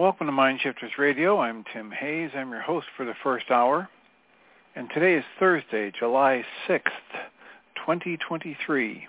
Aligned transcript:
Welcome 0.00 0.26
to 0.26 0.32
Mind 0.32 0.58
Shifters 0.62 0.92
Radio. 0.96 1.38
I'm 1.40 1.62
Tim 1.74 1.90
Hayes. 1.90 2.30
I'm 2.34 2.50
your 2.50 2.62
host 2.62 2.86
for 2.96 3.04
the 3.04 3.12
first 3.22 3.50
hour. 3.50 3.86
And 4.74 4.88
today 4.94 5.12
is 5.12 5.24
Thursday, 5.38 5.92
July 5.98 6.42
6th, 6.66 6.80
2023. 7.76 9.06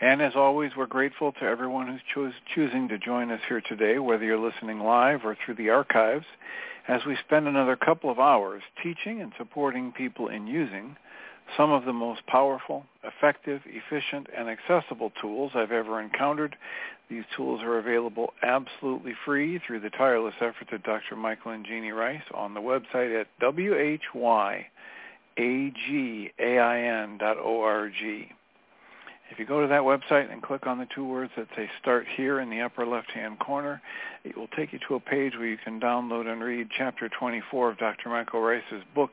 And 0.00 0.20
as 0.20 0.32
always, 0.34 0.72
we're 0.76 0.86
grateful 0.86 1.30
to 1.34 1.44
everyone 1.44 1.86
who's 1.86 2.00
choos- 2.12 2.52
choosing 2.52 2.88
to 2.88 2.98
join 2.98 3.30
us 3.30 3.38
here 3.46 3.60
today, 3.60 4.00
whether 4.00 4.24
you're 4.24 4.44
listening 4.44 4.80
live 4.80 5.20
or 5.24 5.36
through 5.36 5.54
the 5.54 5.70
archives, 5.70 6.26
as 6.88 7.02
we 7.06 7.16
spend 7.24 7.46
another 7.46 7.76
couple 7.76 8.10
of 8.10 8.18
hours 8.18 8.64
teaching 8.82 9.20
and 9.20 9.30
supporting 9.38 9.92
people 9.92 10.26
in 10.26 10.48
using 10.48 10.96
some 11.56 11.70
of 11.72 11.84
the 11.84 11.92
most 11.92 12.26
powerful, 12.26 12.84
effective, 13.02 13.60
efficient, 13.66 14.28
and 14.36 14.48
accessible 14.48 15.12
tools 15.20 15.52
I've 15.54 15.72
ever 15.72 16.00
encountered. 16.00 16.56
These 17.08 17.24
tools 17.36 17.60
are 17.62 17.78
available 17.78 18.32
absolutely 18.42 19.14
free 19.24 19.58
through 19.66 19.80
the 19.80 19.90
tireless 19.90 20.34
efforts 20.40 20.70
of 20.72 20.82
Dr. 20.82 21.16
Michael 21.16 21.52
and 21.52 21.66
Jeanie 21.66 21.90
Ryce 21.90 22.22
on 22.34 22.54
the 22.54 22.60
website 22.60 23.20
at 23.20 23.26
whyagain.org. 23.40 24.32
If 29.30 29.38
you 29.38 29.46
go 29.46 29.60
to 29.60 29.68
that 29.68 29.82
website 29.82 30.32
and 30.32 30.42
click 30.42 30.66
on 30.66 30.78
the 30.78 30.88
two 30.92 31.04
words 31.04 31.30
that 31.36 31.46
say 31.54 31.70
Start 31.80 32.04
Here 32.16 32.40
in 32.40 32.50
the 32.50 32.62
upper 32.62 32.84
left-hand 32.84 33.38
corner, 33.38 33.80
it 34.24 34.36
will 34.36 34.48
take 34.48 34.72
you 34.72 34.80
to 34.88 34.96
a 34.96 35.00
page 35.00 35.34
where 35.36 35.46
you 35.46 35.56
can 35.56 35.80
download 35.80 36.26
and 36.26 36.42
read 36.42 36.68
Chapter 36.76 37.08
24 37.08 37.70
of 37.70 37.78
Dr. 37.78 38.08
Michael 38.08 38.40
Ryce's 38.40 38.82
book, 38.92 39.12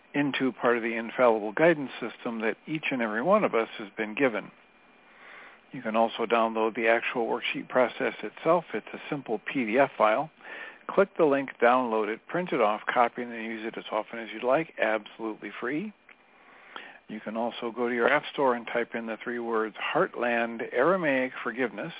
into 0.13 0.51
part 0.51 0.77
of 0.77 0.83
the 0.83 0.95
infallible 0.95 1.51
guidance 1.53 1.91
system 1.99 2.41
that 2.41 2.57
each 2.67 2.85
and 2.91 3.01
every 3.01 3.21
one 3.21 3.43
of 3.43 3.55
us 3.55 3.69
has 3.77 3.87
been 3.97 4.13
given. 4.15 4.51
You 5.71 5.81
can 5.81 5.95
also 5.95 6.25
download 6.25 6.75
the 6.75 6.87
actual 6.87 7.27
worksheet 7.27 7.69
process 7.69 8.13
itself. 8.21 8.65
It's 8.73 8.87
a 8.93 8.99
simple 9.09 9.39
PDF 9.53 9.89
file. 9.97 10.29
Click 10.87 11.09
the 11.17 11.25
link, 11.25 11.49
download 11.61 12.09
it, 12.09 12.19
print 12.27 12.51
it 12.51 12.59
off, 12.59 12.81
copy 12.91 13.21
and 13.21 13.31
use 13.31 13.65
it 13.65 13.77
as 13.77 13.85
often 13.91 14.19
as 14.19 14.27
you'd 14.33 14.43
like, 14.43 14.73
absolutely 14.81 15.51
free. 15.61 15.93
You 17.07 17.19
can 17.21 17.37
also 17.37 17.71
go 17.71 17.87
to 17.87 17.95
your 17.95 18.09
App 18.09 18.23
Store 18.33 18.55
and 18.55 18.67
type 18.67 18.95
in 18.95 19.05
the 19.05 19.17
three 19.23 19.39
words 19.39 19.75
Heartland 19.93 20.61
Aramaic 20.73 21.31
Forgiveness. 21.43 21.93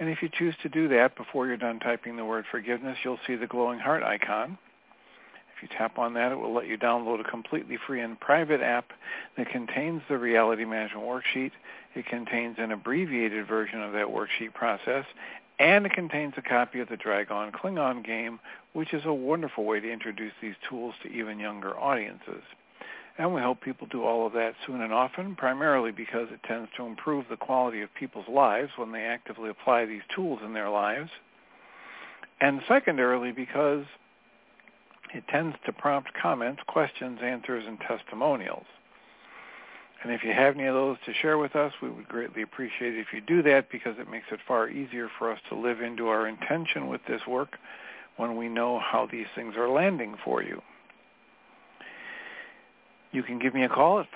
And 0.00 0.08
if 0.08 0.22
you 0.22 0.30
choose 0.32 0.54
to 0.62 0.68
do 0.68 0.88
that 0.88 1.16
before 1.16 1.46
you're 1.46 1.56
done 1.56 1.80
typing 1.80 2.16
the 2.16 2.24
word 2.24 2.44
forgiveness, 2.50 2.96
you'll 3.04 3.18
see 3.26 3.36
the 3.36 3.46
glowing 3.46 3.78
heart 3.80 4.02
icon. 4.02 4.56
If 5.58 5.68
you 5.68 5.76
tap 5.76 5.98
on 5.98 6.14
that, 6.14 6.30
it 6.30 6.36
will 6.36 6.54
let 6.54 6.68
you 6.68 6.78
download 6.78 7.20
a 7.20 7.28
completely 7.28 7.78
free 7.84 8.00
and 8.00 8.18
private 8.18 8.60
app 8.60 8.92
that 9.36 9.50
contains 9.50 10.02
the 10.08 10.16
reality 10.16 10.64
management 10.64 11.04
worksheet. 11.04 11.50
It 11.96 12.06
contains 12.06 12.56
an 12.58 12.70
abbreviated 12.70 13.48
version 13.48 13.82
of 13.82 13.92
that 13.92 14.06
worksheet 14.06 14.54
process, 14.54 15.04
and 15.58 15.84
it 15.84 15.92
contains 15.92 16.34
a 16.36 16.42
copy 16.42 16.78
of 16.78 16.88
the 16.88 16.96
Dragon 16.96 17.50
Klingon 17.50 18.04
game, 18.04 18.38
which 18.72 18.94
is 18.94 19.02
a 19.04 19.12
wonderful 19.12 19.64
way 19.64 19.80
to 19.80 19.92
introduce 19.92 20.32
these 20.40 20.54
tools 20.68 20.94
to 21.02 21.08
even 21.08 21.40
younger 21.40 21.76
audiences. 21.76 22.44
And 23.18 23.34
we 23.34 23.40
hope 23.40 23.60
people 23.60 23.88
do 23.90 24.04
all 24.04 24.28
of 24.28 24.32
that 24.34 24.54
soon 24.64 24.80
and 24.80 24.92
often, 24.92 25.34
primarily 25.34 25.90
because 25.90 26.28
it 26.30 26.40
tends 26.44 26.70
to 26.76 26.86
improve 26.86 27.24
the 27.28 27.36
quality 27.36 27.80
of 27.80 27.92
people's 27.94 28.28
lives 28.28 28.70
when 28.76 28.92
they 28.92 29.02
actively 29.02 29.50
apply 29.50 29.86
these 29.86 30.02
tools 30.14 30.38
in 30.44 30.52
their 30.52 30.70
lives. 30.70 31.10
And 32.40 32.60
secondarily, 32.68 33.32
because 33.32 33.84
it 35.14 35.24
tends 35.28 35.56
to 35.66 35.72
prompt 35.72 36.10
comments, 36.20 36.62
questions, 36.66 37.20
answers, 37.22 37.64
and 37.66 37.78
testimonials. 37.80 38.66
And 40.02 40.12
if 40.12 40.22
you 40.22 40.32
have 40.32 40.54
any 40.54 40.66
of 40.66 40.74
those 40.74 40.96
to 41.06 41.14
share 41.14 41.38
with 41.38 41.56
us, 41.56 41.72
we 41.82 41.90
would 41.90 42.06
greatly 42.08 42.42
appreciate 42.42 42.94
it 42.94 43.00
if 43.00 43.12
you 43.12 43.20
do 43.20 43.42
that 43.42 43.68
because 43.70 43.96
it 43.98 44.08
makes 44.08 44.26
it 44.30 44.38
far 44.46 44.68
easier 44.68 45.08
for 45.18 45.32
us 45.32 45.40
to 45.48 45.56
live 45.56 45.80
into 45.80 46.06
our 46.06 46.28
intention 46.28 46.86
with 46.86 47.00
this 47.08 47.26
work 47.26 47.58
when 48.16 48.36
we 48.36 48.48
know 48.48 48.78
how 48.78 49.08
these 49.10 49.26
things 49.34 49.56
are 49.56 49.68
landing 49.68 50.14
for 50.24 50.40
you. 50.42 50.62
You 53.10 53.22
can 53.22 53.38
give 53.38 53.54
me 53.54 53.64
a 53.64 53.70
call 53.70 54.00
at 54.00 54.12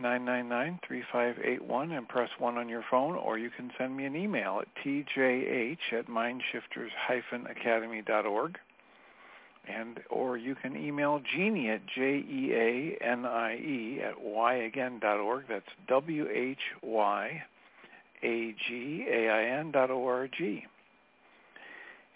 563-999-3581 0.00 1.98
and 1.98 2.08
press 2.08 2.30
1 2.38 2.56
on 2.56 2.68
your 2.68 2.84
phone, 2.88 3.16
or 3.16 3.36
you 3.36 3.50
can 3.50 3.72
send 3.76 3.96
me 3.96 4.04
an 4.04 4.14
email 4.14 4.62
at 4.62 4.68
tjh 4.84 5.76
at 5.92 6.06
mindshifters-academy.org 6.06 8.58
and 9.68 10.00
or 10.10 10.36
you 10.36 10.54
can 10.54 10.76
email 10.76 11.20
Jeanie 11.34 11.70
at 11.70 11.86
J 11.86 12.18
E 12.18 12.52
A 12.52 13.04
N 13.04 13.24
I 13.24 13.56
E 13.56 14.00
at 14.02 14.14
whyagain.org. 14.16 15.44
That's 15.48 15.66
W 15.88 16.28
H 16.28 16.58
Y 16.82 17.42
A 18.22 18.54
G 18.68 19.06
A 19.10 19.28
I 19.28 19.58
N 19.58 19.72
dot 19.72 19.90
O 19.90 20.06
R 20.06 20.28
G. 20.28 20.64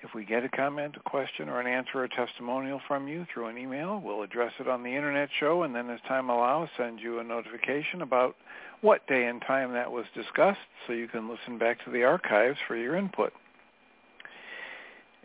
If 0.03 0.15
we 0.15 0.25
get 0.25 0.45
a 0.45 0.49
comment, 0.49 0.97
a 0.97 1.11
question, 1.11 1.51
or 1.51 1.61
an 1.61 1.67
answer 1.67 2.03
or 2.03 2.09
testimonial 2.09 2.81
from 2.89 3.07
you 3.07 3.27
through 3.33 3.49
an 3.49 3.59
email, 3.59 4.01
we'll 4.03 4.23
address 4.23 4.53
it 4.59 4.67
on 4.67 4.83
the 4.83 4.89
Internet 4.97 5.29
show, 5.39 5.65
and 5.65 5.75
then 5.75 5.91
as 5.91 6.01
time 6.09 6.31
allows, 6.31 6.71
send 6.79 7.01
you 7.01 7.19
a 7.19 7.25
notification 7.25 8.01
about 8.01 8.35
what 8.81 9.07
day 9.09 9.27
and 9.27 9.43
time 9.43 9.73
that 9.73 9.93
was 9.93 10.07
discussed 10.15 10.59
so 10.87 10.95
you 10.95 11.07
can 11.07 11.29
listen 11.29 11.59
back 11.59 11.85
to 11.85 11.91
the 11.91 12.03
archives 12.03 12.57
for 12.67 12.77
your 12.77 12.97
input. 12.97 13.35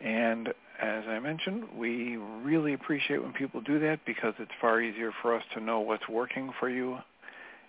And 0.04 0.54
as 0.82 1.04
I 1.08 1.20
mentioned, 1.20 1.64
we 1.76 2.18
really 2.18 2.74
appreciate 2.74 3.22
when 3.22 3.34
people 3.34 3.62
do 3.62 3.80
that 3.80 4.00
because 4.06 4.34
it's 4.40 4.52
far 4.60 4.82
easier 4.82 5.12
for 5.22 5.36
us 5.36 5.44
to 5.54 5.62
know 5.62 5.80
what's 5.80 6.08
working 6.10 6.52
for 6.60 6.70
you 6.70 6.98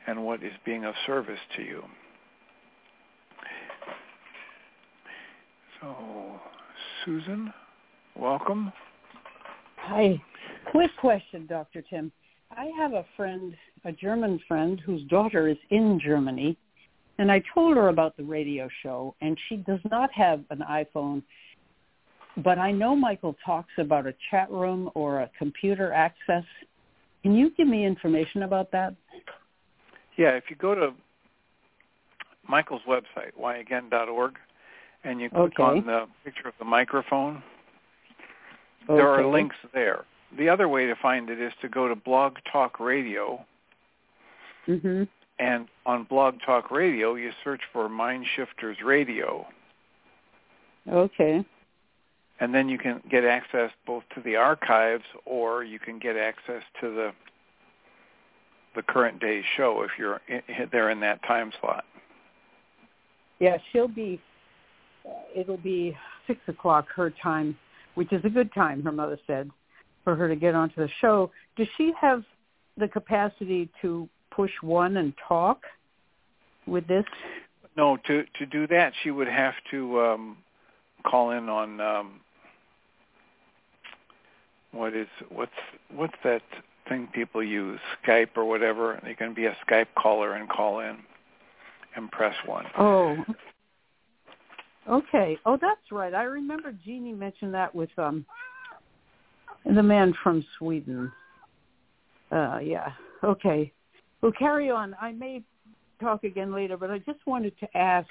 and 0.06 0.25
what 0.25 0.43
is 0.43 0.53
being 0.64 0.85
of 0.85 0.94
service 1.06 1.38
to 1.56 1.62
you. 1.62 1.82
So, 5.81 6.41
Susan, 7.05 7.53
welcome. 8.17 8.73
Hi. 9.76 10.20
Quick 10.70 10.91
question, 11.00 11.47
Dr. 11.47 11.82
Tim. 11.82 12.11
I 12.50 12.70
have 12.76 12.93
a 12.93 13.05
friend, 13.17 13.55
a 13.85 13.93
German 13.93 14.41
friend, 14.49 14.81
whose 14.81 15.02
daughter 15.05 15.49
is 15.49 15.59
in 15.70 16.00
Germany, 16.02 16.56
and 17.19 17.31
I 17.31 17.43
told 17.55 17.76
her 17.76 17.88
about 17.88 18.17
the 18.17 18.25
radio 18.25 18.69
show, 18.82 19.14
and 19.20 19.38
she 19.49 19.56
does 19.56 19.81
not 19.91 20.11
have 20.12 20.43
an 20.50 20.62
iPhone 20.69 21.23
but 22.38 22.59
I 22.59 22.71
know 22.71 22.94
Michael 22.94 23.37
talks 23.44 23.73
about 23.79 24.06
a 24.06 24.15
chat 24.31 24.50
room 24.50 24.91
or 24.94 25.21
a 25.21 25.31
computer 25.38 25.93
access. 25.93 26.44
Can 27.23 27.35
you 27.35 27.50
give 27.50 27.67
me 27.67 27.85
information 27.85 28.43
about 28.43 28.71
that? 28.73 28.94
Yeah, 30.17 30.31
if 30.31 30.44
you 30.50 30.56
go 30.56 30.75
to 30.75 30.94
Michael's 32.49 32.83
website, 32.87 33.33
whyagain.org, 33.41 34.38
and 35.05 35.21
you 35.21 35.31
click 35.31 35.59
Okay. 35.59 35.62
on 35.62 35.87
the 35.87 36.09
picture 36.25 36.49
of 36.49 36.55
the 36.59 36.65
microphone. 36.65 37.43
There 38.87 39.09
are 39.09 39.25
links 39.27 39.56
there. 39.73 40.05
The 40.37 40.49
other 40.49 40.69
way 40.69 40.87
to 40.87 40.94
find 40.97 41.29
it 41.31 41.41
is 41.41 41.53
to 41.61 41.69
go 41.69 41.88
to 41.88 41.97
Blog 41.97 42.38
Talk 42.50 42.79
Radio, 42.79 43.44
Mhm. 44.67 45.09
and 45.38 45.69
on 45.85 46.05
Blog 46.05 46.41
Talk 46.43 46.71
Radio, 46.71 47.15
you 47.15 47.33
search 47.43 47.65
for 47.73 47.88
Mind 47.88 48.27
Shifters 48.27 48.81
Radio, 48.83 49.47
Okay. 50.88 51.44
And 52.41 52.55
then 52.55 52.69
you 52.69 52.79
can 52.79 53.03
get 53.11 53.25
access 53.25 53.71
both 53.87 54.05
to 54.15 54.21
the 54.21 54.37
archives 54.37 55.05
or 55.25 55.65
you 55.65 55.79
can 55.79 55.99
get 55.99 56.17
access 56.17 56.62
to 56.81 56.94
the 56.94 57.12
the 58.75 58.83
current 58.83 59.19
day's 59.21 59.44
show 59.56 59.83
if 59.83 59.93
you're 59.99 60.21
i- 60.29 60.43
i- 60.49 60.69
there 60.71 60.91
in 60.91 61.00
that 61.00 61.23
time 61.23 61.50
slot. 61.61 61.87
Yeah, 63.38 63.56
she'll 63.73 63.88
be. 63.88 64.21
Uh, 65.06 65.12
it'll 65.35 65.56
be 65.56 65.97
six 66.27 66.41
o'clock 66.49 66.87
her 66.94 67.11
time, 67.11 67.56
which 67.94 68.12
is 68.12 68.23
a 68.25 68.29
good 68.29 68.53
time. 68.53 68.83
Her 68.83 68.93
mother 68.93 69.19
said 69.27 69.50
for 70.05 70.15
her 70.15 70.29
to 70.29 70.37
get 70.37 70.55
onto 70.55 70.77
the 70.77 70.88
show. 71.00 71.31
Does 71.56 71.69
she 71.77 71.93
have 72.00 72.23
the 72.77 72.88
capacity 72.88 73.71
to 73.81 74.09
push 74.31 74.53
one 74.61 74.99
and 74.99 75.15
talk 75.27 75.62
with 76.67 76.87
this? 76.87 77.05
No, 77.77 77.97
to 77.97 78.25
to 78.38 78.47
do 78.47 78.67
that, 78.67 78.93
she 79.03 79.11
would 79.11 79.29
have 79.29 79.55
to 79.71 80.00
um, 80.03 80.37
call 81.05 81.31
in 81.31 81.49
on 81.49 81.81
um, 81.81 82.21
what 84.76 84.94
is 84.94 85.08
what's 85.31 85.50
what's 85.94 86.14
that 86.25 86.43
thing 86.88 87.08
people 87.12 87.43
use 87.43 87.81
Skype 88.05 88.37
or 88.37 88.44
whatever. 88.44 89.00
You 89.06 89.17
can 89.17 89.34
be 89.34 89.46
a 89.46 89.56
Skype 89.69 89.88
caller 89.96 90.34
and 90.34 90.49
call 90.49 90.81
in 90.81 90.96
and 91.96 92.11
press 92.11 92.34
one. 92.46 92.67
Oh. 92.78 93.17
Okay. 94.88 95.37
Oh, 95.44 95.58
that's 95.61 95.81
right. 95.90 96.14
I 96.14 96.23
remember 96.25 96.73
Jeanie 96.84 97.12
mentioned 97.12 97.55
that 97.55 97.75
with 97.75 97.90
um 97.99 98.25
the 99.64 99.82
man 99.82 100.14
from 100.23 100.44
Sweden. 100.58 101.12
Uh 102.31 102.58
yeah. 102.62 102.93
Okay. 103.25 103.73
Well, 104.23 104.32
carry 104.38 104.70
on. 104.70 104.96
I 105.00 105.12
may 105.12 105.43
talk 106.00 106.25
again 106.25 106.52
later, 106.55 106.76
but 106.76 106.90
I 106.90 106.99
just 106.99 107.19
wanted 107.26 107.58
to 107.61 107.76
ask 107.76 108.08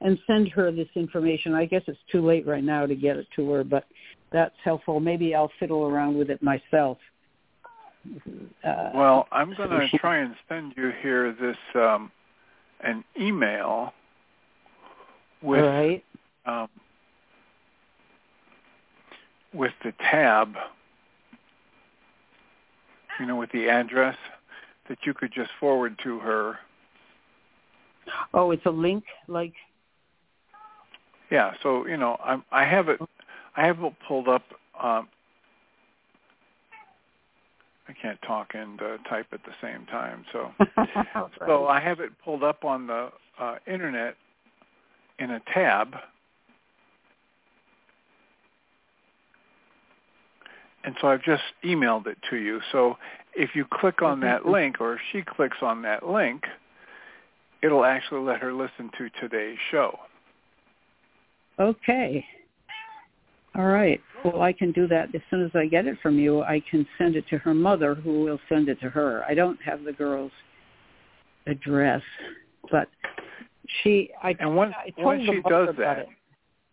and 0.00 0.18
send 0.26 0.48
her 0.48 0.70
this 0.70 0.88
information. 0.94 1.54
I 1.54 1.64
guess 1.64 1.82
it's 1.86 1.98
too 2.10 2.24
late 2.24 2.46
right 2.46 2.62
now 2.62 2.86
to 2.86 2.94
get 2.94 3.16
it 3.16 3.26
to 3.36 3.50
her, 3.52 3.64
but 3.64 3.84
that's 4.32 4.54
helpful. 4.64 5.00
Maybe 5.00 5.34
I'll 5.34 5.50
fiddle 5.58 5.86
around 5.86 6.16
with 6.16 6.30
it 6.30 6.42
myself. 6.42 6.98
Uh, 8.64 8.90
Well, 8.94 9.28
I'm 9.32 9.54
going 9.54 9.70
to 9.90 9.98
try 9.98 10.18
and 10.18 10.34
send 10.48 10.74
you 10.76 10.92
here 11.02 11.32
this 11.32 11.56
um, 11.74 12.10
an 12.80 13.04
email 13.20 13.92
with 15.42 15.64
right. 15.64 16.04
um, 16.46 16.68
with 19.54 19.72
the 19.82 19.92
tab, 20.10 20.54
you 23.18 23.26
know, 23.26 23.36
with 23.36 23.50
the 23.52 23.68
address 23.68 24.16
that 24.88 24.98
you 25.04 25.14
could 25.14 25.32
just 25.32 25.50
forward 25.58 25.98
to 26.04 26.18
her. 26.18 26.58
Oh, 28.34 28.50
it's 28.50 28.64
a 28.66 28.70
link 28.70 29.04
like 29.26 29.52
Yeah, 31.30 31.52
so 31.62 31.86
you 31.86 31.96
know, 31.96 32.18
I'm, 32.24 32.44
I 32.50 32.64
have 32.64 32.88
it, 32.88 33.00
I 33.58 33.66
have 33.66 33.82
it 33.82 33.92
pulled 34.06 34.28
up. 34.28 34.44
Um, 34.80 35.08
I 37.88 37.92
can't 38.00 38.20
talk 38.22 38.52
and 38.54 38.80
uh, 38.80 38.98
type 39.08 39.26
at 39.32 39.40
the 39.44 39.52
same 39.60 39.84
time, 39.86 40.24
so 40.32 40.52
so 41.46 41.66
I 41.66 41.80
have 41.80 41.98
it 41.98 42.12
pulled 42.24 42.44
up 42.44 42.64
on 42.64 42.86
the 42.86 43.10
uh, 43.40 43.56
internet 43.66 44.14
in 45.18 45.32
a 45.32 45.40
tab. 45.52 45.96
And 50.84 50.94
so 51.00 51.08
I've 51.08 51.24
just 51.24 51.42
emailed 51.64 52.06
it 52.06 52.18
to 52.30 52.36
you. 52.36 52.60
So 52.70 52.96
if 53.34 53.50
you 53.56 53.64
click 53.68 54.02
on 54.02 54.20
that 54.20 54.46
link 54.46 54.80
or 54.80 54.94
if 54.94 55.00
she 55.10 55.22
clicks 55.22 55.58
on 55.60 55.82
that 55.82 56.06
link, 56.06 56.44
it'll 57.62 57.84
actually 57.84 58.20
let 58.20 58.40
her 58.40 58.52
listen 58.52 58.90
to 58.98 59.10
today's 59.20 59.58
show. 59.72 59.98
Okay. 61.58 62.24
All 63.58 63.66
right. 63.66 64.00
Well, 64.24 64.42
I 64.42 64.52
can 64.52 64.70
do 64.70 64.86
that 64.86 65.12
as 65.12 65.20
soon 65.30 65.44
as 65.44 65.50
I 65.54 65.66
get 65.66 65.86
it 65.86 65.98
from 66.00 66.16
you. 66.16 66.42
I 66.42 66.62
can 66.70 66.86
send 66.96 67.16
it 67.16 67.26
to 67.28 67.38
her 67.38 67.52
mother, 67.52 67.96
who 67.96 68.22
will 68.22 68.38
send 68.48 68.68
it 68.68 68.80
to 68.80 68.88
her. 68.88 69.24
I 69.28 69.34
don't 69.34 69.60
have 69.62 69.82
the 69.82 69.92
girl's 69.92 70.30
address, 71.48 72.02
but 72.70 72.88
she. 73.82 74.10
I 74.22 74.36
And 74.38 74.54
once 74.54 74.74
I 74.78 74.90
told 74.90 75.06
once 75.06 75.22
she 75.24 75.42
does 75.48 75.74
that, 75.76 76.06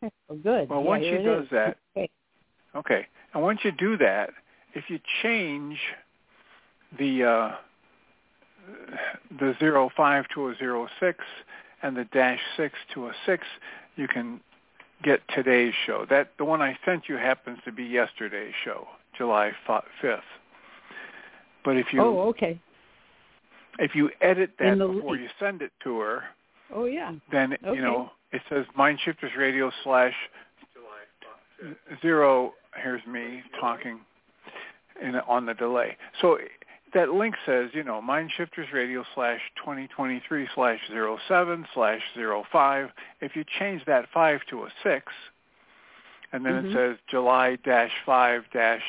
it. 0.04 0.14
Oh, 0.30 0.36
good. 0.36 0.70
well, 0.70 0.82
Yeah, 0.82 0.88
once 0.88 1.04
she 1.04 1.18
does 1.24 1.44
is. 1.46 1.50
that, 1.52 1.78
Okay. 1.98 2.10
okay. 2.76 3.08
And 3.34 3.42
once 3.42 3.60
you 3.64 3.72
do 3.72 3.98
that, 3.98 4.30
if 4.76 4.84
you 4.88 5.00
change 5.24 5.80
the 7.00 7.24
uh, 7.24 7.56
the 9.40 9.56
zero 9.58 9.90
five 9.98 10.26
to 10.36 10.50
a 10.50 10.56
zero 10.58 10.88
six 11.00 11.18
and 11.82 11.98
the 11.98 12.06
dash 12.06 12.40
six 12.58 12.76
to 12.94 13.08
a 13.08 13.14
six, 13.26 13.44
you 13.96 14.08
can 14.08 14.40
get 15.06 15.22
today's 15.34 15.74
show. 15.86 16.06
That 16.10 16.32
the 16.38 16.44
one 16.44 16.62
I 16.62 16.78
sent 16.84 17.04
you 17.08 17.16
happens 17.16 17.60
to 17.66 17.72
be 17.72 17.84
yesterday's 17.84 18.54
show, 18.66 18.88
July 19.18 19.52
fifth. 20.02 20.20
But 21.64 21.78
if 21.78 21.94
you 21.94 22.02
Oh, 22.02 22.22
okay. 22.30 22.60
if 23.80 23.96
you 23.96 24.10
edit 24.22 24.52
that 24.60 24.68
In 24.74 24.80
the 24.80 24.88
before 24.88 25.12
link. 25.12 25.24
you 25.24 25.30
send 25.40 25.62
it 25.62 25.72
to 25.84 26.00
her, 26.00 26.24
Oh, 26.74 26.86
yeah. 26.86 27.14
then 27.32 27.54
Okay. 27.64 27.76
you 27.76 27.82
know 27.82 28.12
it 28.32 28.42
says 28.50 28.66
Mindshifters 28.78 29.36
Radio 29.38 29.72
slash 29.84 30.14
zero. 32.02 32.54
Here's 32.76 33.06
me 33.08 33.42
talking 33.60 34.00
in 35.02 35.16
on 35.16 35.46
the 35.46 35.54
delay. 35.54 35.96
So 36.22 36.38
that 36.96 37.12
link 37.12 37.36
says 37.46 37.70
you 37.74 37.84
know 37.84 38.02
Mindshifters 38.02 38.74
Radio 38.74 39.04
slash 39.14 39.40
twenty 39.64 39.88
twenty 39.88 40.22
three 40.28 40.48
slash 40.56 40.80
zero 40.88 41.20
seven 41.28 41.68
slash 41.76 42.02
zero 42.16 42.44
five. 42.52 42.90
If 43.22 43.36
you 43.36 43.44
change 43.60 43.86
that 43.86 44.08
five 44.12 44.40
to 44.50 44.64
a 44.64 44.70
six, 44.82 45.14
and 46.32 46.44
then 46.44 46.54
Mhm. 46.54 46.66
it 46.72 46.74
says 46.74 46.98
July 47.08 47.58
dash 47.58 47.92
five 48.06 48.50
dash 48.52 48.84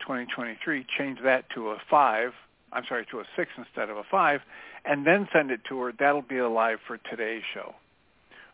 twenty 0.00 0.26
twenty 0.26 0.56
three, 0.56 0.84
change 0.98 1.20
that 1.22 1.48
to 1.50 1.70
a 1.70 1.78
five. 1.88 2.34
I'm 2.72 2.84
sorry, 2.86 3.06
to 3.06 3.20
a 3.20 3.24
six 3.36 3.50
instead 3.56 3.88
of 3.88 3.96
a 3.96 4.04
five, 4.04 4.42
and 4.84 5.06
then 5.06 5.28
send 5.32 5.50
it 5.50 5.64
to 5.64 5.80
her. 5.80 5.92
That'll 5.92 6.22
be 6.22 6.38
alive 6.38 6.80
for 6.86 6.98
today's 6.98 7.44
show. 7.54 7.74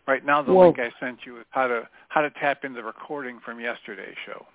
Right 0.07 0.25
now, 0.25 0.43
the 0.43 0.53
Whoa. 0.53 0.67
link 0.67 0.79
I 0.79 0.91
sent 1.01 1.25
you 1.25 1.39
is 1.41 1.47
how 1.51 1.67
to 1.69 1.89
how 2.09 2.21
to 2.21 2.31
tap 2.31 2.65
into 2.65 2.77
the 2.77 2.85
recording 2.85 3.41
from 3.41 3.61
yesterday's 3.61 4.17
show. 4.27 4.47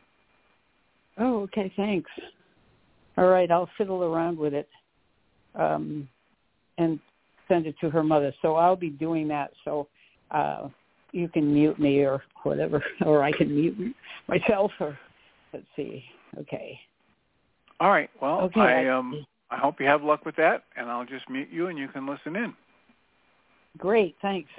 Oh, 1.18 1.42
okay. 1.44 1.70
Thanks. 1.76 2.12
All 3.18 3.28
right. 3.28 3.50
I'll 3.50 3.70
fiddle 3.78 4.04
around 4.04 4.38
with 4.38 4.54
it, 4.54 4.70
um, 5.56 6.08
and 6.78 7.00
send 7.48 7.66
it 7.68 7.76
to 7.82 7.90
her 7.90 8.04
mother. 8.04 8.34
So 8.42 8.56
I'll 8.56 8.76
be 8.76 8.90
doing 8.90 9.28
that. 9.30 9.52
So 9.64 9.88
uh, 10.32 10.68
you 11.12 11.30
can 11.30 11.54
mute 11.54 11.80
me 11.80 12.04
or 12.04 12.24
whatever, 12.44 12.84
or 13.06 13.24
I 13.24 13.32
can 13.32 13.54
mute 13.56 13.96
myself. 14.28 14.72
Or 14.80 14.98
let's 15.54 15.66
see. 15.76 16.04
Okay. 16.40 16.80
All 17.80 17.90
right. 17.90 18.10
Well, 18.22 18.42
Okay. 18.42 18.60
I 18.60 18.88
um 18.88 19.26
I 19.52 19.58
hope 19.58 19.80
you 19.80 19.86
have 19.86 20.04
luck 20.04 20.26
with 20.26 20.36
that, 20.38 20.64
and 20.76 20.90
I'll 20.90 21.06
just 21.06 21.30
mute 21.30 21.50
you, 21.52 21.68
and 21.68 21.78
you 21.78 21.88
can 21.88 22.08
listen 22.08 22.36
in. 22.36 22.54
Great. 23.78 24.16
Thanks. 24.22 24.50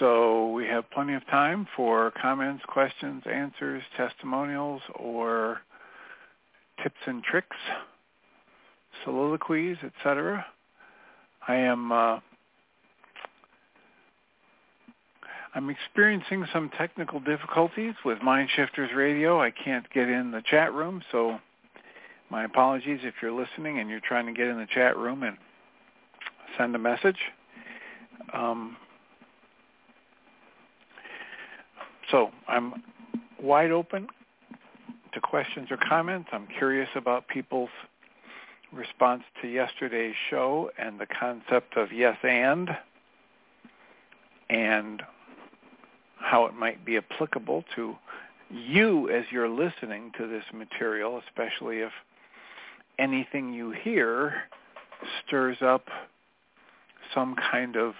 So 0.00 0.50
we 0.52 0.66
have 0.66 0.90
plenty 0.90 1.12
of 1.12 1.26
time 1.26 1.68
for 1.76 2.10
comments, 2.20 2.64
questions, 2.66 3.22
answers, 3.30 3.82
testimonials, 3.98 4.80
or 4.94 5.60
tips 6.82 6.96
and 7.06 7.22
tricks, 7.22 7.56
soliloquies, 9.04 9.76
etc. 9.84 10.46
I 11.46 11.54
am 11.56 11.92
uh, 11.92 12.18
I'm 15.54 15.68
experiencing 15.68 16.46
some 16.50 16.70
technical 16.78 17.20
difficulties 17.20 17.94
with 18.02 18.20
Mindshifters 18.20 18.94
Radio. 18.96 19.42
I 19.42 19.50
can't 19.50 19.84
get 19.92 20.08
in 20.08 20.30
the 20.30 20.42
chat 20.50 20.72
room, 20.72 21.02
so 21.12 21.38
my 22.30 22.44
apologies 22.44 23.00
if 23.02 23.14
you're 23.20 23.32
listening 23.32 23.80
and 23.80 23.90
you're 23.90 24.00
trying 24.00 24.24
to 24.26 24.32
get 24.32 24.46
in 24.46 24.56
the 24.56 24.68
chat 24.72 24.96
room 24.96 25.24
and 25.24 25.36
send 26.56 26.74
a 26.74 26.78
message. 26.78 27.18
Um, 28.32 28.78
so 32.10 32.30
I'm 32.48 32.82
wide 33.42 33.70
open 33.70 34.08
to 35.12 35.20
questions 35.20 35.68
or 35.70 35.76
comments. 35.76 36.28
I'm 36.32 36.46
curious 36.58 36.88
about 36.94 37.28
people's 37.28 37.70
response 38.72 39.22
to 39.42 39.48
yesterday's 39.48 40.14
show 40.30 40.70
and 40.78 41.00
the 41.00 41.06
concept 41.06 41.76
of 41.76 41.92
yes 41.92 42.16
and 42.22 42.70
and 44.48 45.02
how 46.16 46.44
it 46.46 46.54
might 46.54 46.84
be 46.84 46.96
applicable 46.96 47.64
to 47.74 47.96
you 48.50 49.08
as 49.10 49.24
you're 49.30 49.48
listening 49.48 50.12
to 50.18 50.26
this 50.26 50.44
material, 50.52 51.20
especially 51.28 51.78
if 51.78 51.92
anything 52.98 53.52
you 53.52 53.70
hear 53.70 54.42
stirs 55.24 55.58
up 55.62 55.86
some 57.14 57.34
kind 57.50 57.76
of 57.76 57.94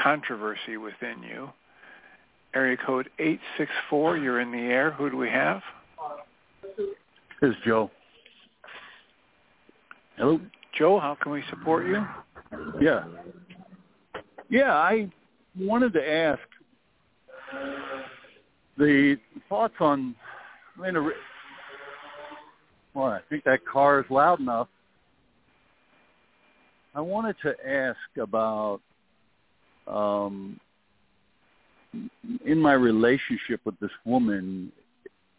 controversy 0.00 0.76
within 0.76 1.22
you. 1.22 1.50
Area 2.56 2.78
code 2.86 3.10
864, 3.18 4.16
you're 4.16 4.40
in 4.40 4.50
the 4.50 4.56
air. 4.56 4.90
Who 4.92 5.10
do 5.10 5.18
we 5.18 5.28
have? 5.28 5.60
This 6.78 7.50
is 7.50 7.54
Joe. 7.66 7.90
Hello? 10.16 10.40
Joe, 10.74 10.98
how 10.98 11.18
can 11.22 11.32
we 11.32 11.42
support 11.50 11.86
you? 11.86 12.02
Yeah. 12.80 13.04
Yeah, 14.48 14.72
I 14.72 15.12
wanted 15.58 15.92
to 15.92 16.10
ask 16.10 16.40
the 18.78 19.18
thoughts 19.50 19.74
on, 19.78 20.14
I 20.82 20.90
mean, 20.90 21.12
well, 22.94 23.04
I 23.04 23.20
think 23.28 23.44
that 23.44 23.66
car 23.66 24.00
is 24.00 24.06
loud 24.08 24.40
enough. 24.40 24.68
I 26.94 27.02
wanted 27.02 27.36
to 27.42 27.54
ask 27.68 27.98
about 28.18 28.80
um, 29.86 30.58
in 32.44 32.58
my 32.58 32.72
relationship 32.72 33.60
with 33.64 33.78
this 33.80 33.90
woman, 34.04 34.72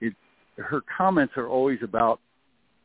it 0.02 0.14
her 0.58 0.82
comments 0.98 1.34
are 1.38 1.48
always 1.48 1.80
about 1.84 2.20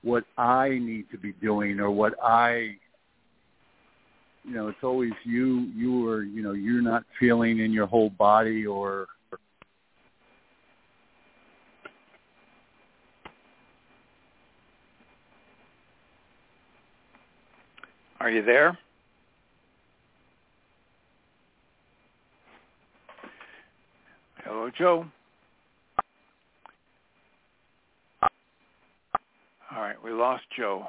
what 0.03 0.25
I 0.37 0.71
need 0.71 1.07
to 1.13 1.19
be 1.19 1.33
doing 1.41 1.81
or 1.81 1.91
what 1.91 2.15
I 2.23 2.77
you 4.45 4.55
know, 4.55 4.69
it's 4.69 4.83
always 4.83 5.13
you 5.25 5.71
you 5.75 6.09
are, 6.09 6.23
you 6.23 6.43
know, 6.43 6.53
you're 6.53 6.83
not 6.83 7.05
feeling 7.21 7.61
in 7.61 7.73
your 7.73 7.87
whole 7.87 8.11
body 8.11 8.67
or 8.67 9.07
Are 18.23 18.31
you 18.31 18.45
there? 18.45 18.79
Hello, 24.45 24.69
Joe. 24.77 25.07
All 28.23 29.81
right, 29.81 30.03
we 30.05 30.11
lost 30.11 30.43
Joe. 30.57 30.87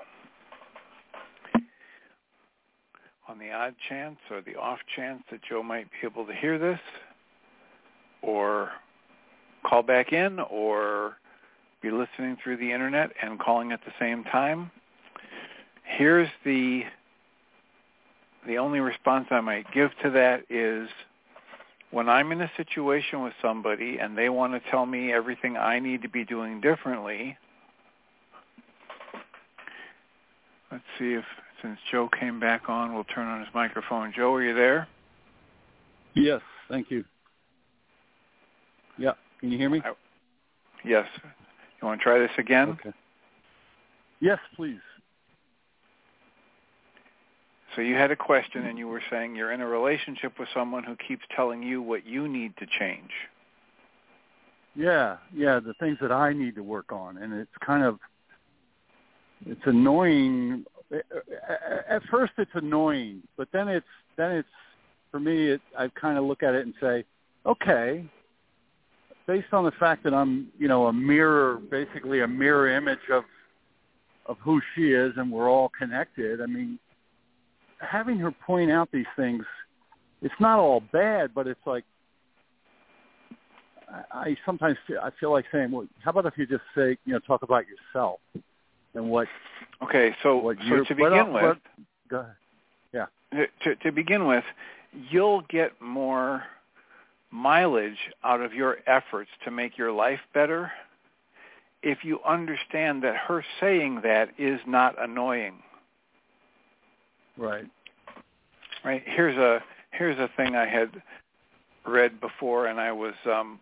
On 3.27 3.37
the 3.37 3.51
odd 3.51 3.75
chance 3.87 4.17
or 4.31 4.41
the 4.41 4.55
off 4.55 4.79
chance 4.95 5.21
that 5.31 5.41
Joe 5.47 5.61
might 5.61 5.85
be 5.91 6.07
able 6.07 6.25
to 6.25 6.33
hear 6.33 6.57
this 6.57 6.79
or 8.23 8.71
call 9.63 9.83
back 9.83 10.13
in 10.13 10.39
or 10.39 11.17
be 11.81 11.91
listening 11.91 12.37
through 12.43 12.57
the 12.57 12.71
internet 12.71 13.11
and 13.21 13.39
calling 13.39 13.71
at 13.71 13.81
the 13.85 13.93
same 13.99 14.23
time, 14.25 14.71
here's 15.83 16.29
the 16.43 16.81
the 18.47 18.57
only 18.57 18.79
response 18.79 19.27
I 19.29 19.41
might 19.41 19.71
give 19.71 19.91
to 20.01 20.09
that 20.09 20.43
is 20.49 20.89
when 21.93 22.09
I'm 22.09 22.31
in 22.31 22.41
a 22.41 22.51
situation 22.57 23.21
with 23.21 23.33
somebody 23.39 23.99
and 23.99 24.17
they 24.17 24.27
want 24.27 24.53
to 24.53 24.71
tell 24.71 24.85
me 24.85 25.13
everything 25.13 25.55
I 25.55 25.77
need 25.77 26.01
to 26.01 26.09
be 26.09 26.25
doing 26.25 26.59
differently, 26.59 27.37
let's 30.71 30.83
see 30.97 31.13
if 31.13 31.23
since 31.61 31.77
Joe 31.91 32.09
came 32.19 32.39
back 32.39 32.67
on, 32.67 32.95
we'll 32.95 33.03
turn 33.05 33.27
on 33.27 33.39
his 33.39 33.49
microphone. 33.53 34.11
Joe, 34.13 34.33
are 34.33 34.43
you 34.43 34.55
there? 34.55 34.87
Yes, 36.15 36.41
thank 36.67 36.89
you. 36.89 37.05
Yeah, 38.97 39.13
can 39.39 39.51
you 39.51 39.57
hear 39.57 39.69
me? 39.69 39.81
I, 39.85 39.93
yes. 40.83 41.05
You 41.81 41.87
want 41.87 41.99
to 41.99 42.03
try 42.03 42.17
this 42.17 42.31
again? 42.39 42.69
Okay. 42.69 42.91
Yes, 44.19 44.39
please. 44.55 44.79
So 47.75 47.81
you 47.81 47.95
had 47.95 48.11
a 48.11 48.15
question 48.15 48.65
and 48.65 48.77
you 48.77 48.87
were 48.87 49.01
saying 49.09 49.35
you're 49.35 49.51
in 49.51 49.61
a 49.61 49.67
relationship 49.67 50.37
with 50.39 50.47
someone 50.53 50.83
who 50.83 50.95
keeps 50.95 51.23
telling 51.35 51.63
you 51.63 51.81
what 51.81 52.05
you 52.05 52.27
need 52.27 52.55
to 52.57 52.65
change. 52.79 53.09
Yeah, 54.75 55.17
yeah, 55.33 55.59
the 55.59 55.73
things 55.79 55.97
that 56.01 56.11
I 56.11 56.33
need 56.33 56.55
to 56.55 56.63
work 56.63 56.91
on 56.91 57.17
and 57.17 57.33
it's 57.33 57.51
kind 57.65 57.83
of 57.83 57.99
it's 59.45 59.61
annoying 59.65 60.65
at 61.89 62.03
first 62.11 62.33
it's 62.37 62.51
annoying, 62.53 63.23
but 63.37 63.47
then 63.51 63.67
it's 63.67 63.85
then 64.17 64.31
it's 64.31 64.47
for 65.11 65.19
me 65.19 65.51
it 65.51 65.61
I 65.77 65.89
kind 65.89 66.17
of 66.17 66.25
look 66.25 66.43
at 66.43 66.53
it 66.53 66.65
and 66.65 66.73
say, 66.81 67.05
okay, 67.45 68.05
based 69.27 69.53
on 69.53 69.63
the 69.63 69.71
fact 69.71 70.03
that 70.03 70.13
I'm, 70.13 70.47
you 70.57 70.67
know, 70.67 70.87
a 70.87 70.93
mirror 70.93 71.59
basically 71.69 72.21
a 72.21 72.27
mirror 72.27 72.69
image 72.69 73.09
of 73.11 73.23
of 74.25 74.37
who 74.39 74.61
she 74.73 74.91
is 74.91 75.13
and 75.17 75.31
we're 75.31 75.49
all 75.49 75.71
connected. 75.77 76.41
I 76.41 76.45
mean, 76.45 76.79
having 77.83 78.17
her 78.17 78.31
point 78.31 78.71
out 78.71 78.89
these 78.91 79.05
things, 79.15 79.43
it's 80.21 80.33
not 80.39 80.59
all 80.59 80.81
bad, 80.91 81.33
but 81.33 81.47
it's 81.47 81.59
like 81.65 81.83
I, 83.89 84.03
I 84.11 84.37
sometimes 84.45 84.77
feel, 84.87 84.99
I 85.01 85.11
feel 85.19 85.31
like 85.31 85.45
saying, 85.51 85.71
well, 85.71 85.87
how 86.03 86.11
about 86.11 86.25
if 86.25 86.37
you 86.37 86.45
just 86.45 86.63
say, 86.75 86.97
you 87.05 87.13
know, 87.13 87.19
talk 87.19 87.43
about 87.43 87.65
yourself 87.67 88.19
and 88.93 89.09
what. 89.09 89.27
Okay, 89.83 90.15
so 90.23 90.37
what 90.37 90.57
so 90.69 90.83
to 90.83 90.95
begin 90.95 91.33
what, 91.33 91.43
with, 91.43 91.57
go 92.09 92.19
ahead. 92.19 92.35
Yeah. 92.93 93.05
To 93.63 93.75
to 93.75 93.91
begin 93.91 94.27
with, 94.27 94.43
you'll 95.09 95.41
get 95.41 95.81
more 95.81 96.43
mileage 97.31 97.97
out 98.23 98.41
of 98.41 98.53
your 98.53 98.77
efforts 98.85 99.29
to 99.43 99.51
make 99.51 99.77
your 99.77 99.91
life 99.91 100.19
better 100.33 100.71
if 101.81 102.03
you 102.03 102.19
understand 102.23 103.03
that 103.03 103.15
her 103.15 103.43
saying 103.59 104.01
that 104.03 104.29
is 104.37 104.59
not 104.67 105.01
annoying. 105.01 105.55
Right. 107.37 107.65
Right. 108.83 109.03
Here's 109.05 109.37
a 109.37 109.63
here's 109.91 110.19
a 110.19 110.29
thing 110.35 110.55
I 110.55 110.67
had 110.67 111.01
read 111.85 112.19
before, 112.19 112.67
and 112.67 112.79
I 112.79 112.91
was 112.91 113.13
um, 113.25 113.59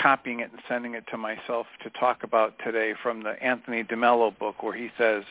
copying 0.00 0.40
it 0.40 0.50
and 0.50 0.60
sending 0.68 0.94
it 0.94 1.04
to 1.10 1.16
myself 1.16 1.66
to 1.82 1.90
talk 1.90 2.22
about 2.22 2.54
today 2.64 2.94
from 3.02 3.22
the 3.22 3.40
Anthony 3.42 3.84
DeMello 3.84 4.36
book, 4.38 4.62
where 4.62 4.74
he 4.74 4.90
says, 4.98 5.24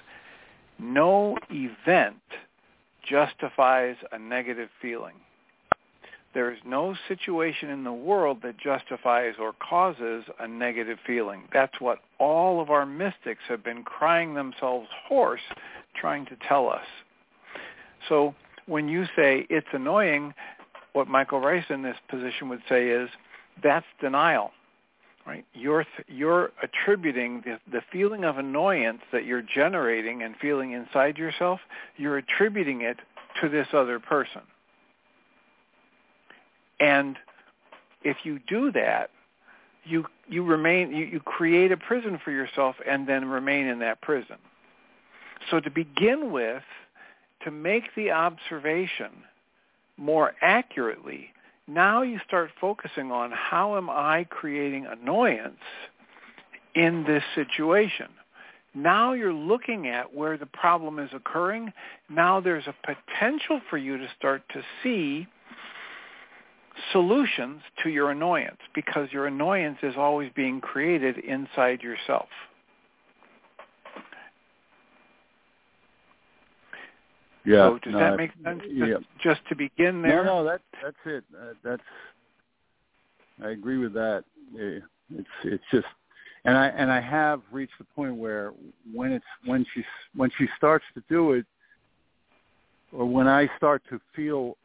"No 0.80 1.38
event 1.50 2.22
justifies 3.08 3.96
a 4.12 4.20
negative 4.20 4.70
feeling." 4.82 5.16
There 6.36 6.52
is 6.52 6.60
no 6.66 6.96
situation 7.08 7.70
in 7.70 7.86
the 7.86 7.94
world 7.94 8.42
that 8.44 8.58
justifies 8.58 9.36
or 9.40 9.54
causes 9.54 10.26
a 10.38 10.46
negative 10.46 11.00
feeling. 11.08 11.44
That's 11.54 11.80
what 11.80 12.00
all 12.20 12.60
of 12.60 12.70
our 12.70 12.86
mystics 12.86 13.42
have 13.48 13.64
been 13.64 13.84
crying 13.84 14.34
themselves 14.34 14.90
hoarse 15.08 15.40
trying 16.00 16.26
to 16.28 16.38
tell 16.48 16.70
us. 16.70 16.86
So 18.10 18.36
when 18.68 18.88
you 18.88 19.06
say 19.16 19.46
it's 19.50 19.68
annoying, 19.74 20.34
what 20.94 21.08
Michael 21.08 21.40
Ryce 21.40 21.66
in 21.70 21.82
this 21.84 21.98
position 22.10 22.50
would 22.50 22.62
say 22.70 22.90
is 22.90 23.10
that's 23.64 23.86
denial. 24.02 24.52
Right? 25.26 25.44
You're 25.54 25.86
you're 26.08 26.52
attributing 26.62 27.42
the, 27.44 27.60
the 27.72 27.82
feeling 27.92 28.24
of 28.24 28.38
annoyance 28.38 29.02
that 29.12 29.26
you're 29.26 29.42
generating 29.42 30.22
and 30.22 30.36
feeling 30.40 30.74
inside 30.74 31.18
yourself, 31.18 31.60
you're 31.98 32.18
attributing 32.18 32.82
it 32.82 33.00
to 33.42 33.50
this 33.50 33.68
other 33.74 34.00
person. 34.00 34.42
And 36.80 37.18
if 38.04 38.18
you 38.24 38.40
do 38.48 38.72
that, 38.74 39.10
you 39.84 40.06
you 40.28 40.44
remain 40.44 40.92
you, 40.92 41.06
you 41.06 41.20
create 41.20 41.72
a 41.72 41.78
prison 41.78 42.20
for 42.24 42.32
yourself 42.32 42.76
and 42.88 43.08
then 43.08 43.26
remain 43.26 43.66
in 43.66 43.80
that 43.80 44.02
prison. 44.02 44.38
So 45.50 45.60
to 45.60 45.70
begin 45.70 46.32
with, 46.32 46.64
to 47.44 47.52
make 47.52 47.84
the 47.96 48.12
observation 48.12 49.12
more 49.98 50.34
accurately, 50.42 51.30
now 51.68 52.02
you 52.02 52.20
start 52.28 52.52
focusing 52.60 53.12
on 53.12 53.32
how 53.32 53.78
am 53.78 53.90
I 53.90 54.26
creating 54.30 54.86
annoyance 54.86 55.60
in 56.76 57.04
this 57.06 57.24
situation. 57.34 58.08
Now 58.76 59.14
you're 59.14 59.34
looking 59.34 59.88
at 59.88 60.14
where 60.14 60.38
the 60.38 60.46
problem 60.46 61.00
is 61.00 61.10
occurring. 61.14 61.72
Now 62.10 62.42
there's 62.42 62.68
a 62.68 62.76
potential 62.86 63.62
for 63.70 63.78
you 63.78 63.98
to 63.98 64.08
start 64.18 64.44
to 64.54 64.62
see 64.84 65.28
solutions 66.92 67.62
to 67.84 67.90
your 67.90 68.12
annoyance 68.12 68.60
because 68.74 69.08
your 69.12 69.28
annoyance 69.28 69.78
is 69.82 69.96
always 69.98 70.30
being 70.36 70.60
created 70.60 71.18
inside 71.20 71.82
yourself. 71.82 72.28
Yeah. 77.46 77.70
So 77.70 77.80
does 77.84 77.94
no, 77.94 78.00
that 78.00 78.18
make 78.18 78.32
sense? 78.44 78.62
Yeah. 78.68 78.86
Just, 78.86 79.06
just 79.24 79.42
to 79.50 79.56
begin 79.56 80.02
there. 80.02 80.24
No, 80.24 80.44
no, 80.44 80.44
that 80.46 80.62
that's 80.82 80.98
it. 81.06 81.24
Uh, 81.34 81.54
that's 81.64 81.82
I 83.44 83.50
agree 83.50 83.78
with 83.78 83.94
that. 83.94 84.24
It's 84.56 85.28
it's 85.44 85.64
just, 85.72 85.88
and 86.46 86.58
I 86.58 86.68
and 86.68 86.92
I 86.92 87.02
have 87.02 87.42
reached 87.52 87.78
the 87.78 87.86
point 87.96 88.16
where 88.16 88.54
when 88.94 89.12
it's 89.12 89.26
when 89.46 89.66
she 89.74 89.84
when 90.16 90.32
she 90.38 90.48
starts 90.58 90.86
to 90.96 91.04
do 91.10 91.34
it, 91.34 91.46
or 92.92 93.06
when 93.06 93.28
I 93.28 93.50
start 93.58 93.84
to 93.90 94.00
feel 94.16 94.58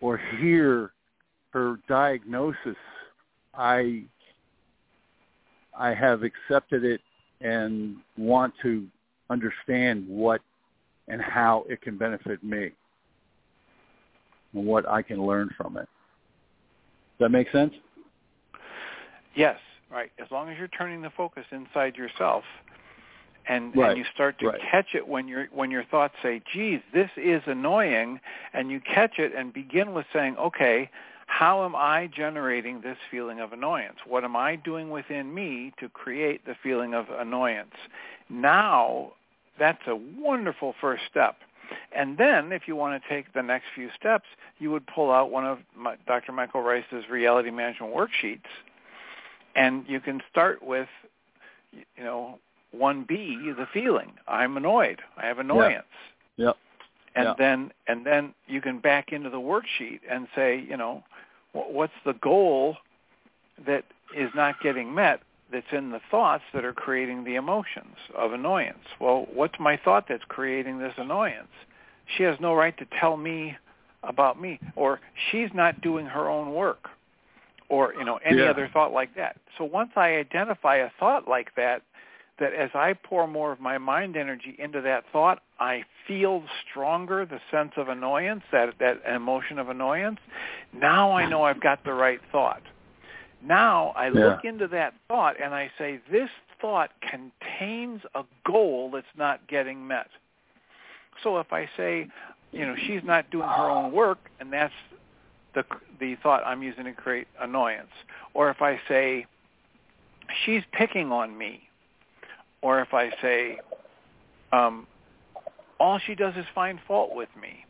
or 0.00 0.18
hear 0.38 0.92
her 1.50 1.76
diagnosis, 1.88 2.76
I 3.54 4.04
I 5.76 5.94
have 5.94 6.22
accepted 6.22 6.84
it 6.84 7.00
and 7.40 7.96
want 8.16 8.54
to 8.62 8.86
understand 9.30 10.06
what 10.08 10.40
and 11.08 11.20
how 11.20 11.64
it 11.68 11.80
can 11.82 11.96
benefit 11.96 12.42
me. 12.42 12.72
and 14.54 14.66
what 14.66 14.88
I 14.88 15.02
can 15.02 15.24
learn 15.24 15.50
from 15.56 15.76
it. 15.76 15.88
Does 17.18 17.26
that 17.26 17.28
make 17.30 17.50
sense? 17.50 17.74
Yes, 19.34 19.58
right. 19.90 20.10
As 20.18 20.30
long 20.30 20.50
as 20.50 20.58
you're 20.58 20.68
turning 20.68 21.02
the 21.02 21.10
focus 21.10 21.44
inside 21.50 21.96
yourself, 21.96 22.44
and, 23.48 23.74
right. 23.76 23.90
and 23.90 23.98
you 23.98 24.04
start 24.14 24.38
to 24.40 24.48
right. 24.48 24.60
catch 24.70 24.94
it 24.94 25.06
when 25.06 25.26
your 25.26 25.46
when 25.52 25.70
your 25.70 25.84
thoughts 25.84 26.14
say, 26.22 26.42
"Geez, 26.52 26.80
this 26.92 27.10
is 27.16 27.42
annoying," 27.46 28.20
and 28.52 28.70
you 28.70 28.80
catch 28.80 29.18
it 29.18 29.34
and 29.34 29.52
begin 29.52 29.94
with 29.94 30.06
saying, 30.12 30.36
"Okay, 30.36 30.90
how 31.26 31.64
am 31.64 31.74
I 31.74 32.08
generating 32.08 32.82
this 32.82 32.98
feeling 33.10 33.40
of 33.40 33.52
annoyance? 33.52 33.98
What 34.06 34.22
am 34.22 34.36
I 34.36 34.56
doing 34.56 34.90
within 34.90 35.34
me 35.34 35.72
to 35.78 35.88
create 35.88 36.44
the 36.44 36.54
feeling 36.62 36.94
of 36.94 37.10
annoyance?" 37.10 37.74
Now, 38.28 39.12
that's 39.62 39.86
a 39.86 39.94
wonderful 39.94 40.74
first 40.80 41.04
step. 41.08 41.36
And 41.96 42.18
then, 42.18 42.50
if 42.50 42.66
you 42.66 42.74
want 42.74 43.00
to 43.00 43.08
take 43.08 43.32
the 43.32 43.42
next 43.42 43.66
few 43.76 43.90
steps, 43.96 44.24
you 44.58 44.72
would 44.72 44.84
pull 44.88 45.12
out 45.12 45.30
one 45.30 45.46
of 45.46 45.60
my, 45.76 45.94
Dr. 46.04 46.32
Michael 46.32 46.62
Ryce's 46.62 47.08
reality 47.08 47.50
management 47.50 47.94
worksheets, 47.94 48.50
and 49.54 49.84
you 49.86 50.00
can 50.00 50.20
start 50.28 50.64
with, 50.64 50.88
you 51.72 52.02
know, 52.02 52.40
one 52.72 53.04
B, 53.08 53.52
the 53.56 53.66
feeling. 53.72 54.12
I'm 54.26 54.56
annoyed. 54.56 55.00
I 55.16 55.26
have 55.26 55.38
annoyance. 55.38 55.84
Yeah. 56.36 56.46
Yep. 56.46 56.56
And 57.14 57.24
Yeah. 57.26 57.34
then 57.38 57.72
and 57.86 58.04
then 58.04 58.34
you 58.48 58.60
can 58.60 58.78
back 58.80 59.12
into 59.12 59.30
the 59.30 59.40
worksheet 59.40 60.00
and 60.10 60.26
say, 60.34 60.58
you 60.58 60.76
know, 60.76 61.04
what's 61.52 61.92
the 62.04 62.14
goal 62.14 62.78
that 63.66 63.84
is 64.16 64.30
not 64.34 64.60
getting 64.60 64.92
met 64.92 65.20
that's 65.52 65.66
in 65.72 65.90
the 65.90 66.00
thoughts 66.10 66.44
that 66.54 66.64
are 66.64 66.72
creating 66.72 67.24
the 67.24 67.34
emotions 67.36 67.96
of 68.16 68.32
annoyance. 68.32 68.84
Well, 69.00 69.26
what's 69.32 69.58
my 69.60 69.76
thought 69.76 70.06
that's 70.08 70.24
creating 70.28 70.78
this 70.78 70.94
annoyance? 70.96 71.52
She 72.16 72.22
has 72.24 72.38
no 72.40 72.54
right 72.54 72.76
to 72.78 72.86
tell 73.00 73.16
me 73.16 73.56
about 74.02 74.40
me 74.40 74.58
or 74.74 75.00
she's 75.30 75.50
not 75.54 75.80
doing 75.80 76.06
her 76.06 76.28
own 76.28 76.52
work 76.52 76.88
or, 77.68 77.94
you 77.94 78.04
know, 78.04 78.18
any 78.24 78.40
Yeah. 78.42 78.50
other 78.50 78.68
thought 78.68 78.92
like 78.92 79.14
that. 79.14 79.36
So 79.56 79.64
once 79.64 79.96
I 79.96 80.16
identify 80.16 80.76
a 80.76 80.90
thought 80.98 81.28
like 81.28 81.54
that, 81.54 81.82
that 82.38 82.54
as 82.54 82.70
I 82.74 82.94
pour 82.94 83.26
more 83.26 83.52
of 83.52 83.60
my 83.60 83.78
mind 83.78 84.16
energy 84.16 84.56
into 84.58 84.80
that 84.80 85.04
thought, 85.12 85.42
I 85.60 85.84
feel 86.06 86.42
stronger 86.68 87.24
the 87.24 87.40
sense 87.50 87.72
of 87.76 87.88
annoyance, 87.88 88.42
that 88.50 88.74
that 88.78 89.02
emotion 89.06 89.58
of 89.58 89.68
annoyance. 89.68 90.18
Now 90.72 91.12
I 91.12 91.26
know 91.26 91.44
I've 91.44 91.60
got 91.60 91.84
the 91.84 91.92
right 91.92 92.20
thought. 92.32 92.62
Now 93.44 93.88
I 93.96 94.08
look 94.08 94.44
into 94.44 94.68
that 94.68 94.94
thought 95.08 95.40
and 95.42 95.54
I 95.54 95.70
say, 95.78 96.00
this 96.10 96.28
thought 96.60 96.90
contains 97.00 98.02
a 98.14 98.24
goal 98.46 98.90
that's 98.92 99.06
not 99.16 99.46
getting 99.48 99.86
met. 99.86 100.08
So 101.22 101.38
if 101.38 101.52
I 101.52 101.68
say, 101.76 102.08
you 102.52 102.66
know, 102.66 102.74
she's 102.86 103.02
not 103.04 103.30
doing 103.30 103.48
her 103.48 103.70
own 103.70 103.92
work, 103.92 104.18
and 104.40 104.52
that's 104.52 104.72
the 105.54 105.64
the 106.00 106.16
thought 106.22 106.42
I'm 106.46 106.62
using 106.62 106.84
to 106.84 106.92
create 106.92 107.26
annoyance, 107.40 107.90
or 108.34 108.50
if 108.50 108.62
I 108.62 108.80
say, 108.88 109.26
she's 110.44 110.62
picking 110.72 111.12
on 111.12 111.36
me, 111.36 111.62
or 112.60 112.80
if 112.80 112.94
I 112.94 113.10
say, 113.20 113.58
um, 114.52 114.86
all 115.80 115.98
she 116.06 116.14
does 116.14 116.34
is 116.36 116.46
find 116.54 116.78
fault 116.86 117.14
with 117.14 117.28
me. 117.40 117.64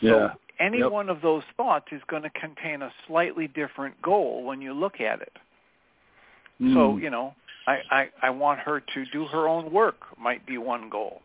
Yeah. 0.00 0.10
So 0.10 0.30
any 0.58 0.78
Yep. 0.78 0.90
one 0.90 1.08
of 1.08 1.20
those 1.20 1.44
thoughts 1.56 1.86
is 1.92 2.02
going 2.08 2.22
to 2.22 2.30
contain 2.30 2.82
a 2.82 2.92
slightly 3.06 3.46
different 3.48 4.00
goal 4.02 4.44
when 4.44 4.60
you 4.60 4.72
look 4.72 5.00
at 5.00 5.20
it. 5.20 5.36
So, 6.58 6.94
Mm. 6.94 7.02
you 7.02 7.10
know, 7.10 7.34
I, 7.66 7.82
I, 7.90 8.10
I 8.22 8.30
want 8.30 8.60
her 8.60 8.80
to 8.80 9.04
do 9.06 9.26
her 9.26 9.46
own 9.46 9.70
work 9.72 10.18
might 10.18 10.44
be 10.46 10.58
one 10.58 10.88
goal. 10.88 11.22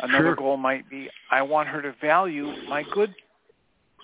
Another 0.00 0.24
Sure. 0.24 0.34
goal 0.36 0.56
might 0.56 0.88
be 0.90 1.08
I 1.30 1.42
want 1.42 1.68
her 1.68 1.80
to 1.82 1.92
value 1.92 2.52
my 2.68 2.82
good 2.82 3.14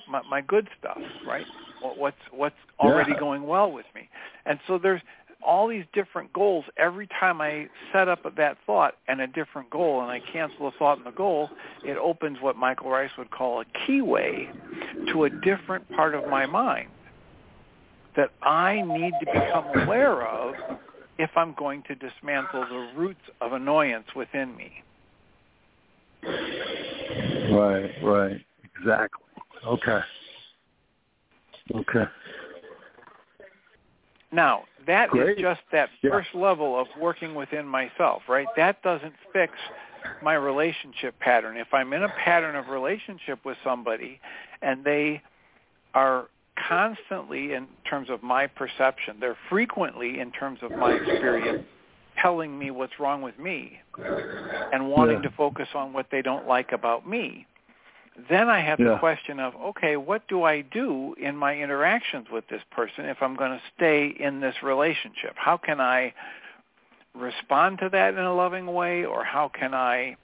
my, 0.08 0.22
my 0.22 0.40
good 0.40 0.68
stuff, 0.78 0.98
right? 1.26 1.46
What- 1.80 1.98
What's 1.98 2.22
what's 2.30 2.56
already 2.80 3.12
Yeah. 3.12 3.18
going 3.18 3.46
well 3.46 3.70
with 3.70 3.86
me. 3.94 4.08
And 4.46 4.58
so 4.66 4.78
there's 4.78 5.02
all 5.42 5.68
these 5.68 5.84
different 5.92 6.32
goals 6.32 6.64
every 6.76 7.06
time 7.06 7.40
I 7.40 7.68
set 7.92 8.08
up 8.08 8.20
that 8.36 8.58
thought 8.66 8.94
and 9.06 9.20
a 9.20 9.26
different 9.26 9.70
goal 9.70 10.02
and 10.02 10.10
I 10.10 10.20
cancel 10.32 10.70
the 10.70 10.76
thought 10.78 10.98
and 10.98 11.06
the 11.06 11.12
goal, 11.12 11.48
it 11.84 11.96
opens 11.96 12.38
what 12.40 12.56
Michael 12.56 12.90
Ryce 12.90 13.10
would 13.16 13.30
call 13.30 13.60
a 13.60 13.64
keyway 13.86 14.48
to 15.12 15.24
a 15.24 15.30
different 15.30 15.88
part 15.96 16.14
of 16.14 16.26
my 16.26 16.46
mind 16.46 16.88
that 18.16 18.30
I 18.42 18.82
need 18.82 19.14
to 19.20 19.26
become 19.26 19.66
aware 19.82 20.26
of 20.26 20.54
if 21.18 21.30
I'm 21.36 21.54
going 21.56 21.82
to 21.84 21.94
dismantle 21.94 22.66
the 22.68 22.90
roots 22.96 23.20
of 23.40 23.52
annoyance 23.52 24.06
within 24.14 24.56
me. 24.56 24.72
Right, 27.52 27.90
right. 28.02 28.40
Exactly. 28.76 29.24
Okay. 29.66 30.00
Okay. 31.74 32.04
Now, 34.32 34.64
that 34.88 35.08
is 35.08 35.10
Great. 35.10 35.38
just 35.38 35.60
that 35.70 35.90
Yeah. 36.02 36.10
first 36.10 36.34
level 36.34 36.78
of 36.78 36.88
working 36.96 37.34
within 37.34 37.66
myself, 37.66 38.28
right? 38.28 38.48
That 38.56 38.82
doesn't 38.82 39.14
fix 39.32 39.52
my 40.20 40.34
relationship 40.34 41.18
pattern. 41.20 41.56
If 41.56 41.72
I'm 41.72 41.92
in 41.92 42.02
a 42.02 42.08
pattern 42.08 42.56
of 42.56 42.68
relationship 42.68 43.44
with 43.44 43.56
somebody 43.62 44.20
and 44.62 44.82
they 44.84 45.22
are 45.94 46.26
constantly, 46.56 47.52
in 47.52 47.68
terms 47.84 48.10
of 48.10 48.22
my 48.22 48.46
perception, 48.46 49.20
they're 49.20 49.36
frequently, 49.48 50.18
in 50.18 50.32
terms 50.32 50.58
of 50.62 50.72
my 50.72 50.94
experience, 50.94 51.64
telling 52.20 52.58
me 52.58 52.70
what's 52.72 52.98
wrong 52.98 53.22
with 53.22 53.38
me 53.38 53.80
and 54.72 54.90
wanting 54.90 55.22
Yeah. 55.22 55.28
to 55.28 55.30
focus 55.36 55.68
on 55.74 55.92
what 55.92 56.10
they 56.10 56.20
don't 56.22 56.48
like 56.48 56.72
about 56.72 57.06
me, 57.06 57.46
then 58.28 58.48
I 58.48 58.60
have 58.60 58.78
the 58.78 58.96
question 58.98 59.38
of, 59.38 59.54
okay, 59.56 59.96
what 59.96 60.26
do 60.28 60.42
I 60.42 60.62
do 60.62 61.14
in 61.20 61.36
my 61.36 61.56
interactions 61.56 62.26
with 62.32 62.48
this 62.48 62.62
person 62.70 63.04
if 63.04 63.18
I'm 63.20 63.36
going 63.36 63.52
to 63.52 63.60
stay 63.76 64.08
in 64.18 64.40
this 64.40 64.56
relationship? 64.62 65.34
How 65.36 65.56
can 65.56 65.80
I 65.80 66.12
respond 67.14 67.78
to 67.80 67.88
that 67.90 68.14
in 68.14 68.20
a 68.20 68.34
loving 68.34 68.66
way, 68.66 69.04
or 69.04 69.24
how 69.24 69.48
can 69.48 69.74
I 69.74 70.16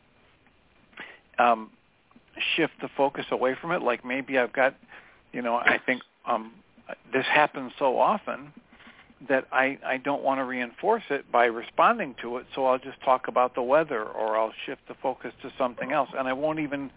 um, 1.39 1.71
shift 2.57 2.75
the 2.81 2.89
focus 2.97 3.27
away 3.31 3.55
from 3.61 3.73
it? 3.73 3.83
Like 3.83 4.05
maybe 4.05 4.39
I've 4.39 4.53
got, 4.53 4.75
you 5.33 5.43
know, 5.43 5.55
I 5.57 5.79
think 5.85 6.03
um, 6.27 6.53
this 7.13 7.27
happens 7.27 7.73
so 7.79 7.99
often 7.99 8.53
that 9.29 9.47
I, 9.53 9.79
I 9.87 9.97
don't 9.97 10.23
want 10.23 10.39
to 10.39 10.45
reinforce 10.45 11.05
it 11.11 11.31
by 11.31 11.47
responding 11.47 12.15
to 12.23 12.39
it, 12.39 12.47
so 12.55 12.67
I'll 12.67 12.79
just 12.79 13.01
talk 13.03 13.29
about 13.29 13.55
the 13.55 13.63
weather 13.63 14.03
or 14.03 14.37
I'll 14.37 14.53
shift 14.67 14.83
the 14.89 14.95
focus 15.03 15.33
to 15.43 15.53
something 15.57 15.93
else, 15.93 16.11
and 16.17 16.29
I 16.29 16.33
won't 16.33 16.59
even 16.59 16.91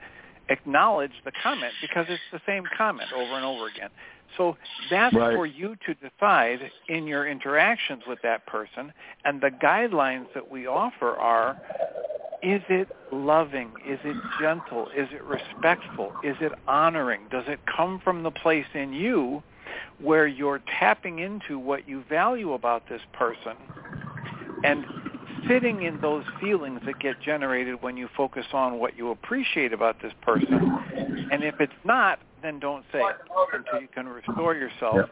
acknowledge 0.49 1.11
the 1.25 1.31
comment 1.43 1.73
because 1.81 2.05
it's 2.09 2.21
the 2.31 2.41
same 2.45 2.63
comment 2.77 3.11
over 3.13 3.35
and 3.35 3.45
over 3.45 3.67
again. 3.67 3.89
So 4.37 4.57
that's 4.89 5.15
Right. 5.15 5.35
for 5.35 5.45
you 5.45 5.75
to 5.85 5.93
decide 5.95 6.71
in 6.87 7.07
your 7.07 7.27
interactions 7.27 8.05
with 8.05 8.21
that 8.21 8.45
person, 8.45 8.93
and 9.25 9.41
the 9.41 9.51
guidelines 9.51 10.31
that 10.33 10.49
we 10.49 10.67
offer 10.67 11.15
are 11.15 11.57
is 12.43 12.61
it 12.69 12.87
loving? 13.11 13.71
Is 13.85 13.99
it 14.03 14.15
gentle? 14.39 14.89
Is 14.95 15.11
it 15.11 15.23
respectful? 15.23 16.13
Is 16.21 16.35
it 16.39 16.53
honoring? 16.67 17.27
Does 17.29 17.45
it 17.47 17.59
come 17.65 17.99
from 17.99 18.21
the 18.21 18.31
place 18.31 18.67
in 18.73 18.93
you 18.93 19.41
where 19.99 20.27
you're 20.27 20.61
tapping 20.79 21.19
into 21.19 21.57
what 21.57 21.87
you 21.87 22.03
value 22.03 22.53
about 22.53 22.87
this 22.87 23.01
person 23.13 23.57
and 24.63 24.85
sitting 25.47 25.83
in 25.83 25.99
those 26.01 26.23
feelings 26.39 26.81
that 26.85 26.99
get 26.99 27.19
generated 27.21 27.81
when 27.81 27.97
you 27.97 28.07
focus 28.15 28.45
on 28.53 28.79
what 28.79 28.97
you 28.97 29.11
appreciate 29.11 29.73
about 29.73 30.01
this 30.01 30.13
person? 30.21 30.79
And 31.31 31.43
if 31.43 31.55
it's 31.59 31.73
not, 31.83 32.19
then 32.41 32.59
don't 32.59 32.85
say 32.91 32.99
it 32.99 33.15
until 33.53 33.81
you 33.81 33.87
can 33.93 34.07
restore 34.07 34.55
yourself 34.55 34.95
Yep. 34.95 35.09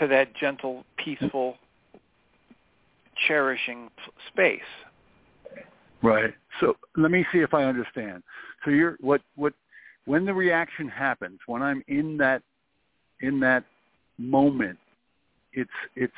to 0.00 0.06
that 0.08 0.34
gentle, 0.34 0.84
peaceful, 0.96 1.56
cherishing 3.26 3.90
space. 4.28 4.60
Right. 6.02 6.34
So 6.60 6.76
let 6.96 7.10
me 7.10 7.26
see 7.32 7.38
if 7.38 7.54
I 7.54 7.64
understand. 7.64 8.22
So 8.64 8.70
you're 8.70 8.96
what 9.00 9.20
what 9.34 9.52
when 10.04 10.24
the 10.24 10.34
reaction 10.34 10.88
happens, 10.88 11.40
when 11.46 11.62
I'm 11.62 11.82
in 11.88 12.16
that 12.18 12.42
in 13.20 13.40
that 13.40 13.64
moment, 14.16 14.78
it's 15.52 15.70
it's 15.96 16.12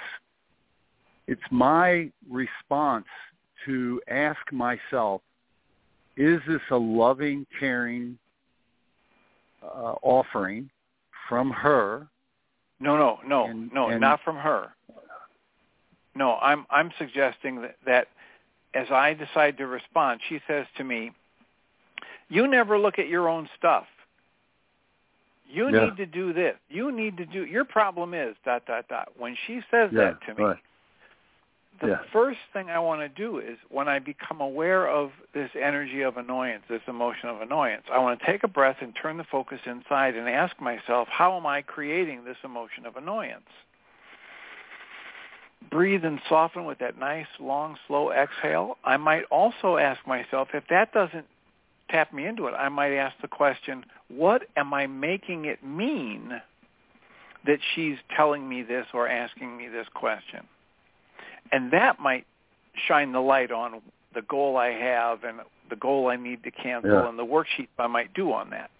it's 1.31 1.40
my 1.53 2.11
response 2.29 3.07
to 3.64 4.03
ask 4.09 4.40
myself, 4.51 5.23
is 6.16 6.40
this 6.49 6.61
a 6.73 6.77
loving, 6.77 7.47
caring 7.59 8.19
uh, 9.62 9.95
offering 10.03 10.69
from 11.29 11.53
her? 11.53 12.09
No, 12.81 12.97
no, 12.97 13.21
no, 13.25 13.45
And- 13.45 13.73
no, 13.73 13.90
and- 13.90 14.01
not 14.01 14.21
from 14.25 14.37
her. 14.37 14.71
No, 16.16 16.37
I'm 16.43 16.66
I'm 16.71 16.90
suggesting 16.99 17.62
that, 17.62 17.77
that 17.87 18.09
as 18.75 18.90
I 18.90 19.14
decide 19.14 19.57
to 19.59 19.69
respond, 19.69 20.21
she 20.29 20.40
says 20.49 20.66
to 20.79 20.83
me, 20.83 21.12
"You 22.29 22.49
never 22.49 22.77
look 22.77 22.99
at 22.99 23.07
your 23.07 23.29
own 23.29 23.49
stuff. 23.57 23.87
You 25.49 25.69
Yeah. 25.69 25.85
need 25.85 25.97
to 25.99 26.07
do 26.07 26.33
this. 26.33 26.57
You 26.69 26.90
need 26.90 27.16
to 27.19 27.25
do. 27.25 27.45
Your 27.47 27.64
problem 27.64 28.14
is 28.14 28.35
dot 28.45 28.66
dot 28.66 28.88
dot." 28.88 29.12
When 29.16 29.37
she 29.47 29.61
says 29.71 29.93
Yeah, 29.93 30.01
that 30.01 30.21
to 30.23 30.35
me, 30.35 30.45
right. 30.45 30.59
The 31.81 31.88
Yeah. 31.88 32.03
first 32.12 32.40
thing 32.53 32.71
I 32.71 32.79
want 32.79 33.01
to 33.01 33.09
do 33.09 33.38
is 33.38 33.59
when 33.69 33.88
I 33.88 33.99
become 33.99 34.40
aware 34.40 34.87
of 34.87 35.12
this 35.33 35.51
energy 35.57 36.03
of 36.03 36.19
annoyance, 36.19 36.62
this 36.69 36.83
emotion 36.87 37.29
of 37.31 37.40
annoyance, 37.40 37.87
I 37.90 37.99
want 37.99 38.21
to 38.21 38.27
take 38.27 38.45
a 38.45 38.49
breath 38.49 38.77
and 38.81 38.95
turn 38.95 39.16
the 39.16 39.25
focus 39.25 39.61
inside 39.64 40.14
and 40.14 40.29
ask 40.29 40.61
myself, 40.61 41.09
how 41.09 41.37
am 41.37 41.47
I 41.47 41.62
creating 41.62 42.25
this 42.25 42.37
emotion 42.45 42.85
of 42.85 42.97
annoyance? 42.97 43.49
Breathe 45.71 46.05
and 46.05 46.21
soften 46.29 46.64
with 46.64 46.79
that 46.79 46.99
nice, 46.99 47.27
long, 47.38 47.79
slow 47.87 48.12
exhale. 48.12 48.77
I 48.85 48.97
might 48.97 49.25
also 49.31 49.77
ask 49.77 50.07
myself, 50.07 50.49
if 50.55 50.66
that 50.69 50.93
doesn't 50.93 51.27
tap 51.88 52.12
me 52.12 52.27
into 52.27 52.47
it, 52.47 52.53
I 52.53 52.69
might 52.69 52.95
ask 52.95 53.16
the 53.21 53.29
question, 53.29 53.85
what 54.09 54.43
am 54.57 54.73
I 54.75 54.87
making 54.87 55.47
it 55.47 55.62
mean 55.64 56.40
that 57.47 57.59
she's 57.75 57.97
telling 58.14 58.49
me 58.49 58.62
this 58.62 58.87
or 58.93 59.09
asking 59.09 59.57
me 59.57 59.69
this 59.69 59.87
question? 59.95 60.47
And 61.53 61.73
that 61.73 61.99
might 61.99 62.27
shine 62.87 63.13
the 63.13 63.21
light 63.21 63.51
on 63.51 63.81
the 64.15 64.23
goal 64.23 64.57
I 64.57 64.69
have 64.69 65.25
and 65.25 65.41
the 65.69 65.77
goal 65.77 66.09
I 66.09 66.17
need 66.17 66.43
to 66.45 66.51
cancel 66.51 66.91
Yeah. 66.91 67.09
and 67.09 67.19
the 67.19 67.25
worksheet 67.25 67.69
I 67.79 67.87
might 67.87 68.13
do 68.15 68.33
on 68.33 68.51
that. 68.51 68.71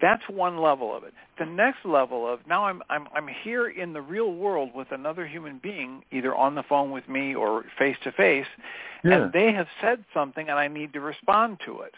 That's 0.00 0.22
one 0.28 0.58
level 0.58 0.96
of 0.96 1.02
it. 1.02 1.12
The 1.38 1.44
next 1.46 1.84
level 1.84 2.32
of 2.32 2.46
now 2.46 2.66
I'm 2.66 2.82
I'm 2.88 3.08
I'm 3.14 3.26
here 3.26 3.68
in 3.68 3.92
the 3.92 4.00
real 4.00 4.32
world 4.32 4.70
with 4.74 4.92
another 4.92 5.26
human 5.26 5.58
being, 5.58 6.04
either 6.12 6.34
on 6.34 6.54
the 6.54 6.62
phone 6.62 6.92
with 6.92 7.08
me 7.08 7.34
or 7.34 7.64
face 7.78 7.96
to 8.04 8.12
face, 8.12 8.46
and 9.02 9.32
they 9.32 9.52
have 9.52 9.66
said 9.80 10.04
something 10.14 10.48
and 10.48 10.58
I 10.58 10.68
need 10.68 10.92
to 10.92 11.00
respond 11.00 11.58
to 11.66 11.80
it. 11.80 11.94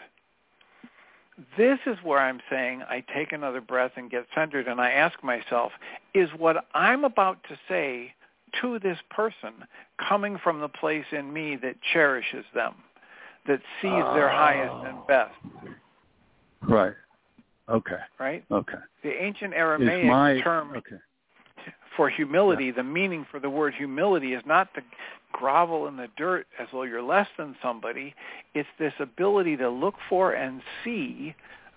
This 1.57 1.79
is 1.85 1.97
where 2.03 2.19
I'm 2.19 2.39
saying 2.49 2.83
I 2.89 3.03
take 3.13 3.31
another 3.31 3.61
breath 3.61 3.91
and 3.95 4.09
get 4.09 4.25
centered 4.35 4.67
and 4.67 4.81
I 4.81 4.91
ask 4.91 5.23
myself, 5.23 5.71
is 6.13 6.29
what 6.37 6.65
I'm 6.73 7.03
about 7.05 7.43
to 7.49 7.57
say 7.67 8.13
to 8.61 8.79
this 8.79 8.97
person 9.09 9.53
coming 10.09 10.37
from 10.43 10.59
the 10.59 10.67
place 10.67 11.05
in 11.11 11.31
me 11.31 11.55
that 11.57 11.75
cherishes 11.93 12.45
them, 12.53 12.75
that 13.47 13.61
sees 13.81 14.03
their 14.15 14.29
highest 14.29 14.87
and 14.87 14.97
ah. 14.97 15.05
best, 15.07 15.35
Right. 16.61 16.93
Okay. 17.69 17.99
right? 18.19 18.43
Okay. 18.51 18.77
The 19.03 19.23
ancient 19.23 19.53
Aramaic 19.53 20.05
my 20.05 20.41
term 20.41 20.71
okay. 20.75 20.97
for 21.95 22.09
humility, 22.09 22.71
the 22.71 22.83
meaning 22.83 23.25
for 23.31 23.39
the 23.39 23.49
word 23.49 23.73
humility 23.73 24.33
is 24.33 24.43
not 24.45 24.73
to 24.75 24.81
grovel 25.31 25.87
in 25.87 25.95
the 25.95 26.07
dirt 26.17 26.47
as 26.59 26.67
though 26.71 26.83
you're 26.83 27.01
less 27.01 27.27
than 27.37 27.55
somebody. 27.61 28.13
It's 28.53 28.67
this 28.77 28.93
ability 28.99 29.57
to 29.57 29.69
look 29.69 29.95
for 30.09 30.33
and 30.33 30.61
see 30.83 31.33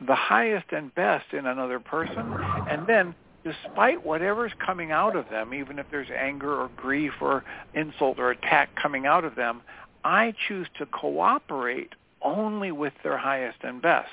the 0.06 0.14
highest 0.14 0.66
and 0.72 0.94
best 0.94 1.32
in 1.32 1.46
another 1.46 1.78
person, 1.78 2.34
and 2.68 2.86
then 2.86 3.14
despite 3.44 4.04
whatever's 4.04 4.52
coming 4.64 4.90
out 4.90 5.14
of 5.14 5.28
them, 5.28 5.52
even 5.54 5.78
if 5.78 5.86
there's 5.90 6.08
anger 6.10 6.60
or 6.60 6.70
grief 6.76 7.12
or 7.20 7.44
insult 7.74 8.18
or 8.18 8.30
attack 8.30 8.70
coming 8.80 9.06
out 9.06 9.24
of 9.24 9.34
them, 9.36 9.62
I 10.04 10.34
choose 10.48 10.66
to 10.78 10.86
cooperate 10.86 11.92
only 12.22 12.72
with 12.72 12.94
their 13.02 13.18
highest 13.18 13.58
and 13.62 13.80
best. 13.80 14.08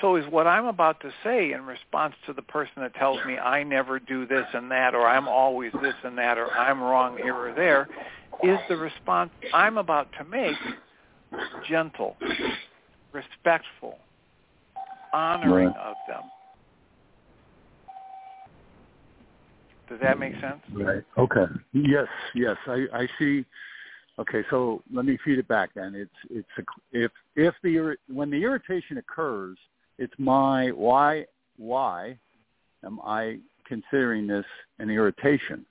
So 0.00 0.16
is 0.16 0.24
what 0.30 0.46
I'm 0.46 0.66
about 0.66 1.00
to 1.00 1.12
say 1.24 1.52
in 1.52 1.64
response 1.64 2.14
to 2.26 2.32
the 2.32 2.42
person 2.42 2.82
that 2.82 2.94
tells 2.94 3.18
me 3.26 3.38
I 3.38 3.62
never 3.62 3.98
do 3.98 4.26
this 4.26 4.46
and 4.52 4.70
that 4.70 4.94
or 4.94 5.06
I'm 5.06 5.28
always 5.28 5.72
this 5.80 5.94
and 6.04 6.18
that 6.18 6.38
or 6.38 6.50
I'm 6.50 6.80
wrong 6.80 7.16
here 7.16 7.34
or 7.34 7.54
there, 7.54 7.88
is 8.42 8.58
the 8.68 8.76
response 8.76 9.30
I'm 9.54 9.78
about 9.78 10.08
to 10.18 10.24
make 10.24 10.56
gentle, 11.68 12.16
respectful, 13.12 13.98
honoring 15.12 15.68
of 15.68 15.94
them. 16.08 16.22
Does 19.88 20.00
that 20.00 20.18
make 20.18 20.32
sense? 20.40 20.60
Right. 20.72 21.04
Okay. 21.18 21.44
Yes. 21.72 22.06
Yes. 22.34 22.56
I, 22.66 22.86
I 22.92 23.08
see. 23.18 23.44
Okay. 24.18 24.42
So 24.50 24.82
let 24.92 25.04
me 25.04 25.18
feed 25.24 25.38
it 25.38 25.48
back 25.48 25.70
then. 25.74 25.94
It's 25.94 26.10
it's 26.30 26.48
a, 26.58 26.62
if 26.92 27.10
if 27.36 27.54
the 27.62 27.96
when 28.08 28.30
the 28.30 28.42
irritation 28.42 28.98
occurs, 28.98 29.58
it's 29.98 30.14
my 30.18 30.70
why 30.70 31.26
why 31.56 32.18
am 32.84 33.00
I 33.04 33.38
considering 33.66 34.26
this 34.26 34.46
an 34.78 34.90
irritation? 34.90 35.64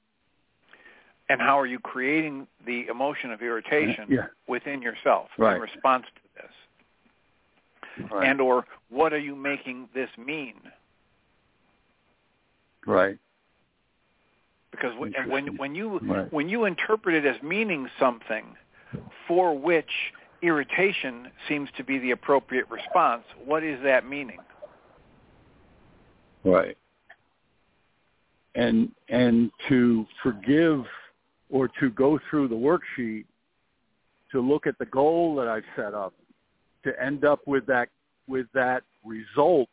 And 1.29 1.39
how 1.39 1.57
are 1.57 1.65
you 1.65 1.79
creating 1.79 2.45
the 2.65 2.87
emotion 2.87 3.31
of 3.31 3.41
irritation 3.41 4.05
Yeah. 4.09 4.27
within 4.47 4.81
yourself 4.81 5.29
Right. 5.37 5.55
in 5.55 5.61
response 5.61 6.05
to 6.15 6.41
this? 6.41 8.11
Right. 8.11 8.27
And 8.27 8.41
or 8.41 8.65
what 8.89 9.13
are 9.13 9.19
you 9.19 9.35
making 9.35 9.87
this 9.93 10.09
mean? 10.17 10.55
right. 12.85 13.17
Because 14.81 14.97
when 14.97 15.57
when 15.57 15.75
you 15.75 15.99
Right. 15.99 16.31
when 16.33 16.49
you 16.49 16.65
interpret 16.65 17.15
it 17.15 17.25
as 17.25 17.41
meaning 17.43 17.89
something 17.99 18.57
for 19.27 19.57
which 19.57 20.13
irritation 20.41 21.31
seems 21.47 21.69
to 21.77 21.83
be 21.83 21.99
the 21.99 22.11
appropriate 22.11 22.69
response, 22.69 23.23
what 23.45 23.63
is 23.63 23.81
that 23.83 24.07
meaning? 24.07 24.39
Right. 26.43 26.77
And 28.55 28.91
and 29.09 29.51
to 29.69 30.07
forgive 30.23 30.85
or 31.49 31.67
to 31.79 31.89
go 31.91 32.19
through 32.29 32.47
the 32.47 32.55
worksheet 32.55 33.25
to 34.31 34.41
look 34.41 34.65
at 34.65 34.77
the 34.79 34.85
goal 34.85 35.35
that 35.35 35.47
I've 35.47 35.65
set 35.75 35.93
up 35.93 36.13
to 36.83 36.99
end 37.01 37.23
up 37.23 37.45
with 37.45 37.65
that 37.67 37.89
with 38.27 38.47
that 38.53 38.83
result 39.03 39.69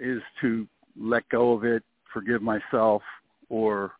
is 0.00 0.22
to 0.40 0.66
let 0.96 1.28
go 1.28 1.52
of 1.52 1.64
it, 1.64 1.82
forgive 2.12 2.42
myself 2.42 3.02
or 3.48 3.92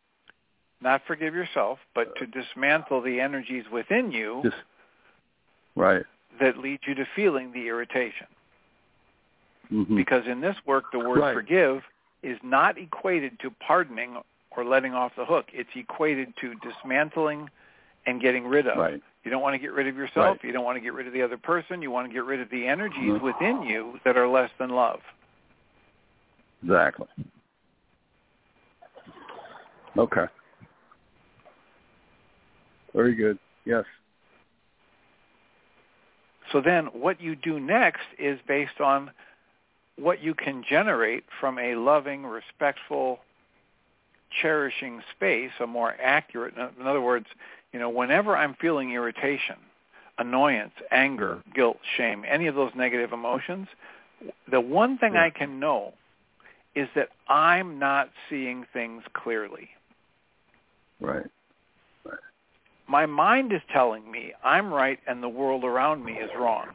Not 0.81 1.01
forgive 1.05 1.33
yourself, 1.33 1.79
but 1.93 2.15
to 2.17 2.25
dismantle 2.25 3.01
the 3.01 3.19
energies 3.19 3.65
within 3.71 4.11
you 4.11 4.41
just 4.43 4.55
right. 5.75 6.05
that 6.39 6.57
lead 6.57 6.79
you 6.87 6.95
to 6.95 7.05
feeling 7.15 7.51
the 7.51 7.67
irritation. 7.67 8.27
hmm 9.69 9.95
Because 9.95 10.25
in 10.25 10.39
this 10.41 10.55
work, 10.65 10.85
the 10.91 10.99
word 10.99 11.19
Right. 11.19 11.33
forgive 11.33 11.83
is 12.23 12.37
not 12.43 12.77
equated 12.77 13.39
to 13.41 13.51
pardoning 13.51 14.17
or 14.51 14.63
letting 14.65 14.93
off 14.93 15.15
the 15.15 15.25
hook. 15.25 15.47
It's 15.53 15.69
equated 15.75 16.33
to 16.41 16.55
dismantling 16.55 17.49
and 18.05 18.21
getting 18.21 18.47
rid 18.47 18.67
of. 18.67 18.77
Right. 18.77 19.01
You 19.23 19.31
don't 19.31 19.41
want 19.41 19.53
to 19.53 19.59
get 19.59 19.73
rid 19.73 19.87
of 19.87 19.95
yourself. 19.97 20.37
Right. 20.37 20.43
You 20.43 20.51
don't 20.53 20.63
want 20.63 20.77
to 20.77 20.81
get 20.81 20.93
rid 20.93 21.07
of 21.07 21.13
the 21.13 21.21
other 21.21 21.37
person. 21.37 21.81
You 21.81 21.91
want 21.91 22.07
to 22.07 22.13
get 22.13 22.23
rid 22.23 22.39
of 22.39 22.49
the 22.49 22.65
energies 22.67 23.13
Mhm. 23.13 23.21
within 23.21 23.63
you 23.63 23.99
that 24.05 24.17
are 24.17 24.27
less 24.27 24.49
than 24.57 24.69
love. 24.69 25.01
Exactly. 26.63 27.07
Okay. 29.97 30.25
Very 32.93 33.15
good. 33.15 33.37
Yes. 33.65 33.85
So 36.51 36.61
then 36.61 36.85
what 36.87 37.21
you 37.21 37.35
do 37.35 37.59
next 37.59 38.07
is 38.17 38.39
based 38.47 38.79
on 38.79 39.11
what 39.97 40.23
you 40.23 40.33
can 40.33 40.63
generate 40.67 41.23
from 41.39 41.59
a 41.59 41.75
loving, 41.75 42.25
respectful, 42.25 43.19
cherishing 44.41 45.01
space, 45.15 45.51
a 45.59 45.67
more 45.67 45.95
accurate, 46.01 46.55
in 46.55 46.87
other 46.87 47.01
words, 47.01 47.27
you 47.73 47.79
know, 47.79 47.89
whenever 47.89 48.35
I'm 48.35 48.55
feeling 48.55 48.91
irritation, 48.91 49.57
annoyance, 50.17 50.73
anger, 50.91 51.35
mm-hmm. 51.35 51.51
guilt, 51.53 51.77
shame, 51.97 52.23
any 52.27 52.47
of 52.47 52.55
those 52.55 52.71
negative 52.75 53.13
emotions, 53.13 53.67
the 54.49 54.61
one 54.61 54.97
thing. 54.97 55.15
I 55.15 55.29
can 55.29 55.59
know 55.59 55.93
is 56.75 56.87
that 56.95 57.09
I'm 57.27 57.79
not 57.79 58.09
seeing 58.29 58.65
things 58.73 59.03
clearly. 59.13 59.69
Right. 60.99 61.25
My 62.87 63.05
mind 63.05 63.53
is 63.53 63.61
telling 63.71 64.09
me 64.09 64.33
I'm 64.43 64.73
right 64.73 64.99
and 65.07 65.21
the 65.21 65.29
world 65.29 65.63
around 65.63 66.03
me 66.03 66.13
is 66.13 66.31
wrong. 66.35 66.69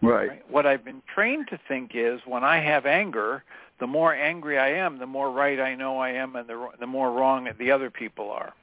Right. 0.00 0.28
Right? 0.28 0.50
What 0.50 0.66
I've 0.66 0.84
been 0.84 1.02
trained 1.14 1.48
to 1.48 1.60
think 1.68 1.90
is 1.94 2.20
when 2.24 2.42
I 2.42 2.60
have 2.60 2.86
anger, 2.86 3.44
the 3.80 3.86
more 3.86 4.14
angry 4.14 4.58
I 4.58 4.70
am, 4.70 4.98
the 4.98 5.06
more 5.06 5.30
right 5.30 5.60
I 5.60 5.74
know 5.74 5.98
I 5.98 6.10
am, 6.10 6.36
and 6.36 6.48
the 6.48 6.70
the 6.80 6.86
more 6.86 7.12
wrong 7.12 7.48
the 7.58 7.70
other 7.70 7.90
people 7.90 8.30
are. 8.30 8.54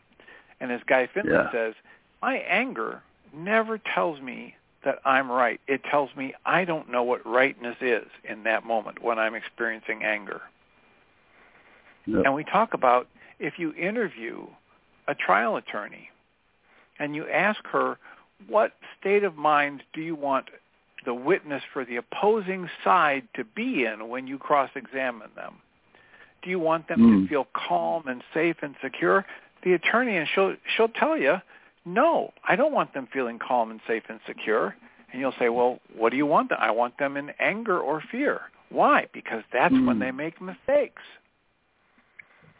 And 0.59 0.71
as 0.71 0.81
Guy 0.87 1.07
Finley 1.13 1.33
Yeah. 1.33 1.51
says, 1.51 1.75
my 2.21 2.37
anger 2.37 3.03
never 3.33 3.77
tells 3.77 4.19
me 4.21 4.55
that 4.83 4.99
I'm 5.05 5.31
right. 5.31 5.59
It 5.67 5.83
tells 5.83 6.15
me 6.15 6.33
I 6.45 6.65
don't 6.65 6.89
know 6.89 7.03
what 7.03 7.25
rightness 7.25 7.77
is 7.81 8.07
in 8.23 8.43
that 8.43 8.65
moment 8.65 9.01
when 9.01 9.19
I'm 9.19 9.35
experiencing 9.35 10.03
anger. 10.03 10.41
Yep. 12.05 12.25
And 12.25 12.33
we 12.33 12.43
talk 12.43 12.73
about 12.73 13.07
if 13.39 13.59
you 13.59 13.73
interview 13.73 14.45
a 15.07 15.15
trial 15.15 15.57
attorney 15.57 16.09
and 16.99 17.15
you 17.15 17.27
ask 17.27 17.59
her, 17.67 17.97
what 18.47 18.73
state 18.99 19.23
of 19.23 19.35
mind 19.35 19.83
do 19.93 20.01
you 20.01 20.15
want 20.15 20.49
the 21.05 21.13
witness 21.13 21.63
for 21.71 21.85
the 21.85 21.97
opposing 21.97 22.69
side 22.83 23.27
to 23.35 23.43
be 23.43 23.85
in 23.85 24.09
when 24.09 24.27
you 24.27 24.37
cross-examine 24.37 25.29
them? 25.35 25.55
Do 26.41 26.49
you 26.49 26.59
want 26.59 26.87
them 26.87 26.99
Mm. 26.99 27.23
to 27.23 27.27
feel 27.27 27.47
calm 27.53 28.07
and 28.07 28.23
safe 28.33 28.57
and 28.61 28.75
secure? 28.81 29.25
The 29.63 29.73
attorney, 29.73 30.17
and 30.17 30.27
she'll, 30.27 30.55
she'll 30.75 30.89
tell 30.89 31.17
you, 31.17 31.41
no, 31.85 32.33
I 32.47 32.55
don't 32.55 32.73
want 32.73 32.93
them 32.93 33.07
feeling 33.07 33.39
calm 33.39 33.71
and 33.71 33.79
safe 33.87 34.03
and 34.09 34.19
secure. 34.25 34.75
And 35.11 35.21
you'll 35.21 35.33
say, 35.39 35.49
well, 35.49 35.79
what 35.95 36.09
do 36.09 36.17
you 36.17 36.25
want? 36.25 36.49
Them? 36.49 36.57
I 36.61 36.71
want 36.71 36.97
them 36.97 37.15
in 37.15 37.31
anger 37.39 37.79
or 37.79 38.01
fear. 38.11 38.41
Why? 38.69 39.07
Because 39.13 39.43
that's 39.53 39.73
when 39.73 39.97
Mm. 39.97 39.99
they 39.99 40.11
make 40.11 40.41
mistakes. 40.41 41.01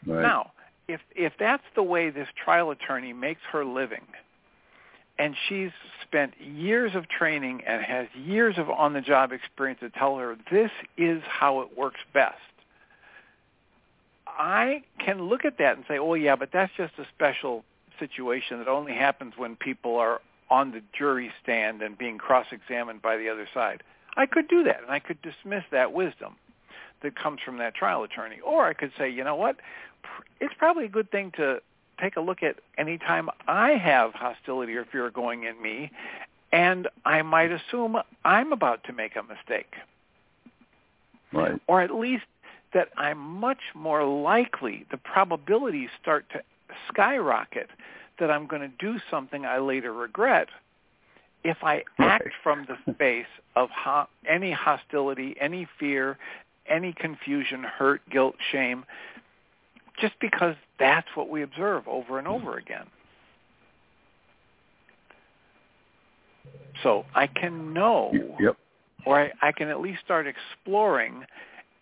Right. 0.06 0.22
Now, 0.22 0.52
if 0.88 1.00
if 1.14 1.32
that's 1.38 1.64
the 1.74 1.82
way 1.82 2.10
this 2.10 2.28
trial 2.42 2.70
attorney 2.70 3.12
makes 3.12 3.40
her 3.52 3.64
living, 3.64 4.04
and 5.18 5.34
she's 5.48 5.70
spent 6.02 6.34
years 6.40 6.94
of 6.94 7.08
training 7.08 7.62
and 7.66 7.82
has 7.82 8.06
years 8.14 8.56
of 8.58 8.70
on-the-job 8.70 9.32
experience 9.32 9.80
to 9.80 9.90
tell 9.90 10.16
her 10.16 10.36
this 10.50 10.70
is 10.96 11.22
how 11.26 11.60
it 11.60 11.76
works 11.76 12.00
best. 12.14 12.36
I 14.26 14.82
can 15.04 15.22
look 15.22 15.44
at 15.44 15.58
that 15.58 15.76
and 15.76 15.84
say, 15.88 15.98
"Oh 15.98 16.14
yeah, 16.14 16.36
but 16.36 16.50
that's 16.52 16.72
just 16.76 16.94
a 16.98 17.06
special 17.14 17.64
situation 17.98 18.58
that 18.58 18.68
only 18.68 18.92
happens 18.92 19.34
when 19.36 19.56
people 19.56 19.96
are 19.96 20.20
on 20.50 20.70
the 20.70 20.82
jury 20.96 21.32
stand 21.42 21.82
and 21.82 21.98
being 21.98 22.18
cross-examined 22.18 23.02
by 23.02 23.16
the 23.16 23.28
other 23.28 23.48
side." 23.52 23.82
I 24.16 24.26
could 24.26 24.48
do 24.48 24.62
that, 24.64 24.82
and 24.82 24.90
I 24.90 24.98
could 25.00 25.20
dismiss 25.20 25.64
that 25.70 25.92
wisdom 25.92 26.36
that 27.02 27.16
comes 27.16 27.40
from 27.44 27.58
that 27.58 27.74
trial 27.74 28.02
attorney. 28.02 28.40
Or 28.40 28.66
I 28.66 28.72
could 28.72 28.92
say, 28.98 29.08
you 29.10 29.24
know 29.24 29.36
what, 29.36 29.56
it's 30.40 30.54
probably 30.58 30.86
a 30.86 30.88
good 30.88 31.10
thing 31.10 31.32
to 31.36 31.60
take 32.00 32.16
a 32.16 32.20
look 32.20 32.42
at 32.42 32.56
any 32.76 32.98
time 32.98 33.30
I 33.48 33.70
have 33.70 34.12
hostility 34.12 34.74
or 34.74 34.84
fear 34.84 35.10
going 35.10 35.44
in 35.44 35.60
me, 35.60 35.90
and 36.52 36.88
I 37.04 37.22
might 37.22 37.50
assume 37.52 37.96
I'm 38.24 38.52
about 38.52 38.84
to 38.84 38.92
make 38.92 39.16
a 39.16 39.22
mistake. 39.22 39.74
Right. 41.32 41.60
Or 41.66 41.80
at 41.80 41.94
least 41.94 42.24
that 42.72 42.88
I'm 42.96 43.18
much 43.18 43.60
more 43.74 44.04
likely, 44.04 44.86
the 44.90 44.96
probabilities 44.96 45.88
start 46.00 46.26
to 46.30 46.42
skyrocket 46.88 47.70
that 48.18 48.30
I'm 48.30 48.46
going 48.46 48.62
to 48.62 48.68
do 48.78 48.98
something 49.10 49.44
I 49.44 49.58
later 49.58 49.92
regret 49.92 50.48
if 51.44 51.62
I 51.62 51.84
act 51.98 52.24
Right. 52.24 52.32
from 52.42 52.66
the 52.66 52.92
space 52.92 53.26
of 53.54 53.70
ho- 53.70 54.08
any 54.26 54.50
hostility, 54.50 55.36
any 55.40 55.66
fear, 55.78 56.18
any 56.68 56.92
confusion, 56.92 57.62
hurt, 57.62 58.02
guilt, 58.10 58.36
shame, 58.52 58.84
just 60.00 60.14
because 60.20 60.54
that's 60.78 61.08
what 61.14 61.28
we 61.28 61.42
observe 61.42 61.86
over 61.88 62.18
and 62.18 62.28
over 62.28 62.52
hmm. 62.52 62.58
again. 62.58 62.86
So 66.82 67.04
I 67.14 67.26
can 67.26 67.72
know, 67.72 68.12
Yep. 68.38 68.56
or 69.06 69.20
I, 69.20 69.32
I 69.40 69.52
can 69.52 69.68
at 69.68 69.80
least 69.80 70.00
start 70.04 70.26
exploring 70.26 71.24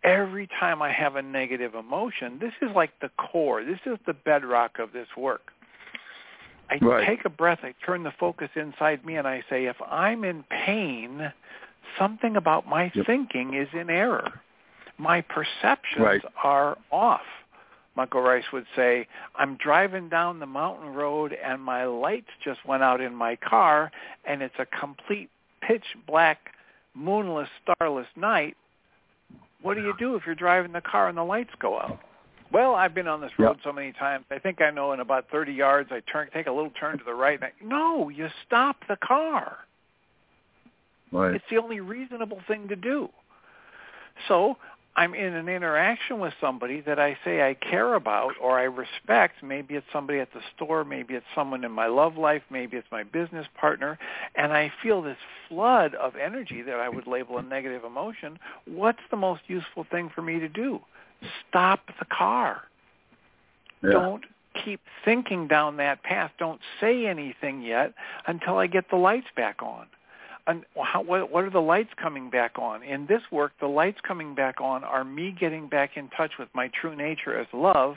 every 0.04 0.46
time 0.60 0.82
I 0.82 0.92
have 0.92 1.16
a 1.16 1.22
negative 1.22 1.74
emotion. 1.74 2.38
This 2.38 2.52
is 2.62 2.74
like 2.76 2.92
the 3.00 3.10
core. 3.18 3.64
This 3.64 3.80
is 3.86 3.98
the 4.06 4.12
bedrock 4.12 4.78
of 4.78 4.92
this 4.92 5.08
work. 5.16 5.52
I 6.70 6.76
Right. 6.76 7.06
take 7.06 7.24
a 7.24 7.28
breath, 7.28 7.60
I 7.62 7.74
turn 7.84 8.02
the 8.02 8.12
focus 8.12 8.50
inside 8.54 9.04
me, 9.04 9.16
and 9.16 9.26
I 9.26 9.42
say, 9.50 9.66
if 9.66 9.76
I'm 9.82 10.24
in 10.24 10.44
pain, 10.44 11.32
something 11.98 12.36
about 12.36 12.66
my 12.66 12.90
Yep. 12.94 13.06
thinking 13.06 13.54
is 13.54 13.68
in 13.72 13.90
error. 13.90 14.40
My 14.98 15.20
perceptions 15.22 16.04
Right. 16.04 16.24
are 16.42 16.78
off. 16.90 17.22
Michael 17.96 18.22
Ryce 18.22 18.50
would 18.52 18.66
say, 18.74 19.06
I'm 19.36 19.56
driving 19.56 20.08
down 20.08 20.40
the 20.40 20.46
mountain 20.46 20.94
road 20.94 21.32
and 21.32 21.62
my 21.62 21.84
lights 21.84 22.30
just 22.42 22.64
went 22.64 22.82
out 22.82 23.00
in 23.00 23.14
my 23.14 23.36
car 23.36 23.92
and 24.24 24.42
it's 24.42 24.58
a 24.58 24.66
complete 24.66 25.30
pitch 25.60 25.84
black, 26.06 26.54
moonless, 26.94 27.48
starless 27.62 28.08
night. 28.16 28.56
What 29.62 29.74
do 29.74 29.82
you 29.82 29.94
do 29.98 30.16
if 30.16 30.26
you're 30.26 30.34
driving 30.34 30.72
the 30.72 30.80
car 30.80 31.08
and 31.08 31.16
the 31.16 31.24
lights 31.24 31.54
go 31.60 31.78
out? 31.78 32.00
Well, 32.52 32.74
I've 32.74 32.94
been 32.94 33.08
on 33.08 33.20
this 33.20 33.32
road 33.38 33.58
so 33.64 33.72
many 33.72 33.92
times. 33.92 34.26
I 34.30 34.38
think 34.38 34.60
I 34.60 34.70
know 34.70 34.92
in 34.92 35.00
about 35.00 35.28
30 35.30 35.52
yards 35.52 35.90
I 35.90 36.00
turn 36.00 36.28
take 36.32 36.46
a 36.46 36.52
little 36.52 36.70
turn 36.70 36.98
to 36.98 37.04
the 37.04 37.14
right. 37.14 37.40
And 37.40 37.44
I, 37.44 37.64
no, 37.64 38.08
you 38.08 38.28
stop 38.46 38.76
the 38.88 38.96
car. 38.96 39.58
Right. 41.10 41.34
It's 41.34 41.44
the 41.50 41.58
only 41.58 41.80
reasonable 41.80 42.40
thing 42.46 42.68
to 42.68 42.76
do. 42.76 43.08
So 44.28 44.56
I'm 44.96 45.14
in 45.14 45.34
an 45.34 45.48
interaction 45.48 46.20
with 46.20 46.34
somebody 46.40 46.80
that 46.82 47.00
I 47.00 47.18
say 47.24 47.42
I 47.42 47.54
care 47.54 47.94
about 47.94 48.34
or 48.40 48.58
I 48.58 48.64
respect. 48.64 49.42
Maybe 49.42 49.74
it's 49.74 49.86
somebody 49.92 50.20
at 50.20 50.32
the 50.32 50.40
store, 50.54 50.84
maybe 50.84 51.14
it's 51.14 51.26
someone 51.34 51.64
in 51.64 51.72
my 51.72 51.86
love 51.86 52.16
life, 52.16 52.42
maybe 52.48 52.76
it's 52.76 52.86
my 52.92 53.02
business 53.02 53.46
partner, 53.58 53.98
and 54.36 54.52
I 54.52 54.72
feel 54.82 55.02
this 55.02 55.16
flood 55.48 55.94
of 55.96 56.14
energy 56.14 56.62
that 56.62 56.76
I 56.76 56.88
would 56.88 57.08
label 57.08 57.38
a 57.38 57.42
negative 57.42 57.82
emotion. 57.84 58.38
What's 58.66 59.02
the 59.10 59.16
most 59.16 59.42
useful 59.48 59.84
thing 59.90 60.10
for 60.14 60.22
me 60.22 60.38
to 60.38 60.48
do? 60.48 60.80
Stop 61.48 61.80
the 61.98 62.04
car. 62.04 62.62
Yeah. 63.82 63.90
Don't 63.90 64.24
keep 64.64 64.80
thinking 65.04 65.48
down 65.48 65.76
that 65.78 66.04
path. 66.04 66.30
Don't 66.38 66.60
say 66.80 67.06
anything 67.06 67.62
yet 67.62 67.94
until 68.28 68.58
I 68.58 68.68
get 68.68 68.90
the 68.90 68.96
lights 68.96 69.26
back 69.34 69.60
on. 69.60 69.86
And 70.46 70.64
how, 70.82 71.02
what, 71.02 71.30
what 71.30 71.44
are 71.44 71.50
the 71.50 71.60
lights 71.60 71.90
coming 72.00 72.28
back 72.28 72.58
on? 72.58 72.82
In 72.82 73.06
this 73.06 73.22
work, 73.30 73.52
the 73.60 73.66
lights 73.66 73.98
coming 74.06 74.34
back 74.34 74.60
on 74.60 74.84
are 74.84 75.04
me 75.04 75.34
getting 75.38 75.68
back 75.68 75.96
in 75.96 76.08
touch 76.10 76.32
with 76.38 76.48
my 76.54 76.68
true 76.68 76.94
nature 76.94 77.38
as 77.38 77.46
love, 77.52 77.96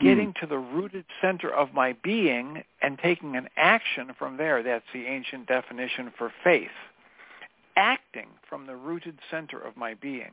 getting 0.00 0.34
to 0.40 0.46
the 0.48 0.58
rooted 0.58 1.04
center 1.20 1.48
of 1.48 1.72
my 1.72 1.94
being 2.02 2.64
and 2.82 2.98
taking 2.98 3.36
an 3.36 3.48
action 3.56 4.10
from 4.18 4.36
there. 4.36 4.62
That's 4.64 4.84
the 4.92 5.06
ancient 5.06 5.46
definition 5.46 6.12
for 6.18 6.32
faith. 6.42 6.68
Acting 7.76 8.26
from 8.48 8.66
the 8.66 8.74
rooted 8.74 9.18
center 9.30 9.60
of 9.60 9.76
my 9.76 9.94
being. 9.94 10.32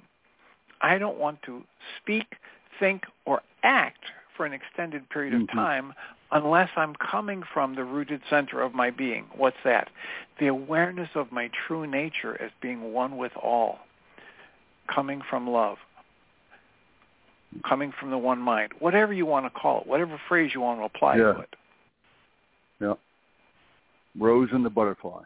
I 0.82 0.98
don't 0.98 1.20
want 1.20 1.44
to 1.44 1.64
speak, 2.02 2.36
think, 2.80 3.04
or 3.26 3.44
act 3.62 4.06
for 4.36 4.46
an 4.46 4.54
extended 4.54 5.08
period 5.10 5.36
of 5.36 5.42
Mhm. 5.42 5.54
time 5.54 5.94
unless 6.32 6.70
I'm 6.76 6.96
coming 6.96 7.44
from 7.54 7.76
the 7.76 7.84
rooted 7.84 8.22
center 8.30 8.62
of 8.62 8.74
my 8.74 8.90
being. 8.90 9.26
What's 9.36 9.58
that? 9.64 9.90
The 10.40 10.48
awareness 10.48 11.10
of 11.16 11.32
my 11.32 11.50
true 11.68 11.88
nature 11.88 12.40
as 12.42 12.52
being 12.62 12.94
one 12.94 13.18
with 13.18 13.32
all, 13.36 13.80
coming 14.94 15.22
from 15.30 15.50
love, 15.50 15.78
coming 17.68 17.92
from 18.00 18.12
the 18.12 18.18
one 18.18 18.40
mind, 18.40 18.74
whatever 18.80 19.12
you 19.12 19.26
want 19.26 19.46
to 19.46 19.60
call 19.60 19.82
it, 19.82 19.88
whatever 19.88 20.20
phrase 20.28 20.52
you 20.54 20.62
want 20.62 20.80
to 20.80 20.86
apply 20.86 21.16
Yeah. 21.18 21.34
to 21.34 21.40
it. 21.40 21.56
Yeah. 22.80 22.94
Rose 24.18 24.50
and 24.52 24.64
the 24.64 24.70
butterfly. 24.70 25.24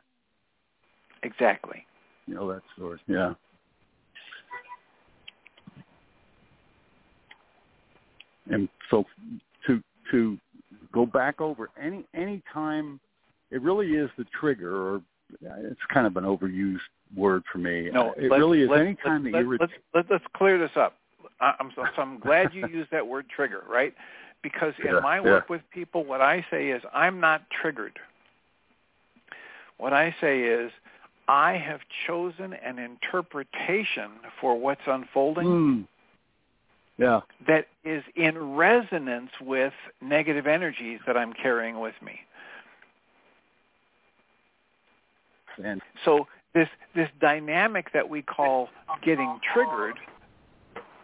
Exactly. 1.23 1.85
You 2.27 2.35
know 2.35 2.51
that 2.51 2.61
story. 2.75 2.99
Yeah. 3.07 3.33
And 8.49 8.67
so 8.89 9.05
to 9.67 9.81
to 10.11 10.37
go 10.93 11.05
back 11.05 11.41
over 11.41 11.69
any 11.81 12.05
any 12.13 12.41
time 12.53 12.99
it 13.51 13.61
really 13.61 13.93
is 13.93 14.09
the 14.17 14.25
trigger 14.39 14.75
or 14.75 15.01
it's 15.41 15.81
kind 15.91 16.05
of 16.05 16.15
an 16.17 16.25
overused 16.25 16.79
word 17.15 17.43
for 17.51 17.57
me. 17.57 17.89
No, 17.91 18.13
it 18.17 18.29
really 18.29 18.61
is 18.61 18.69
any 18.71 18.95
time 18.95 19.23
let's, 19.23 19.33
that 19.33 19.39
you 19.39 19.47
re- 19.47 19.57
let's, 19.59 19.73
let's, 19.93 20.07
let's 20.11 20.23
clear 20.35 20.59
this 20.59 20.75
up. 20.75 20.95
I- 21.39 21.55
I'm 21.59 21.71
so, 21.75 21.85
so 21.95 22.01
I'm 22.01 22.19
glad 22.19 22.53
you 22.53 22.67
used 22.71 22.91
that 22.91 23.07
word 23.07 23.25
trigger, 23.33 23.63
right? 23.69 23.93
Because 24.41 24.73
in 24.79 24.93
Yeah, 24.93 24.99
my 24.99 25.15
yeah. 25.15 25.21
work 25.21 25.49
with 25.49 25.61
people, 25.71 26.03
what 26.03 26.21
I 26.21 26.45
say 26.51 26.69
is 26.69 26.83
I'm 26.93 27.19
not 27.19 27.43
triggered. 27.49 27.99
What 29.77 29.93
I 29.93 30.15
say 30.21 30.41
is 30.41 30.71
I 31.27 31.53
have 31.53 31.79
chosen 32.05 32.53
an 32.53 32.79
interpretation 32.79 34.11
for 34.39 34.55
what's 34.59 34.81
unfolding 34.85 35.47
Mm. 35.47 35.87
Yeah. 36.97 37.21
that 37.47 37.67
is 37.83 38.03
in 38.15 38.55
resonance 38.55 39.31
with 39.41 39.73
negative 40.01 40.45
energies 40.45 40.99
that 41.07 41.17
I'm 41.17 41.33
carrying 41.33 41.79
with 41.79 41.95
me. 42.03 42.19
And 45.63 45.81
So 46.05 46.27
this 46.53 46.67
this 46.95 47.09
dynamic 47.19 47.91
that 47.93 48.07
we 48.07 48.21
call 48.21 48.69
getting 49.03 49.39
triggered, 49.53 49.99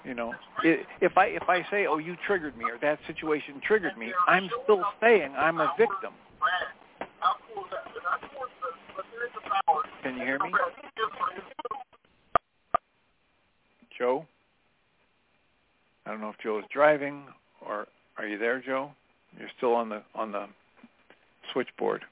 you 0.04 0.14
know, 0.14 0.34
if 0.64 1.18
I 1.18 1.26
if 1.28 1.50
I 1.50 1.66
say, 1.70 1.88
"Oh, 1.88 1.98
you 1.98 2.16
triggered 2.26 2.58
me," 2.58 2.66
or 2.66 2.78
"That 2.80 3.00
situation 3.08 3.62
triggered 3.66 3.98
me," 3.98 4.14
I'm 4.28 4.50
still 4.64 4.84
saying 5.02 5.34
I'm 5.38 5.60
a 5.60 5.74
victim. 5.78 6.14
Can 10.04 10.18
you 10.18 10.24
hear 10.24 10.40
me, 10.40 10.52
Joe? 13.98 14.26
I 16.10 16.14
don't 16.14 16.22
know 16.22 16.30
if 16.30 16.40
Joe 16.40 16.58
is 16.58 16.66
driving, 16.74 17.26
or 17.62 17.88
are 18.18 18.26
you 18.26 18.40
there, 18.40 18.60
Joe? 18.60 18.90
You're 19.38 19.50
still 19.56 19.76
on 19.76 19.90
the 19.90 20.02
on 20.16 20.32
the 20.32 20.48
switchboard. 21.54 22.04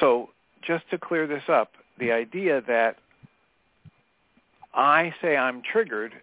So 0.00 0.30
just 0.62 0.88
to 0.90 0.98
clear 0.98 1.26
this 1.26 1.42
up, 1.48 1.72
the 1.98 2.10
idea 2.10 2.62
that 2.66 2.96
I 4.72 5.12
say 5.20 5.36
I'm 5.36 5.60
triggered, 5.60 6.14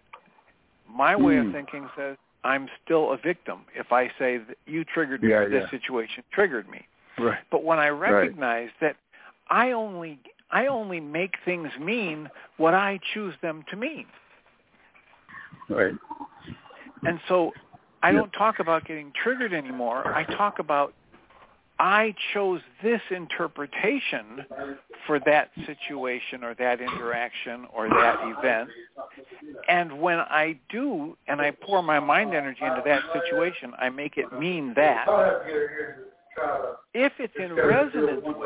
my 0.90 1.14
way 1.14 1.36
of 1.36 1.46
Hmm. 1.46 1.52
thinking 1.52 1.88
says 1.96 2.16
I'm 2.42 2.68
still 2.84 3.12
a 3.12 3.16
victim 3.16 3.60
if 3.76 3.92
I 3.92 4.08
say 4.18 4.38
that 4.38 4.58
you 4.66 4.82
triggered 4.84 5.22
me 5.22 5.28
Yeah, 5.30 5.36
or 5.42 5.48
this 5.48 5.62
yeah. 5.62 5.70
situation 5.78 6.24
triggered 6.32 6.68
me. 6.68 6.88
right. 7.18 7.38
But 7.52 7.62
when 7.62 7.78
I 7.78 7.90
recognize 7.90 8.70
that 8.80 8.96
I 9.48 9.70
only 9.70 10.18
I 10.50 10.66
only 10.66 10.98
make 10.98 11.36
things 11.44 11.70
mean 11.78 12.28
what 12.56 12.74
I 12.74 12.98
choose 13.14 13.36
them 13.42 13.62
to 13.70 13.76
mean. 13.76 14.06
Right. 15.68 15.94
And 17.04 17.20
so 17.28 17.52
I 18.02 18.12
don't 18.12 18.30
talk 18.32 18.58
about 18.58 18.86
getting 18.86 19.12
triggered 19.22 19.52
anymore. 19.52 20.06
I 20.06 20.24
talk 20.24 20.58
about 20.58 20.94
I 21.80 22.14
chose 22.34 22.60
this 22.82 23.00
interpretation 23.10 24.44
for 25.06 25.20
that 25.20 25.50
situation 25.64 26.42
or 26.42 26.54
that 26.56 26.80
interaction 26.80 27.66
or 27.72 27.88
that 27.88 28.16
event. 28.22 28.68
And 29.68 30.00
when 30.00 30.18
I 30.18 30.58
do 30.70 31.16
and 31.28 31.40
I 31.40 31.52
pour 31.52 31.82
my 31.82 32.00
mind 32.00 32.34
energy 32.34 32.62
into 32.62 32.82
that 32.84 33.02
situation, 33.12 33.72
I 33.78 33.90
make 33.90 34.16
it 34.16 34.32
mean 34.36 34.74
that. 34.74 35.06
If 36.94 37.12
it's 37.18 37.34
in 37.38 37.54
resonance 37.54 38.22
with 38.24 38.36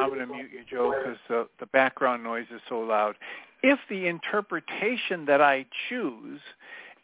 I'm 0.00 0.08
going 0.10 0.26
to 0.26 0.26
mute 0.26 0.50
you, 0.52 0.64
Joe, 0.68 0.92
because 0.98 1.18
uh, 1.30 1.44
the 1.60 1.66
background 1.66 2.24
noise 2.24 2.46
is 2.52 2.60
so 2.68 2.80
loud. 2.80 3.14
If 3.62 3.78
the 3.88 4.06
interpretation 4.06 5.26
that 5.26 5.40
I 5.40 5.66
choose 5.88 6.40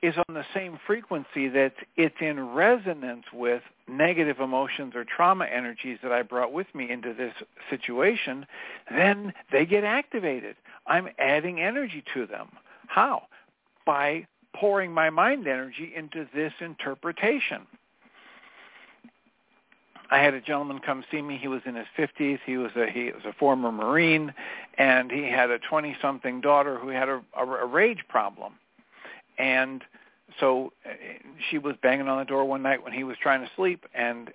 is 0.03 0.15
on 0.29 0.35
the 0.35 0.45
same 0.53 0.79
frequency 0.85 1.49
that 1.49 1.75
it's 1.97 2.17
in 2.21 2.55
resonance 2.55 3.25
with 3.33 3.63
negative 3.89 4.41
emotions 4.41 4.95
or 4.97 5.05
trauma 5.05 5.45
energies 5.45 5.99
that 6.03 6.13
I 6.13 6.23
brought 6.23 6.53
with 6.53 6.67
me 6.75 6.91
into 6.91 7.15
this 7.15 7.33
situation, 7.71 8.45
then 8.91 9.33
they 9.53 9.65
get 9.65 9.85
activated. 9.85 10.57
I'm 10.87 11.09
adding 11.19 11.61
energy 11.61 12.03
to 12.15 12.27
them. 12.27 12.49
How? 12.89 13.23
By 13.87 14.27
pouring 14.57 14.93
my 14.93 15.09
mind 15.09 15.47
energy 15.47 15.93
into 15.97 16.27
this 16.35 16.53
interpretation. 16.61 17.67
I 20.13 20.19
had 20.19 20.35
a 20.35 20.43
gentleman 20.43 20.79
come 20.85 21.05
see 21.11 21.23
me. 21.23 21.39
He 21.41 21.49
was 21.49 21.63
in 21.65 21.75
his 21.75 21.87
50s. 21.97 22.39
He 22.45 22.59
was 22.59 22.71
a 22.77 22.87
he 22.91 23.05
was 23.05 23.25
a 23.25 23.33
former 23.33 23.73
Marine, 23.73 24.35
and 24.77 25.11
he 25.11 25.23
had 25.23 25.51
a 25.51 25.59
20-something 25.59 26.43
daughter 26.43 26.79
who 26.79 26.89
had 26.89 27.09
a, 27.09 27.23
a, 27.35 27.47
a 27.47 27.67
rage 27.67 28.05
problem, 28.11 28.53
and 29.39 29.83
so 30.39 30.75
uh, 30.85 30.91
she 31.51 31.57
was 31.57 31.77
banging 31.83 32.09
on 32.09 32.19
the 32.19 32.27
door 32.27 32.45
one 32.45 32.63
night 32.63 32.85
when 32.85 32.93
he 32.93 33.05
was 33.05 33.17
trying 33.23 33.41
to 33.41 33.51
sleep, 33.57 33.87
and 33.95 34.31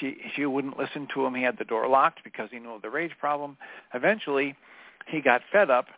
she 0.00 0.16
she 0.34 0.46
wouldn't 0.46 0.78
listen 0.78 1.06
to 1.12 1.26
him. 1.26 1.34
He 1.34 1.42
had 1.42 1.58
the 1.58 1.64
door 1.66 1.86
locked 1.88 2.24
because 2.24 2.48
he 2.50 2.58
knew 2.58 2.72
of 2.72 2.80
the 2.80 2.90
rage 2.90 3.12
problem. 3.20 3.58
Eventually, 3.92 4.56
he 5.08 5.20
got 5.20 5.42
fed 5.52 5.68
up 5.68 5.88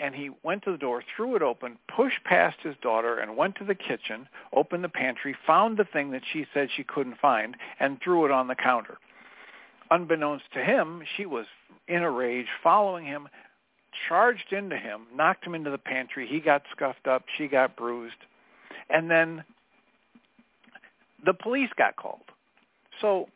and 0.00 0.14
he 0.14 0.30
went 0.42 0.62
to 0.64 0.72
the 0.72 0.78
door, 0.78 1.02
threw 1.16 1.36
it 1.36 1.42
open, 1.42 1.78
pushed 1.94 2.22
past 2.24 2.58
his 2.62 2.76
daughter, 2.82 3.18
and 3.18 3.36
went 3.36 3.56
to 3.56 3.64
the 3.64 3.74
kitchen, 3.74 4.28
opened 4.54 4.84
the 4.84 4.88
pantry, 4.88 5.36
found 5.46 5.76
the 5.76 5.84
thing 5.84 6.10
that 6.12 6.22
she 6.32 6.46
said 6.54 6.68
she 6.74 6.84
couldn't 6.84 7.18
find, 7.18 7.56
and 7.80 8.00
threw 8.02 8.24
it 8.24 8.30
on 8.30 8.48
the 8.48 8.54
counter. 8.54 8.98
Unbeknownst 9.90 10.44
to 10.52 10.64
him, 10.64 11.02
she 11.16 11.26
was 11.26 11.46
in 11.88 12.02
a 12.02 12.10
rage, 12.10 12.46
following 12.62 13.06
him, 13.06 13.28
charged 14.08 14.52
into 14.52 14.76
him, 14.76 15.06
knocked 15.14 15.44
him 15.44 15.54
into 15.54 15.70
the 15.70 15.78
pantry. 15.78 16.26
He 16.26 16.40
got 16.40 16.62
scuffed 16.70 17.06
up. 17.06 17.24
She 17.36 17.48
got 17.48 17.76
bruised. 17.76 18.16
And 18.90 19.10
then 19.10 19.44
the 21.24 21.34
police 21.34 21.70
got 21.76 21.96
called. 21.96 22.22
So 23.00 23.28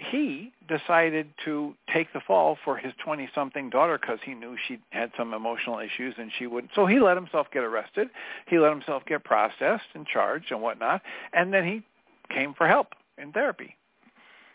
he 0.00 0.52
decided 0.66 1.28
to 1.44 1.74
take 1.92 2.12
the 2.12 2.20
fall 2.20 2.56
for 2.64 2.76
his 2.76 2.92
20-something 3.06 3.70
daughter 3.70 3.98
because 4.00 4.18
he 4.24 4.34
knew 4.34 4.56
she 4.66 4.78
had 4.90 5.10
some 5.16 5.34
emotional 5.34 5.78
issues 5.78 6.14
and 6.18 6.30
she 6.38 6.46
wouldn't. 6.46 6.72
So 6.74 6.86
he 6.86 7.00
let 7.00 7.16
himself 7.16 7.48
get 7.52 7.64
arrested. 7.64 8.08
He 8.46 8.58
let 8.58 8.70
himself 8.70 9.04
get 9.06 9.24
processed 9.24 9.84
and 9.94 10.06
charged 10.06 10.50
and 10.50 10.62
whatnot. 10.62 11.02
And 11.32 11.52
then 11.52 11.64
he 11.64 11.82
came 12.34 12.54
for 12.54 12.66
help 12.66 12.88
in 13.18 13.32
therapy. 13.32 13.76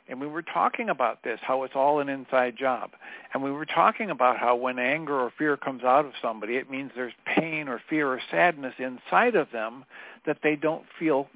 And 0.08 0.22
we 0.22 0.28
were 0.28 0.44
talking 0.44 0.90
about 0.90 1.24
this, 1.24 1.40
how 1.42 1.64
it's 1.64 1.76
all 1.76 2.00
an 2.00 2.10
inside 2.10 2.56
job. 2.58 2.92
And 3.34 3.44
we 3.44 3.52
were 3.52 3.66
talking 3.66 4.10
about 4.10 4.38
how 4.38 4.56
when 4.56 4.78
anger 4.80 5.20
or 5.20 5.32
fear 5.36 5.58
comes 5.58 5.84
out 5.84 6.06
of 6.06 6.14
somebody, 6.22 6.58
it 6.58 6.70
means 6.70 6.92
there's 6.96 7.14
pain 7.26 7.68
or 7.68 7.82
fear 7.90 8.08
or 8.08 8.22
sadness 8.32 8.76
inside 8.78 9.36
of 9.36 9.52
them 9.52 9.84
that 10.26 10.40
they 10.44 10.56
don't 10.56 10.86
feel 10.98 11.28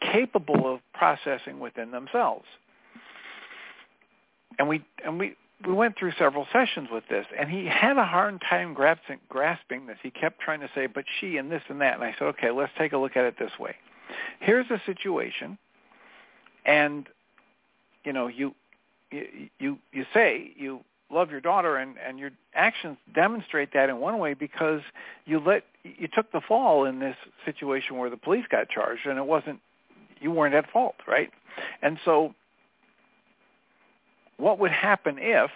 capable 0.00 0.72
of 0.72 0.80
processing 0.92 1.58
within 1.60 1.90
themselves 1.90 2.46
and 4.58 4.68
we 4.68 4.84
and 5.04 5.18
we 5.18 5.36
we 5.66 5.72
went 5.72 5.96
through 5.98 6.12
several 6.18 6.46
sessions 6.52 6.88
with 6.92 7.04
this, 7.08 7.26
and 7.38 7.50
he 7.50 7.64
had 7.66 7.96
a 7.96 8.04
hard 8.04 8.40
time 8.48 8.74
grasping, 8.74 9.18
grasping 9.28 9.86
this. 9.86 9.96
He 10.02 10.10
kept 10.10 10.40
trying 10.40 10.60
to 10.60 10.68
say, 10.74 10.86
"But 10.86 11.04
she 11.20 11.38
and 11.38 11.50
this 11.50 11.62
and 11.68 11.80
that," 11.80 11.94
and 11.94 12.04
I 12.04 12.14
said, 12.18 12.26
"Okay, 12.28 12.50
let's 12.50 12.72
take 12.76 12.92
a 12.92 12.98
look 12.98 13.16
at 13.16 13.24
it 13.24 13.38
this 13.38 13.58
way. 13.58 13.74
Here's 14.40 14.70
a 14.70 14.80
situation, 14.84 15.58
and 16.64 17.08
you 18.04 18.12
know, 18.12 18.26
you 18.28 18.54
you, 19.10 19.78
you 19.92 20.04
say 20.12 20.52
you 20.56 20.80
love 21.10 21.30
your 21.30 21.40
daughter, 21.40 21.76
and 21.76 21.96
and 21.98 22.18
your 22.18 22.30
actions 22.54 22.98
demonstrate 23.14 23.72
that 23.72 23.88
in 23.88 23.98
one 23.98 24.18
way 24.18 24.34
because 24.34 24.82
you 25.24 25.40
let 25.40 25.64
you 25.84 26.08
took 26.14 26.30
the 26.32 26.40
fall 26.46 26.84
in 26.84 26.98
this 26.98 27.16
situation 27.44 27.96
where 27.96 28.10
the 28.10 28.16
police 28.16 28.44
got 28.50 28.68
charged, 28.68 29.06
and 29.06 29.18
it 29.18 29.26
wasn't 29.26 29.60
you 30.20 30.30
weren't 30.30 30.54
at 30.54 30.70
fault, 30.70 30.96
right? 31.06 31.30
And 31.82 31.98
so 32.04 32.34
what 34.38 34.58
would 34.58 34.70
happen 34.70 35.18
if 35.18 35.50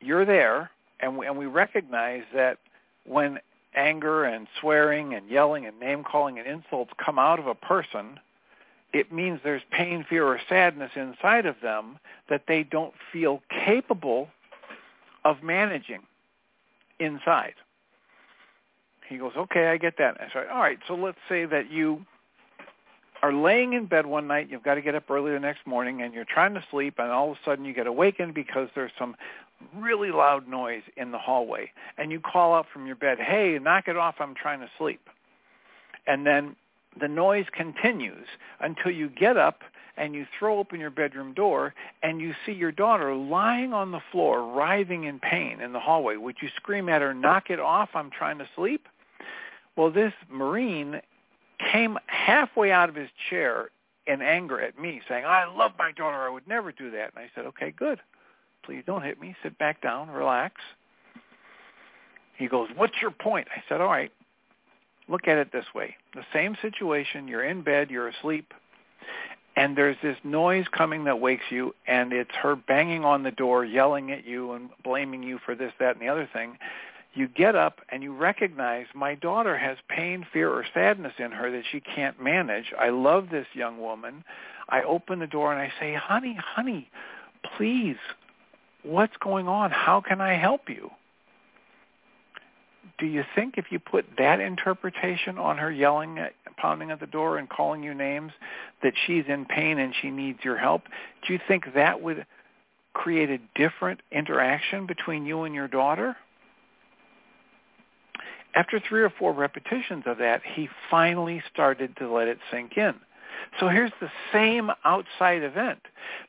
you're 0.00 0.24
there 0.24 0.70
and 1.00 1.16
we, 1.16 1.26
and 1.26 1.36
we 1.36 1.46
recognize 1.46 2.22
that 2.34 2.58
when 3.04 3.38
anger 3.74 4.24
and 4.24 4.46
swearing 4.60 5.14
and 5.14 5.28
yelling 5.28 5.66
and 5.66 5.78
name 5.78 6.04
calling 6.04 6.38
and 6.38 6.46
insults 6.46 6.92
come 7.04 7.18
out 7.18 7.38
of 7.38 7.46
a 7.46 7.54
person, 7.54 8.18
it 8.92 9.12
means 9.12 9.40
there's 9.44 9.62
pain, 9.70 10.04
fear, 10.08 10.26
or 10.26 10.40
sadness 10.48 10.92
inside 10.96 11.46
of 11.46 11.56
them 11.62 11.98
that 12.28 12.44
they 12.48 12.62
don't 12.62 12.94
feel 13.12 13.42
capable 13.50 14.28
of 15.24 15.42
managing 15.42 16.00
inside. 16.98 17.54
He 19.08 19.18
goes, 19.18 19.32
okay, 19.36 19.68
I 19.68 19.76
get 19.76 19.98
that. 19.98 20.20
I 20.20 20.32
said, 20.32 20.48
all 20.52 20.60
right, 20.60 20.78
so 20.86 20.94
let's 20.94 21.18
say 21.28 21.44
that 21.46 21.70
you 21.70 22.04
are 23.22 23.32
laying 23.32 23.72
in 23.72 23.86
bed 23.86 24.06
one 24.06 24.26
night, 24.26 24.48
you've 24.50 24.62
got 24.62 24.74
to 24.74 24.82
get 24.82 24.94
up 24.94 25.10
early 25.10 25.32
the 25.32 25.40
next 25.40 25.66
morning, 25.66 26.02
and 26.02 26.14
you're 26.14 26.24
trying 26.24 26.54
to 26.54 26.64
sleep, 26.70 26.94
and 26.98 27.10
all 27.10 27.32
of 27.32 27.36
a 27.36 27.40
sudden 27.44 27.64
you 27.64 27.74
get 27.74 27.86
awakened 27.86 28.34
because 28.34 28.68
there's 28.74 28.92
some 28.98 29.16
really 29.76 30.10
loud 30.10 30.46
noise 30.48 30.82
in 30.96 31.10
the 31.10 31.18
hallway, 31.18 31.70
and 31.96 32.12
you 32.12 32.20
call 32.20 32.54
out 32.54 32.66
from 32.72 32.86
your 32.86 32.96
bed, 32.96 33.18
hey, 33.18 33.58
knock 33.60 33.88
it 33.88 33.96
off, 33.96 34.16
I'm 34.20 34.34
trying 34.34 34.60
to 34.60 34.70
sleep. 34.78 35.08
And 36.06 36.26
then 36.26 36.56
the 36.98 37.08
noise 37.08 37.46
continues 37.52 38.26
until 38.60 38.90
you 38.90 39.08
get 39.08 39.36
up 39.36 39.62
and 39.96 40.14
you 40.14 40.26
throw 40.38 40.58
open 40.58 40.80
your 40.80 40.90
bedroom 40.90 41.34
door 41.34 41.74
and 42.02 42.20
you 42.20 42.32
see 42.46 42.52
your 42.52 42.72
daughter 42.72 43.14
lying 43.14 43.72
on 43.72 43.90
the 43.90 44.00
floor, 44.12 44.54
writhing 44.54 45.04
in 45.04 45.18
pain 45.18 45.60
in 45.60 45.72
the 45.72 45.80
hallway. 45.80 46.16
Would 46.16 46.36
you 46.40 46.48
scream 46.56 46.88
at 46.88 47.02
her, 47.02 47.12
knock 47.12 47.50
it 47.50 47.60
off, 47.60 47.90
I'm 47.94 48.10
trying 48.10 48.38
to 48.38 48.48
sleep? 48.56 48.86
Well, 49.76 49.90
this 49.90 50.12
Marine 50.30 51.00
came 51.58 51.98
halfway 52.06 52.70
out 52.72 52.88
of 52.88 52.94
his 52.94 53.08
chair 53.30 53.70
in 54.06 54.22
anger 54.22 54.60
at 54.60 54.78
me, 54.78 55.00
saying, 55.08 55.24
I 55.24 55.44
love 55.44 55.72
my 55.78 55.92
daughter. 55.92 56.16
I 56.16 56.30
would 56.30 56.48
never 56.48 56.72
do 56.72 56.90
that. 56.92 57.12
And 57.14 57.18
I 57.18 57.30
said, 57.34 57.46
okay, 57.46 57.70
good. 57.70 58.00
Please 58.64 58.82
don't 58.86 59.02
hit 59.02 59.20
me. 59.20 59.36
Sit 59.42 59.58
back 59.58 59.82
down. 59.82 60.08
Relax. 60.08 60.56
He 62.36 62.48
goes, 62.48 62.68
what's 62.76 62.94
your 63.02 63.10
point? 63.10 63.48
I 63.54 63.62
said, 63.68 63.80
all 63.80 63.88
right, 63.88 64.12
look 65.08 65.28
at 65.28 65.38
it 65.38 65.52
this 65.52 65.66
way. 65.74 65.96
The 66.14 66.24
same 66.32 66.56
situation. 66.62 67.28
You're 67.28 67.44
in 67.44 67.62
bed. 67.62 67.90
You're 67.90 68.08
asleep. 68.08 68.52
And 69.56 69.76
there's 69.76 69.96
this 70.02 70.16
noise 70.22 70.66
coming 70.70 71.04
that 71.04 71.18
wakes 71.18 71.44
you, 71.50 71.74
and 71.88 72.12
it's 72.12 72.30
her 72.40 72.54
banging 72.54 73.04
on 73.04 73.24
the 73.24 73.32
door, 73.32 73.64
yelling 73.64 74.12
at 74.12 74.24
you 74.24 74.52
and 74.52 74.70
blaming 74.84 75.24
you 75.24 75.40
for 75.44 75.56
this, 75.56 75.72
that, 75.80 75.96
and 75.96 76.00
the 76.00 76.08
other 76.08 76.28
thing 76.32 76.56
you 77.14 77.28
get 77.28 77.56
up 77.56 77.80
and 77.88 78.02
you 78.02 78.14
recognize 78.14 78.86
my 78.94 79.14
daughter 79.14 79.56
has 79.56 79.78
pain, 79.88 80.26
fear, 80.32 80.50
or 80.50 80.64
sadness 80.74 81.14
in 81.18 81.32
her 81.32 81.50
that 81.50 81.64
she 81.70 81.80
can't 81.80 82.22
manage. 82.22 82.72
I 82.78 82.90
love 82.90 83.28
this 83.30 83.46
young 83.54 83.78
woman. 83.78 84.24
I 84.68 84.82
open 84.82 85.18
the 85.18 85.26
door 85.26 85.52
and 85.52 85.60
I 85.60 85.72
say, 85.80 85.94
honey, 85.94 86.38
honey, 86.38 86.90
please, 87.56 87.96
what's 88.82 89.16
going 89.18 89.48
on? 89.48 89.70
How 89.70 90.00
can 90.00 90.20
I 90.20 90.34
help 90.34 90.68
you? 90.68 90.90
Do 92.98 93.06
you 93.06 93.24
think 93.34 93.54
if 93.56 93.66
you 93.70 93.78
put 93.78 94.06
that 94.18 94.40
interpretation 94.40 95.38
on 95.38 95.56
her 95.58 95.70
yelling, 95.70 96.18
at, 96.18 96.32
pounding 96.56 96.90
at 96.90 97.00
the 97.00 97.06
door 97.06 97.38
and 97.38 97.48
calling 97.48 97.82
you 97.82 97.94
names, 97.94 98.32
that 98.82 98.92
she's 99.06 99.24
in 99.28 99.44
pain 99.44 99.78
and 99.78 99.94
she 100.02 100.10
needs 100.10 100.40
your 100.42 100.58
help, 100.58 100.82
do 101.26 101.32
you 101.32 101.40
think 101.46 101.64
that 101.74 102.02
would 102.02 102.26
create 102.94 103.30
a 103.30 103.38
different 103.54 104.00
interaction 104.10 104.86
between 104.86 105.24
you 105.26 105.44
and 105.44 105.54
your 105.54 105.68
daughter? 105.68 106.16
After 108.58 108.80
three 108.80 109.02
or 109.02 109.10
four 109.10 109.32
repetitions 109.32 110.02
of 110.06 110.18
that, 110.18 110.42
he 110.44 110.68
finally 110.90 111.40
started 111.52 111.96
to 111.98 112.12
let 112.12 112.26
it 112.26 112.38
sink 112.50 112.76
in. 112.76 112.94
So 113.60 113.68
here's 113.68 113.92
the 114.00 114.10
same 114.32 114.72
outside 114.84 115.44
event. 115.44 115.78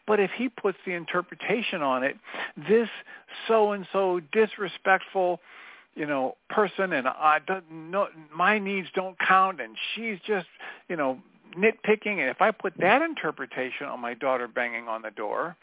But 0.06 0.20
if 0.20 0.30
he 0.38 0.48
puts 0.48 0.78
the 0.86 0.94
interpretation 0.94 1.82
on 1.82 2.04
it, 2.04 2.18
this 2.56 2.88
so-and-so 3.48 4.22
disrespectful, 4.32 5.40
you 5.96 6.06
know, 6.06 6.36
person 6.52 6.94
and 6.94 7.08
I 7.08 7.40
don't 7.48 7.66
no, 7.72 8.10
my 8.32 8.60
needs 8.60 8.90
don't 8.94 9.18
count 9.18 9.60
and 9.60 9.76
she's 9.96 10.20
just, 10.28 10.46
you 10.88 10.98
know, 10.98 11.18
nitpicking. 11.58 12.20
And 12.20 12.30
if 12.30 12.44
I 12.44 12.52
put 12.52 12.74
that 12.78 13.02
interpretation 13.02 13.88
on 13.88 14.00
my 14.00 14.14
daughter 14.14 14.48
banging 14.48 14.88
on 14.88 15.02
the 15.02 15.10
door, 15.10 15.58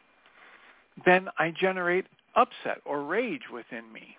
then 1.04 1.28
I 1.38 1.52
generate 1.52 2.06
upset 2.34 2.80
or 2.84 3.04
rage 3.04 3.42
within 3.52 3.92
me. 3.92 4.16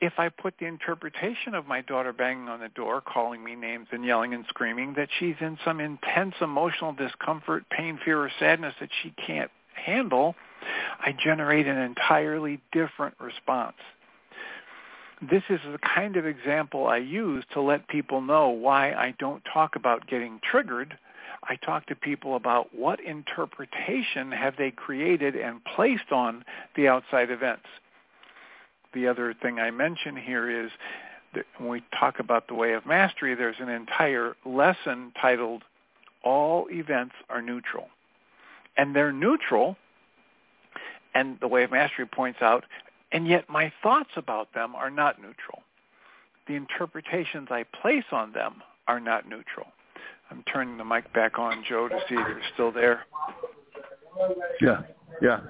If 0.00 0.12
I 0.18 0.28
put 0.28 0.54
the 0.60 0.66
interpretation 0.66 1.54
of 1.54 1.66
my 1.66 1.80
daughter 1.80 2.12
banging 2.12 2.48
on 2.48 2.60
the 2.60 2.68
door, 2.68 3.00
calling 3.00 3.42
me 3.42 3.56
names 3.56 3.88
and 3.90 4.04
yelling 4.04 4.32
and 4.32 4.44
screaming 4.48 4.94
that 4.94 5.08
she's 5.18 5.34
in 5.40 5.58
some 5.64 5.80
intense 5.80 6.34
emotional 6.40 6.92
discomfort, 6.92 7.64
pain, 7.70 7.98
fear, 8.04 8.20
or 8.20 8.30
sadness 8.38 8.74
that 8.80 8.90
she 9.02 9.12
can't 9.26 9.50
handle, 9.74 10.36
I 11.00 11.12
generate 11.12 11.66
an 11.66 11.78
entirely 11.78 12.60
different 12.72 13.14
response. 13.20 13.76
This 15.20 15.42
is 15.50 15.58
the 15.70 15.78
kind 15.78 16.16
of 16.16 16.26
example 16.26 16.86
I 16.86 16.98
use 16.98 17.44
to 17.54 17.60
let 17.60 17.88
people 17.88 18.20
know 18.20 18.50
why 18.50 18.92
I 18.92 19.14
don't 19.18 19.42
talk 19.52 19.74
about 19.74 20.06
getting 20.06 20.40
triggered. 20.48 20.96
I 21.42 21.56
talk 21.56 21.86
to 21.86 21.96
people 21.96 22.36
about 22.36 22.72
what 22.72 23.00
interpretation 23.00 24.30
have 24.30 24.54
they 24.56 24.70
created 24.70 25.34
and 25.34 25.60
placed 25.64 26.12
on 26.12 26.44
the 26.76 26.86
outside 26.86 27.32
events 27.32 27.66
the 28.94 29.06
other 29.06 29.34
thing 29.40 29.58
I 29.58 29.70
mention 29.70 30.16
here 30.16 30.64
is 30.64 30.70
that 31.34 31.44
when 31.58 31.68
we 31.68 31.82
talk 31.98 32.18
about 32.18 32.48
the 32.48 32.54
way 32.54 32.72
of 32.72 32.86
mastery, 32.86 33.34
there's 33.34 33.56
an 33.60 33.68
entire 33.68 34.34
lesson 34.44 35.12
titled 35.20 35.62
All 36.24 36.66
Events 36.70 37.14
Are 37.28 37.42
Neutral. 37.42 37.88
And 38.76 38.94
they're 38.94 39.12
neutral, 39.12 39.76
and 41.14 41.38
the 41.40 41.48
way 41.48 41.64
of 41.64 41.70
mastery 41.70 42.06
points 42.06 42.40
out, 42.40 42.64
and 43.12 43.26
yet 43.26 43.48
my 43.48 43.72
thoughts 43.82 44.10
about 44.16 44.54
them 44.54 44.74
are 44.74 44.90
not 44.90 45.18
neutral. 45.18 45.62
The 46.46 46.54
interpretations 46.54 47.48
I 47.50 47.64
place 47.82 48.04
on 48.12 48.32
them 48.32 48.62
are 48.86 49.00
not 49.00 49.28
neutral. 49.28 49.66
I'm 50.30 50.42
turning 50.44 50.76
the 50.78 50.84
mic 50.84 51.12
back 51.12 51.38
on, 51.38 51.64
Joe, 51.68 51.88
to 51.88 51.98
see 52.08 52.14
if 52.14 52.28
you're 52.28 52.40
still 52.54 52.72
there. 52.72 53.00
Yeah, 54.60 54.82
yeah. 55.22 55.40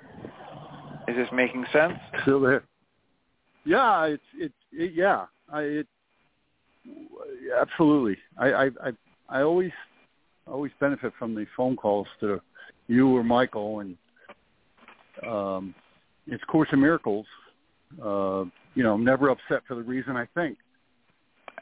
Is 1.07 1.16
this 1.16 1.28
making 1.32 1.66
sense? 1.72 1.95
Still 2.22 2.41
there. 2.41 2.64
Yeah, 3.65 4.05
it's 4.05 4.23
it, 4.35 4.53
it 4.73 4.93
yeah. 4.95 5.27
I 5.53 5.63
it 5.63 5.87
absolutely. 7.61 8.17
I 8.39 8.53
I 8.53 8.65
I, 8.65 8.93
I 9.29 9.43
always 9.43 9.73
always 10.47 10.73
benefit 10.81 11.13
from 11.19 11.35
the 11.35 11.47
phone 11.57 11.77
calls 11.77 12.07
to 12.21 12.41
you 12.87 13.15
or 13.15 13.23
Michael 13.23 13.81
and 13.81 13.97
um 15.27 15.75
it's 16.27 16.45
Course 16.45 16.69
in 16.73 16.81
Miracles. 16.81 17.27
Uh, 18.03 18.45
you 18.75 18.83
know, 18.83 18.95
I'm 18.95 19.05
never 19.05 19.31
upset 19.31 19.63
for 19.67 19.75
the 19.75 19.83
reason 19.83 20.17
I 20.17 20.27
think. 20.35 20.59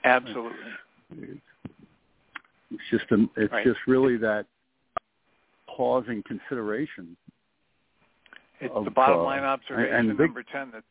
Absolutely. 0.05 0.59
It's, 1.13 1.41
it's 2.73 2.83
just 2.91 3.05
a, 3.13 3.27
it's 3.37 3.53
right. 3.53 3.65
just 3.65 3.79
really 3.87 4.17
that 4.19 4.47
pausing 5.69 6.23
consideration. 6.27 7.17
It's 8.61 8.73
of, 8.75 8.85
the 8.85 8.91
bottom 8.91 9.21
uh, 9.21 9.23
line 9.23 9.45
observation 9.45 9.95
and, 9.95 10.11
and 10.11 10.19
number 10.19 10.43
ten 10.43 10.71
that 10.73 10.83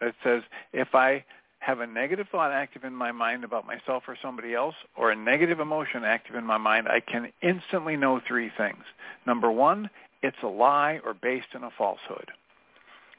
that 0.00 0.14
says 0.22 0.42
if 0.72 0.94
I 0.94 1.24
have 1.58 1.80
a 1.80 1.86
negative 1.86 2.26
thought 2.30 2.52
active 2.52 2.84
in 2.84 2.94
my 2.94 3.10
mind 3.10 3.42
about 3.42 3.66
myself 3.66 4.02
or 4.06 4.16
somebody 4.20 4.54
else, 4.54 4.74
or 4.96 5.10
a 5.10 5.16
negative 5.16 5.60
emotion 5.60 6.04
active 6.04 6.36
in 6.36 6.44
my 6.44 6.58
mind, 6.58 6.88
I 6.88 7.00
can 7.00 7.32
instantly 7.42 7.96
know 7.96 8.20
three 8.26 8.50
things. 8.56 8.84
Number 9.26 9.50
one, 9.50 9.88
it's 10.22 10.36
a 10.42 10.48
lie 10.48 11.00
or 11.04 11.14
based 11.14 11.48
in 11.54 11.64
a 11.64 11.70
falsehood. 11.76 12.30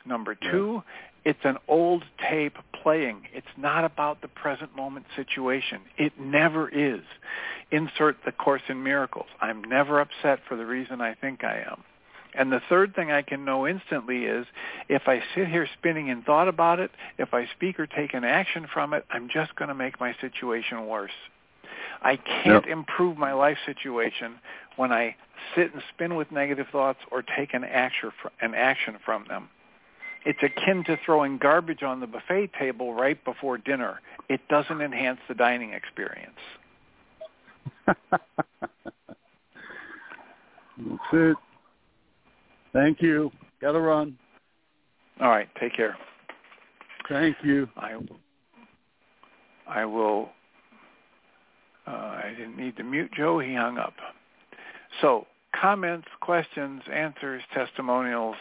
Number 0.06 0.36
two, 0.36 0.84
it's 1.24 1.40
an 1.44 1.58
old 1.68 2.04
tape 2.30 2.56
playing. 2.84 3.24
It's 3.34 3.48
not 3.58 3.84
about 3.84 4.22
the 4.22 4.28
present 4.28 4.76
moment 4.76 5.08
situation. 5.16 5.82
It 5.98 6.14
never 6.20 6.70
is. 6.70 7.02
Insert 7.72 8.18
the 8.26 8.32
Course 8.32 8.62
in 8.70 8.84
Miracles. 8.84 9.26
I'm 9.42 9.64
never 9.64 10.00
upset 10.00 10.40
for 10.48 10.56
the 10.56 10.68
reason 10.68 11.02
I 11.02 11.16
think 11.16 11.44
I 11.44 11.66
am. 11.68 11.84
And 12.38 12.52
the 12.52 12.62
third 12.70 12.96
thing 12.96 13.12
I 13.12 13.22
can 13.22 13.46
know 13.46 13.68
instantly 13.68 14.26
is 14.26 14.46
if 14.90 15.08
I 15.08 15.24
sit 15.34 15.48
here 15.48 15.68
spinning 15.78 16.10
in 16.10 16.22
thought 16.24 16.48
about 16.48 16.80
it, 16.80 16.92
if 17.18 17.34
I 17.34 17.48
speak 17.56 17.80
or 17.80 17.88
take 17.88 18.14
an 18.14 18.24
action 18.24 18.68
from 18.72 18.94
it, 18.94 19.06
I'm 19.10 19.30
just 19.30 19.56
going 19.56 19.70
to 19.70 19.76
make 19.76 20.00
my 20.00 20.16
situation 20.20 20.86
worse. 20.88 21.12
I 22.02 22.18
can't 22.18 22.66
yep. 22.66 22.72
improve 22.72 23.18
my 23.18 23.34
life 23.34 23.58
situation 23.66 24.36
when 24.76 24.92
I 24.92 25.16
sit 25.56 25.74
and 25.74 25.82
spin 25.94 26.16
with 26.16 26.32
negative 26.32 26.68
thoughts 26.72 27.00
or 27.12 27.24
take 27.24 27.54
an 27.54 27.64
action, 27.64 28.12
an 28.42 28.54
action 28.54 28.98
from 29.04 29.26
them. 29.28 29.50
It's 30.26 30.40
akin 30.42 30.84
to 30.86 30.98
throwing 31.06 31.38
garbage 31.38 31.84
on 31.84 32.00
the 32.00 32.08
buffet 32.08 32.52
table 32.60 32.94
right 32.94 33.24
before 33.24 33.58
dinner. 33.58 34.02
It 34.28 34.42
doesn't 34.50 34.82
enhance 34.82 35.20
the 35.28 35.36
dining 35.36 35.72
experience. 35.74 36.34
That's 37.86 38.02
it. 41.14 41.38
Thank 42.76 43.02
you. 43.02 43.32
Got 43.62 43.72
to 43.72 43.80
run. 43.80 44.18
All 45.22 45.30
right. 45.30 45.48
Take 45.62 45.74
care. 45.74 45.96
Thank 47.08 47.38
you. 47.42 47.70
I, 47.78 47.94
I 49.66 49.86
will. 49.86 50.30
Uh, 51.88 51.92
I 51.92 52.34
didn't 52.38 52.58
need 52.58 52.76
to 52.76 52.84
mute 52.84 53.12
Joe. 53.16 53.40
He 53.40 53.56
hung 53.56 53.78
up. 53.78 53.94
So 55.02 55.26
comments, 55.60 56.08
questions, 56.20 56.82
answers, 56.92 57.42
testimonials. 57.54 58.36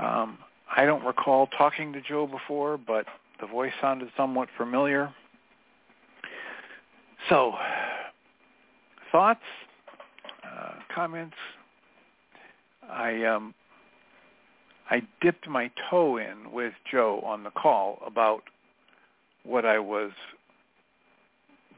Um, 0.00 0.38
I 0.76 0.84
don't 0.84 1.04
recall 1.04 1.46
talking 1.46 1.92
to 1.92 2.00
Joe 2.00 2.26
before, 2.26 2.78
but 2.78 3.06
the 3.40 3.46
voice 3.46 3.72
sounded 3.80 4.08
somewhat 4.16 4.48
familiar. 4.56 5.14
So, 7.28 7.52
thoughts, 9.12 9.40
uh, 10.44 10.72
comments. 10.92 11.36
I 12.90 13.22
um, 13.24 13.54
I 14.90 15.02
dipped 15.20 15.48
my 15.48 15.70
toe 15.90 16.16
in 16.16 16.52
with 16.52 16.72
Joe 16.90 17.20
on 17.24 17.44
the 17.44 17.50
call 17.50 18.02
about 18.06 18.42
what 19.44 19.64
I 19.64 19.78
was 19.78 20.12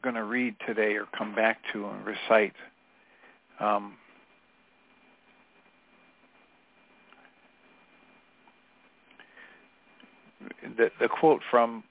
going 0.03 0.15
to 0.15 0.25
read 0.25 0.57
today 0.67 0.95
or 0.95 1.07
come 1.17 1.35
back 1.35 1.59
to 1.73 1.87
and 1.89 2.05
recite. 2.07 2.55
Um, 3.59 3.95
the, 10.77 10.91
the 11.01 11.09
quote 11.09 11.43
from 11.51 11.85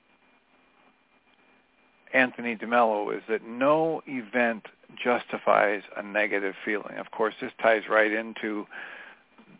Anthony 2.13 2.55
DeMello 2.55 3.15
is 3.15 3.22
that 3.30 3.45
no 3.45 4.01
event 4.07 4.65
justifies 5.01 5.84
a 5.95 6.01
negative 6.01 6.55
feeling. 6.65 6.97
Of 6.97 7.11
course, 7.11 7.36
this 7.39 7.51
ties 7.61 7.84
right 7.89 8.11
into 8.11 8.65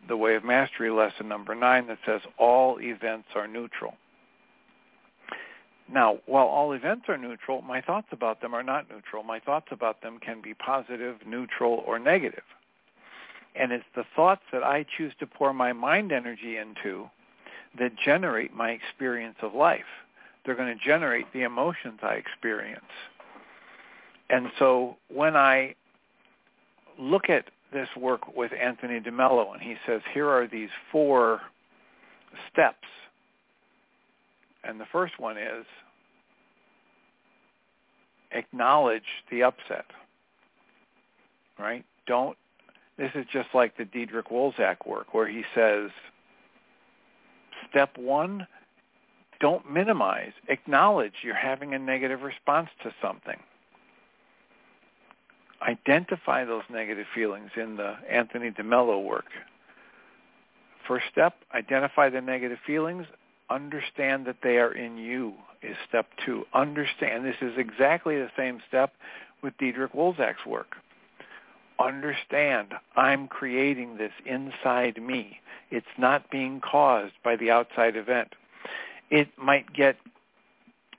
the 0.10 0.18
Way 0.18 0.36
of 0.36 0.44
Mastery 0.44 0.90
lesson 0.90 1.30
number 1.30 1.56
nine 1.56 1.88
that 1.88 2.00
says 2.06 2.22
all 2.38 2.80
events 2.82 3.30
are 3.36 3.48
neutral. 3.48 3.94
Now, 5.92 6.18
while 6.26 6.48
all 6.48 6.74
events 6.74 7.06
are 7.08 7.18
neutral, 7.18 7.62
my 7.62 7.82
thoughts 7.82 8.08
about 8.12 8.42
them 8.42 8.54
are 8.54 8.64
not 8.64 8.90
neutral. 8.90 9.24
My 9.24 9.40
thoughts 9.40 9.68
about 9.72 10.02
them 10.02 10.20
can 10.20 10.42
be 10.42 10.54
positive, 10.54 11.18
neutral, 11.26 11.84
or 11.88 11.98
negative. 11.98 12.44
And 13.56 13.72
it's 13.72 13.86
the 13.96 14.04
thoughts 14.16 14.42
that 14.52 14.64
I 14.64 14.86
choose 14.98 15.14
to 15.20 15.28
pour 15.28 15.54
my 15.54 15.74
mind 15.74 16.12
energy 16.12 16.58
into 16.58 17.10
that 17.78 17.92
generate 18.04 18.54
my 18.54 18.72
experience 18.72 19.38
of 19.42 19.54
life. 19.54 19.82
They're 20.46 20.56
going 20.56 20.76
to 20.76 20.84
generate 20.84 21.32
the 21.34 21.42
emotions 21.44 22.00
I 22.02 22.16
experience. 22.16 22.82
And 24.30 24.48
so 24.60 24.98
when 25.14 25.36
I 25.36 25.76
look 27.00 27.30
at 27.30 27.46
this 27.72 27.88
work 27.98 28.36
with 28.36 28.52
Anthony 28.54 29.00
DeMello, 29.00 29.54
and 29.54 29.62
he 29.62 29.76
says 29.86 30.02
here 30.14 30.28
are 30.28 30.48
these 30.48 30.70
four 30.92 31.42
steps. 32.52 32.88
And 34.64 34.80
the 34.80 34.86
first 34.92 35.20
one 35.20 35.38
is 35.38 35.66
acknowledge 38.32 39.04
the 39.32 39.44
upset. 39.44 39.86
Right? 41.58 41.86
Don't 42.08 42.38
this 42.98 43.12
is 43.16 43.26
just 43.32 43.50
like 43.54 43.78
the 43.78 43.86
Diederik 43.86 44.30
Wolzak 44.32 44.86
work 44.86 45.14
where 45.14 45.28
he 45.28 45.44
says 45.56 45.90
step 47.70 47.98
1 47.98 48.46
don't 49.40 49.72
minimize, 49.72 50.34
acknowledge 50.50 51.14
you're 51.24 51.34
having 51.34 51.74
a 51.74 51.80
negative 51.80 52.24
response 52.24 52.68
to 52.84 52.94
something 53.02 53.38
identify 55.62 56.46
those 56.46 56.64
negative 56.70 57.06
feelings 57.14 57.52
in 57.56 57.78
the 57.78 57.96
Anthony 58.10 58.52
DeMello 58.52 59.04
work. 59.04 59.26
First 60.88 61.06
step, 61.12 61.36
identify 61.54 62.10
the 62.10 62.22
negative 62.22 62.58
feelings. 62.66 63.06
Understand 63.50 64.26
that 64.26 64.38
they 64.42 64.58
are 64.58 64.72
in 64.72 64.98
you 64.98 65.34
is 65.62 65.76
step 65.88 66.08
two. 66.26 66.46
Understand. 66.54 67.26
This 67.26 67.36
is 67.42 67.54
exactly 67.58 68.16
the 68.18 68.32
same 68.38 68.62
step 68.68 68.94
with 69.44 69.58
Diederik 69.58 69.96
Wolzak's 69.96 70.46
work. 70.46 70.76
Understand 71.80 72.74
I'm 72.96 73.28
creating 73.28 73.98
this 73.98 74.12
inside 74.26 75.02
me. 75.02 75.40
It's 75.72 75.86
not 75.98 76.30
being 76.32 76.60
caused 76.62 77.14
by 77.24 77.36
the 77.36 77.52
outside 77.52 77.96
event. 77.96 78.30
It 79.10 79.30
might 79.38 79.74
get 79.74 79.98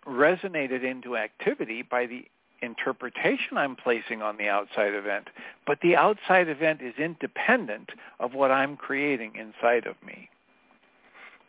resonated 0.06 0.82
into 0.82 1.16
activity 1.16 1.82
by 1.82 2.06
the 2.06 2.24
interpretation 2.62 3.56
I'm 3.56 3.76
placing 3.76 4.22
on 4.22 4.36
the 4.36 4.48
outside 4.48 4.94
event, 4.94 5.28
but 5.66 5.80
the 5.82 5.96
outside 5.96 6.48
event 6.48 6.80
is 6.82 6.94
independent 6.98 7.90
of 8.18 8.34
what 8.34 8.50
I'm 8.50 8.76
creating 8.76 9.32
inside 9.36 9.86
of 9.86 9.96
me. 10.04 10.28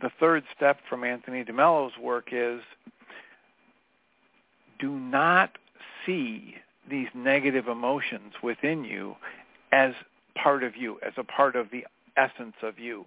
The 0.01 0.12
third 0.20 0.43
step 0.55 0.80
from 0.89 1.03
Anthony 1.03 1.43
DeMello's 1.43 1.97
work 1.97 2.30
is 2.32 2.62
do 4.80 4.91
not 4.91 5.57
see 6.05 6.55
these 6.89 7.07
negative 7.14 7.68
emotions 7.68 8.34
within 8.41 8.84
you 8.84 9.16
as 9.72 9.93
part 10.36 10.64
of 10.64 10.76
you, 10.76 10.97
as 11.05 11.14
a 11.18 11.24
part 11.24 11.55
of 11.55 11.70
the 11.72 11.86
essence 12.18 12.55
of 12.64 12.80
you. 12.80 13.05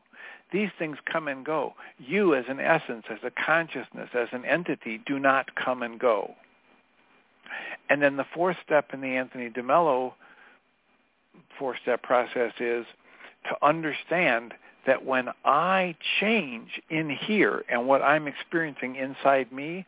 These 0.53 0.71
things 0.79 0.99
come 1.05 1.27
and 1.27 1.45
go. 1.45 1.75
You 1.99 2.35
as 2.35 2.45
an 2.49 2.61
essence, 2.61 3.07
as 3.11 3.19
a 3.25 3.31
consciousness, 3.31 4.11
as 4.15 4.29
an 4.33 4.45
entity, 4.45 5.01
do 5.05 5.19
not 5.19 5.57
come 5.57 5.83
and 5.83 5.99
go. 5.99 6.35
And 7.89 8.03
then 8.03 8.17
the 8.17 8.27
fourth 8.35 8.57
step 8.65 8.91
in 8.93 9.01
the 9.01 9.09
Anthony 9.09 9.51
DeMello 9.51 10.13
four-step 11.59 12.03
process 12.03 12.53
is 12.61 12.87
to 13.45 13.67
understand 13.67 14.55
that 14.87 15.05
when 15.05 15.29
I 15.45 15.97
change 16.21 16.81
in 16.91 17.11
here 17.11 17.65
and 17.69 17.87
what 17.87 18.03
I'm 18.03 18.27
experiencing 18.27 18.97
inside 18.97 19.51
me, 19.53 19.87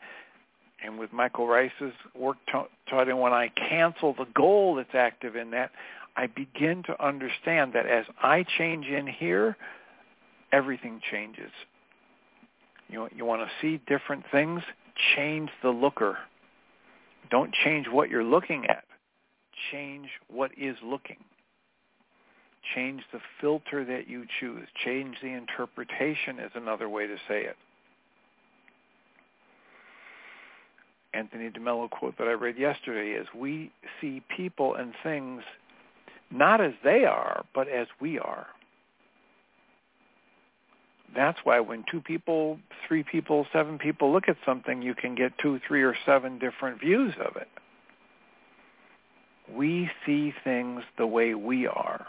and 0.84 0.98
with 0.98 1.12
Michael 1.12 1.46
Ryce's 1.46 1.92
work 2.14 2.36
taught 2.50 3.08
in 3.08 3.18
when 3.18 3.32
I 3.32 3.48
cancel 3.48 4.14
the 4.14 4.26
goal 4.34 4.74
that's 4.76 4.94
active 4.94 5.36
in 5.36 5.50
that, 5.50 5.70
I 6.16 6.26
begin 6.26 6.82
to 6.84 7.04
understand 7.04 7.72
that 7.74 7.86
as 7.86 8.06
I 8.22 8.44
change 8.58 8.86
in 8.86 9.06
here, 9.06 9.56
everything 10.52 11.00
changes. 11.10 11.50
You, 12.88 13.08
you 13.14 13.24
want 13.24 13.42
to 13.42 13.50
see 13.60 13.80
different 13.86 14.24
things? 14.30 14.62
Change 15.16 15.50
the 15.62 15.70
looker. 15.70 16.18
Don't 17.30 17.52
change 17.64 17.86
what 17.90 18.10
you're 18.10 18.24
looking 18.24 18.66
at. 18.66 18.84
Change 19.72 20.08
what 20.28 20.50
is 20.56 20.76
looking. 20.84 21.18
Change 22.74 23.02
the 23.12 23.20
filter 23.40 23.84
that 23.84 24.08
you 24.08 24.26
choose. 24.40 24.66
Change 24.84 25.16
the 25.22 25.28
interpretation 25.28 26.38
is 26.38 26.50
another 26.54 26.88
way 26.88 27.06
to 27.06 27.16
say 27.28 27.44
it. 27.44 27.56
Anthony 31.14 31.48
DeMello 31.48 31.88
quote 31.88 32.18
that 32.18 32.28
I 32.28 32.32
read 32.32 32.58
yesterday 32.58 33.18
is, 33.18 33.26
we 33.34 33.72
see 34.00 34.22
people 34.36 34.74
and 34.74 34.92
things 35.02 35.42
not 36.30 36.60
as 36.60 36.72
they 36.84 37.04
are, 37.04 37.44
but 37.54 37.68
as 37.68 37.86
we 38.00 38.18
are. 38.18 38.46
That's 41.14 41.38
why 41.44 41.60
when 41.60 41.84
two 41.90 42.00
people, 42.00 42.58
three 42.86 43.02
people, 43.02 43.46
seven 43.52 43.78
people 43.78 44.12
look 44.12 44.28
at 44.28 44.36
something, 44.44 44.82
you 44.82 44.94
can 44.94 45.14
get 45.14 45.32
two, 45.38 45.60
three, 45.66 45.82
or 45.82 45.94
seven 46.04 46.38
different 46.38 46.80
views 46.80 47.14
of 47.20 47.36
it. 47.36 47.48
We 49.54 49.90
see 50.04 50.34
things 50.44 50.82
the 50.98 51.06
way 51.06 51.34
we 51.34 51.66
are. 51.66 52.06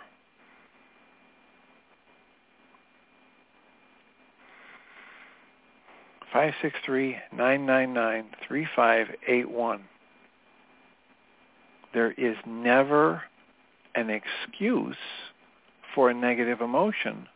Five 6.33 6.53
six 6.61 6.75
three 6.85 7.17
nine 7.33 7.65
nine 7.65 7.93
nine 7.93 8.25
three 8.45 8.67
five 8.75 9.07
eight 9.27 9.49
one. 9.49 9.83
There 11.93 12.11
is 12.11 12.35
never 12.45 13.23
an 13.95 14.09
excuse 14.09 14.97
for 15.95 16.09
a 16.09 16.13
negative 16.13 16.61
emotion 16.61 17.27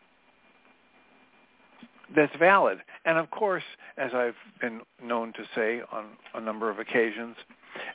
that's 2.16 2.36
valid. 2.38 2.80
And 3.06 3.18
of 3.18 3.30
course, 3.32 3.64
as 3.98 4.12
I've 4.14 4.36
been 4.60 4.82
known 5.04 5.34
to 5.34 5.44
say 5.56 5.82
on 5.92 6.06
a 6.34 6.42
number 6.42 6.70
of 6.70 6.80
occasions, 6.80 7.36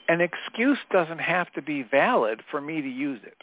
an 0.09 0.21
excuse 0.21 0.79
doesn't 0.91 1.21
have 1.21 1.53
to 1.53 1.62
be 1.62 1.83
valid 1.83 2.43
for 2.51 2.61
me 2.61 2.81
to 2.81 2.89
use 2.89 3.21
it. 3.25 3.37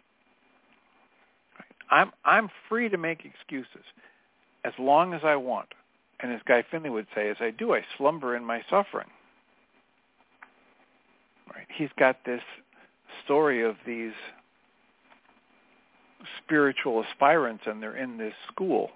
I'm 1.89 2.11
I'm 2.25 2.49
free 2.69 2.89
to 2.89 2.97
make 2.97 3.25
excuses 3.25 3.85
as 4.65 4.73
long 4.79 5.13
as 5.13 5.21
I 5.23 5.35
want. 5.35 5.69
And 6.19 6.31
as 6.31 6.39
Guy 6.45 6.63
Finley 6.71 6.89
would 6.89 7.07
say, 7.13 7.29
as 7.29 7.37
I 7.39 7.51
do, 7.51 7.73
I 7.73 7.81
slumber 7.97 8.35
in 8.35 8.45
my 8.45 8.61
suffering. 8.69 9.09
Right? 11.53 11.67
He's 11.75 11.89
got 11.99 12.17
this 12.25 12.41
story 13.25 13.63
of 13.63 13.75
these 13.85 14.13
spiritual 16.43 17.03
aspirants 17.03 17.63
and 17.67 17.83
they're 17.83 17.97
in 17.97 18.17
this 18.17 18.33
school. 18.51 18.91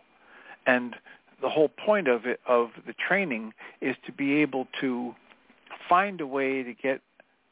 And 0.65 0.95
the 1.41 1.49
whole 1.49 1.69
point 1.69 2.07
of 2.07 2.25
it 2.25 2.39
of 2.47 2.69
the 2.85 2.93
training 2.93 3.53
is 3.81 3.95
to 4.05 4.11
be 4.11 4.35
able 4.41 4.67
to 4.81 5.15
find 5.87 6.21
a 6.21 6.27
way 6.27 6.63
to 6.63 6.73
get 6.73 7.01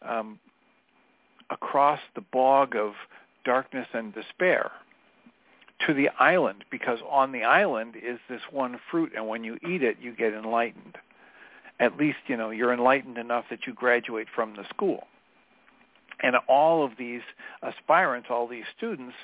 um, 0.01 0.39
across 1.49 1.99
the 2.15 2.21
bog 2.21 2.75
of 2.75 2.93
darkness 3.43 3.87
and 3.93 4.13
despair 4.13 4.71
to 5.85 5.93
the 5.93 6.09
island 6.19 6.63
because 6.71 6.99
on 7.09 7.31
the 7.31 7.43
island 7.43 7.95
is 7.95 8.19
this 8.29 8.41
one 8.51 8.79
fruit 8.89 9.11
and 9.15 9.27
when 9.27 9.43
you 9.43 9.57
eat 9.67 9.83
it 9.83 9.97
you 10.01 10.15
get 10.15 10.33
enlightened. 10.33 10.97
At 11.79 11.97
least 11.97 12.17
you 12.27 12.37
know 12.37 12.49
you're 12.49 12.73
enlightened 12.73 13.17
enough 13.17 13.45
that 13.49 13.67
you 13.67 13.73
graduate 13.73 14.27
from 14.33 14.55
the 14.55 14.63
school. 14.69 15.03
And 16.21 16.35
all 16.47 16.83
of 16.83 16.93
these 16.97 17.21
aspirants 17.61 18.29
all 18.31 18.47
these 18.47 18.65
students 18.75 19.15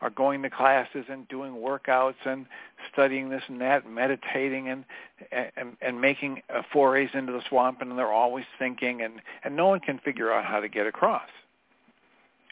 are 0.00 0.10
going 0.10 0.42
to 0.42 0.50
classes 0.50 1.06
and 1.08 1.28
doing 1.28 1.54
workouts 1.54 2.14
and 2.24 2.46
studying 2.92 3.28
this 3.28 3.42
and 3.48 3.60
that, 3.60 3.88
meditating 3.88 4.68
and 4.68 4.84
and, 5.32 5.76
and 5.80 6.00
making 6.00 6.42
forays 6.72 7.10
into 7.14 7.32
the 7.32 7.42
swamp, 7.48 7.80
and 7.80 7.98
they're 7.98 8.12
always 8.12 8.46
thinking, 8.58 9.02
and 9.02 9.20
and 9.44 9.56
no 9.56 9.68
one 9.68 9.80
can 9.80 9.98
figure 9.98 10.32
out 10.32 10.44
how 10.44 10.60
to 10.60 10.68
get 10.68 10.86
across. 10.86 11.28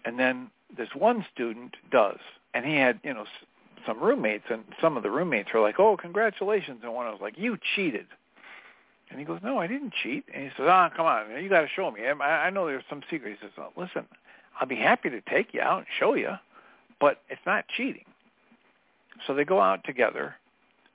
And 0.04 0.18
then 0.18 0.50
this 0.76 0.88
one 0.94 1.24
student 1.32 1.76
does, 1.90 2.18
and 2.54 2.64
he 2.64 2.76
had 2.76 3.00
you 3.02 3.14
know 3.14 3.24
some 3.86 4.00
roommates, 4.00 4.44
and 4.50 4.64
some 4.80 4.96
of 4.96 5.02
the 5.02 5.10
roommates 5.10 5.52
were 5.52 5.60
like, 5.60 5.78
"Oh, 5.78 5.96
congratulations!" 5.96 6.80
And 6.82 6.92
one 6.92 7.06
was 7.06 7.20
like, 7.20 7.38
"You 7.38 7.58
cheated." 7.74 8.06
And 9.10 9.18
he 9.18 9.24
goes, 9.24 9.40
"No, 9.42 9.58
I 9.58 9.66
didn't 9.66 9.94
cheat." 9.94 10.24
And 10.32 10.44
he 10.44 10.50
says, 10.50 10.66
"Ah, 10.68 10.90
come 10.94 11.06
on, 11.06 11.42
you 11.42 11.48
got 11.48 11.62
to 11.62 11.68
show 11.68 11.90
me. 11.90 12.06
I, 12.06 12.46
I 12.46 12.50
know 12.50 12.66
there's 12.66 12.84
some 12.88 13.02
secret." 13.10 13.38
He 13.40 13.46
says, 13.46 13.52
oh, 13.58 13.72
"Listen, 13.76 14.06
I'll 14.60 14.68
be 14.68 14.76
happy 14.76 15.08
to 15.10 15.20
take 15.22 15.54
you 15.54 15.60
out 15.60 15.78
and 15.78 15.86
show 15.98 16.14
you." 16.14 16.32
But 17.00 17.20
it's 17.28 17.40
not 17.46 17.64
cheating. 17.76 18.04
So 19.26 19.34
they 19.34 19.44
go 19.44 19.60
out 19.60 19.84
together, 19.84 20.34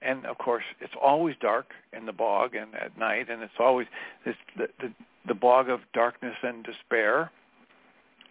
and 0.02 0.26
of 0.26 0.38
course 0.38 0.64
it's 0.80 0.94
always 1.02 1.36
dark 1.42 1.68
in 1.96 2.06
the 2.06 2.14
bog 2.14 2.56
and 2.56 2.74
at 2.76 2.98
night, 2.98 3.30
and 3.30 3.42
it's 3.42 3.54
always 3.60 3.88
this 4.26 4.36
the 4.58 4.68
the, 4.80 4.94
the 5.28 5.34
bog 5.34 5.70
of 5.70 5.82
darkness 5.94 6.36
and 6.44 6.64
despair. 6.64 7.32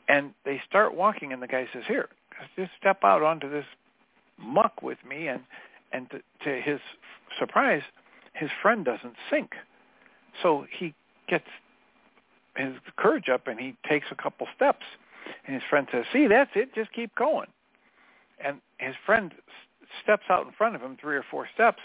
And 0.08 0.34
they 0.44 0.60
start 0.68 0.94
walking, 0.94 1.32
and 1.32 1.42
the 1.42 1.46
guy 1.46 1.68
says, 1.72 1.84
"Here, 1.86 2.08
just 2.56 2.72
step 2.78 3.04
out 3.04 3.22
onto 3.22 3.48
this 3.50 3.66
muck 4.38 4.82
with 4.82 4.98
me." 5.08 5.28
And 5.28 5.42
and 5.92 6.10
to, 6.10 6.18
to 6.44 6.60
his 6.60 6.80
surprise, 7.38 7.82
his 8.34 8.50
friend 8.60 8.84
doesn't 8.84 9.14
sink, 9.30 9.52
so 10.42 10.66
he 10.70 10.94
gets 11.28 11.46
his 12.56 12.74
courage 12.96 13.28
up 13.28 13.46
and 13.46 13.58
he 13.58 13.74
takes 13.88 14.06
a 14.10 14.14
couple 14.14 14.46
steps. 14.54 14.84
And 15.46 15.54
his 15.54 15.62
friend 15.70 15.86
says, 15.92 16.04
"See, 16.12 16.26
that's 16.26 16.50
it. 16.54 16.74
Just 16.74 16.92
keep 16.92 17.14
going." 17.14 17.48
And 18.44 18.60
his 18.78 18.94
friend 19.04 19.34
steps 20.02 20.24
out 20.30 20.46
in 20.46 20.52
front 20.52 20.74
of 20.74 20.80
him 20.80 20.96
three 21.00 21.16
or 21.16 21.24
four 21.30 21.48
steps, 21.52 21.82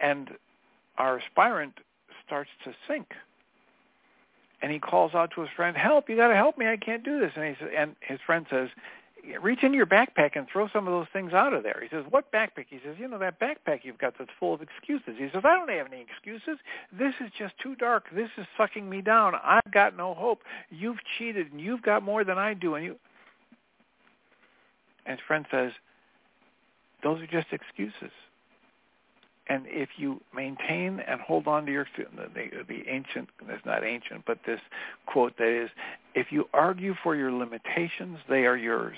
and 0.00 0.30
our 0.98 1.18
aspirant 1.18 1.74
starts 2.24 2.50
to 2.64 2.74
sink. 2.88 3.14
And 4.62 4.72
he 4.72 4.78
calls 4.78 5.14
out 5.14 5.30
to 5.34 5.42
his 5.42 5.50
friend, 5.54 5.76
"Help! 5.76 6.08
You 6.08 6.16
got 6.16 6.28
to 6.28 6.34
help 6.34 6.58
me! 6.58 6.66
I 6.66 6.76
can't 6.76 7.04
do 7.04 7.20
this." 7.20 7.32
And 7.36 7.44
he 7.44 7.54
says, 7.58 7.70
and 7.76 7.94
his 8.00 8.18
friend 8.24 8.46
says, 8.48 8.70
"Reach 9.40 9.62
into 9.62 9.76
your 9.76 9.86
backpack 9.86 10.34
and 10.34 10.48
throw 10.48 10.68
some 10.68 10.86
of 10.86 10.92
those 10.92 11.08
things 11.12 11.32
out 11.34 11.52
of 11.52 11.62
there." 11.62 11.78
He 11.82 11.88
says, 11.88 12.04
"What 12.08 12.32
backpack?" 12.32 12.66
He 12.70 12.80
says, 12.84 12.96
"You 12.98 13.06
know 13.06 13.18
that 13.18 13.38
backpack 13.38 13.80
you've 13.84 13.98
got 13.98 14.14
that's 14.18 14.30
full 14.40 14.54
of 14.54 14.62
excuses." 14.62 15.16
He 15.18 15.28
says, 15.32 15.44
"I 15.44 15.54
don't 15.54 15.68
have 15.70 15.92
any 15.92 16.00
excuses. 16.00 16.58
This 16.90 17.14
is 17.20 17.30
just 17.38 17.58
too 17.58 17.74
dark. 17.76 18.08
This 18.10 18.30
is 18.38 18.46
sucking 18.56 18.88
me 18.88 19.02
down. 19.02 19.34
I've 19.34 19.70
got 19.70 19.96
no 19.96 20.14
hope. 20.14 20.42
You've 20.70 20.98
cheated, 21.18 21.52
and 21.52 21.60
you've 21.60 21.82
got 21.82 22.02
more 22.02 22.24
than 22.24 22.38
I 22.38 22.54
do." 22.54 22.76
And 22.76 22.84
you, 22.84 22.98
and 25.04 25.18
his 25.18 25.26
friend 25.26 25.46
says, 25.50 25.72
those 27.06 27.20
are 27.20 27.26
just 27.28 27.52
excuses. 27.52 28.10
And 29.48 29.62
if 29.68 29.90
you 29.96 30.20
maintain 30.34 30.98
and 30.98 31.20
hold 31.20 31.46
on 31.46 31.64
to 31.66 31.70
your 31.70 31.86
the, 31.96 32.64
the 32.66 32.82
ancient, 32.88 33.28
it's 33.48 33.64
not 33.64 33.84
ancient, 33.84 34.24
but 34.26 34.38
this 34.44 34.58
quote 35.06 35.38
that 35.38 35.46
is, 35.46 35.70
if 36.16 36.32
you 36.32 36.48
argue 36.52 36.96
for 37.04 37.14
your 37.14 37.30
limitations, 37.30 38.18
they 38.28 38.44
are 38.44 38.56
yours. 38.56 38.96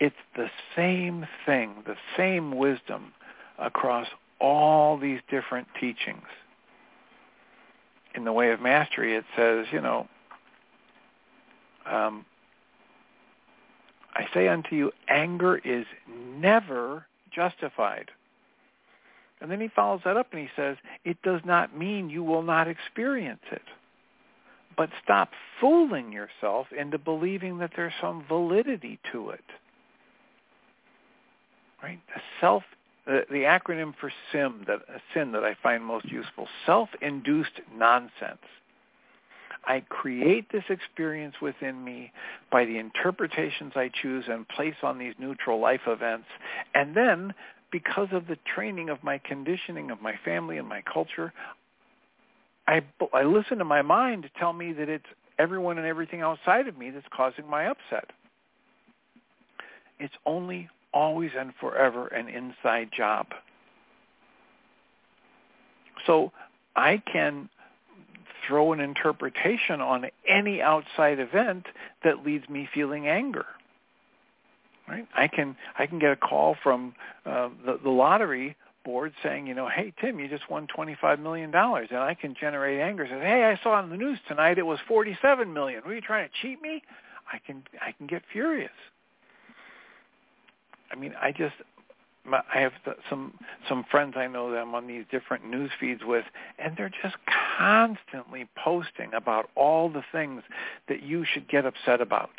It's 0.00 0.16
the 0.34 0.48
same 0.74 1.24
thing, 1.46 1.84
the 1.86 1.94
same 2.16 2.56
wisdom 2.56 3.12
across 3.60 4.08
all 4.40 4.98
these 4.98 5.20
different 5.30 5.68
teachings. 5.80 6.26
In 8.16 8.24
the 8.24 8.32
way 8.32 8.50
of 8.50 8.60
mastery, 8.60 9.14
it 9.14 9.24
says, 9.36 9.66
you 9.70 9.80
know, 9.80 10.08
um, 11.88 12.24
I 14.16 14.26
say 14.32 14.48
unto 14.48 14.74
you, 14.74 14.92
anger 15.08 15.58
is 15.58 15.84
never 16.08 17.06
justified. 17.30 18.10
And 19.42 19.50
then 19.50 19.60
he 19.60 19.68
follows 19.68 20.00
that 20.06 20.16
up 20.16 20.28
and 20.32 20.40
he 20.40 20.48
says, 20.56 20.78
it 21.04 21.20
does 21.22 21.42
not 21.44 21.76
mean 21.76 22.08
you 22.08 22.24
will 22.24 22.42
not 22.42 22.66
experience 22.66 23.42
it. 23.52 23.62
But 24.74 24.88
stop 25.04 25.30
fooling 25.60 26.12
yourself 26.12 26.68
into 26.72 26.98
believing 26.98 27.58
that 27.58 27.72
there's 27.76 27.92
some 28.00 28.24
validity 28.26 28.98
to 29.12 29.30
it. 29.30 29.44
Right? 31.82 32.00
The 32.14 32.22
self, 32.40 32.62
the, 33.06 33.26
the 33.30 33.42
acronym 33.42 33.94
for 34.00 34.10
SIM, 34.32 34.64
that, 34.66 34.80
uh, 34.88 34.98
sin 35.12 35.32
that 35.32 35.44
I 35.44 35.54
find 35.62 35.84
most 35.84 36.06
useful, 36.06 36.48
self-induced 36.64 37.60
nonsense. 37.76 38.38
I 39.66 39.80
create 39.88 40.50
this 40.52 40.64
experience 40.68 41.34
within 41.42 41.82
me 41.82 42.12
by 42.52 42.64
the 42.64 42.78
interpretations 42.78 43.72
I 43.74 43.90
choose 44.02 44.24
and 44.28 44.46
place 44.48 44.76
on 44.82 44.98
these 44.98 45.14
neutral 45.18 45.60
life 45.60 45.80
events. 45.86 46.26
And 46.74 46.96
then, 46.96 47.34
because 47.72 48.08
of 48.12 48.28
the 48.28 48.38
training 48.54 48.90
of 48.90 49.02
my 49.02 49.18
conditioning, 49.18 49.90
of 49.90 50.00
my 50.00 50.14
family 50.24 50.58
and 50.58 50.68
my 50.68 50.82
culture, 50.82 51.32
I, 52.68 52.82
I 53.12 53.24
listen 53.24 53.58
to 53.58 53.64
my 53.64 53.82
mind 53.82 54.22
to 54.22 54.30
tell 54.38 54.52
me 54.52 54.72
that 54.72 54.88
it's 54.88 55.06
everyone 55.38 55.78
and 55.78 55.86
everything 55.86 56.20
outside 56.20 56.68
of 56.68 56.78
me 56.78 56.90
that's 56.90 57.06
causing 57.14 57.48
my 57.48 57.66
upset. 57.66 58.10
It's 59.98 60.14
only, 60.24 60.68
always, 60.92 61.30
and 61.38 61.52
forever 61.60 62.06
an 62.08 62.28
inside 62.28 62.90
job. 62.96 63.26
So 66.06 66.32
I 66.74 67.02
can 67.12 67.48
throw 68.46 68.72
an 68.72 68.80
interpretation 68.80 69.80
on 69.80 70.06
any 70.28 70.60
outside 70.62 71.18
event 71.18 71.66
that 72.04 72.24
leaves 72.24 72.48
me 72.48 72.68
feeling 72.72 73.08
anger. 73.08 73.46
Right? 74.88 75.06
I 75.14 75.28
can 75.28 75.56
I 75.78 75.86
can 75.86 75.98
get 75.98 76.12
a 76.12 76.16
call 76.16 76.56
from 76.62 76.94
uh, 77.24 77.48
the, 77.64 77.78
the 77.82 77.90
lottery 77.90 78.56
board 78.84 79.12
saying, 79.22 79.48
you 79.48 79.54
know, 79.54 79.68
hey 79.68 79.92
Tim, 80.00 80.20
you 80.20 80.28
just 80.28 80.48
won 80.48 80.68
twenty 80.68 80.96
five 81.00 81.18
million 81.18 81.50
dollars, 81.50 81.88
and 81.90 81.98
I 81.98 82.14
can 82.14 82.34
generate 82.40 82.80
anger. 82.80 83.04
Say, 83.06 83.18
hey, 83.18 83.44
I 83.44 83.62
saw 83.62 83.72
on 83.72 83.90
the 83.90 83.96
news 83.96 84.18
tonight 84.28 84.58
it 84.58 84.66
was 84.66 84.78
forty 84.86 85.18
seven 85.20 85.52
million. 85.52 85.82
Were 85.84 85.94
you 85.94 86.00
trying 86.00 86.28
to 86.28 86.34
cheat 86.40 86.62
me? 86.62 86.82
I 87.32 87.38
can 87.44 87.64
I 87.80 87.92
can 87.92 88.06
get 88.06 88.22
furious. 88.32 88.70
I 90.92 90.94
mean, 90.94 91.14
I 91.20 91.32
just 91.32 91.54
I 92.34 92.60
have 92.60 92.72
some 93.08 93.34
some 93.68 93.84
friends 93.90 94.14
I 94.16 94.26
know 94.26 94.50
that 94.50 94.58
I'm 94.58 94.74
on 94.74 94.86
these 94.86 95.04
different 95.10 95.48
news 95.48 95.70
feeds 95.78 96.02
with, 96.04 96.24
and 96.58 96.76
they're 96.76 96.90
just 97.02 97.16
constantly 97.58 98.48
posting 98.62 99.12
about 99.14 99.50
all 99.54 99.88
the 99.88 100.02
things 100.12 100.42
that 100.88 101.02
you 101.02 101.24
should 101.24 101.48
get 101.48 101.66
upset 101.66 102.00
about, 102.00 102.30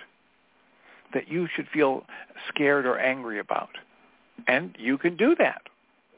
that 1.14 1.28
you 1.30 1.48
should 1.56 1.68
feel 1.74 2.06
scared 2.50 2.86
or 2.86 2.98
angry 3.00 3.40
about, 3.40 3.70
and 4.48 4.76
you 4.78 4.98
can 4.98 5.16
do 5.16 5.36
that. 5.36 5.62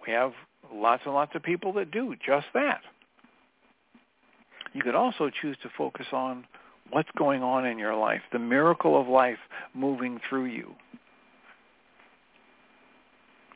We 0.05 0.13
have 0.13 0.33
lots 0.73 1.03
and 1.05 1.13
lots 1.13 1.35
of 1.35 1.43
people 1.43 1.73
that 1.73 1.91
do 1.91 2.15
just 2.25 2.47
that. 2.53 2.81
You 4.73 4.81
could 4.81 4.95
also 4.95 5.29
choose 5.29 5.57
to 5.63 5.69
focus 5.77 6.07
on 6.11 6.45
what's 6.91 7.09
going 7.17 7.43
on 7.43 7.65
in 7.65 7.77
your 7.77 7.95
life, 7.95 8.21
the 8.31 8.39
miracle 8.39 8.99
of 8.99 9.07
life 9.07 9.39
moving 9.73 10.19
through 10.29 10.45
you 10.45 10.75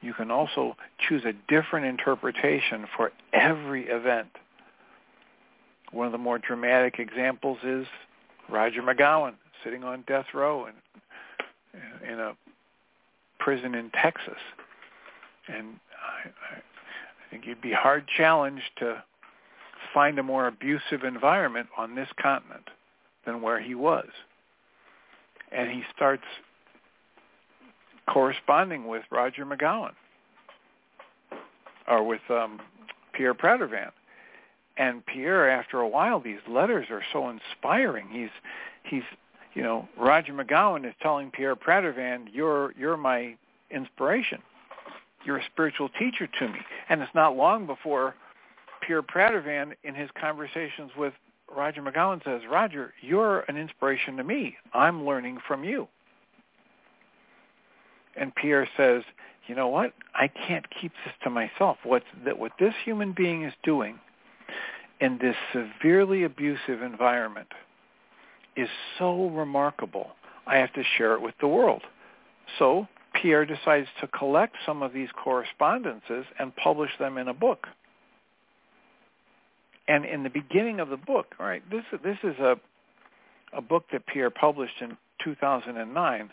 you 0.04 0.14
can 0.14 0.30
also 0.30 0.76
choose 1.08 1.24
a 1.26 1.34
different 1.48 1.86
interpretation 1.86 2.86
for 2.96 3.12
every 3.32 3.88
event. 3.88 4.28
One 5.92 6.06
of 6.06 6.12
the 6.12 6.18
more 6.18 6.38
dramatic 6.38 7.00
examples 7.00 7.60
is 7.64 7.88
Roger 8.50 8.82
McGowan 8.82 9.36
sitting 9.64 9.84
on 9.84 10.04
death 10.06 10.26
row 10.34 10.68
in, 10.68 12.12
in 12.12 12.20
a 12.20 12.34
prison 13.40 13.76
in 13.76 13.90
Texas. 13.92 14.40
And 15.48 15.80
I, 15.94 16.28
I, 16.28 16.58
I 16.58 17.32
think 17.32 17.46
you'd 17.46 17.62
be 17.62 17.72
hard 17.72 18.06
challenged 18.18 18.72
to 18.80 19.04
find 19.94 20.20
a 20.20 20.24
more 20.24 20.48
abusive 20.48 21.04
environment 21.04 21.68
on 21.78 21.96
this 21.96 22.10
continent 22.22 22.70
than 23.26 23.42
where 23.42 23.62
he 23.62 23.76
was. 23.76 24.08
And 25.52 25.70
he 25.70 25.84
starts 25.96 26.24
corresponding 28.08 28.88
with 28.88 29.04
Roger 29.12 29.46
McGowan 29.46 29.94
or 31.88 32.04
with 32.04 32.22
um, 32.30 32.60
Pierre 33.14 33.34
Pradervand. 33.34 33.92
And 34.78 35.06
Pierre, 35.06 35.50
after 35.50 35.80
a 35.80 35.88
while, 35.88 36.20
these 36.20 36.40
letters 36.48 36.88
are 36.90 37.04
so 37.12 37.30
inspiring. 37.30 38.08
He's 38.12 38.30
he's 38.84 39.04
you 39.54 39.62
know 39.62 39.88
Roger 39.98 40.34
McGowan 40.34 40.88
is 40.88 40.96
telling 41.02 41.30
Pierre 41.30 41.56
Pradervand, 41.56 42.30
"You're 42.34 42.74
you're 42.78 42.98
my 42.98 43.36
inspiration. 43.70 44.42
You're 45.26 45.38
a 45.38 45.46
spiritual 45.46 45.90
teacher 45.90 46.28
to 46.40 46.48
me." 46.48 46.60
And 46.90 47.02
it's 47.02 47.14
not 47.14 47.38
long 47.38 47.68
before 47.68 48.16
Pierre 48.82 49.04
Pradervand, 49.04 49.74
in 49.84 49.94
his 49.94 50.10
conversations 50.20 50.92
with 50.98 51.14
Roger 51.56 51.84
McGowan, 51.84 52.24
says, 52.24 52.42
"Roger, 52.50 52.96
you're 53.00 53.42
an 53.42 53.58
inspiration 53.58 54.18
to 54.18 54.24
me. 54.24 54.58
I'm 54.74 55.06
learning 55.06 55.38
from 55.48 55.64
you." 55.64 55.88
And 58.16 58.34
Pierre 58.36 58.68
says, 58.78 59.04
you 59.48 59.56
know 59.56 59.68
what? 59.68 59.94
I 60.16 60.28
can't 60.28 60.66
keep 60.82 60.92
this 61.04 61.14
to 61.24 61.30
myself. 61.30 61.78
What's 61.84 62.06
that 62.26 62.40
what 62.40 62.54
this 62.60 62.74
human 62.86 63.14
being 63.14 63.44
is 63.44 63.54
doing 63.64 64.00
in 65.02 65.18
this 65.20 65.36
severely 65.52 66.24
abusive 66.24 66.82
environment 66.82 67.50
is 68.56 68.70
so 68.98 69.28
remarkable. 69.30 70.12
I 70.48 70.58
have 70.58 70.72
to 70.74 70.84
share 70.98 71.14
it 71.14 71.22
with 71.22 71.36
the 71.42 71.48
world. 71.48 71.82
So 72.60 72.88
Pierre 73.22 73.46
decides 73.46 73.88
to 74.02 74.08
collect 74.08 74.56
some 74.66 74.82
of 74.82 74.94
these 74.94 75.10
correspondences 75.22 76.26
and 76.40 76.56
publish 76.56 76.92
them 77.00 77.18
in 77.18 77.28
a 77.28 77.34
book. 77.34 77.68
And 79.88 80.06
in 80.06 80.24
the 80.24 80.30
beginning 80.30 80.80
of 80.80 80.90
the 80.90 80.98
book, 80.98 81.36
right, 81.40 81.62
this 81.70 81.84
this 82.04 82.18
is 82.24 82.38
a 82.40 82.56
a 83.52 83.62
book 83.62 83.86
that 83.92 84.06
Pierre 84.08 84.30
published 84.30 84.82
in 84.82 84.98
2009 85.24 86.30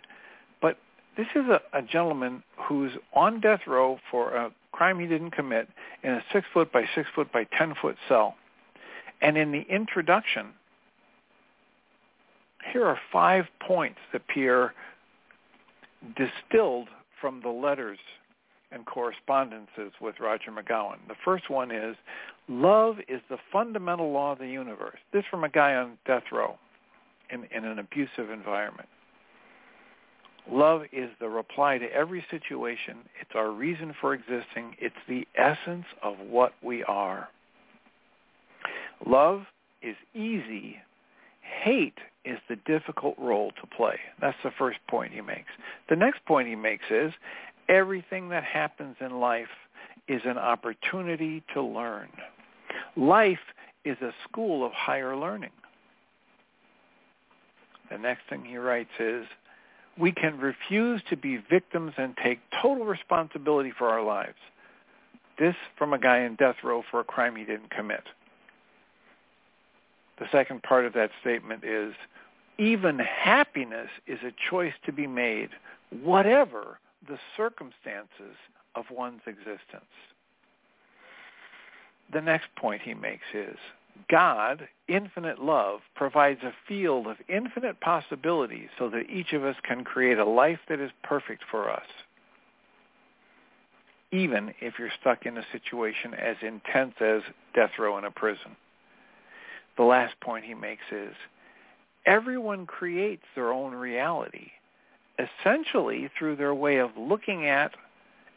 this 1.21 1.29
is 1.35 1.51
a, 1.51 1.61
a 1.79 1.83
gentleman 1.83 2.43
who's 2.57 2.93
on 3.13 3.41
death 3.41 3.61
row 3.67 3.99
for 4.11 4.35
a 4.35 4.51
crime 4.73 4.99
he 4.99 5.07
didn't 5.07 5.33
commit 5.33 5.69
in 6.03 6.13
a 6.13 6.25
six 6.33 6.47
foot 6.55 6.73
by 6.73 6.85
six 6.95 7.09
foot 7.15 7.31
by 7.31 7.45
ten 7.59 7.75
foot 7.81 7.97
cell. 8.09 8.37
And 9.21 9.37
in 9.37 9.53
the 9.53 9.67
introduction, 9.69 10.47
here 12.73 12.87
are 12.87 12.99
five 13.13 13.45
points 13.61 13.99
that 14.15 14.27
Pierre 14.29 14.73
distilled 16.17 16.89
from 17.21 17.43
the 17.43 17.51
letters 17.51 17.99
and 18.73 18.87
correspondences 18.87 19.93
with 20.01 20.15
Roger 20.21 20.51
McGowan. 20.51 20.97
The 21.07 21.17
first 21.23 21.51
one 21.51 21.71
is, 21.71 21.97
love 22.49 22.97
is 23.09 23.21
the 23.29 23.37
fundamental 23.53 24.11
law 24.11 24.33
of 24.33 24.39
the 24.39 24.47
universe. 24.49 24.99
This 25.13 25.25
from 25.31 25.45
a 25.45 25.51
guy 25.51 25.75
on 25.75 25.99
death 26.07 26.23
row 26.33 26.57
in, 27.31 27.45
in 27.55 27.67
an 27.67 27.79
abusive 27.79 28.31
environment. 28.31 28.89
Love 30.51 30.83
is 30.93 31.11
the 31.21 31.29
reply 31.29 31.79
to 31.79 31.87
every 31.93 32.25
situation. 32.31 32.99
It's 33.21 33.31
our 33.35 33.51
reason 33.51 33.95
for 34.01 34.15
existing. 34.15 34.77
It's 34.81 34.95
the 35.09 35.27
essence 35.37 35.87
of 36.03 36.15
what 36.19 36.53
we 36.63 36.83
are. 36.85 37.29
Love 39.07 39.43
is 39.83 39.97
easy. 40.15 40.77
Hate 41.63 41.99
is 42.25 42.39
the 42.49 42.57
difficult 42.67 43.15
role 43.19 43.53
to 43.61 43.67
play. 43.77 43.99
That's 44.21 44.37
the 44.45 44.51
first 44.59 44.79
point 44.89 45.13
he 45.13 45.21
makes. 45.21 45.51
The 45.89 45.97
next 45.97 46.25
point 46.27 46.49
he 46.49 46.57
makes 46.57 46.85
is 46.91 47.13
everything 47.69 48.29
that 48.31 48.45
happens 48.45 48.97
in 49.01 49.21
life 49.21 49.49
is 50.09 50.21
an 50.25 50.39
opportunity 50.39 51.43
to 51.55 51.63
learn. 51.63 52.09
Life 52.97 53.39
is 53.85 53.97
a 54.03 54.13
school 54.29 54.65
of 54.67 54.73
higher 54.73 55.17
learning. 55.17 55.51
The 57.91 57.99
next 57.99 58.23
thing 58.29 58.45
he 58.45 58.57
writes 58.57 58.91
is 58.99 59.25
we 59.99 60.13
can 60.13 60.39
refuse 60.39 61.03
to 61.11 61.17
be 61.17 61.37
victims 61.37 61.93
and 61.97 62.17
take 62.17 62.41
total 62.63 62.85
responsibility 62.85 63.73
for 63.77 63.89
our 63.89 64.03
lives. 64.03 64.39
This 65.39 65.57
from 65.77 65.93
a 65.93 65.99
guy 65.99 66.21
in 66.21 66.37
death 66.37 66.57
row 66.63 66.83
for 66.91 67.01
a 67.01 67.05
crime 67.05 67.37
he 67.37 67.45
didn't 67.45 67.71
commit. 67.71 68.05
The 70.19 70.27
second 70.31 70.63
part 70.63 70.85
of 70.85 70.93
that 70.93 71.11
statement 71.21 71.65
is 71.65 71.95
even 72.59 72.99
happiness 72.99 73.89
is 74.07 74.19
a 74.23 74.33
choice 74.51 74.75
to 74.85 74.93
be 74.93 75.07
made, 75.07 75.49
whatever 76.03 76.79
the 77.09 77.19
circumstances 77.37 78.37
of 78.75 78.85
one's 78.91 79.23
existence. 79.27 79.85
The 82.13 82.21
next 82.21 82.49
point 82.57 82.83
he 82.83 82.93
makes 82.93 83.25
is 83.33 83.57
God, 84.11 84.69
infinite 84.89 85.41
love, 85.41 85.81
provides 85.95 86.41
a 86.43 86.53
field 86.67 87.07
of 87.07 87.17
infinite 87.29 87.81
possibilities 87.81 88.69
so 88.79 88.89
that 88.91 89.09
each 89.11 89.33
of 89.33 89.45
us 89.45 89.57
can 89.63 89.85
create 89.85 90.19
a 90.19 90.25
life 90.25 90.59
that 90.69 90.81
is 90.81 90.91
perfect 91.05 91.43
for 91.51 91.71
us, 91.71 91.87
even 94.11 94.53
if 94.61 94.75
you're 94.79 94.91
stuck 95.01 95.27
in 95.27 95.39
a 95.39 95.47
situation 95.53 96.15
as 96.15 96.37
intense 96.43 96.95
as 97.01 97.23
death 97.55 97.71
row 97.79 97.99
in 97.99 98.05
a 98.05 98.11
prison. 98.11 98.57
The 99.77 99.85
last 99.85 100.19
point 100.21 100.45
he 100.45 100.55
makes 100.55 100.83
is, 100.91 101.15
everyone 102.05 102.67
creates 102.67 103.23
their 103.35 103.53
own 103.53 103.73
reality, 103.73 104.51
essentially 105.19 106.11
through 106.19 106.37
their 106.37 106.55
way 106.55 106.79
of 106.79 106.91
looking 106.99 107.47
at 107.47 107.73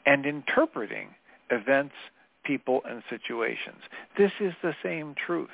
and 0.05 0.25
interpreting 0.25 1.09
events 1.49 1.95
people, 2.43 2.81
and 2.89 3.03
situations. 3.09 3.81
This 4.17 4.31
is 4.39 4.53
the 4.61 4.75
same 4.83 5.15
truth. 5.15 5.49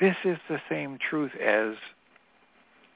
This 0.00 0.16
is 0.24 0.38
the 0.48 0.60
same 0.68 0.98
truth 0.98 1.32
as 1.34 1.74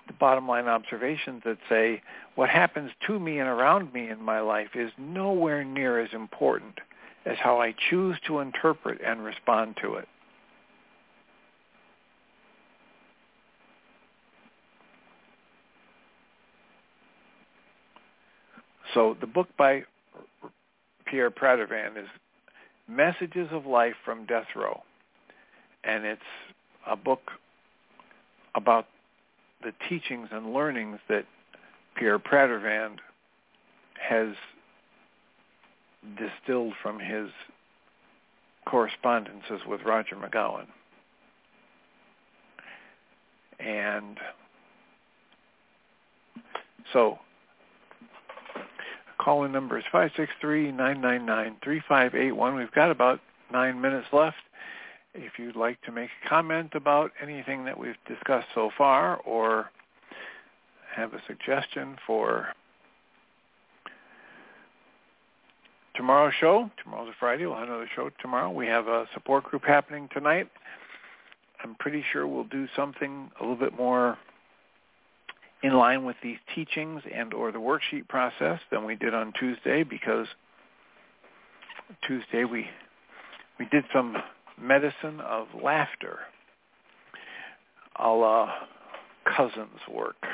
the 0.07 0.13
bottom 0.19 0.49
line 0.49 0.67
observations 0.67 1.43
that 1.45 1.59
say 1.69 2.03
what 2.35 2.49
happens 2.49 2.91
to 3.07 3.19
me 3.19 3.39
and 3.39 3.49
around 3.49 3.93
me 3.93 4.09
in 4.09 4.23
my 4.23 4.41
life 4.41 4.71
is 4.75 4.91
nowhere 4.99 5.65
near 5.65 6.01
as 6.01 6.13
important 6.13 6.81
as 7.25 7.37
how 7.39 7.61
I 7.61 7.75
choose 7.91 8.17
to 8.27 8.41
interpret 8.41 9.01
and 9.05 9.25
respond 9.25 9.77
to 9.83 9.95
it. 9.95 10.09
So 18.95 19.17
the 19.21 19.27
book 19.27 19.49
by 19.57 19.85
Pierre 21.13 21.31
Pradervand 21.31 21.99
is 21.99 22.09
Messages 22.89 23.47
of 23.53 23.67
Life 23.67 23.97
from 24.03 24.25
Death 24.25 24.47
Row. 24.57 24.83
And 25.85 26.07
it's 26.07 26.23
a 26.87 26.97
book 26.97 27.33
about 28.55 28.87
the 29.63 29.73
teachings 29.91 30.29
and 30.33 30.55
learnings 30.55 31.01
that 31.11 31.27
Pierre 31.97 32.19
Pradervand 32.19 32.97
has 34.01 34.29
distilled 36.17 36.73
from 36.83 36.99
his 36.99 37.29
correspondences 38.65 39.61
with 39.67 39.83
Roger 39.85 40.17
McGowan. 40.17 40.65
And 43.61 44.17
so 46.95 47.19
call-in 49.23 49.53
number 49.53 49.79
is 49.79 49.85
563-999-3581. 49.93 52.57
We've 52.57 52.73
got 52.73 52.91
about 52.91 53.21
nine 53.53 53.81
minutes 53.81 54.09
left. 54.13 54.39
If 55.15 55.39
you'd 55.39 55.57
like 55.57 55.81
to 55.83 55.93
make 55.93 56.11
a 56.25 56.29
comment 56.29 56.71
about 56.75 57.13
anything 57.23 57.65
that 57.67 57.79
we've 57.79 57.95
discussed 58.09 58.49
so 58.55 58.71
far 58.77 59.19
or 59.19 59.71
have 60.95 61.15
a 61.15 61.23
suggestion 61.27 61.97
for 62.07 62.49
tomorrow's 65.95 66.35
show, 66.41 66.71
tomorrow's 66.83 67.11
a 67.11 67.15
Friday, 67.21 67.47
we'll 67.47 67.57
have 67.57 67.69
another 67.69 67.89
show 67.95 68.11
tomorrow. 68.21 68.51
We 68.51 68.67
have 68.67 68.89
a 68.89 69.07
support 69.15 69.45
group 69.45 69.65
happening 69.65 70.09
tonight. 70.13 70.49
I'm 71.63 71.77
pretty 71.77 72.03
sure 72.13 72.27
we'll 72.27 72.43
do 72.45 72.67
something 72.75 73.31
a 73.39 73.43
little 73.43 73.57
bit 73.57 73.77
more 73.77 74.19
in 75.63 75.75
line 75.75 76.05
with 76.05 76.17
these 76.23 76.39
teachings 76.55 77.03
and 77.13 77.33
or 77.33 77.53
the 77.53 77.59
worksheet 77.59 78.09
process 78.09 78.61
than 78.71 78.85
we 78.85 78.97
did 78.97 79.15
on 79.15 79.33
Tuesday 79.39 79.83
because 79.83 80.27
Tuesday 82.07 82.45
we 82.45 82.67
we 83.59 83.67
did 83.67 83.85
some 83.93 84.17
medicine 84.61 85.21
of 85.21 85.47
laughter 85.63 86.19
a 87.97 88.09
la 88.09 88.51
Cousins' 89.25 89.81
work 89.91 90.27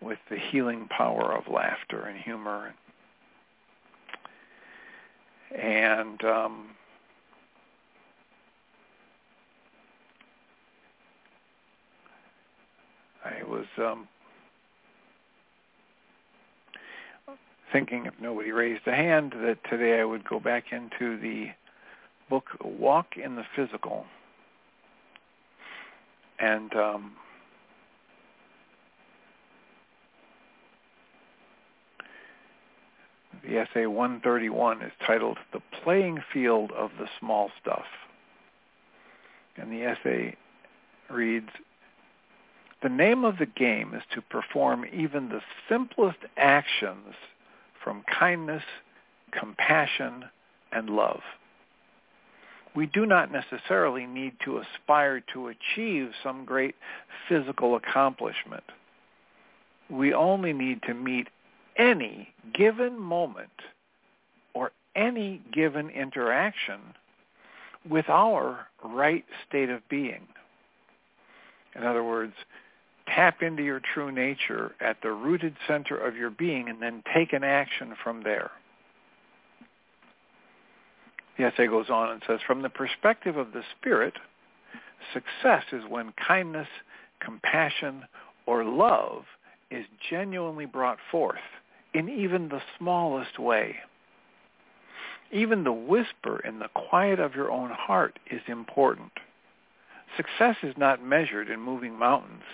with 0.00 0.18
the 0.30 0.36
healing 0.50 0.88
power 0.88 1.36
of 1.36 1.52
laughter 1.52 2.06
and 2.06 2.18
humor. 2.18 2.74
And 5.56 6.22
um, 6.24 6.70
I 13.28 13.42
was 13.44 13.66
um, 13.76 14.08
thinking, 17.72 18.06
if 18.06 18.14
nobody 18.20 18.52
raised 18.52 18.86
a 18.86 18.94
hand, 18.94 19.34
that 19.42 19.58
today 19.68 20.00
I 20.00 20.04
would 20.04 20.24
go 20.24 20.40
back 20.40 20.72
into 20.72 21.18
the 21.18 21.50
book 22.30 22.46
Walk 22.62 23.16
in 23.16 23.36
the 23.36 23.44
Physical. 23.54 24.06
And 26.38 26.74
um, 26.74 27.12
the 33.42 33.58
essay 33.58 33.86
131 33.86 34.82
is 34.82 34.92
titled 35.04 35.38
The 35.52 35.60
Playing 35.82 36.22
Field 36.32 36.70
of 36.72 36.92
the 36.98 37.08
Small 37.18 37.50
Stuff. 37.60 37.86
And 39.56 39.72
the 39.72 39.82
essay 39.82 40.36
reads, 41.10 41.50
the 42.82 42.88
name 42.88 43.24
of 43.24 43.38
the 43.38 43.46
game 43.46 43.92
is 43.94 44.02
to 44.14 44.22
perform 44.22 44.84
even 44.92 45.28
the 45.28 45.40
simplest 45.68 46.18
actions 46.36 47.14
from 47.82 48.04
kindness, 48.18 48.62
compassion, 49.32 50.24
and 50.72 50.90
love. 50.90 51.20
We 52.74 52.86
do 52.86 53.06
not 53.06 53.32
necessarily 53.32 54.06
need 54.06 54.34
to 54.44 54.58
aspire 54.58 55.20
to 55.32 55.48
achieve 55.48 56.10
some 56.22 56.44
great 56.44 56.76
physical 57.28 57.74
accomplishment. 57.74 58.62
We 59.90 60.14
only 60.14 60.52
need 60.52 60.82
to 60.82 60.94
meet 60.94 61.28
any 61.76 62.28
given 62.54 62.98
moment 62.98 63.50
or 64.54 64.70
any 64.94 65.40
given 65.52 65.90
interaction 65.90 66.80
with 67.88 68.08
our 68.08 68.66
right 68.84 69.24
state 69.48 69.70
of 69.70 69.88
being. 69.88 70.26
In 71.74 71.84
other 71.84 72.04
words, 72.04 72.34
tap 73.18 73.42
into 73.42 73.64
your 73.64 73.80
true 73.94 74.12
nature 74.12 74.76
at 74.80 74.96
the 75.02 75.10
rooted 75.10 75.56
center 75.66 75.96
of 75.96 76.14
your 76.14 76.30
being 76.30 76.68
and 76.68 76.80
then 76.80 77.02
take 77.12 77.32
an 77.32 77.42
action 77.42 77.92
from 78.04 78.22
there. 78.22 78.52
The 81.36 81.46
essay 81.46 81.66
goes 81.66 81.90
on 81.90 82.10
and 82.10 82.22
says, 82.28 82.38
from 82.46 82.62
the 82.62 82.68
perspective 82.68 83.36
of 83.36 83.52
the 83.52 83.62
spirit, 83.76 84.14
success 85.12 85.64
is 85.72 85.82
when 85.88 86.12
kindness, 86.28 86.68
compassion, 87.20 88.04
or 88.46 88.62
love 88.62 89.24
is 89.68 89.84
genuinely 90.08 90.66
brought 90.66 90.98
forth 91.10 91.38
in 91.94 92.08
even 92.08 92.48
the 92.48 92.62
smallest 92.78 93.40
way. 93.40 93.74
Even 95.32 95.64
the 95.64 95.72
whisper 95.72 96.38
in 96.46 96.60
the 96.60 96.68
quiet 96.68 97.18
of 97.18 97.34
your 97.34 97.50
own 97.50 97.70
heart 97.70 98.20
is 98.30 98.42
important. 98.46 99.10
Success 100.16 100.56
is 100.62 100.74
not 100.76 101.04
measured 101.04 101.50
in 101.50 101.60
moving 101.60 101.98
mountains 101.98 102.44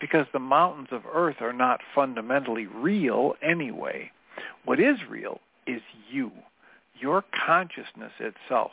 because 0.00 0.26
the 0.32 0.38
mountains 0.38 0.88
of 0.90 1.02
earth 1.12 1.36
are 1.40 1.52
not 1.52 1.80
fundamentally 1.94 2.66
real 2.66 3.34
anyway. 3.42 4.10
What 4.64 4.80
is 4.80 4.96
real 5.08 5.40
is 5.66 5.82
you, 6.10 6.32
your 6.98 7.24
consciousness 7.46 8.12
itself. 8.18 8.72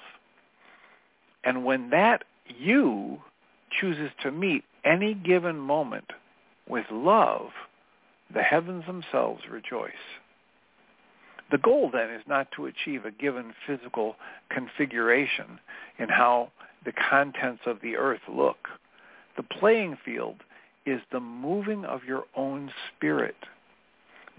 And 1.43 1.65
when 1.65 1.89
that 1.91 2.23
you 2.45 3.21
chooses 3.69 4.11
to 4.23 4.32
meet 4.32 4.63
any 4.86 5.13
given 5.13 5.57
moment 5.57 6.11
with 6.67 6.86
love, 6.91 7.49
the 8.34 8.41
heavens 8.41 8.86
themselves 8.86 9.43
rejoice. 9.49 9.91
The 11.51 11.57
goal 11.57 11.89
then 11.91 12.09
is 12.09 12.23
not 12.28 12.51
to 12.53 12.65
achieve 12.65 13.05
a 13.05 13.11
given 13.11 13.53
physical 13.65 14.15
configuration 14.49 15.59
in 15.97 16.09
how 16.09 16.51
the 16.84 16.91
contents 16.91 17.61
of 17.65 17.80
the 17.82 17.95
earth 17.95 18.21
look. 18.28 18.67
The 19.38 19.43
playing 19.43 19.97
field 20.03 20.38
is 20.88 21.02
the 21.12 21.20
moving 21.20 21.84
of 21.86 22.06
your 22.06 22.24
own 22.36 22.72
spirit, 22.96 23.36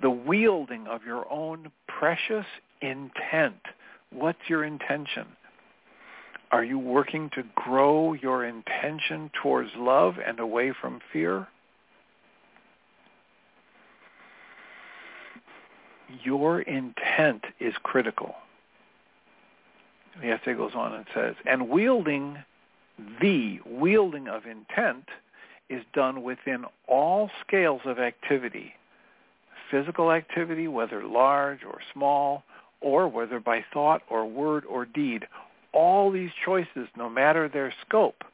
the 0.00 0.10
wielding 0.10 0.86
of 0.86 1.04
your 1.04 1.30
own 1.30 1.70
precious 1.86 2.46
intent. 2.80 3.60
What's 4.10 4.38
your 4.48 4.64
intention? 4.64 5.26
Are 6.50 6.64
you 6.64 6.78
working 6.78 7.30
to 7.34 7.42
grow 7.54 8.14
your 8.14 8.46
intention 8.46 9.30
towards 9.42 9.68
love 9.76 10.14
and 10.24 10.40
away 10.40 10.72
from 10.80 11.00
fear? 11.12 11.46
Your 16.24 16.62
intent 16.62 17.44
is 17.60 17.74
critical. 17.82 18.34
The 20.22 20.30
essay 20.30 20.54
goes 20.54 20.72
on 20.74 20.94
and 20.94 21.04
says, 21.14 21.34
and 21.44 21.68
wielding 21.68 22.38
the 23.20 23.60
wielding 23.66 24.26
of 24.26 24.46
intent 24.46 25.04
is 25.68 25.82
done 25.92 26.22
within 26.22 26.64
all 26.86 27.30
scales 27.46 27.82
of 27.84 27.98
activity, 27.98 28.72
physical 29.70 30.12
activity, 30.12 30.68
whether 30.68 31.04
large 31.04 31.64
or 31.64 31.78
small, 31.92 32.42
or 32.80 33.08
whether 33.08 33.40
by 33.40 33.64
thought 33.72 34.02
or 34.08 34.26
word 34.26 34.64
or 34.64 34.84
deed. 34.84 35.26
All 35.72 36.10
these 36.10 36.30
choices, 36.44 36.88
no 36.96 37.08
matter 37.08 37.48
their 37.48 37.74
scope, 37.86 38.24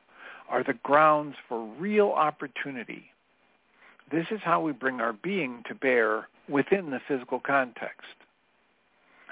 are 0.48 0.62
the 0.62 0.78
grounds 0.82 1.36
for 1.48 1.64
real 1.78 2.10
opportunity. 2.10 3.06
This 4.12 4.26
is 4.30 4.40
how 4.42 4.60
we 4.60 4.72
bring 4.72 5.00
our 5.00 5.12
being 5.12 5.62
to 5.66 5.74
bear 5.74 6.28
within 6.48 6.90
the 6.90 7.00
physical 7.08 7.40
context. 7.40 8.14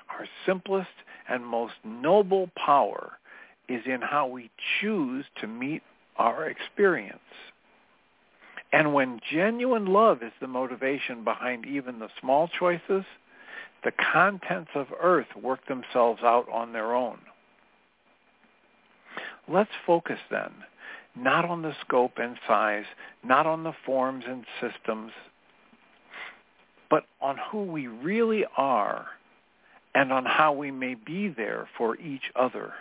Our 0.08 0.26
simplest 0.46 0.88
and 1.28 1.46
most 1.46 1.74
noble 1.84 2.50
power 2.56 3.12
is 3.68 3.82
in 3.86 4.00
how 4.00 4.26
we 4.26 4.50
choose 4.80 5.24
to 5.40 5.46
meet 5.46 5.82
our 6.16 6.46
experience. 6.46 7.18
And 8.72 8.94
when 8.94 9.20
genuine 9.30 9.86
love 9.86 10.22
is 10.22 10.32
the 10.40 10.46
motivation 10.46 11.24
behind 11.24 11.66
even 11.66 11.98
the 11.98 12.08
small 12.20 12.48
choices, 12.48 13.04
the 13.84 13.92
contents 14.12 14.70
of 14.74 14.86
earth 15.00 15.26
work 15.40 15.66
themselves 15.66 16.22
out 16.22 16.48
on 16.50 16.72
their 16.72 16.94
own. 16.94 17.18
Let's 19.48 19.70
focus 19.86 20.18
then, 20.30 20.52
not 21.16 21.44
on 21.44 21.62
the 21.62 21.74
scope 21.80 22.12
and 22.16 22.38
size, 22.46 22.84
not 23.22 23.46
on 23.46 23.64
the 23.64 23.74
forms 23.84 24.24
and 24.26 24.46
systems, 24.60 25.12
but 26.88 27.04
on 27.20 27.36
who 27.50 27.64
we 27.64 27.88
really 27.88 28.44
are 28.56 29.06
and 29.94 30.12
on 30.12 30.24
how 30.24 30.52
we 30.52 30.70
may 30.70 30.94
be 30.94 31.28
there 31.28 31.68
for 31.76 31.96
each 31.98 32.30
other. 32.34 32.72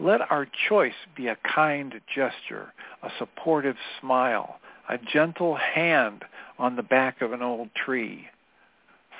Let 0.00 0.30
our 0.30 0.46
choice 0.68 0.94
be 1.16 1.26
a 1.26 1.36
kind 1.36 2.00
gesture, 2.14 2.72
a 3.02 3.10
supportive 3.18 3.76
smile, 4.00 4.60
a 4.88 4.96
gentle 4.98 5.56
hand 5.56 6.24
on 6.58 6.76
the 6.76 6.82
back 6.82 7.20
of 7.20 7.32
an 7.32 7.42
old 7.42 7.74
tree, 7.74 8.28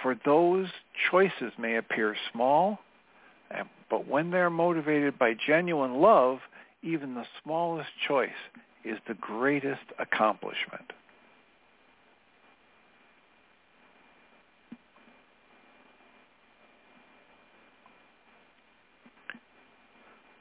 For 0.02 0.14
those 0.24 0.68
choices 1.10 1.52
may 1.58 1.76
appear 1.76 2.16
small, 2.32 2.78
eh, 3.50 3.64
but 3.90 4.06
when 4.06 4.30
they're 4.30 4.50
motivated 4.50 5.18
by 5.18 5.34
genuine 5.34 6.00
love, 6.00 6.38
even 6.82 7.14
the 7.14 7.26
smallest 7.42 7.90
choice 8.06 8.30
is 8.84 8.98
the 9.08 9.14
greatest 9.14 9.82
accomplishment. 9.98 10.92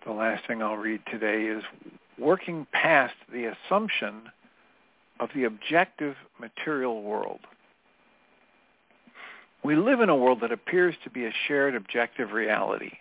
The 0.07 0.13
last 0.13 0.47
thing 0.47 0.63
I'll 0.63 0.77
read 0.77 1.01
today 1.11 1.47
is 1.47 1.61
working 2.17 2.65
past 2.71 3.13
the 3.29 3.51
assumption 3.51 4.31
of 5.19 5.27
the 5.35 5.43
objective 5.43 6.15
material 6.39 7.03
world. 7.03 7.41
We 9.65 9.75
live 9.75 9.99
in 9.99 10.07
a 10.07 10.15
world 10.15 10.39
that 10.43 10.53
appears 10.53 10.95
to 11.03 11.09
be 11.09 11.25
a 11.25 11.33
shared 11.45 11.75
objective 11.75 12.31
reality. 12.31 12.91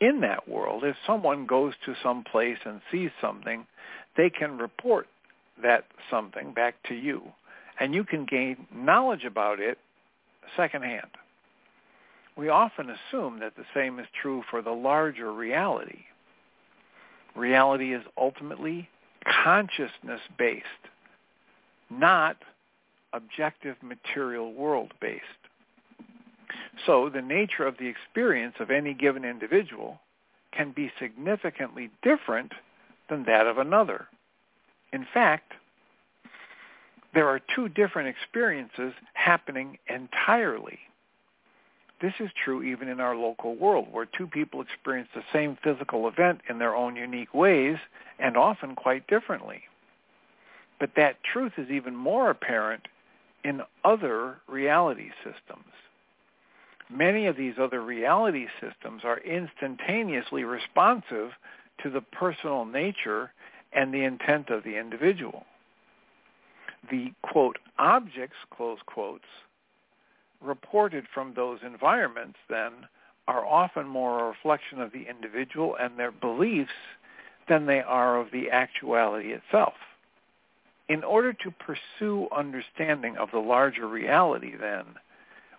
In 0.00 0.22
that 0.22 0.48
world, 0.48 0.82
if 0.82 0.96
someone 1.06 1.46
goes 1.46 1.74
to 1.86 1.94
some 2.02 2.24
place 2.24 2.58
and 2.64 2.80
sees 2.90 3.10
something, 3.20 3.64
they 4.16 4.28
can 4.28 4.58
report 4.58 5.06
that 5.62 5.84
something 6.10 6.52
back 6.52 6.74
to 6.88 6.96
you, 6.96 7.22
and 7.78 7.94
you 7.94 8.02
can 8.02 8.26
gain 8.26 8.66
knowledge 8.74 9.24
about 9.24 9.60
it 9.60 9.78
secondhand. 10.56 11.10
We 12.36 12.48
often 12.48 12.88
assume 12.90 13.40
that 13.40 13.56
the 13.56 13.64
same 13.74 13.98
is 13.98 14.06
true 14.20 14.42
for 14.50 14.62
the 14.62 14.70
larger 14.70 15.32
reality. 15.32 16.04
Reality 17.34 17.94
is 17.94 18.02
ultimately 18.16 18.88
consciousness-based, 19.44 20.66
not 21.90 22.36
objective 23.12 23.76
material 23.82 24.52
world-based. 24.52 25.22
So 26.86 27.08
the 27.08 27.22
nature 27.22 27.66
of 27.66 27.76
the 27.78 27.86
experience 27.86 28.54
of 28.60 28.70
any 28.70 28.94
given 28.94 29.24
individual 29.24 30.00
can 30.52 30.72
be 30.72 30.90
significantly 30.98 31.90
different 32.02 32.52
than 33.08 33.24
that 33.24 33.46
of 33.46 33.58
another. 33.58 34.06
In 34.92 35.06
fact, 35.12 35.52
there 37.14 37.28
are 37.28 37.40
two 37.54 37.68
different 37.68 38.08
experiences 38.08 38.92
happening 39.14 39.78
entirely. 39.88 40.78
This 42.02 42.14
is 42.18 42.30
true 42.44 42.64
even 42.64 42.88
in 42.88 42.98
our 43.00 43.14
local 43.14 43.54
world, 43.54 43.86
where 43.92 44.06
two 44.06 44.26
people 44.26 44.60
experience 44.60 45.08
the 45.14 45.22
same 45.32 45.56
physical 45.62 46.08
event 46.08 46.40
in 46.48 46.58
their 46.58 46.74
own 46.74 46.96
unique 46.96 47.32
ways 47.32 47.76
and 48.18 48.36
often 48.36 48.74
quite 48.74 49.06
differently. 49.06 49.62
But 50.80 50.90
that 50.96 51.22
truth 51.22 51.52
is 51.56 51.70
even 51.70 51.94
more 51.94 52.28
apparent 52.28 52.88
in 53.44 53.62
other 53.84 54.38
reality 54.48 55.10
systems. 55.22 55.70
Many 56.90 57.26
of 57.26 57.36
these 57.36 57.54
other 57.60 57.80
reality 57.80 58.48
systems 58.60 59.02
are 59.04 59.20
instantaneously 59.20 60.42
responsive 60.42 61.30
to 61.84 61.90
the 61.90 62.00
personal 62.00 62.64
nature 62.64 63.32
and 63.72 63.94
the 63.94 64.02
intent 64.02 64.50
of 64.50 64.64
the 64.64 64.76
individual. 64.76 65.44
The, 66.90 67.12
quote, 67.22 67.58
objects, 67.78 68.36
close 68.50 68.80
quotes, 68.86 69.24
reported 70.42 71.06
from 71.12 71.34
those 71.34 71.60
environments 71.64 72.38
then 72.48 72.72
are 73.28 73.46
often 73.46 73.86
more 73.86 74.20
a 74.20 74.28
reflection 74.28 74.80
of 74.80 74.92
the 74.92 75.06
individual 75.08 75.76
and 75.80 75.98
their 75.98 76.10
beliefs 76.10 76.70
than 77.48 77.66
they 77.66 77.80
are 77.80 78.18
of 78.18 78.30
the 78.32 78.50
actuality 78.50 79.32
itself. 79.32 79.74
In 80.88 81.04
order 81.04 81.32
to 81.32 81.50
pursue 81.50 82.28
understanding 82.36 83.16
of 83.16 83.30
the 83.32 83.38
larger 83.38 83.86
reality 83.86 84.54
then, 84.60 84.84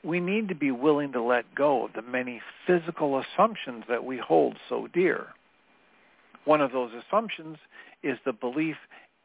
we 0.04 0.20
need 0.20 0.50
to 0.50 0.56
be 0.56 0.72
willing 0.72 1.14
to 1.14 1.22
let 1.22 1.56
go 1.56 1.86
of 1.86 1.94
the 1.94 2.02
many 2.02 2.42
physical 2.68 3.20
assumptions 3.20 3.86
that 3.88 4.04
we 4.04 4.18
hold 4.18 4.58
so 4.68 4.88
dear. 4.94 5.28
One 6.44 6.60
of 6.60 6.74
those 6.74 6.92
assumptions 6.94 7.58
is 8.04 8.18
the 8.26 8.34
belief 8.34 8.76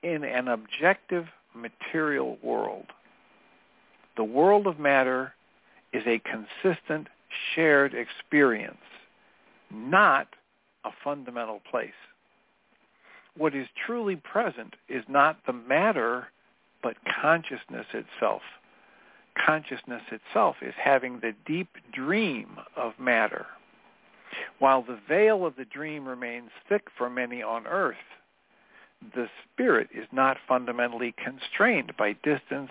in 0.04 0.22
an 0.22 0.46
objective 0.46 1.26
material 1.54 2.38
world. 2.42 2.86
The 4.16 4.24
world 4.24 4.68
of 4.68 4.78
matter 4.78 5.34
is 5.92 6.02
a 6.06 6.20
consistent 6.20 7.08
shared 7.54 7.94
experience, 7.94 8.76
not 9.70 10.28
a 10.84 10.90
fundamental 11.02 11.60
place. 11.70 11.90
What 13.36 13.54
is 13.54 13.68
truly 13.86 14.16
present 14.16 14.74
is 14.88 15.04
not 15.08 15.38
the 15.46 15.52
matter, 15.52 16.28
but 16.82 16.96
consciousness 17.20 17.86
itself. 17.92 18.42
Consciousness 19.46 20.02
itself 20.10 20.56
is 20.62 20.74
having 20.82 21.20
the 21.20 21.34
deep 21.46 21.68
dream 21.92 22.58
of 22.76 22.98
matter. 22.98 23.46
While 24.58 24.82
the 24.82 24.98
veil 25.08 25.46
of 25.46 25.56
the 25.56 25.64
dream 25.64 26.06
remains 26.06 26.50
thick 26.68 26.88
for 26.96 27.08
many 27.08 27.42
on 27.42 27.66
earth, 27.66 27.96
the 29.14 29.28
spirit 29.44 29.88
is 29.94 30.08
not 30.10 30.36
fundamentally 30.48 31.14
constrained 31.22 31.96
by 31.96 32.14
distance, 32.24 32.70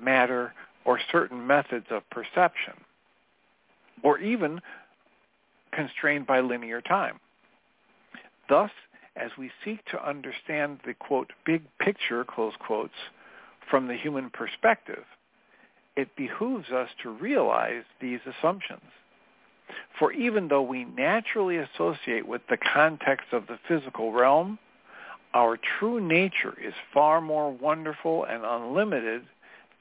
matter, 0.00 0.54
or 0.86 1.00
certain 1.10 1.46
methods 1.46 1.86
of 1.90 2.08
perception, 2.10 2.74
or 4.02 4.18
even 4.18 4.60
constrained 5.72 6.26
by 6.26 6.40
linear 6.40 6.80
time. 6.80 7.18
Thus, 8.48 8.70
as 9.16 9.30
we 9.36 9.50
seek 9.64 9.84
to 9.86 10.08
understand 10.08 10.78
the, 10.86 10.94
quote, 10.94 11.32
big 11.44 11.62
picture, 11.80 12.24
close 12.24 12.54
quotes, 12.58 12.94
from 13.68 13.88
the 13.88 13.96
human 13.96 14.30
perspective, 14.30 15.04
it 15.96 16.14
behooves 16.16 16.70
us 16.70 16.88
to 17.02 17.10
realize 17.10 17.82
these 18.00 18.20
assumptions. 18.38 18.82
For 19.98 20.12
even 20.12 20.46
though 20.48 20.62
we 20.62 20.84
naturally 20.84 21.56
associate 21.56 22.28
with 22.28 22.42
the 22.48 22.58
context 22.58 23.32
of 23.32 23.48
the 23.48 23.58
physical 23.66 24.12
realm, 24.12 24.58
our 25.34 25.58
true 25.78 26.00
nature 26.00 26.54
is 26.62 26.74
far 26.94 27.20
more 27.20 27.50
wonderful 27.50 28.24
and 28.24 28.44
unlimited 28.44 29.22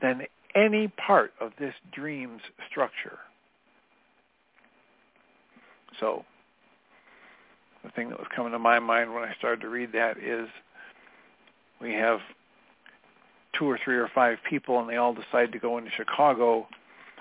than 0.01 0.25
any 0.55 0.87
part 0.87 1.33
of 1.39 1.51
this 1.59 1.73
dream's 1.91 2.41
structure. 2.69 3.19
So 5.99 6.25
the 7.83 7.91
thing 7.91 8.09
that 8.09 8.19
was 8.19 8.27
coming 8.35 8.51
to 8.53 8.59
my 8.59 8.79
mind 8.79 9.13
when 9.13 9.23
I 9.23 9.33
started 9.37 9.61
to 9.61 9.69
read 9.69 9.91
that 9.93 10.17
is 10.17 10.47
we 11.81 11.93
have 11.93 12.19
two 13.57 13.69
or 13.69 13.79
three 13.83 13.95
or 13.95 14.09
five 14.13 14.37
people 14.49 14.79
and 14.79 14.89
they 14.89 14.97
all 14.97 15.13
decide 15.13 15.51
to 15.51 15.59
go 15.59 15.77
into 15.77 15.91
Chicago 15.91 16.67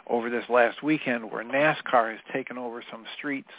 over 0.06 0.30
this 0.30 0.44
last 0.48 0.82
weekend 0.82 1.30
where 1.30 1.44
NASCAR 1.44 2.12
has 2.12 2.20
taken 2.32 2.58
over 2.58 2.82
some 2.90 3.04
streets 3.16 3.50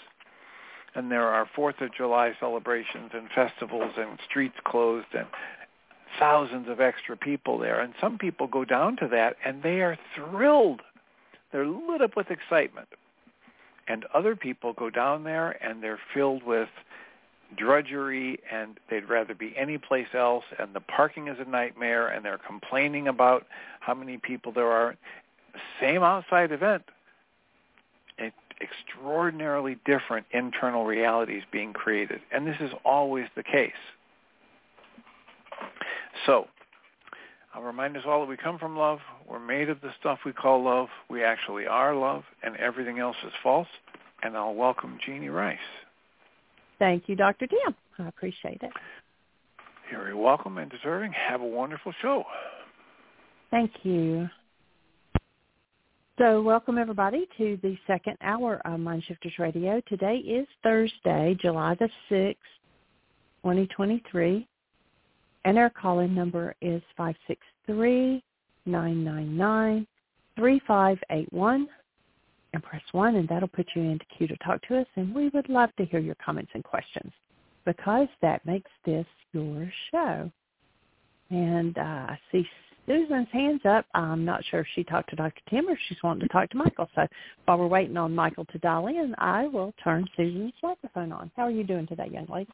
and 0.96 1.12
there 1.12 1.28
are 1.28 1.48
Fourth 1.56 1.82
of 1.82 1.94
July 1.94 2.34
celebrations 2.40 3.12
and 3.14 3.30
festivals 3.34 3.94
and 3.98 4.18
streets 4.30 4.56
closed 4.66 5.08
and 5.14 5.28
thousands 6.20 6.68
of 6.70 6.80
extra 6.80 7.16
people 7.18 7.58
there. 7.58 7.80
And 7.80 7.94
some 8.00 8.18
people 8.18 8.48
go 8.48 8.66
down 8.66 8.98
to 8.98 9.08
that 9.10 9.36
and 9.46 9.64
they 9.64 9.82
are 9.82 9.98
thrilled. 10.16 10.82
They're 11.52 11.68
lit 11.68 12.02
up 12.02 12.16
with 12.16 12.32
excitement. 12.32 12.88
And 13.88 14.06
other 14.14 14.36
people 14.36 14.74
go 14.74 14.90
down 14.90 15.24
there 15.24 15.52
and 15.64 15.84
they're 15.84 16.00
filled 16.14 16.44
with 16.44 16.70
drudgery 17.56 18.40
and 18.52 18.80
they'd 18.90 19.08
rather 19.08 19.36
be 19.36 19.56
anyplace 19.56 20.08
else 20.14 20.44
and 20.58 20.74
the 20.74 20.80
parking 20.80 21.28
is 21.28 21.38
a 21.40 21.50
nightmare 21.50 22.08
and 22.08 22.26
they're 22.26 22.40
complaining 22.40 23.08
about 23.08 23.46
how 23.80 23.94
many 23.94 24.18
people 24.18 24.52
there 24.52 24.72
are. 24.72 24.96
Same 25.80 26.04
outside 26.04 26.52
event. 26.52 26.84
extraordinarily 28.62 29.78
different 29.86 30.26
internal 30.32 30.86
realities 30.86 31.44
being 31.52 31.74
created. 31.74 32.22
And 32.32 32.48
this 32.48 32.56
is 32.62 32.72
always 32.86 33.26
the 33.36 33.44
case. 33.44 33.74
So, 36.26 36.48
I'll 37.54 37.62
remind 37.62 37.96
us 37.96 38.04
all 38.06 38.20
that 38.22 38.30
we 38.30 38.38
come 38.38 38.60
from 38.60 38.78
love. 38.78 39.00
We're 39.30 39.40
made 39.40 39.70
of 39.70 39.80
the 39.82 39.92
stuff 40.00 40.20
we 40.26 40.34
call 40.34 40.64
love. 40.64 40.88
We 41.10 41.24
actually 41.24 41.66
are 41.68 41.96
love, 41.96 42.24
and 42.44 42.56
everything 42.58 43.00
else 43.00 43.16
is 43.26 43.32
false. 43.42 43.68
And 44.24 44.36
I'll 44.36 44.56
welcome 44.56 44.98
Jeanie 45.06 45.30
Ryce. 45.30 45.58
Thank 46.80 47.08
you, 47.08 47.16
Dr. 47.16 47.48
Tim. 47.48 47.76
I 48.00 48.08
appreciate 48.08 48.62
it. 48.62 48.72
You're 49.90 50.02
very 50.02 50.16
welcome 50.16 50.58
and 50.58 50.70
deserving. 50.70 51.14
Have 51.14 51.42
a 51.42 51.46
wonderful 51.46 51.94
show. 52.02 52.24
Thank 53.52 53.72
you. 53.84 54.28
So 56.18 56.42
welcome 56.42 56.78
everybody 56.78 57.28
to 57.38 57.60
the 57.62 57.78
second 57.88 58.18
hour 58.22 58.62
of 58.66 58.80
Mindshifters 58.80 59.38
Radio. 59.38 59.82
Today 59.88 60.18
is 60.18 60.48
Thursday, 60.64 61.38
July 61.42 61.76
the 61.76 61.90
6th, 62.10 62.36
2023. 63.44 64.48
And 65.46 65.58
our 65.60 65.70
call-in 65.70 66.14
number 66.16 66.56
is 66.62 66.82
563-999-3581. 68.68 69.86
And 72.54 72.64
press 72.64 72.82
1 72.94 73.16
and 73.16 73.28
that'll 73.28 73.50
put 73.50 73.68
you 73.76 73.82
into 73.84 74.06
queue 74.18 74.28
to 74.28 74.38
talk 74.38 74.62
to 74.68 74.80
us. 74.80 74.88
And 74.96 75.14
we 75.14 75.30
would 75.30 75.50
love 75.50 75.70
to 75.78 75.86
hear 75.86 76.00
your 76.00 76.16
comments 76.16 76.52
and 76.56 76.64
questions 76.64 77.12
because 77.66 78.08
that 78.22 78.46
makes 78.46 78.72
this 78.86 79.06
your 79.34 79.70
show. 79.92 80.32
And 81.30 81.78
uh, 81.78 81.82
I 81.82 82.18
see 82.32 82.48
Susan's 82.88 83.28
hands 83.32 83.62
up. 83.68 83.86
I'm 83.94 84.24
not 84.24 84.44
sure 84.50 84.62
if 84.62 84.68
she 84.74 84.84
talked 84.84 85.10
to 85.10 85.16
Dr. 85.16 85.42
Tim 85.50 85.68
or 85.68 85.74
if 85.74 85.80
she's 85.88 85.98
wanting 86.04 86.22
to 86.22 86.34
talk 86.34 86.50
to 86.52 86.58
Michael. 86.58 86.90
So 86.96 87.06
while 87.46 87.58
we're 87.58 87.68
waiting 87.68 87.98
on 87.98 88.16
Michael 88.16 88.46
to 88.46 88.58
dial 88.60 88.88
in, 88.88 89.14
I 89.18 89.48
will 89.48 89.74
turn 89.84 90.08
Susan's 90.16 90.54
microphone 90.64 91.12
on. 91.12 91.30
How 91.36 91.44
are 91.44 91.52
you 91.52 91.64
doing 91.64 91.88
today, 91.88 92.10
young 92.12 92.28
lady? 92.32 92.50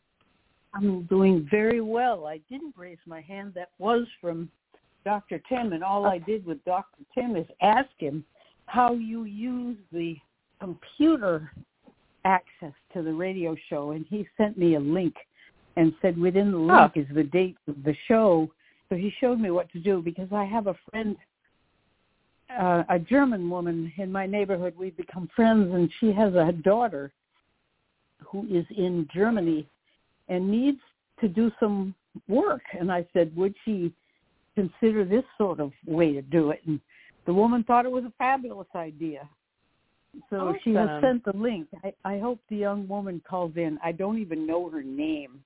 I'm 0.74 1.04
doing 1.04 1.48
very 1.52 1.82
well. 1.82 2.26
I 2.26 2.40
didn't 2.50 2.74
raise 2.78 2.98
my 3.06 3.22
hand. 3.22 3.54
That 3.56 3.70
was 3.78 4.08
from 4.20 4.50
Dr. 5.04 5.42
Tim, 5.50 5.74
and 5.74 5.84
all 5.84 6.06
I 6.06 6.18
did 6.20 6.46
with 6.46 6.64
Dr. 6.66 7.04
Tim 7.14 7.36
is 7.36 7.46
ask 7.62 7.90
him 7.98 8.24
how 8.68 8.94
you 8.94 9.26
use 9.26 9.78
the 9.92 10.16
computer 10.60 11.52
access 12.24 12.74
to 12.94 13.02
the 13.02 13.14
radio 13.14 13.56
show, 13.70 13.92
and 13.92 14.06
he 14.10 14.28
sent 14.38 14.58
me 14.58 14.76
a 14.76 14.80
link 14.80 15.16
and 15.76 15.94
said 16.02 16.18
within 16.18 16.52
the 16.52 16.58
link 16.58 16.92
oh. 16.96 17.00
is 17.00 17.08
the 17.14 17.24
date 17.24 17.58
of 17.68 17.84
the 17.84 17.96
show. 18.08 18.50
So 18.90 18.96
he 18.96 19.12
showed 19.20 19.40
me 19.40 19.52
what 19.52 19.72
to 19.72 19.80
do 19.80 20.02
because 20.02 20.28
I 20.32 20.46
have 20.46 20.68
a 20.68 20.76
friend, 20.90 21.16
uh, 22.58 22.84
a 22.90 23.00
German 23.00 23.50
woman 23.50 23.92
in 23.98 24.12
my 24.12 24.26
neighborhood. 24.26 24.74
We've 24.78 24.96
become 24.96 25.30
friends, 25.36 25.74
and 25.74 25.90
she 26.00 26.12
has 26.14 26.34
a 26.36 26.52
daughter 26.52 27.12
who 28.20 28.46
is 28.46 28.66
in 28.78 29.08
Germany 29.14 29.68
and 30.32 30.50
needs 30.50 30.80
to 31.20 31.28
do 31.28 31.52
some 31.60 31.94
work. 32.28 32.62
And 32.80 32.92
I 32.92 33.06
said, 33.14 33.36
would 33.36 33.54
she 33.66 33.94
consider 34.56 35.04
this 35.04 35.26
sort 35.38 35.60
of 35.60 35.72
way 35.86 36.14
to 36.14 36.22
do 36.22 36.52
it? 36.52 36.62
And 36.66 36.80
the 37.28 37.34
woman 37.34 37.64
thought 37.66 37.86
it 37.86 37.92
was 37.92 38.06
a 38.06 38.14
fabulous 38.18 38.68
idea. 38.74 39.30
So 40.30 40.38
awesome. 40.38 40.60
she 40.64 40.74
has 40.74 40.90
sent 41.02 41.26
the 41.26 41.36
link. 41.36 41.68
I, 41.84 41.94
I 42.06 42.20
hope 42.20 42.40
the 42.50 42.56
young 42.56 42.88
woman 42.88 43.22
calls 43.30 43.52
in. 43.58 43.78
I 43.84 43.92
don't 43.92 44.20
even 44.20 44.48
know 44.48 44.70
her 44.70 44.82
name, 44.82 45.42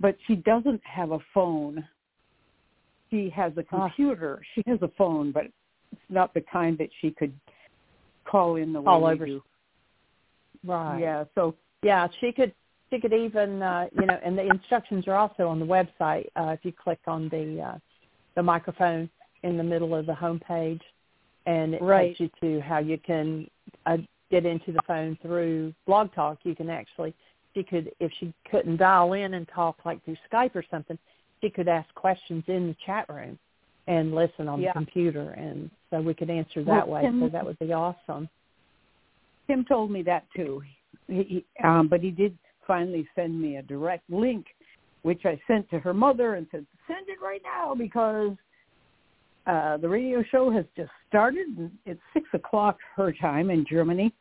but 0.00 0.16
she 0.26 0.36
doesn't 0.36 0.80
have 0.84 1.10
a 1.10 1.18
phone. 1.34 1.84
She 3.10 3.28
has 3.30 3.52
a 3.56 3.64
ah. 3.72 3.88
computer. 3.88 4.40
She 4.54 4.62
has 4.68 4.80
a 4.82 4.90
phone, 4.96 5.32
but 5.32 5.44
it's 5.44 6.00
not 6.08 6.32
the 6.32 6.42
kind 6.52 6.78
that 6.78 6.88
she 7.00 7.10
could 7.10 7.32
call 8.24 8.56
in 8.56 8.72
the 8.72 8.80
way 8.80 8.86
All 8.86 9.04
over. 9.04 9.26
do. 9.26 9.42
Right. 10.64 11.00
Yeah. 11.00 11.24
So 11.34 11.56
yeah, 11.82 12.06
she 12.20 12.32
could 12.32 12.54
she 12.92 13.00
could 13.00 13.12
even 13.12 13.62
uh, 13.62 13.86
you 13.98 14.06
know, 14.06 14.18
and 14.22 14.36
the 14.36 14.46
instructions 14.46 15.08
are 15.08 15.14
also 15.14 15.48
on 15.48 15.58
the 15.58 15.66
website. 15.66 16.26
Uh, 16.36 16.50
if 16.50 16.60
you 16.62 16.72
click 16.72 17.00
on 17.06 17.28
the 17.30 17.60
uh, 17.60 17.78
the 18.36 18.42
microphone 18.42 19.08
in 19.42 19.56
the 19.56 19.64
middle 19.64 19.94
of 19.94 20.06
the 20.06 20.14
home 20.14 20.40
page, 20.46 20.82
and 21.46 21.74
it 21.74 21.82
right. 21.82 22.16
takes 22.16 22.20
you 22.20 22.30
to 22.40 22.60
how 22.60 22.78
you 22.78 22.98
can 22.98 23.48
uh, 23.86 23.96
get 24.30 24.44
into 24.44 24.72
the 24.72 24.80
phone 24.86 25.18
through 25.22 25.72
Blog 25.86 26.14
Talk. 26.14 26.38
You 26.42 26.54
can 26.54 26.70
actually, 26.70 27.14
she 27.54 27.62
could, 27.62 27.92
if 27.98 28.12
she 28.20 28.32
couldn't 28.50 28.76
dial 28.76 29.14
in 29.14 29.34
and 29.34 29.48
talk 29.54 29.78
like 29.84 30.04
through 30.04 30.16
Skype 30.32 30.54
or 30.54 30.64
something, 30.70 30.98
she 31.40 31.50
could 31.50 31.68
ask 31.68 31.92
questions 31.94 32.44
in 32.46 32.68
the 32.68 32.76
chat 32.86 33.08
room 33.08 33.38
and 33.88 34.14
listen 34.14 34.48
on 34.48 34.60
yeah. 34.60 34.70
the 34.70 34.74
computer, 34.74 35.30
and 35.30 35.70
so 35.90 36.00
we 36.00 36.14
could 36.14 36.30
answer 36.30 36.62
that 36.62 36.86
well, 36.86 36.96
way. 36.96 37.02
Tim, 37.02 37.20
so 37.20 37.28
that 37.30 37.44
would 37.44 37.58
be 37.58 37.72
awesome. 37.72 38.28
Tim 39.48 39.64
told 39.64 39.90
me 39.90 40.02
that 40.02 40.24
too, 40.36 40.62
he, 41.08 41.44
um, 41.64 41.88
but 41.88 42.00
he 42.00 42.10
did 42.10 42.38
finally 42.66 43.06
send 43.14 43.40
me 43.40 43.56
a 43.56 43.62
direct 43.62 44.08
link, 44.10 44.46
which 45.02 45.22
I 45.24 45.40
sent 45.46 45.68
to 45.70 45.78
her 45.78 45.94
mother 45.94 46.34
and 46.34 46.46
said, 46.50 46.66
send 46.86 47.08
it 47.08 47.20
right 47.22 47.42
now 47.44 47.74
because 47.74 48.32
uh, 49.46 49.76
the 49.76 49.88
radio 49.88 50.22
show 50.30 50.50
has 50.50 50.64
just 50.76 50.90
started. 51.08 51.46
And 51.58 51.70
It's 51.86 52.00
six 52.12 52.26
o'clock 52.32 52.78
her 52.96 53.12
time 53.12 53.50
in 53.50 53.64
Germany. 53.68 54.12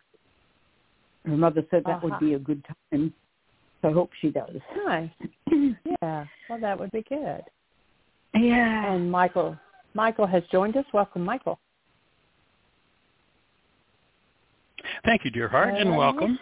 Her 1.25 1.37
mother 1.37 1.63
said 1.69 1.83
that 1.85 1.97
uh-huh. 1.97 2.07
would 2.09 2.19
be 2.19 2.33
a 2.33 2.39
good 2.39 2.65
time, 2.91 3.13
so 3.81 3.89
I 3.89 3.91
hope 3.91 4.09
she 4.21 4.31
does. 4.31 4.55
Nice. 4.85 5.09
yeah. 6.01 6.25
Well, 6.49 6.59
that 6.59 6.79
would 6.79 6.91
be 6.91 7.03
good. 7.07 7.43
Yeah. 8.33 8.93
And 8.93 9.11
Michael, 9.11 9.55
Michael 9.93 10.25
has 10.25 10.41
joined 10.51 10.77
us. 10.77 10.85
Welcome, 10.93 11.23
Michael. 11.23 11.59
Thank 15.05 15.25
you, 15.25 15.31
dear 15.31 15.47
heart, 15.47 15.75
and 15.75 15.95
welcome. 15.95 16.39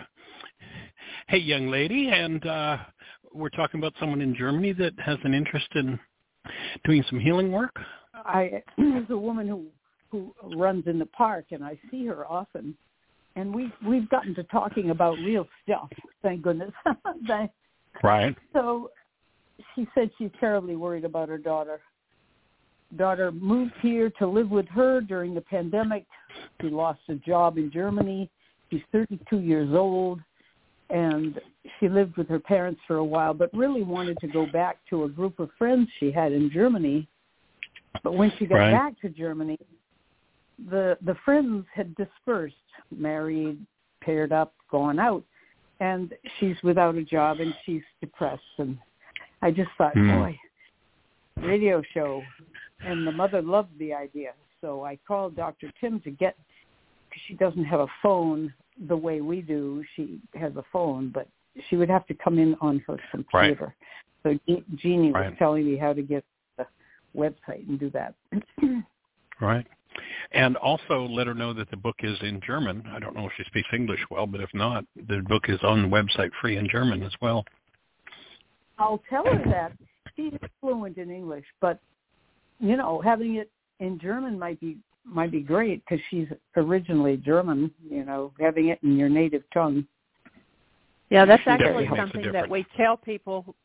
Hey, 1.30 1.38
young 1.38 1.68
lady, 1.68 2.10
and 2.12 2.44
uh, 2.44 2.78
we're 3.32 3.50
talking 3.50 3.80
about 3.80 3.94
someone 4.00 4.20
in 4.20 4.36
Germany 4.36 4.74
that 4.74 4.94
has 4.98 5.20
an 5.24 5.36
interest 5.36 5.68
in 5.76 6.00
doing 6.86 7.04
some 7.08 7.20
healing 7.20 7.52
work. 7.52 7.76
I 8.16 8.64
there's 8.80 9.12
a 9.12 9.18
woman 9.18 9.48
who 9.48 9.66
who 10.10 10.34
runs 10.56 10.86
in 10.88 10.98
the 10.98 11.06
park, 11.06 11.46
and 11.52 11.64
I 11.64 11.78
see 11.92 12.04
her 12.08 12.26
often, 12.26 12.76
and 13.36 13.54
we 13.54 13.72
we've 13.88 14.10
gotten 14.10 14.34
to 14.36 14.44
talking 14.46 14.90
about 14.90 15.20
real 15.20 15.48
stuff. 15.64 15.90
Thank 16.24 16.42
goodness. 16.42 16.72
Right. 18.04 18.36
so 18.54 18.90
she 19.76 19.88
said 19.94 20.10
she's 20.18 20.32
terribly 20.40 20.76
worried 20.76 21.06
about 21.06 21.30
her 21.30 21.38
daughter. 21.38 21.80
Daughter 22.98 23.32
moved 23.32 23.74
here 23.82 24.10
to 24.18 24.26
live 24.26 24.50
with 24.50 24.68
her 24.70 25.00
during 25.00 25.36
the 25.36 25.42
pandemic. 25.42 26.08
She 26.60 26.70
lost 26.70 27.02
a 27.10 27.16
job 27.16 27.60
in 27.60 27.72
Germany. 27.72 28.32
She's 28.72 28.82
32 28.92 29.42
years 29.42 29.70
old, 29.74 30.22
and 30.90 31.40
she 31.80 31.88
lived 31.88 32.18
with 32.18 32.28
her 32.28 32.40
parents 32.40 32.82
for 32.88 32.98
a 32.98 33.04
while, 33.04 33.34
but 33.34 33.54
really 33.54 33.84
wanted 33.84 34.20
to 34.22 34.28
go 34.28 34.46
back 34.46 34.78
to 34.90 35.04
a 35.04 35.10
group 35.10 35.40
of 35.40 35.50
friends 35.58 35.88
she 36.00 36.12
had 36.12 36.32
in 36.32 36.50
Germany. 36.50 37.08
But 38.04 38.14
when 38.14 38.32
she 38.38 38.46
got 38.46 38.58
Right. 38.58 38.72
back 38.72 39.00
to 39.02 39.10
Germany, 39.10 39.58
the 40.68 40.98
the 41.02 41.16
friends 41.26 41.66
had 41.74 41.96
dispersed, 41.96 42.56
married, 42.92 43.66
paired 44.02 44.32
up, 44.32 44.54
gone 44.70 45.00
out, 45.00 45.24
and 45.80 46.14
she's 46.40 46.62
without 46.64 46.96
a 46.96 47.04
job 47.04 47.40
and 47.40 47.54
she's 47.66 47.84
depressed. 48.02 48.44
And 48.58 48.78
I 49.42 49.52
just 49.52 49.72
thought, 49.78 49.94
Hmm. 49.94 50.12
boy, 50.12 50.40
radio 51.38 51.82
show, 51.94 52.24
and 52.82 53.06
the 53.06 53.12
mother 53.12 53.42
loved 53.42 53.78
the 53.78 53.94
idea. 53.94 54.34
So 54.62 54.84
I 54.84 54.98
called 55.08 55.36
Dr. 55.36 55.72
Tim 55.80 56.00
to 56.02 56.12
get. 56.12 56.36
Cause 57.12 57.22
she 57.28 57.34
doesn't 57.34 57.64
have 57.64 57.80
a 57.80 57.88
phone 58.04 58.54
the 58.88 58.96
way 58.96 59.22
we 59.22 59.42
do. 59.42 59.84
She 59.96 60.20
has 60.36 60.56
a 60.56 60.64
phone, 60.72 61.10
but 61.14 61.28
she 61.70 61.76
would 61.76 61.90
have 61.90 62.06
to 62.08 62.14
come 62.14 62.40
in 62.40 62.56
on 62.62 62.84
her 62.88 62.98
computer. 63.12 63.76
So 64.24 64.38
Je- 64.48 64.64
Jeanie 64.76 65.12
was 65.12 65.34
telling 65.38 65.66
me 65.66 65.78
how 65.78 65.94
to 65.94 66.02
get 66.02 66.24
the 66.58 66.66
website 67.16 67.68
and 67.68 67.80
do 67.80 67.90
that. 67.92 68.16
Right. 69.42 69.66
And 70.34 70.58
also 70.58 71.04
let 71.04 71.28
her 71.28 71.34
know 71.34 71.54
that 71.54 71.72
the 71.72 71.78
book 71.78 71.96
is 72.04 72.18
in 72.22 72.42
German. 72.46 72.84
I 72.92 73.00
don't 73.00 73.16
know 73.16 73.26
if 73.26 73.32
she 73.38 73.44
speaks 73.46 73.70
English 73.74 74.02
well, 74.12 74.28
but 74.28 74.42
if 74.42 74.50
not, 74.54 74.84
the 75.08 75.24
book 75.30 75.46
is 75.48 75.60
on 75.64 75.82
the 75.82 75.88
website 75.88 76.32
free 76.42 76.58
in 76.58 76.68
German 76.70 77.04
as 77.04 77.14
well. 77.22 77.46
I'll 78.78 79.02
tell 79.10 79.24
her 79.26 79.44
that 79.46 79.72
she's 80.16 80.38
fluent 80.60 80.98
in 80.98 81.10
English, 81.10 81.46
but 81.62 81.80
you 82.60 82.76
know, 82.76 83.02
having 83.02 83.36
it 83.36 83.50
in 83.80 83.98
German 84.00 84.38
might 84.38 84.60
be 84.60 84.78
might 85.12 85.32
be 85.32 85.42
great 85.42 85.84
because 85.84 86.04
she's 86.10 86.28
originally 86.56 87.18
German. 87.18 87.72
You 87.90 88.06
know, 88.06 88.32
having 88.40 88.70
it 88.70 88.80
in 88.84 88.98
your 88.98 89.10
native 89.10 89.44
tongue. 89.54 89.86
Yeah, 91.10 91.26
that's 91.26 91.44
actually 91.48 91.88
something 91.96 92.32
that 92.32 92.48
we 92.48 92.66
tell 92.78 92.96
people 92.96 93.56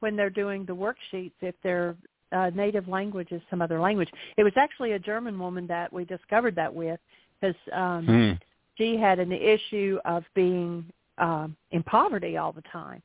when 0.00 0.16
they're 0.16 0.30
doing 0.30 0.64
the 0.64 0.74
worksheets 0.74 1.32
if 1.40 1.54
their 1.62 1.96
uh, 2.32 2.50
native 2.54 2.88
language 2.88 3.28
is 3.32 3.40
some 3.50 3.62
other 3.62 3.80
language. 3.80 4.10
It 4.36 4.44
was 4.44 4.52
actually 4.56 4.92
a 4.92 4.98
German 4.98 5.38
woman 5.38 5.66
that 5.68 5.92
we 5.92 6.04
discovered 6.04 6.54
that 6.56 6.72
with 6.72 7.00
because 7.40 7.56
um, 7.72 8.06
Hmm. 8.06 8.32
she 8.76 8.96
had 8.96 9.18
an 9.18 9.32
issue 9.32 9.98
of 10.04 10.24
being 10.34 10.84
um, 11.18 11.56
in 11.70 11.82
poverty 11.84 12.36
all 12.36 12.52
the 12.52 12.62
time, 12.62 13.02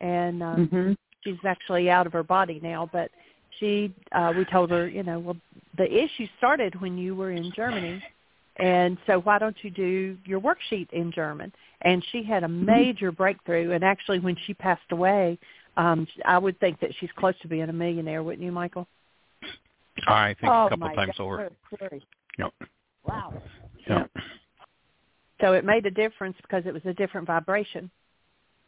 and 0.00 0.42
um, 0.42 0.60
Mm-hmm. 0.60 0.92
she's 1.22 1.44
actually 1.44 1.90
out 1.90 2.06
of 2.06 2.12
her 2.12 2.22
body 2.22 2.58
now. 2.62 2.88
But 2.90 3.10
she, 3.58 3.94
uh, 4.12 4.32
we 4.36 4.44
told 4.44 4.70
her, 4.70 4.88
you 4.88 5.02
know, 5.02 5.18
well, 5.18 5.36
the 5.76 5.90
issue 5.90 6.26
started 6.38 6.80
when 6.80 6.98
you 6.98 7.14
were 7.14 7.30
in 7.30 7.52
Germany, 7.54 8.02
and 8.56 8.98
so 9.06 9.20
why 9.20 9.38
don't 9.38 9.56
you 9.62 9.70
do 9.70 10.16
your 10.24 10.40
worksheet 10.40 10.90
in 10.92 11.12
German? 11.12 11.52
And 11.82 12.04
she 12.12 12.22
had 12.22 12.44
a 12.44 12.48
major 12.48 13.10
breakthrough. 13.10 13.72
And 13.72 13.82
actually, 13.82 14.18
when 14.18 14.36
she 14.46 14.52
passed 14.52 14.82
away, 14.90 15.38
um, 15.76 16.06
I 16.26 16.36
would 16.36 16.58
think 16.60 16.78
that 16.80 16.90
she's 17.00 17.10
close 17.16 17.34
to 17.42 17.48
being 17.48 17.68
a 17.68 17.72
millionaire, 17.72 18.22
wouldn't 18.22 18.44
you, 18.44 18.52
Michael? 18.52 18.86
I 20.06 20.34
think 20.40 20.52
oh 20.52 20.66
a 20.66 20.70
couple 20.70 20.88
times 20.90 21.14
God, 21.16 21.22
over. 21.22 21.50
Yep. 22.38 22.52
Wow. 23.04 23.42
Yep. 23.88 24.10
So 25.40 25.54
it 25.54 25.64
made 25.64 25.86
a 25.86 25.90
difference 25.90 26.36
because 26.42 26.64
it 26.66 26.74
was 26.74 26.82
a 26.84 26.92
different 26.92 27.26
vibration. 27.26 27.90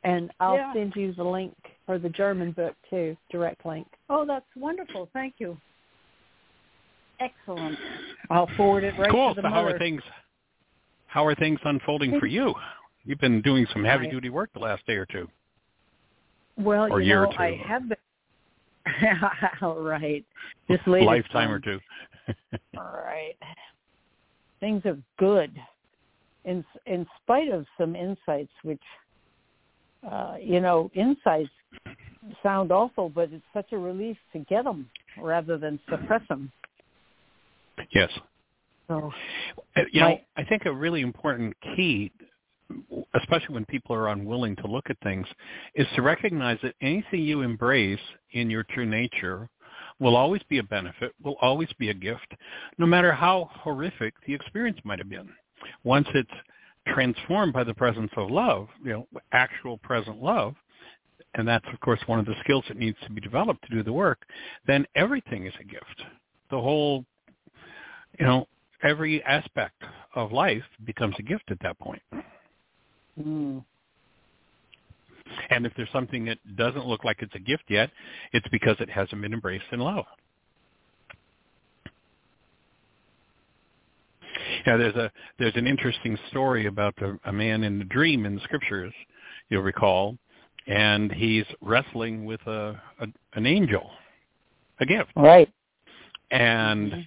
And 0.05 0.32
I'll 0.40 0.57
Yeah. 0.57 0.72
send 0.72 0.96
you 0.96 1.12
the 1.12 1.24
link 1.24 1.55
for 1.86 1.98
the 1.98 2.09
German 2.09 2.53
book 2.53 2.74
too, 2.90 3.16
direct 3.30 3.64
link. 3.64 3.86
Oh, 4.09 4.24
that's 4.24 4.46
wonderful. 4.57 5.09
Thank 5.12 5.34
you. 5.38 5.61
Excellent. 7.20 7.78
I'll 8.30 8.48
forward 8.57 8.84
it 8.84 8.98
right 8.98 9.11
cool. 9.11 9.30
to 9.30 9.36
So 9.36 9.42
the 9.42 9.50
how 9.50 9.64
are 9.64 9.78
things? 9.78 10.03
How 11.07 11.26
are 11.26 11.34
things 11.34 11.61
unfolding 11.64 12.18
for 12.18 12.26
you? 12.26 12.55
You've 13.05 13.20
been 13.20 13.42
doing 13.42 13.66
some 13.72 13.84
heavy 13.84 14.09
duty 14.09 14.30
work 14.30 14.53
the 14.53 14.61
last 14.61 14.84
day 14.86 14.94
or 14.94 15.07
two. 15.07 15.28
Well, 16.57 16.90
or 16.90 17.00
you 17.00 17.09
year 17.09 17.24
or 17.24 17.26
know, 17.26 17.32
two. 17.32 17.38
I 17.38 17.57
have 17.66 17.88
been. 17.88 17.98
All 19.62 19.80
right. 19.80 20.24
Just 20.70 20.84
latest 20.86 21.07
Lifetime 21.07 21.50
or 21.50 21.61
two. 21.61 21.78
All 22.76 23.03
right. 23.05 23.36
Things 24.61 24.84
are 24.84 24.98
good, 25.18 25.57
in 26.44 26.64
in 26.86 27.07
spite 27.22 27.50
of 27.50 27.66
some 27.78 27.94
insights, 27.96 28.53
which, 28.62 28.82
uh, 30.09 30.34
you 30.40 30.61
know, 30.61 30.90
insights 30.94 31.50
sound 32.42 32.72
awful, 32.72 33.09
but 33.09 33.30
it's 33.32 33.44
such 33.53 33.72
a 33.72 33.78
relief 33.78 34.16
to 34.32 34.40
get 34.40 34.64
them 34.64 34.88
rather 35.18 35.59
than 35.59 35.78
suppress 35.88 36.22
them. 36.28 36.50
Yes. 37.92 38.11
So, 38.88 39.12
uh, 39.76 39.82
you 39.92 40.00
know, 40.00 40.18
I 40.36 40.44
think 40.44 40.66
a 40.66 40.72
really 40.72 41.00
important 41.00 41.55
key, 41.76 42.12
especially 43.14 43.55
when 43.55 43.64
people 43.66 43.94
are 43.94 44.09
unwilling 44.09 44.57
to 44.57 44.66
look 44.66 44.90
at 44.90 44.96
things, 45.03 45.26
is 45.74 45.86
to 45.94 46.03
recognize 46.03 46.59
that 46.62 46.74
anything 46.80 47.22
you 47.22 47.42
embrace 47.42 48.00
in 48.32 48.50
your 48.50 48.64
true 48.64 48.86
nature 48.86 49.48
will 49.98 50.16
always 50.16 50.42
be 50.48 50.59
a 50.59 50.62
benefit, 50.64 51.12
will 51.22 51.36
always 51.40 51.68
be 51.78 51.90
a 51.90 51.94
gift, 51.94 52.34
no 52.78 52.86
matter 52.86 53.12
how 53.12 53.48
horrific 53.53 54.14
the 54.26 54.34
experience 54.34 54.78
might 54.84 54.98
have 54.98 55.09
been. 55.09 55.28
Once 55.84 56.09
it's 56.14 56.30
transformed 56.89 57.53
by 57.53 57.64
the 57.64 57.74
presence 57.74 58.11
of 58.16 58.30
love, 58.30 58.68
you 58.83 58.93
know, 58.93 59.07
actual 59.33 59.78
present 59.78 60.22
love, 60.22 60.55
and 61.35 61.47
that's 61.47 61.64
of 61.72 61.80
course 61.80 62.01
one 62.07 62.18
of 62.18 62.26
the 62.26 62.35
skills 62.43 62.64
that 62.68 62.76
needs 62.76 62.97
to 63.05 63.11
be 63.11 63.20
developed 63.20 63.62
to 63.64 63.70
do 63.70 63.83
the 63.83 63.93
work, 63.93 64.26
then 64.66 64.87
everything 64.95 65.47
is 65.47 65.55
a 65.61 65.64
gift. 65.64 66.03
The 66.51 66.61
whole, 66.61 67.05
you 68.18 68.26
know, 68.26 68.47
every 68.83 69.22
aspect 69.24 69.83
of 70.14 70.33
life 70.33 70.64
becomes 70.85 71.14
a 71.18 71.22
gift 71.22 71.51
at 71.51 71.59
that 71.61 71.78
point. 71.78 72.03
Mm. 73.20 73.64
And 75.51 75.64
if 75.64 75.72
there's 75.76 75.89
something 75.93 76.24
that 76.26 76.39
doesn't 76.57 76.87
look 76.87 77.05
like 77.05 77.18
it's 77.20 77.35
a 77.35 77.39
gift 77.39 77.64
yet, 77.68 77.91
it's 78.33 78.47
because 78.49 78.76
it 78.80 78.91
hasn't 78.91 79.22
been 79.22 79.33
embraced 79.33 79.64
in 79.72 79.80
love. 79.80 80.05
Yeah, 84.67 84.77
there's 84.77 84.95
a 84.95 85.11
there's 85.39 85.57
an 85.57 85.67
interesting 85.67 86.17
story 86.31 86.67
about 86.67 86.95
a, 87.03 87.19
a 87.29 87.33
man 87.33 87.65
in 87.65 87.79
the 87.79 87.85
dream 87.85 88.27
in 88.27 88.37
the 88.37 88.41
scriptures, 88.43 88.93
you'll 89.49 89.63
recall, 89.63 90.17
and 90.67 91.11
he's 91.13 91.45
wrestling 91.61 92.25
with 92.25 92.41
a, 92.47 92.81
a 93.01 93.07
an 93.35 93.47
angel, 93.47 93.91
a 94.81 94.87
gift. 94.87 95.11
Right. 95.17 95.53
And 96.31 96.93
mm-hmm. 96.93 97.01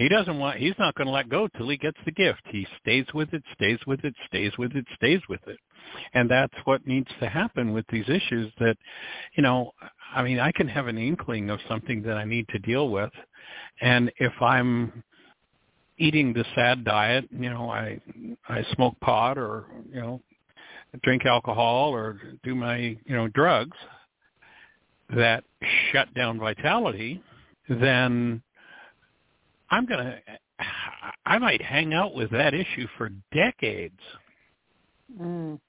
he 0.00 0.08
doesn't 0.08 0.38
want 0.38 0.58
he's 0.58 0.74
not 0.78 0.94
going 0.94 1.06
to 1.06 1.12
let 1.12 1.28
go 1.28 1.48
till 1.56 1.68
he 1.68 1.76
gets 1.76 1.98
the 2.04 2.12
gift. 2.12 2.42
He 2.50 2.66
stays 2.80 3.06
with 3.14 3.32
it, 3.32 3.42
stays 3.54 3.78
with 3.86 4.04
it, 4.04 4.14
stays 4.28 4.52
with 4.56 4.76
it, 4.76 4.86
stays 4.94 5.20
with 5.28 5.40
it. 5.48 5.58
And 6.14 6.30
that's 6.30 6.54
what 6.64 6.86
needs 6.86 7.08
to 7.20 7.28
happen 7.28 7.72
with 7.72 7.84
these 7.90 8.08
issues 8.08 8.52
that 8.60 8.76
you 9.36 9.42
know, 9.42 9.72
I 10.14 10.22
mean, 10.22 10.38
I 10.38 10.52
can 10.52 10.68
have 10.68 10.86
an 10.86 10.98
inkling 10.98 11.50
of 11.50 11.58
something 11.68 12.02
that 12.02 12.16
I 12.16 12.24
need 12.24 12.46
to 12.48 12.58
deal 12.60 12.90
with 12.90 13.10
and 13.80 14.12
if 14.18 14.32
I'm 14.40 15.02
eating 16.02 16.32
the 16.32 16.44
sad 16.54 16.84
diet, 16.84 17.28
you 17.30 17.48
know, 17.48 17.70
I 17.70 18.00
I 18.48 18.64
smoke 18.74 18.98
pot 19.00 19.38
or, 19.38 19.66
you 19.92 20.00
know, 20.00 20.20
drink 21.02 21.24
alcohol 21.24 21.90
or 21.90 22.20
do 22.42 22.54
my, 22.54 22.76
you 22.76 23.16
know, 23.16 23.28
drugs 23.28 23.76
that 25.14 25.44
shut 25.90 26.12
down 26.14 26.38
vitality, 26.38 27.22
then 27.68 28.42
I'm 29.70 29.86
going 29.86 30.04
to 30.04 30.18
I 31.24 31.38
might 31.38 31.62
hang 31.62 31.94
out 31.94 32.14
with 32.14 32.30
that 32.30 32.52
issue 32.52 32.86
for 32.98 33.10
decades. 33.32 34.00
Mm. 35.20 35.60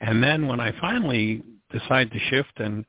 and 0.00 0.22
then 0.22 0.48
when 0.48 0.58
I 0.60 0.72
finally 0.80 1.42
decide 1.70 2.10
to 2.10 2.18
shift 2.30 2.52
and 2.58 2.84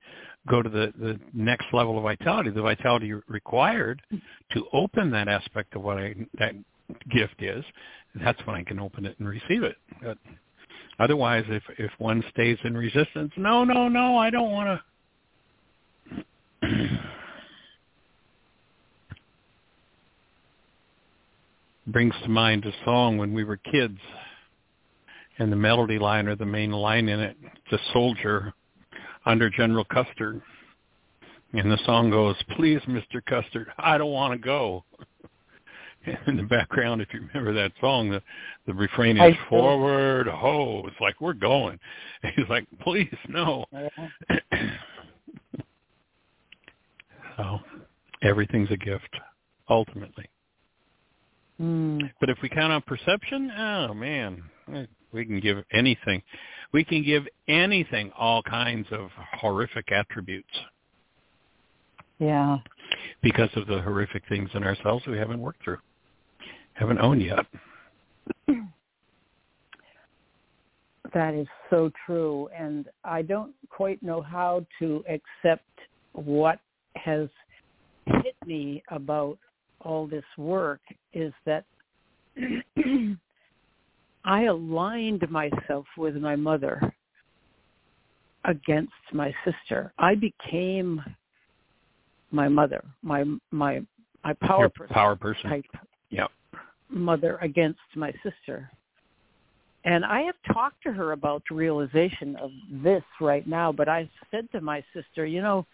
go 0.48 0.62
to 0.62 0.70
the, 0.70 0.94
the 1.00 1.20
next 1.34 1.68
level 1.74 1.98
of 1.98 2.04
vitality, 2.04 2.50
the 2.50 2.62
vitality 2.62 3.14
required 3.28 4.02
to 4.54 4.66
open 4.74 5.12
that 5.12 5.28
aspect 5.28 5.76
of 5.76 5.84
what 5.84 5.98
I, 5.98 6.16
that 6.40 6.54
gift 7.10 7.42
is, 7.42 7.64
that's 8.24 8.40
when 8.46 8.56
I 8.56 8.64
can 8.64 8.80
open 8.80 9.06
it 9.06 9.16
and 9.20 9.28
receive 9.28 9.64
it. 9.64 9.76
But 10.02 10.18
otherwise, 11.00 11.46
if 11.50 11.64
if 11.78 11.92
one 11.98 12.24
stays 12.32 12.58
in 12.64 12.76
resistance, 12.76 13.32
no, 13.38 13.64
no, 13.64 13.88
no, 13.88 14.18
I 14.18 14.30
don't 14.30 14.52
want 14.52 14.82
to. 16.62 17.00
brings 21.88 22.14
to 22.22 22.30
mind 22.30 22.66
a 22.66 22.72
song 22.84 23.18
when 23.18 23.34
we 23.34 23.44
were 23.44 23.58
kids 23.58 23.98
and 25.40 25.52
the 25.52 25.56
melody 25.56 25.98
line 25.98 26.28
or 26.28 26.36
the 26.36 26.46
main 26.46 26.72
line 26.72 27.08
in 27.08 27.20
it, 27.20 27.38
the 27.72 27.80
soldier 27.94 28.54
under 29.28 29.50
General 29.50 29.84
Custer. 29.86 30.42
And 31.54 31.72
the 31.72 31.78
song 31.86 32.10
goes, 32.10 32.36
please, 32.56 32.82
Mr. 32.88 33.24
Custer, 33.26 33.68
I 33.78 33.98
don't 33.98 34.12
want 34.12 34.34
to 34.34 34.40
go. 34.40 34.84
in 36.28 36.38
the 36.38 36.44
background, 36.44 37.02
if 37.02 37.10
you 37.14 37.22
remember 37.34 37.54
that 37.54 37.72
song, 37.82 38.10
the 38.10 38.22
the 38.66 38.74
refrain 38.74 39.18
is 39.18 39.36
forward, 39.50 40.28
ho. 40.28 40.84
It's 40.88 41.00
like 41.02 41.20
we're 41.20 41.34
going. 41.34 41.80
And 42.24 42.34
he's 42.36 42.48
like, 42.50 42.66
please, 42.82 43.14
no. 43.28 43.66
so 47.38 47.60
everything's 48.22 48.72
a 48.72 48.78
gift, 48.78 49.16
ultimately. 49.70 50.30
Mm. 51.62 52.12
But 52.20 52.30
if 52.30 52.38
we 52.42 52.50
count 52.50 52.72
on 52.72 52.82
perception, 52.84 53.52
oh 53.58 53.94
man, 53.94 54.44
we 55.12 55.26
can 55.26 55.40
give 55.40 55.58
anything. 55.72 56.22
We 56.74 56.84
can 56.84 57.04
give 57.04 57.26
anything 57.48 58.12
all 58.18 58.44
kinds 58.44 58.88
of 58.92 59.10
horrific 59.40 59.92
attributes. 59.92 60.50
Yeah. 62.20 62.58
Because 63.22 63.50
of 63.56 63.68
the 63.68 63.82
horrific 63.82 64.24
things 64.28 64.50
in 64.54 64.64
ourselves 64.64 65.06
we 65.08 65.18
haven't 65.18 65.40
worked 65.40 65.64
through, 65.64 65.78
haven't 66.74 67.00
owned 67.00 67.22
yet. 67.22 67.46
That 71.14 71.34
is 71.34 71.48
so 71.70 71.90
true. 72.06 72.50
And 72.56 72.90
I 73.04 73.22
don't 73.22 73.54
quite 73.70 74.04
know 74.04 74.22
how 74.22 74.66
to 74.80 75.04
accept 75.08 75.64
what 76.12 76.60
has 76.96 77.30
hit 78.06 78.36
me 78.46 78.84
about 78.90 79.38
all 79.82 80.08
this 80.08 80.26
work 80.38 80.82
is 81.14 81.34
that 81.46 81.66
I 84.28 84.44
aligned 84.44 85.24
myself 85.32 85.86
with 85.98 86.16
my 86.18 86.36
mother 86.36 86.94
against 88.44 88.92
my 89.14 89.34
sister. 89.46 89.94
I 89.98 90.16
became 90.16 91.02
my 92.32 92.50
mother, 92.50 92.84
my 93.02 93.24
my 93.52 93.80
my 94.26 94.34
power 94.34 94.64
Your 94.64 94.70
person, 94.70 94.94
power 94.94 95.16
person 95.16 95.50
type 95.50 95.66
yep. 96.10 96.30
mother 96.90 97.38
against 97.42 97.80
my 97.96 98.12
sister. 98.22 98.70
And 99.86 100.04
I 100.04 100.24
have 100.24 100.36
talked 100.54 100.84
to 100.84 100.92
her 100.92 101.14
about 101.14 101.44
the 101.48 101.56
realization 101.56 102.36
of 102.36 102.52
this 102.84 103.04
right 103.22 103.48
now, 103.48 103.72
but 103.72 103.88
I 103.88 104.10
said 104.30 104.52
to 104.52 104.60
my 104.60 104.84
sister, 104.94 105.26
you 105.26 105.42
know, 105.42 105.66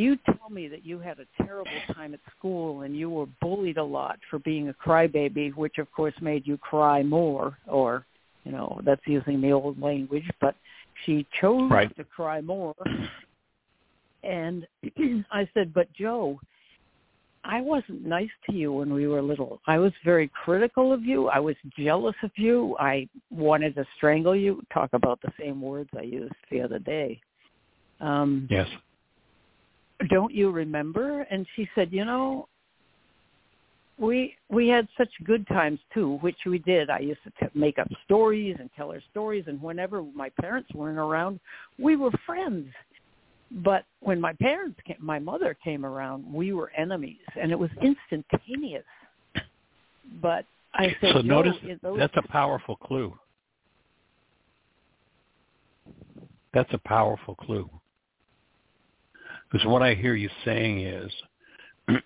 you 0.00 0.16
tell 0.24 0.50
me 0.50 0.68
that 0.68 0.84
you 0.84 0.98
had 0.98 1.18
a 1.20 1.44
terrible 1.44 1.70
time 1.94 2.14
at 2.14 2.20
school 2.36 2.82
and 2.82 2.96
you 2.96 3.10
were 3.10 3.26
bullied 3.40 3.76
a 3.76 3.84
lot 3.84 4.18
for 4.28 4.38
being 4.40 4.68
a 4.68 4.74
crybaby, 4.74 5.54
which 5.54 5.78
of 5.78 5.90
course 5.92 6.14
made 6.20 6.46
you 6.46 6.56
cry 6.58 7.02
more, 7.02 7.58
or, 7.66 8.06
you 8.44 8.52
know, 8.52 8.80
that's 8.84 9.02
using 9.06 9.40
the 9.40 9.52
old 9.52 9.80
language, 9.80 10.28
but 10.40 10.54
she 11.04 11.26
chose 11.40 11.70
right. 11.70 11.94
to 11.96 12.04
cry 12.04 12.40
more. 12.40 12.74
And 14.22 14.66
I 15.32 15.48
said, 15.54 15.72
but 15.72 15.92
Joe, 15.92 16.40
I 17.42 17.60
wasn't 17.60 18.04
nice 18.04 18.28
to 18.48 18.54
you 18.54 18.72
when 18.72 18.92
we 18.92 19.06
were 19.06 19.22
little. 19.22 19.60
I 19.66 19.78
was 19.78 19.92
very 20.04 20.30
critical 20.44 20.92
of 20.92 21.04
you. 21.04 21.28
I 21.28 21.38
was 21.38 21.56
jealous 21.78 22.16
of 22.22 22.30
you. 22.36 22.76
I 22.78 23.08
wanted 23.30 23.74
to 23.76 23.86
strangle 23.96 24.36
you. 24.36 24.62
Talk 24.72 24.90
about 24.92 25.20
the 25.22 25.32
same 25.40 25.62
words 25.62 25.88
I 25.96 26.02
used 26.02 26.34
the 26.50 26.60
other 26.60 26.78
day. 26.78 27.20
Um, 28.00 28.46
yes 28.50 28.68
don't 30.08 30.32
you 30.32 30.50
remember? 30.50 31.22
And 31.30 31.46
she 31.56 31.68
said, 31.74 31.92
you 31.92 32.04
know, 32.04 32.48
we 33.98 34.34
we 34.48 34.68
had 34.68 34.88
such 34.96 35.10
good 35.24 35.46
times 35.48 35.78
too, 35.92 36.16
which 36.22 36.38
we 36.46 36.58
did. 36.58 36.88
I 36.88 37.00
used 37.00 37.20
to 37.24 37.30
t- 37.38 37.58
make 37.58 37.78
up 37.78 37.88
stories 38.04 38.56
and 38.58 38.70
tell 38.76 38.90
her 38.90 39.02
stories, 39.10 39.44
and 39.46 39.60
whenever 39.60 40.02
my 40.02 40.30
parents 40.40 40.70
weren't 40.74 40.98
around, 40.98 41.38
we 41.78 41.96
were 41.96 42.10
friends. 42.24 42.68
But 43.50 43.84
when 44.00 44.20
my 44.20 44.32
parents 44.34 44.78
came, 44.86 44.96
my 45.00 45.18
mother 45.18 45.56
came 45.62 45.84
around, 45.84 46.24
we 46.32 46.52
were 46.52 46.70
enemies, 46.76 47.18
and 47.40 47.50
it 47.50 47.58
was 47.58 47.70
instantaneous. 47.82 48.84
But 50.22 50.46
I 50.72 50.96
said, 51.00 51.14
so 51.14 51.20
notice 51.20 51.56
those... 51.82 51.98
that's 51.98 52.16
a 52.16 52.26
powerful 52.28 52.76
clue. 52.76 53.12
That's 56.54 56.72
a 56.72 56.78
powerful 56.78 57.34
clue. 57.34 57.68
Because 59.50 59.66
what 59.66 59.82
I 59.82 59.94
hear 59.94 60.14
you 60.14 60.30
saying 60.44 60.80
is, 60.80 61.12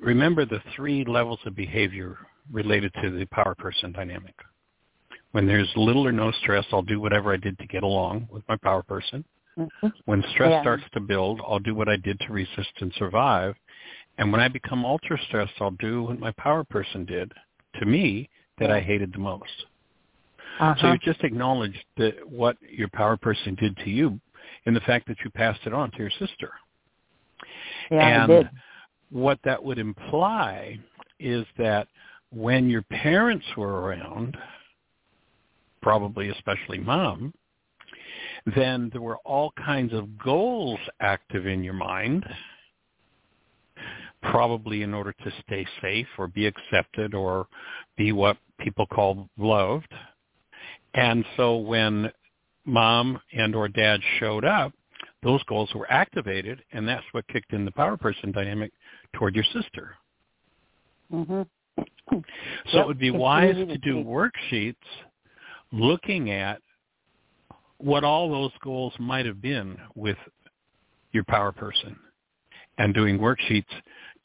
remember 0.00 0.44
the 0.44 0.60
three 0.74 1.04
levels 1.04 1.38
of 1.46 1.54
behavior 1.56 2.18
related 2.50 2.92
to 3.02 3.10
the 3.10 3.24
power 3.26 3.54
person 3.54 3.92
dynamic. 3.92 4.34
When 5.32 5.46
there's 5.46 5.70
little 5.76 6.06
or 6.06 6.12
no 6.12 6.30
stress, 6.42 6.64
I'll 6.72 6.82
do 6.82 7.00
whatever 7.00 7.32
I 7.32 7.36
did 7.36 7.58
to 7.58 7.66
get 7.66 7.82
along 7.82 8.28
with 8.30 8.42
my 8.48 8.56
power 8.56 8.82
person. 8.82 9.24
Mm-hmm. 9.58 9.88
When 10.04 10.22
stress 10.32 10.50
yeah. 10.50 10.62
starts 10.62 10.84
to 10.92 11.00
build, 11.00 11.40
I'll 11.46 11.58
do 11.58 11.74
what 11.74 11.88
I 11.88 11.96
did 11.96 12.20
to 12.20 12.32
resist 12.32 12.72
and 12.80 12.92
survive. 12.98 13.54
And 14.18 14.32
when 14.32 14.40
I 14.40 14.48
become 14.48 14.84
ultra 14.84 15.18
stressed, 15.28 15.52
I'll 15.60 15.72
do 15.72 16.04
what 16.04 16.18
my 16.18 16.32
power 16.32 16.64
person 16.64 17.04
did 17.04 17.32
to 17.80 17.86
me 17.86 18.28
that 18.58 18.70
I 18.70 18.80
hated 18.80 19.12
the 19.12 19.18
most. 19.18 19.50
Uh-huh. 20.58 20.74
So 20.80 20.92
you 20.92 20.98
just 20.98 21.22
acknowledged 21.22 21.84
that 21.98 22.14
what 22.28 22.56
your 22.62 22.88
power 22.88 23.16
person 23.16 23.54
did 23.56 23.76
to 23.78 23.90
you 23.90 24.18
in 24.66 24.74
the 24.74 24.80
fact 24.80 25.06
that 25.08 25.16
you 25.24 25.30
passed 25.30 25.60
it 25.64 25.72
on 25.72 25.90
to 25.92 25.98
your 25.98 26.10
sister. 26.10 26.52
Yeah, 27.90 28.22
and 28.22 28.32
I 28.32 28.36
did. 28.36 28.50
what 29.10 29.38
that 29.44 29.62
would 29.62 29.78
imply 29.78 30.78
is 31.18 31.46
that 31.56 31.88
when 32.30 32.68
your 32.68 32.82
parents 32.82 33.46
were 33.56 33.80
around, 33.82 34.36
probably 35.80 36.30
especially 36.30 36.78
mom, 36.78 37.32
then 38.54 38.90
there 38.92 39.00
were 39.00 39.18
all 39.18 39.52
kinds 39.52 39.92
of 39.92 40.18
goals 40.18 40.78
active 41.00 41.46
in 41.46 41.64
your 41.64 41.74
mind, 41.74 42.24
probably 44.22 44.82
in 44.82 44.92
order 44.92 45.12
to 45.12 45.32
stay 45.46 45.66
safe 45.80 46.06
or 46.18 46.26
be 46.26 46.46
accepted 46.46 47.14
or 47.14 47.46
be 47.96 48.12
what 48.12 48.36
people 48.58 48.86
call 48.86 49.28
loved. 49.38 49.92
And 50.94 51.24
so 51.36 51.56
when 51.56 52.10
mom 52.66 53.20
and 53.32 53.54
or 53.54 53.68
dad 53.68 54.00
showed 54.18 54.44
up, 54.44 54.72
those 55.22 55.42
goals 55.44 55.70
were 55.74 55.90
activated, 55.90 56.62
and 56.72 56.86
that's 56.86 57.04
what 57.12 57.26
kicked 57.28 57.52
in 57.52 57.64
the 57.64 57.72
power 57.72 57.96
person 57.96 58.32
dynamic 58.32 58.72
toward 59.14 59.34
your 59.34 59.44
sister. 59.52 59.94
Mm-hmm. 61.12 61.42
So 62.08 62.22
yep. 62.72 62.84
it 62.84 62.86
would 62.86 62.98
be 62.98 63.10
wise 63.10 63.54
to 63.54 63.78
do 63.78 63.96
worksheets 63.96 64.74
looking 65.72 66.30
at 66.30 66.60
what 67.78 68.04
all 68.04 68.30
those 68.30 68.52
goals 68.62 68.94
might 68.98 69.26
have 69.26 69.42
been 69.42 69.76
with 69.94 70.16
your 71.12 71.24
power 71.24 71.52
person 71.52 71.96
and 72.78 72.94
doing 72.94 73.18
worksheets 73.18 73.64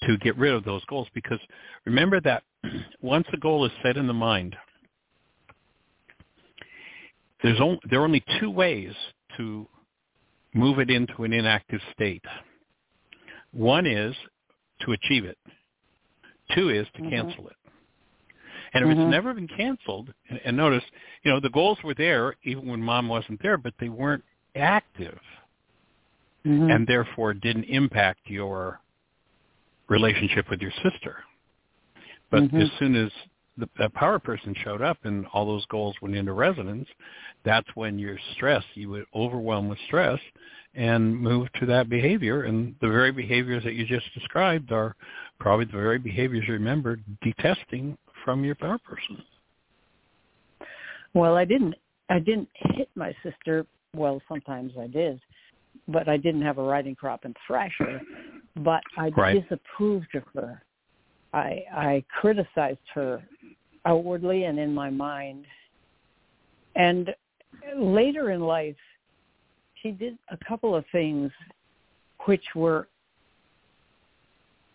to 0.04 0.18
get 0.18 0.38
rid 0.38 0.54
of 0.54 0.64
those 0.64 0.84
goals 0.86 1.08
because 1.14 1.40
remember 1.86 2.20
that 2.22 2.44
once 3.02 3.28
a 3.34 3.38
goal 3.38 3.66
is 3.66 3.72
set 3.84 3.98
in 3.98 4.08
the 4.08 4.14
mind 4.14 4.56
there's 7.44 7.60
only, 7.60 7.80
there 7.90 8.02
are 8.02 8.06
only 8.06 8.24
two 8.40 8.50
ways 8.50 8.94
to 9.38 9.68
move 10.54 10.80
it 10.80 10.90
into 10.90 11.24
an 11.24 11.34
inactive 11.34 11.82
state. 11.94 12.24
One 13.52 13.86
is 13.86 14.16
to 14.82 14.92
achieve 14.94 15.26
it. 15.26 15.38
Two 16.56 16.70
is 16.70 16.88
to 16.96 17.02
mm-hmm. 17.02 17.10
cancel 17.10 17.48
it. 17.48 17.56
And 18.74 18.86
if 18.86 18.92
mm-hmm. 18.92 19.02
it's 19.02 19.12
never 19.12 19.34
been 19.34 19.48
canceled, 19.48 20.14
and, 20.30 20.40
and 20.46 20.58
notice, 20.58 20.84
you 21.24 21.32
know, 21.32 21.40
the 21.40 21.50
goals 21.50 21.78
were 21.84 21.94
there 21.94 22.36
even 22.44 22.68
when 22.68 22.82
mom 22.82 23.08
wasn't 23.08 23.42
there, 23.42 23.58
but 23.58 23.74
they 23.80 23.90
weren't 23.90 24.24
active, 24.56 25.20
mm-hmm. 26.46 26.70
and 26.70 26.88
therefore 26.88 27.34
didn't 27.34 27.66
impact 27.66 28.22
your 28.26 28.80
relationship 29.90 30.50
with 30.50 30.62
your 30.62 30.72
sister. 30.84 31.18
But 32.30 32.44
mm-hmm. 32.44 32.62
as 32.62 32.70
soon 32.80 32.96
as 32.96 33.12
the, 33.62 33.70
the 33.78 33.90
power 33.92 34.20
person 34.20 34.54
showed 34.64 34.82
up 34.82 34.98
and 35.04 35.26
all 35.34 35.46
those 35.46 35.66
goals 35.68 35.96
went 36.02 36.16
into 36.16 36.34
resonance, 36.34 36.88
that's 37.46 37.68
when 37.76 37.98
you're 37.98 38.20
stressed. 38.34 38.68
You 38.74 38.90
would 38.90 39.06
overwhelm 39.16 39.70
with 39.70 39.80
stress 39.88 40.20
and 40.76 41.18
move 41.18 41.48
to 41.60 41.66
that 41.68 41.90
behavior. 41.90 42.44
And 42.44 42.76
the 42.82 42.90
very 42.90 43.12
behaviors 43.12 43.64
that 43.64 43.74
you 43.74 43.86
just 43.86 44.14
described 44.14 44.72
are 44.72 44.96
probably 45.40 45.66
the 45.66 45.72
very 45.74 46.00
behaviors 46.00 46.46
you 46.48 46.54
remember 46.54 47.00
detesting 47.22 47.98
from 48.26 48.44
your 48.44 48.56
power 48.56 48.80
person. 48.80 49.24
Well, 51.14 51.36
I 51.36 51.46
didn't. 51.46 51.76
I 52.10 52.20
didn't 52.20 52.50
hit 52.54 52.90
my 52.96 53.14
sister. 53.24 53.66
Well, 53.96 54.22
sometimes 54.28 54.74
I 54.80 54.88
did, 54.88 55.20
but 55.88 56.08
I 56.10 56.18
didn't 56.18 56.42
have 56.42 56.58
a 56.58 56.64
riding 56.64 56.96
crop 56.96 57.26
and 57.26 57.36
thrash 57.48 57.74
her. 57.80 58.02
But 58.58 58.82
I 58.98 59.10
right. 59.10 59.42
disapproved 59.42 60.14
of 60.16 60.24
her. 60.36 60.62
I 61.34 61.64
I 61.74 62.04
criticized 62.20 62.80
her 62.94 63.22
outwardly 63.86 64.46
and 64.46 64.60
in 64.60 64.74
my 64.74 64.90
mind. 64.90 65.46
And 66.76 67.14
later 67.78 68.32
in 68.32 68.42
life, 68.42 68.76
she 69.82 69.92
did 69.92 70.18
a 70.30 70.38
couple 70.48 70.76
of 70.76 70.86
things 70.92 71.32
which 72.26 72.44
were 72.56 72.88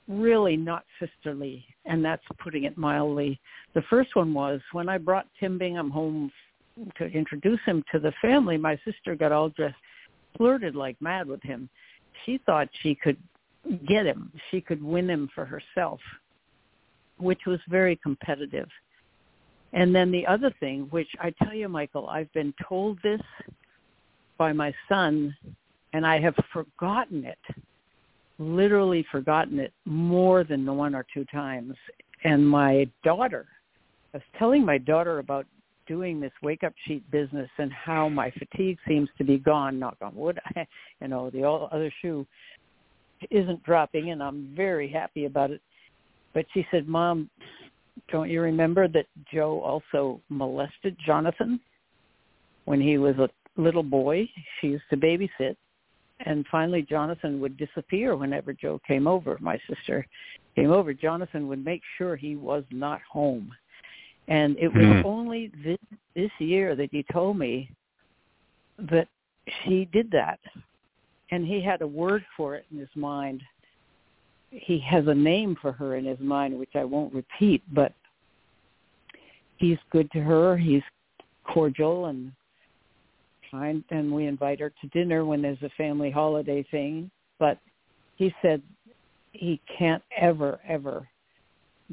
really 0.09 0.57
not 0.57 0.85
sisterly, 1.01 1.65
and 1.85 2.05
that's 2.05 2.23
putting 2.43 2.65
it 2.65 2.77
mildly. 2.77 3.41
The 3.75 3.83
first 3.83 4.15
one 4.15 4.33
was 4.35 4.61
when 4.73 4.89
I 4.89 4.99
brought 4.99 5.27
Tim 5.41 5.59
Bingham 5.59 5.91
home 5.91 6.31
to 6.99 7.05
introduce 7.07 7.61
him 7.65 7.83
to 7.93 7.99
the 7.99 8.13
family, 8.21 8.57
my 8.57 8.79
sister 8.85 9.15
got 9.15 9.33
all 9.33 9.49
dressed, 9.51 9.77
flirted 10.37 10.77
like 10.77 11.01
mad 11.01 11.27
with 11.27 11.43
him. 11.43 11.69
She 12.25 12.39
thought 12.45 12.69
she 12.83 12.95
could 12.95 13.17
get 13.87 14.07
him. 14.07 14.31
She 14.51 14.61
could 14.61 14.83
win 14.83 15.09
him 15.09 15.29
for 15.35 15.45
herself, 15.45 16.01
which 17.19 17.41
was 17.47 17.61
very 17.69 17.97
competitive. 17.97 18.69
And 19.77 19.95
then 19.95 20.11
the 20.11 20.27
other 20.27 20.51
thing, 20.59 20.87
which 20.89 21.09
I 21.21 21.33
tell 21.43 21.53
you, 21.53 21.69
Michael, 21.69 22.09
I've 22.09 22.33
been 22.33 22.55
told 22.67 22.99
this 23.03 23.21
by 24.39 24.51
my 24.55 24.75
son, 24.89 25.37
and 25.93 26.07
I 26.07 26.19
have 26.19 26.35
forgotten 26.51 27.27
it, 27.27 27.39
literally 28.39 29.05
forgotten 29.13 29.61
it 29.61 29.75
more 29.85 30.45
than 30.45 30.65
one 30.75 30.95
or 30.95 31.05
two 31.13 31.27
times. 31.27 31.75
And 32.25 32.49
my 32.49 32.89
daughter, 33.05 33.47
I 34.15 34.17
was 34.17 34.25
telling 34.39 34.65
my 34.65 34.79
daughter 34.79 35.19
about 35.19 35.45
doing 35.87 36.21
this 36.21 36.33
wake 36.43 36.65
up 36.65 36.73
sheet 36.87 37.09
business 37.11 37.51
and 37.59 37.71
how 37.71 38.09
my 38.09 38.31
fatigue 38.31 38.79
seems 38.89 39.11
to 39.19 39.25
be 39.25 39.37
gone, 39.37 39.79
knock 39.79 39.99
on 40.01 40.15
wood, 40.15 40.41
you 41.03 41.09
know, 41.09 41.29
the 41.29 41.47
other 41.47 41.93
shoe 42.01 42.27
isn't 43.31 43.63
dropping 43.63 44.11
and 44.11 44.23
I'm 44.23 44.55
very 44.57 44.89
happy 44.89 45.27
about 45.27 45.51
it. 45.51 45.61
But 46.33 46.47
she 46.55 46.67
said, 46.71 46.89
Mom, 46.89 47.31
don't 48.11 48.31
you 48.31 48.41
remember 48.41 48.89
that 48.89 49.07
Joe 49.33 49.61
also 49.61 50.21
molested 50.29 50.97
Jonathan 51.05 51.61
when 52.65 52.81
he 52.81 52.99
was 52.99 53.17
a 53.17 53.29
little 53.61 53.83
boy? 53.83 54.29
She 54.61 54.69
used 54.69 54.85
to 54.91 54.97
babysit. 54.97 55.57
And 56.25 56.47
finally, 56.51 56.83
Jonathan 56.83 57.41
would 57.41 57.57
disappear 57.57 58.17
whenever 58.17 58.53
Joe 58.53 58.81
came 58.87 59.07
over. 59.07 59.37
My 59.41 59.59
sister 59.69 60.07
came 60.55 60.73
over. 60.73 60.95
Jonathan 60.95 61.47
would 61.49 61.65
make 61.65 61.83
sure 61.99 62.17
he 62.17 62.37
was 62.37 62.65
not 62.71 63.01
home. 63.11 63.53
And 64.29 64.57
it 64.59 64.69
was 64.69 64.83
mm. 64.83 65.05
only 65.05 65.53
this, 65.63 65.79
this 66.15 66.31
year 66.39 66.75
that 66.75 66.89
he 66.91 67.05
told 67.13 67.39
me 67.39 67.71
that 68.79 69.09
she 69.65 69.89
did 69.93 70.11
that. 70.13 70.41
And 71.31 71.47
he 71.47 71.61
had 71.61 71.83
a 71.83 71.87
word 71.87 72.25
for 72.37 72.55
it 72.55 72.65
in 72.73 72.79
his 72.79 72.89
mind 72.95 73.43
he 74.51 74.79
has 74.81 75.07
a 75.07 75.15
name 75.15 75.57
for 75.61 75.73
her 75.73 75.97
in 75.97 76.05
his 76.05 76.19
mind, 76.21 76.59
which 76.59 76.75
I 76.75 76.85
won't 76.85 77.15
repeat, 77.15 77.63
but 77.73 77.93
he's 79.57 79.79
good 79.91 80.11
to 80.13 80.21
her. 80.21 80.57
He's 80.57 80.83
cordial 81.45 82.07
and 82.07 82.33
kind, 83.51 83.85
and 83.91 84.13
we 84.13 84.27
invite 84.27 84.61
her 84.61 84.73
to 84.81 84.89
dinner 84.89 85.25
when 85.25 85.43
there's 85.43 85.63
a 85.63 85.71
family 85.71 86.11
holiday 86.11 86.65
thing. 86.71 87.11
But 87.39 87.59
he 88.17 88.35
said 88.43 88.63
he 89.33 89.61
can't 89.79 90.03
ever, 90.17 90.61
ever 90.67 91.09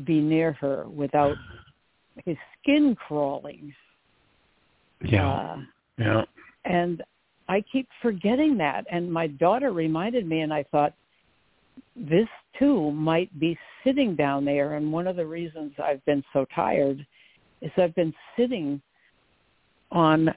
be 0.06 0.20
near 0.20 0.54
her 0.54 0.88
without 0.88 1.36
his 2.26 2.38
skin 2.62 2.96
crawling. 2.96 3.74
Yeah. 5.04 5.30
Uh, 5.30 5.58
yeah. 5.98 6.22
And 6.66 7.04
I 7.50 7.62
keep 7.72 7.88
forgetting 8.02 8.58
that. 8.58 8.86
And 8.92 9.12
my 9.12 9.28
daughter 9.28 9.72
reminded 9.72 10.28
me, 10.28 10.42
and 10.42 10.54
I 10.54 10.64
thought, 10.64 10.94
this 11.96 12.28
too 12.58 12.92
might 12.92 13.38
be 13.40 13.58
sitting 13.84 14.16
down 14.16 14.46
there. 14.46 14.76
And 14.76 14.92
one 14.92 15.08
of 15.08 15.16
the 15.16 15.26
reasons 15.26 15.74
I've 15.84 16.04
been 16.06 16.24
so 16.34 16.46
tired 16.54 17.06
is 17.62 17.72
I've 17.78 17.96
been 17.96 18.14
sitting 18.38 18.82
on 19.92 20.34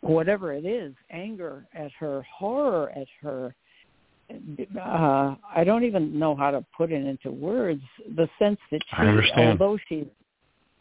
whatever 0.00 0.52
it 0.52 0.64
is, 0.64 0.94
anger 1.10 1.66
at 1.74 1.90
her, 1.98 2.22
horror 2.22 2.90
at 2.96 3.06
her. 3.22 3.54
Uh, 4.80 5.34
I 5.54 5.64
don't 5.64 5.84
even 5.84 6.18
know 6.18 6.36
how 6.36 6.52
to 6.52 6.64
put 6.76 6.92
it 6.92 7.04
into 7.04 7.32
words. 7.32 7.82
The 8.16 8.28
sense 8.38 8.58
that 8.70 8.80
she, 8.88 8.96
I 8.96 9.06
understand. 9.06 9.60
although 9.60 9.78
she, 9.88 10.06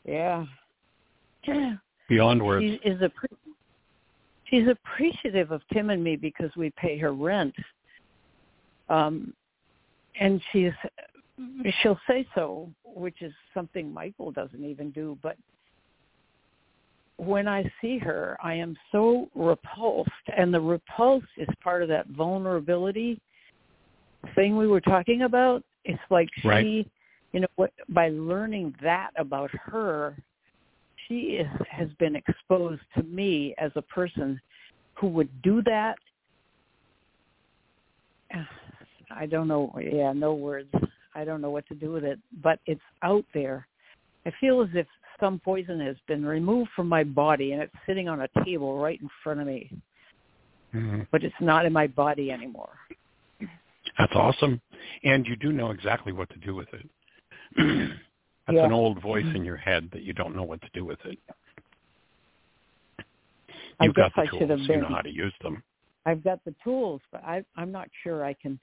yeah, 0.06 0.45
beyond 2.07 2.45
words, 2.45 2.64
she 2.64 2.90
is 2.90 3.02
a. 3.02 3.11
She's 4.45 4.68
appreciative 4.68 5.52
of 5.52 5.61
Tim 5.72 5.91
and 5.91 6.03
me 6.03 6.16
because 6.16 6.49
we 6.56 6.72
pay 6.72 6.98
her 6.98 7.14
rent 7.14 7.53
um, 8.90 9.34
and 10.20 10.41
she's 10.52 10.74
she'll 11.82 11.99
say 12.07 12.28
so, 12.36 12.70
which 12.84 13.22
is 13.22 13.34
something 13.53 13.94
Michael 13.94 14.32
doesn't 14.32 14.64
even 14.64 14.91
do. 14.91 15.18
But 15.22 15.38
when 17.18 17.48
I 17.48 17.70
see 17.82 17.98
her, 17.99 18.38
I 18.44 18.56
am 18.56 18.76
so 18.91 19.30
repulsed, 19.36 20.10
and 20.36 20.53
the 20.53 20.60
repulse 20.60 21.24
is 21.38 21.48
part 21.64 21.82
of 21.82 21.90
that 21.90 22.07
vulnerability 22.07 23.22
thing 24.36 24.57
we 24.57 24.68
were 24.68 24.82
talking 24.82 25.24
about. 25.24 25.64
It's 25.86 25.99
like 26.10 26.30
right. 26.44 26.64
she, 26.64 26.91
you 27.32 27.41
know, 27.41 27.48
what, 27.56 27.72
by 27.90 28.10
learning 28.10 28.76
that 28.82 29.11
about 29.18 29.52
her, 29.52 30.18
she 31.07 31.38
is, 31.40 31.48
has 31.70 31.90
been 31.99 32.16
exposed 32.16 32.82
to 32.98 33.03
me 33.03 33.56
as 33.57 33.72
a 33.76 33.82
person 33.82 34.40
who 34.95 35.07
would 35.07 35.30
do 35.41 35.61
that 35.64 35.95
I 39.11 39.26
don't 39.26 39.48
know. 39.48 39.73
Yeah, 39.81 40.14
no 40.14 40.34
words. 40.34 40.73
I 41.15 41.23
don't 41.23 41.41
know 41.41 41.49
what 41.49 41.68
to 41.68 41.76
do 41.76 41.91
with 41.91 42.03
it, 42.03 42.19
but 42.44 42.60
it's 42.65 42.81
out 43.03 43.26
there. 43.34 43.68
I 44.26 44.31
feel 44.40 44.61
as 44.61 44.69
if 44.73 44.86
some 45.19 45.40
poison 45.44 45.80
has 45.81 45.95
been 46.07 46.26
removed 46.26 46.69
from 46.76 46.88
my 46.88 47.03
body 47.03 47.52
and 47.53 47.61
it's 47.61 47.73
sitting 47.86 48.07
on 48.07 48.22
a 48.22 48.44
table 48.45 48.80
right 48.80 48.99
in 49.02 49.10
front 49.23 49.40
of 49.40 49.48
me. 49.48 49.72
Mm-hmm. 50.73 51.02
But 51.11 51.23
it's 51.23 51.36
not 51.41 51.65
in 51.65 51.73
my 51.73 51.88
body 51.88 52.31
anymore. 52.31 52.69
That's 53.98 54.14
awesome. 54.15 54.61
And 55.03 55.26
you 55.26 55.36
do 55.36 55.52
know 55.52 55.72
exactly 55.72 56.14
what 56.14 56.30
to 56.30 56.38
do 56.38 56.56
with 56.56 56.68
it. 56.73 56.88
That's 58.48 58.56
Yeah. 58.56 58.65
an 58.65 58.72
old 58.72 59.02
voice 59.02 59.26
in 59.36 59.44
your 59.44 59.57
head 59.57 59.90
that 59.91 60.03
you 60.03 60.14
don't 60.14 60.36
know 60.36 60.44
what 60.44 60.61
to 60.61 60.69
do 60.73 60.86
with 60.86 60.99
it. 61.06 61.18
I 63.80 63.86
You've 63.86 63.94
got 63.95 64.06
guess 64.06 64.11
the 64.15 64.22
I 64.22 64.26
should 64.26 64.48
tools. 64.48 64.60
have 64.61 64.69
You 64.69 64.81
know 64.81 64.88
how 64.88 65.02
to 65.02 65.10
use 65.14 65.34
them. 65.41 65.64
I've 66.06 66.23
got 66.23 66.44
the 66.45 66.56
tools, 66.64 67.02
but 67.11 67.23
I, 67.23 67.44
I'm 67.56 67.72
not 67.72 67.90
sure 68.03 68.26
I 68.26 68.34
can. 68.34 68.60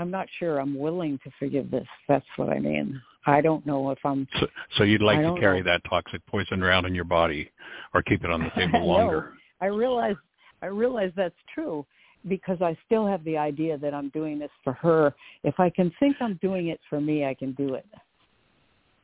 I'm 0.00 0.10
not 0.10 0.26
sure 0.38 0.58
I'm 0.58 0.78
willing 0.78 1.18
to 1.24 1.30
forgive 1.38 1.70
this. 1.70 1.86
That's 2.08 2.24
what 2.36 2.48
I 2.48 2.58
mean. 2.58 3.00
I 3.26 3.42
don't 3.42 3.66
know 3.66 3.90
if 3.90 3.98
I'm. 4.02 4.26
So, 4.40 4.46
so 4.78 4.84
you'd 4.84 5.02
like 5.02 5.20
to 5.20 5.38
carry 5.38 5.62
know. 5.62 5.70
that 5.70 5.82
toxic 5.88 6.24
poison 6.26 6.62
around 6.62 6.86
in 6.86 6.94
your 6.94 7.04
body 7.04 7.50
or 7.92 8.02
keep 8.02 8.24
it 8.24 8.30
on 8.30 8.42
the 8.42 8.50
table 8.56 8.80
No. 8.80 8.86
longer. 8.86 9.34
I 9.60 9.66
realize. 9.66 10.16
I 10.62 10.66
realize 10.66 11.12
that's 11.16 11.34
true 11.54 11.84
because 12.28 12.62
I 12.62 12.76
still 12.86 13.06
have 13.06 13.22
the 13.24 13.36
idea 13.36 13.76
that 13.78 13.92
I'm 13.92 14.08
doing 14.10 14.38
this 14.38 14.50
for 14.64 14.72
her. 14.74 15.14
If 15.44 15.60
I 15.60 15.68
can 15.68 15.92
think 16.00 16.16
I'm 16.20 16.38
doing 16.40 16.68
it 16.68 16.80
for 16.88 17.00
me, 17.00 17.26
I 17.26 17.34
can 17.34 17.52
do 17.52 17.74
it. 17.74 17.86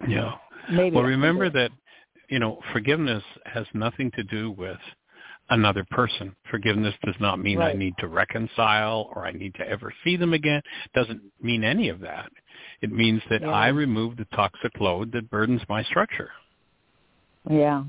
Yeah. 0.09 0.33
Maybe. 0.71 0.97
Well, 0.97 1.05
I 1.05 1.09
remember 1.09 1.51
that, 1.51 1.71
you 2.29 2.39
know, 2.39 2.59
forgiveness 2.73 3.23
has 3.45 3.67
nothing 3.75 4.11
to 4.13 4.23
do 4.23 4.51
with 4.53 4.79
another 5.51 5.85
person. 5.91 6.35
Forgiveness 6.51 6.95
does 7.05 7.15
not 7.21 7.39
mean 7.39 7.61
I 7.61 7.73
need 7.73 7.95
to 7.99 8.09
reconcile 8.09 9.11
or 9.15 9.27
I 9.27 9.33
need 9.33 9.55
to 9.57 9.69
ever 9.69 9.93
see 10.05 10.17
them 10.17 10.33
again. 10.33 10.63
Doesn't 10.95 11.21
mean 11.41 11.65
any 11.65 11.89
of 11.89 12.01
that. 12.01 12.31
It 12.81 12.91
means 12.91 13.23
that 13.31 13.43
Yeah. 13.43 13.51
I 13.51 13.69
remove 13.69 14.17
the 14.17 14.25
toxic 14.27 14.79
load 14.81 15.13
that 15.13 15.31
burdens 15.31 15.63
my 15.69 15.83
structure. 15.85 16.33
Yeah. 17.49 17.85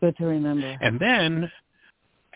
Good 0.00 0.16
to 0.18 0.26
remember. 0.26 0.76
And 0.80 1.00
then 1.00 1.50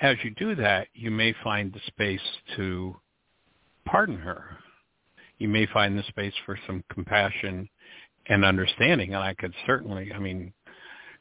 as 0.01 0.17
you 0.25 0.31
do 0.31 0.55
that, 0.55 0.89
you 0.95 1.11
may 1.11 1.33
find 1.45 1.73
the 1.73 1.81
space 1.81 2.23
to 2.57 2.97
pardon 3.85 4.17
her. 4.19 4.57
You 5.39 5.49
may 5.49 5.67
find 5.67 5.99
the 5.99 6.03
space 6.05 6.35
for 6.47 6.59
some 6.67 6.83
compassion 6.91 7.69
and 8.27 8.45
understanding. 8.45 9.15
And 9.15 9.23
I 9.23 9.35
could 9.35 9.55
certainly, 9.67 10.13
I 10.13 10.19
mean, 10.19 10.53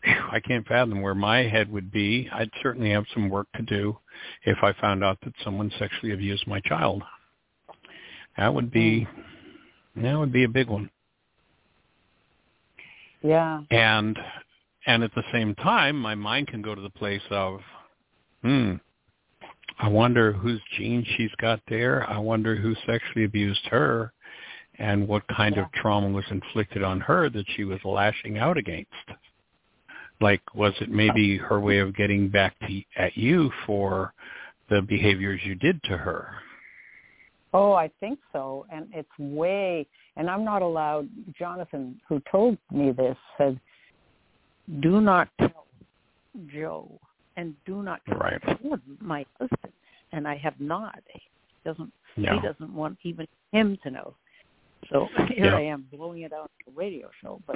I 0.31 0.39
can't 0.39 0.67
fathom 0.67 1.01
where 1.01 1.15
my 1.15 1.39
head 1.39 1.71
would 1.71 1.91
be. 1.91 2.30
I'd 2.31 2.49
certainly 2.61 2.91
have 2.91 3.05
some 3.13 3.30
work 3.30 3.47
to 3.55 3.61
do 3.63 3.97
if 4.45 4.57
I 4.63 4.73
found 4.73 5.03
out 5.03 5.17
that 5.23 5.34
someone 5.43 5.71
sexually 5.80 6.13
abused 6.13 6.47
my 6.47 6.59
child. 6.61 7.03
That 8.38 8.53
would 8.53 8.71
be, 8.71 9.07
that 9.95 10.17
would 10.17 10.31
be 10.31 10.43
a 10.45 10.49
big 10.49 10.69
one. 10.69 10.89
Yeah. 13.21 13.61
and 13.69 14.17
and 14.85 15.03
at 15.03 15.13
the 15.13 15.23
same 15.34 15.53
time 15.55 15.97
my 15.99 16.15
mind 16.15 16.47
can 16.47 16.61
go 16.61 16.73
to 16.73 16.81
the 16.81 16.89
place 16.89 17.21
of 17.31 17.59
hmm 18.43 18.76
i 19.80 19.88
wonder 19.89 20.31
whose 20.31 20.61
gene 20.77 21.05
she's 21.17 21.31
got 21.41 21.59
there 21.67 22.09
i 22.09 22.17
wonder 22.17 22.55
who 22.55 22.73
sexually 22.88 23.26
abused 23.26 23.65
her 23.65 24.13
and 24.77 25.05
what 25.05 25.27
kind 25.27 25.57
of 25.57 25.69
trauma 25.73 26.07
was 26.07 26.23
inflicted 26.31 26.81
on 26.81 27.01
her 27.01 27.30
that 27.30 27.45
she 27.57 27.65
was 27.65 27.80
lashing 27.84 28.38
out 28.38 28.57
against 28.57 28.88
like 30.22 30.41
was 30.54 30.74
it 30.82 30.90
maybe 30.90 31.38
her 31.38 31.60
way 31.60 31.80
of 31.80 31.96
getting 31.96 32.30
back 32.30 32.58
to, 32.60 32.82
at 32.98 33.16
you 33.18 33.52
for 33.66 34.14
the 34.70 34.82
behaviors 34.82 35.40
you 35.44 35.56
did 35.56 35.82
to 35.84 35.98
her 35.98 36.28
Oh, 37.54 37.74
I 37.74 37.90
think 38.00 38.20
so. 38.32 38.66
And 38.72 38.88
it's 38.94 39.10
way, 39.18 39.88
and 40.18 40.30
I'm 40.30 40.46
not 40.46 40.62
allowed, 40.62 41.10
Jonathan, 41.38 42.00
who 42.08 42.22
told 42.32 42.58
me 42.72 42.91
this, 42.91 43.18
said, 43.38 43.60
do 44.82 45.02
not 45.02 45.30
tell 45.40 45.66
Joe 46.54 46.91
and 47.38 47.56
do 47.66 47.82
not 47.82 48.02
tell 48.08 48.20
Right. 48.20 48.41
my 49.02 49.26
husband. 49.40 49.74
And 50.12 50.28
I 50.28 50.38
have 50.38 50.60
not. 50.60 51.00
He 51.12 51.22
doesn't, 51.66 51.91
yeah 52.18 52.36
he 52.36 52.48
doesn't 52.48 52.74
want 52.74 52.98
even 53.04 53.28
him 53.52 53.78
to 53.84 53.91
know. 53.91 54.14
So 54.91 55.08
here 55.34 55.46
Yeah. 55.46 55.56
I 55.58 55.62
am 55.62 55.88
blowing 55.91 56.22
it 56.22 56.34
out 56.34 56.52
on 56.68 56.74
a 56.74 56.78
radio 56.78 57.10
show, 57.22 57.41
but 57.48 57.56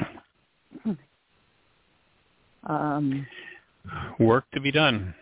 um 2.68 3.26
work 4.20 4.46
to 4.54 4.60
be 4.62 4.72
done 4.72 5.14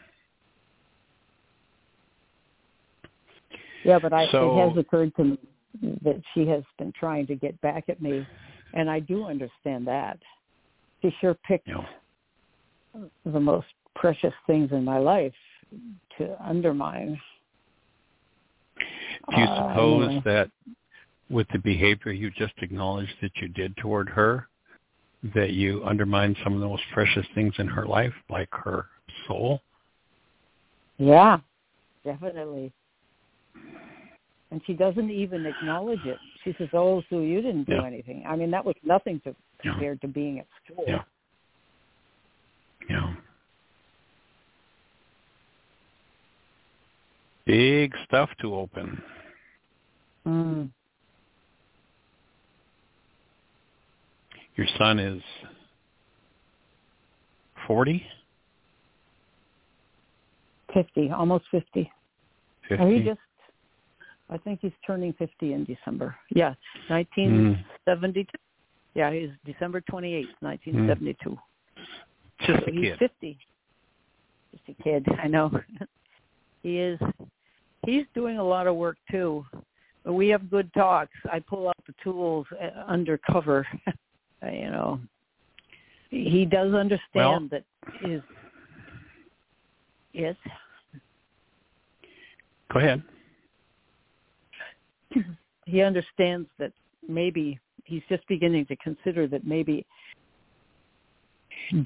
Yeah, 3.83 3.99
but 3.99 4.13
I, 4.13 4.29
So- 4.31 4.57
it 4.59 4.69
has 4.69 4.77
occurred 4.77 5.15
to 5.15 5.23
me 5.23 5.37
that 6.03 6.21
she 6.33 6.45
has 6.47 6.63
been 6.77 6.91
trying 6.91 7.25
to 7.27 7.35
get 7.35 7.59
back 7.61 7.85
at 7.89 8.01
me, 8.01 8.25
and 8.73 8.89
I 8.89 8.99
do 8.99 9.25
understand 9.25 9.87
that. 9.87 10.19
She 11.01 11.09
sure 11.19 11.33
picked 11.33 11.69
the 13.25 13.39
most 13.39 13.67
precious 13.95 14.33
things 14.45 14.71
in 14.71 14.83
my 14.83 14.97
life 14.99 15.33
to 16.17 16.37
undermine. 16.45 17.19
Do 19.29 19.37
you 19.37 19.43
Uh, 19.45 19.69
suppose 19.69 20.05
anyway. 20.09 20.21
that 20.25 20.51
with 21.29 21.47
the 21.49 21.59
behavior 21.59 22.11
you 22.11 22.29
just 22.31 22.53
acknowledged 22.61 23.15
that 23.21 23.35
you 23.37 23.47
did 23.47 23.75
toward 23.77 24.09
her, 24.09 24.47
that 25.35 25.51
you 25.51 25.83
undermined 25.83 26.35
some 26.43 26.53
of 26.53 26.59
the 26.59 26.67
most 26.67 26.83
precious 26.93 27.25
things 27.35 27.53
in 27.59 27.67
her 27.67 27.85
life, 27.85 28.13
like 28.29 28.49
her 28.51 28.87
soul? 29.27 29.61
Yeah, 30.97 31.39
definitely. 32.03 32.71
And 34.51 34.61
she 34.65 34.73
doesn't 34.73 35.09
even 35.09 35.45
acknowledge 35.45 36.03
it. 36.05 36.17
She 36.43 36.53
says, 36.57 36.69
"Oh, 36.73 37.01
Sue, 37.09 37.21
you 37.21 37.41
didn't 37.41 37.63
do 37.63 37.75
Yeah. 37.75 37.83
anything." 37.83 38.25
I 38.27 38.35
mean, 38.35 38.51
that 38.51 38.65
was 38.65 38.75
nothing 38.83 39.19
to 39.21 39.35
Yeah. 39.63 39.71
compared 39.73 40.01
to 40.01 40.07
being 40.07 40.39
at 40.39 40.47
school. 40.63 40.83
Yeah. 40.87 41.03
Yeah. 42.89 43.15
Big 47.45 47.95
stuff 48.05 48.29
to 48.37 48.55
open. 48.55 49.01
Mm. 50.25 50.69
Your 54.61 54.69
son 54.77 54.99
is 54.99 55.23
40, 57.65 58.05
Fifty, 60.71 61.09
almost 61.09 61.45
fifty. 61.49 61.91
50? 62.69 62.83
Oh, 62.83 62.87
he 62.91 63.01
just, 63.03 63.19
I 64.29 64.37
think 64.37 64.59
he's 64.61 64.71
turning 64.85 65.13
50 65.13 65.53
in 65.53 65.65
December. 65.65 66.15
Yeah, 66.29 66.53
Hmm. 66.87 66.93
1972. 66.93 68.29
Yeah, 68.93 69.11
he's 69.11 69.31
December 69.45 69.81
28th, 69.81 70.27
1972. 70.41 71.39
Just 72.41 72.59
So 72.59 72.65
a 72.67 72.71
he's 72.71 72.81
kid. 72.83 72.99
50. 72.99 73.37
Just 74.51 74.79
a 74.79 74.83
kid, 74.83 75.07
I 75.23 75.27
know. 75.27 75.49
he 76.61 76.77
is. 76.77 76.99
He's 77.87 78.05
doing 78.13 78.37
a 78.37 78.43
lot 78.43 78.67
of 78.67 78.75
work 78.75 78.97
too. 79.09 79.43
We 80.05 80.27
have 80.29 80.51
good 80.51 80.71
talks. 80.75 81.17
I 81.31 81.39
pull 81.39 81.67
out 81.67 81.77
the 81.87 81.95
tools 82.03 82.45
uh, 82.61 82.81
undercover. 82.87 83.65
you 84.43 84.69
know, 84.71 84.99
he 86.09 86.45
does 86.45 86.73
understand 86.73 87.49
that 87.51 87.63
his. 88.01 88.21
Yes. 90.13 90.35
Go 92.73 92.79
ahead. 92.79 93.01
he 95.65 95.81
understands 95.81 96.47
that 96.59 96.71
maybe 97.07 97.59
he's 97.85 98.01
just 98.09 98.27
beginning 98.27 98.65
to 98.67 98.75
consider 98.77 99.27
that 99.27 99.45
maybe 99.45 99.85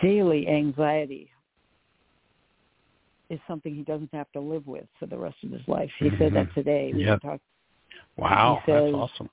daily 0.02 0.48
anxiety 0.48 1.30
is 3.30 3.40
something 3.48 3.74
he 3.76 3.82
doesn't 3.84 4.14
have 4.14 4.32
to 4.32 4.40
live 4.40 4.66
with 4.68 4.86
for 5.00 5.08
the 5.08 5.18
rest 5.18 5.38
of 5.44 5.52
his 5.52 5.62
life. 5.68 5.90
He 6.00 6.10
said 6.20 6.34
that 6.36 6.54
today. 6.54 6.92
We 6.94 7.04
Mm-hmm. 7.04 7.28
Talked, 7.28 7.44
Wow, 8.18 8.62
says- 8.66 8.92
that's 8.94 8.96
awesome. 8.96 9.30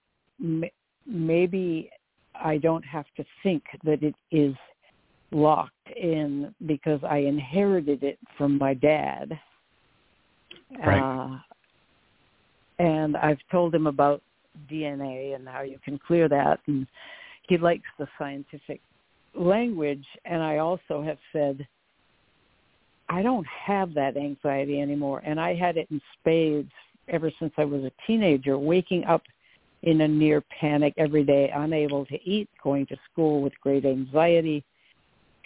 Maybe 1.07 1.91
I 2.35 2.59
don't 2.59 2.85
have 2.85 3.07
to 3.17 3.25
think 3.43 3.63
that 3.85 4.03
it 4.03 4.15
is 4.31 4.55
locked 5.31 5.91
in 5.97 6.55
because 6.67 7.01
I 7.09 7.19
inherited 7.19 8.03
it 8.03 8.19
from 8.37 8.59
my 8.59 8.75
dad. 8.75 9.39
Right. 10.85 11.01
Uh, 11.01 11.39
and 12.79 13.17
I've 13.17 13.39
told 13.51 13.75
him 13.75 13.87
about 13.87 14.23
DNA 14.71 15.35
and 15.35 15.49
how 15.49 15.63
you 15.63 15.79
can 15.85 15.99
clear 15.99 16.29
that, 16.29 16.61
and 16.67 16.87
he 17.49 17.59
likes 17.59 17.89
the 17.99 18.07
scientific 18.19 18.81
language. 19.35 20.05
And 20.25 20.43
I 20.43 20.59
also 20.59 21.03
have 21.03 21.19
said, 21.33 21.67
I 23.09 23.23
don't 23.23 23.47
have 23.67 23.95
that 23.95 24.17
anxiety 24.17 24.81
anymore, 24.81 25.23
and 25.25 25.41
I 25.41 25.55
had 25.55 25.77
it 25.77 25.89
in 25.91 26.01
spades 26.19 26.71
ever 27.09 27.31
since 27.39 27.53
I 27.59 27.65
was 27.65 27.85
a 27.85 27.93
teenager, 28.07 28.59
waking 28.59 29.05
up 29.05 29.23
in 29.83 30.01
a 30.03 30.09
near 30.09 30.41
panic 30.61 30.95
every 30.97 31.25
day, 31.25 31.51
unable 31.55 32.07
to 32.07 32.19
eat, 32.29 32.49
going 32.63 32.87
to 32.87 32.97
school 33.11 33.43
with 33.43 33.53
great 33.61 33.85
anxiety, 33.85 34.65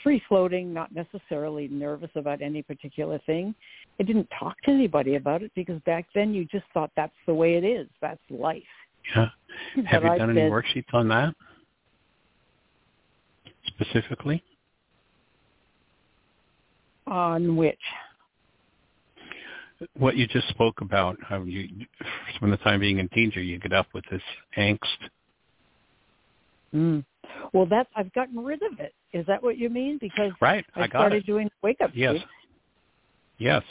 free 0.02 0.22
floating, 0.28 0.72
not 0.74 0.90
necessarily 0.94 1.68
nervous 1.68 2.10
about 2.16 2.42
any 2.42 2.62
particular 2.62 3.18
thing. 3.26 3.54
I 3.98 4.02
didn't 4.02 4.28
talk 4.38 4.60
to 4.62 4.70
anybody 4.70 5.14
about 5.16 5.42
it 5.42 5.50
because 5.54 5.80
back 5.86 6.06
then 6.14 6.34
you 6.34 6.44
just 6.44 6.66
thought 6.74 6.90
that's 6.96 7.14
the 7.26 7.32
way 7.34 7.54
it 7.54 7.64
is. 7.64 7.88
That's 8.02 8.20
life. 8.28 8.62
Yeah. 9.14 9.28
Have 9.86 10.02
But 10.02 10.08
you 10.08 10.12
I 10.14 10.18
done 10.18 10.30
any 10.30 10.40
said- 10.40 10.52
worksheets 10.52 10.92
on 10.92 11.08
that 11.08 11.34
specifically? 13.66 14.42
On 17.06 17.56
which? 17.56 17.78
What 19.96 20.16
you 20.16 20.26
just 20.26 20.48
spoke 20.48 20.80
about, 20.80 21.18
how 21.22 21.42
you, 21.42 21.68
from 22.40 22.50
the 22.50 22.56
time 22.58 22.80
being 22.80 22.98
in 22.98 23.08
teenager, 23.10 23.42
you 23.42 23.58
get 23.58 23.72
up 23.72 23.86
with 23.92 24.04
this 24.10 24.22
angst. 24.56 24.78
Mm. 26.74 27.04
Well, 27.52 27.66
that's 27.66 27.88
I've 27.94 28.12
gotten 28.14 28.42
rid 28.42 28.62
of 28.62 28.80
it. 28.80 28.94
Is 29.12 29.26
that 29.26 29.42
what 29.42 29.58
you 29.58 29.68
mean? 29.68 29.98
Because 30.00 30.32
right, 30.40 30.64
I, 30.74 30.82
I 30.82 30.88
started 30.88 31.24
it. 31.24 31.26
doing 31.26 31.50
wake 31.62 31.80
up. 31.82 31.90
Yes. 31.94 32.16
Yes. 33.38 33.62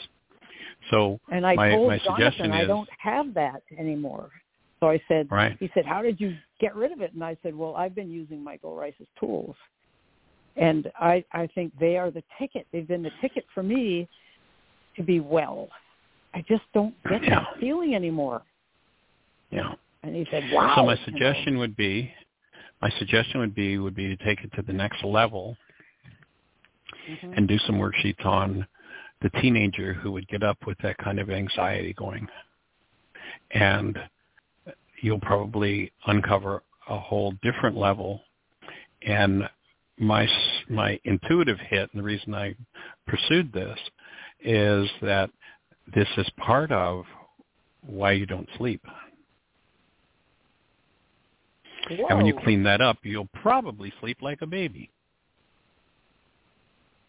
So 0.90 1.18
and 1.32 1.44
I 1.46 1.54
my, 1.54 1.70
told 1.70 1.88
my 1.88 1.98
Jonathan 1.98 2.24
suggestion 2.24 2.52
I 2.52 2.64
don't 2.64 2.88
have 2.98 3.34
that 3.34 3.62
anymore. 3.78 4.30
So 4.80 4.88
I 4.88 5.00
said, 5.08 5.28
right. 5.30 5.56
he 5.58 5.70
said, 5.74 5.86
how 5.86 6.02
did 6.02 6.20
you 6.20 6.36
get 6.60 6.76
rid 6.76 6.92
of 6.92 7.00
it? 7.00 7.14
And 7.14 7.24
I 7.24 7.36
said, 7.42 7.54
well, 7.54 7.74
I've 7.76 7.94
been 7.94 8.10
using 8.10 8.44
Michael 8.44 8.76
Ryce's 8.76 9.08
tools. 9.18 9.56
And 10.56 10.90
I, 10.98 11.24
I 11.32 11.48
think 11.54 11.72
they 11.80 11.96
are 11.96 12.10
the 12.10 12.22
ticket. 12.38 12.66
They've 12.72 12.86
been 12.86 13.02
the 13.02 13.10
ticket 13.20 13.44
for 13.54 13.62
me 13.62 14.06
to 14.96 15.02
be 15.02 15.20
well. 15.20 15.68
I 16.36 16.42
just 16.46 16.64
don't 16.74 16.94
get 17.04 17.22
Yeah. 17.24 17.40
that 17.40 17.58
feeling 17.58 17.94
anymore. 17.94 18.42
Yeah. 19.50 19.74
And 20.02 20.14
he 20.14 20.26
said, 20.30 20.44
wow. 20.52 20.74
So 20.76 20.84
my 20.84 20.96
suggestion 20.96 21.56
would 21.58 21.74
be, 21.76 22.12
my 22.82 22.90
suggestion 22.98 23.40
would 23.40 23.54
be 23.54 23.78
would 23.78 23.94
be 23.94 24.14
to 24.14 24.22
take 24.22 24.44
it 24.44 24.52
to 24.52 24.60
the 24.62 24.72
next 24.72 25.02
level 25.02 25.56
Mhm. 27.08 27.36
and 27.38 27.48
do 27.48 27.56
some 27.60 27.76
worksheets 27.76 28.24
on 28.26 28.66
the 29.22 29.30
teenager 29.40 29.94
who 29.94 30.12
would 30.12 30.28
get 30.28 30.42
up 30.42 30.58
with 30.66 30.76
that 30.78 30.98
kind 30.98 31.18
of 31.18 31.30
anxiety 31.30 31.94
going. 31.94 32.28
And 33.52 33.98
you'll 35.00 35.20
probably 35.20 35.90
uncover 36.04 36.62
a 36.86 36.98
whole 36.98 37.32
different 37.42 37.78
level. 37.78 38.22
And 39.02 39.48
my 39.96 40.24
s- 40.24 40.64
my 40.68 41.00
intuitive 41.04 41.58
hit, 41.60 41.90
and 41.92 42.00
the 42.00 42.04
reason 42.04 42.34
I 42.34 42.54
pursued 43.06 43.52
this, 43.52 43.78
is 44.40 44.90
that 45.00 45.30
this 45.94 46.08
is 46.16 46.28
part 46.36 46.72
of 46.72 47.04
why 47.82 48.12
you 48.12 48.26
don't 48.26 48.48
sleep. 48.56 48.82
And 51.88 52.18
when 52.18 52.26
you 52.26 52.36
clean 52.42 52.62
that 52.64 52.80
up, 52.80 52.98
you'll 53.02 53.28
probably 53.34 53.92
sleep 54.00 54.18
like 54.20 54.42
a 54.42 54.46
baby. 54.46 54.90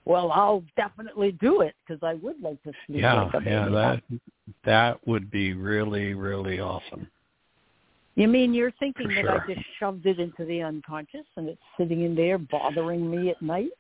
Well, 0.06 0.32
I'll 0.32 0.64
definitely 0.78 1.34
do 1.34 1.62
it 1.62 1.76
because 1.86 2.02
I 2.02 2.14
would 2.14 2.42
like 2.42 2.62
to 2.64 2.72
sleep 2.86 3.02
Yeah, 3.02 3.24
like 3.24 3.34
a 3.34 3.40
baby. 3.40 3.52
yeah, 3.52 3.70
that 3.70 4.04
that 4.64 5.08
would 5.08 5.30
be 5.30 5.54
really, 5.54 6.14
really 6.14 6.60
awesome. 6.60 7.08
You 8.16 8.28
mean 8.28 8.54
you're 8.54 8.72
thinking 8.80 9.08
For 9.10 9.16
that 9.16 9.22
sure. 9.22 9.42
I 9.42 9.54
just 9.54 9.66
shoved 9.80 10.06
it 10.06 10.20
into 10.20 10.46
the 10.46 10.62
unconscious 10.62 11.26
and 11.36 11.50
it's 11.50 11.62
sitting 11.78 12.04
in 12.04 12.16
there 12.16 12.38
bothering 12.38 13.10
me 13.10 13.32
at 13.32 13.42
night? 13.42 13.72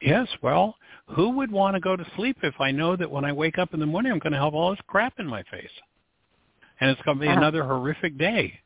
Yes, 0.00 0.28
well, 0.42 0.76
who 1.08 1.30
would 1.30 1.50
want 1.50 1.74
to 1.74 1.80
go 1.80 1.96
to 1.96 2.06
sleep 2.16 2.36
if 2.42 2.60
I 2.60 2.70
know 2.70 2.96
that 2.96 3.10
when 3.10 3.24
I 3.24 3.32
wake 3.32 3.58
up 3.58 3.72
in 3.74 3.80
the 3.80 3.86
morning 3.86 4.12
I'm 4.12 4.18
going 4.18 4.32
to 4.32 4.38
have 4.38 4.54
all 4.54 4.70
this 4.70 4.80
crap 4.86 5.14
in 5.18 5.26
my 5.26 5.42
face, 5.44 5.70
and 6.80 6.90
it's 6.90 7.00
going 7.02 7.16
to 7.18 7.20
be 7.22 7.28
Uh-huh. 7.28 7.38
another 7.38 7.64
horrific 7.64 8.18
day? 8.18 8.60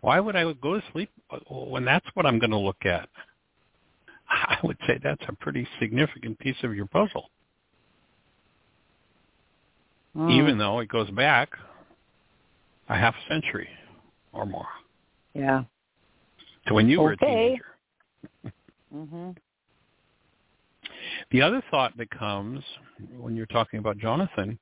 Why 0.00 0.20
would 0.20 0.36
I 0.36 0.50
go 0.54 0.80
to 0.80 0.82
sleep 0.92 1.10
when 1.48 1.84
that's 1.84 2.06
what 2.14 2.26
I'm 2.26 2.38
going 2.38 2.50
to 2.50 2.56
look 2.58 2.84
at? 2.86 3.08
I 4.30 4.58
would 4.62 4.78
say 4.86 4.98
that's 5.02 5.22
a 5.28 5.32
pretty 5.34 5.66
significant 5.78 6.38
piece 6.38 6.62
of 6.62 6.74
your 6.74 6.86
puzzle, 6.86 7.30
Mm. 10.16 10.30
even 10.30 10.56
though 10.58 10.78
it 10.78 10.88
goes 10.88 11.10
back 11.10 11.50
a 12.88 12.96
half 12.96 13.14
century 13.28 13.68
or 14.32 14.46
more 14.46 14.66
yeah. 15.34 15.64
to 16.66 16.72
when 16.72 16.88
you 16.88 17.00
were 17.02 17.10
a 17.10 17.14
Okay. 17.14 17.26
teenager. 17.26 18.52
Mhm. 18.94 19.36
The 21.30 21.42
other 21.42 21.62
thought 21.70 21.96
that 21.98 22.10
comes 22.10 22.62
when 23.18 23.36
you're 23.36 23.46
talking 23.46 23.78
about 23.78 23.98
Jonathan, 23.98 24.58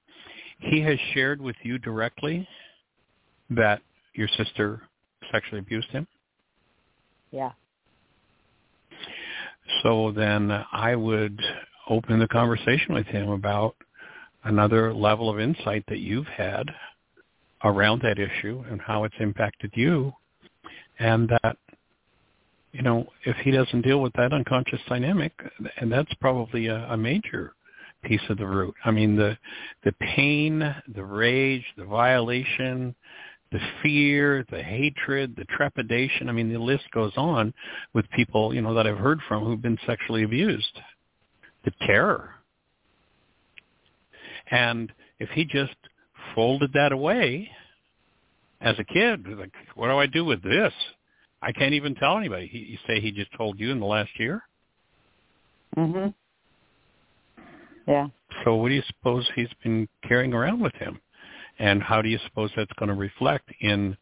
he 0.59 0.81
has 0.81 0.99
shared 1.13 1.41
with 1.41 1.57
you 1.63 1.79
directly 1.79 2.47
that 3.51 3.81
your 4.15 4.29
sister 4.37 4.83
sexually 5.31 5.59
abused 5.59 5.89
him. 5.89 6.07
Yeah. 7.31 7.53
So 9.83 10.13
then 10.13 10.51
I 10.73 10.95
would 10.95 11.41
open 11.89 12.19
the 12.19 12.29
conversation 12.29 12.95
with 12.95 13.07
him 13.07 13.31
about 13.31 13.77
another 14.45 14.95
level 14.95 15.29
of 15.31 15.41
insight 15.41 15.85
that 15.89 15.99
you've 15.99 16.27
had 16.27 16.71
around 17.65 18.03
that 18.03 18.19
issue 18.19 18.63
and 18.71 18.81
how 18.81 19.05
it's 19.05 19.15
impacted 19.19 19.73
you 19.75 20.13
and 20.99 21.29
that 21.29 21.57
you 22.75 22.83
know 22.83 23.07
if 23.25 23.37
he 23.37 23.53
doesn't 23.53 23.83
deal 23.83 24.03
with 24.03 24.13
that 24.15 24.33
unconscious 24.33 24.81
dynamic 24.89 25.33
and 25.79 25.91
that's 25.91 26.13
probably 26.15 26.67
a, 26.67 26.77
a 26.91 26.97
major 26.97 27.55
piece 28.03 28.21
of 28.29 28.37
the 28.37 28.47
root. 28.47 28.75
I 28.85 28.91
mean 28.91 29.17
the 29.17 29.39
the 29.85 29.93
pain 29.93 30.75
the 30.95 31.05
rage 31.05 31.65
the 31.79 31.85
violation 31.85 32.95
the 33.53 33.61
fear 33.83 34.45
the 34.51 34.63
hatred 34.63 35.37
the 35.37 35.45
trepidation. 35.45 36.29
I 36.29 36.33
mean 36.33 36.53
the 36.53 36.59
list 36.59 36.85
goes 36.93 37.13
on 37.17 37.55
with 37.95 38.11
people 38.11 38.53
you 38.53 38.61
know 38.61 38.75
that 38.75 38.87
i've 38.87 38.99
heard 38.99 39.21
from 39.29 39.45
who've 39.45 39.63
been 39.63 39.79
sexually 39.87 40.25
abused. 40.25 40.81
The 41.65 41.73
terror. 41.87 42.31
And 44.51 44.93
if 45.21 45.31
he 45.31 45.45
just 45.45 45.77
folded 46.35 46.73
that 46.75 46.93
away 46.93 47.49
as 48.61 48.79
a 48.79 48.85
kid, 48.85 49.27
like, 49.39 49.53
what 49.75 49.89
do 49.89 49.97
I 49.97 50.07
do 50.07 50.25
with 50.25 50.43
this? 50.43 50.73
I 51.45 51.53
can't 51.53 51.75
even 51.75 51.95
tell 51.95 52.17
anybody. 52.17 52.47
He, 52.47 52.59
you 52.59 52.79
say 52.87 53.01
he 53.01 53.13
just 53.13 53.31
told 53.37 53.61
you 53.61 53.71
in 53.71 53.79
the 53.79 53.87
last 53.87 54.19
year. 54.19 54.43
Mhm. 55.77 56.15
Yeah. 57.87 58.09
So 58.45 58.55
what 58.55 58.69
do 58.69 58.75
you 58.75 58.83
suppose 58.87 59.29
he's 59.35 59.53
been 59.63 59.87
carrying 60.09 60.33
around 60.33 60.61
with 60.61 60.75
him? 60.77 60.99
And 61.59 61.83
how 61.83 62.01
do 62.01 62.09
you 62.09 62.19
suppose 62.27 62.51
that's 62.57 62.73
going 62.79 62.89
to 62.89 62.95
reflect 62.95 63.51
in 63.61 63.97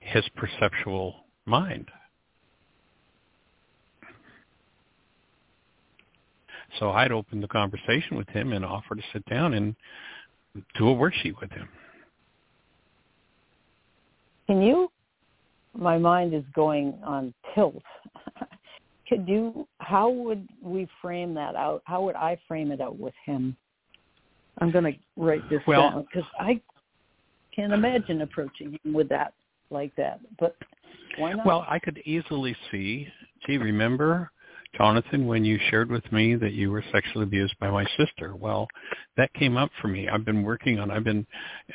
his 0.00 0.24
perceptual 0.34 1.26
mind? 1.44 1.90
So 6.78 6.90
I'd 6.90 7.12
open 7.12 7.42
the 7.42 7.48
conversation 7.48 8.16
with 8.16 8.28
him 8.28 8.54
and 8.54 8.64
offer 8.64 8.94
to 8.94 9.02
sit 9.12 9.24
down 9.26 9.52
and 9.52 9.76
do 10.78 10.88
a 10.88 10.94
worksheet 10.94 11.38
with 11.38 11.50
him. 11.50 11.68
Can 14.46 14.62
you? 14.62 14.90
My 15.74 15.98
mind 15.98 16.34
is 16.34 16.44
going 16.54 16.98
on 17.04 17.32
tilt. 17.54 17.82
Could 19.08 19.28
you? 19.28 19.66
How 19.78 20.10
would 20.10 20.48
we 20.62 20.88
frame 21.00 21.34
that 21.34 21.54
out? 21.54 21.82
How 21.84 22.02
would 22.02 22.14
I 22.14 22.38
frame 22.48 22.70
it 22.72 22.80
out 22.80 22.98
with 22.98 23.14
him? 23.24 23.56
I'm 24.58 24.70
going 24.70 24.84
to 24.84 24.98
write 25.16 25.48
this 25.50 25.60
Well- 25.66 25.90
down 25.90 26.06
because 26.10 26.28
I 26.38 26.60
can't 27.54 27.72
imagine 27.72 28.22
approaching 28.22 28.78
him 28.82 28.92
with 28.92 29.08
that 29.10 29.34
like 29.70 29.94
that. 29.96 30.20
But 30.38 30.56
why 31.18 31.32
not? 31.32 31.46
Well, 31.46 31.66
I 31.68 31.78
could 31.78 31.98
easily 32.04 32.56
see. 32.70 33.08
Gee, 33.46 33.58
remember, 33.58 34.30
Jonathan, 34.76 35.26
when 35.26 35.44
you 35.44 35.58
shared 35.70 35.90
with 35.90 36.10
me 36.12 36.34
that 36.36 36.52
you 36.52 36.70
were 36.70 36.84
sexually 36.92 37.24
abused 37.24 37.54
by 37.58 37.70
my 37.70 37.84
sister? 37.96 38.34
Well, 38.36 38.68
that 39.16 39.32
came 39.34 39.56
up 39.56 39.70
for 39.80 39.88
me. 39.88 40.08
I've 40.08 40.24
been 40.24 40.42
working 40.42 40.78
on. 40.78 40.90
I've 40.90 41.04
been. 41.04 41.26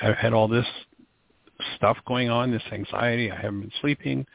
I've 0.01 0.15
had 0.17 0.33
all 0.33 0.47
this 0.47 0.65
stuff 1.75 1.97
going 2.07 2.29
on, 2.29 2.51
this 2.51 2.61
anxiety. 2.71 3.31
I 3.31 3.35
haven't 3.35 3.61
been 3.61 3.71
sleeping, 3.81 4.25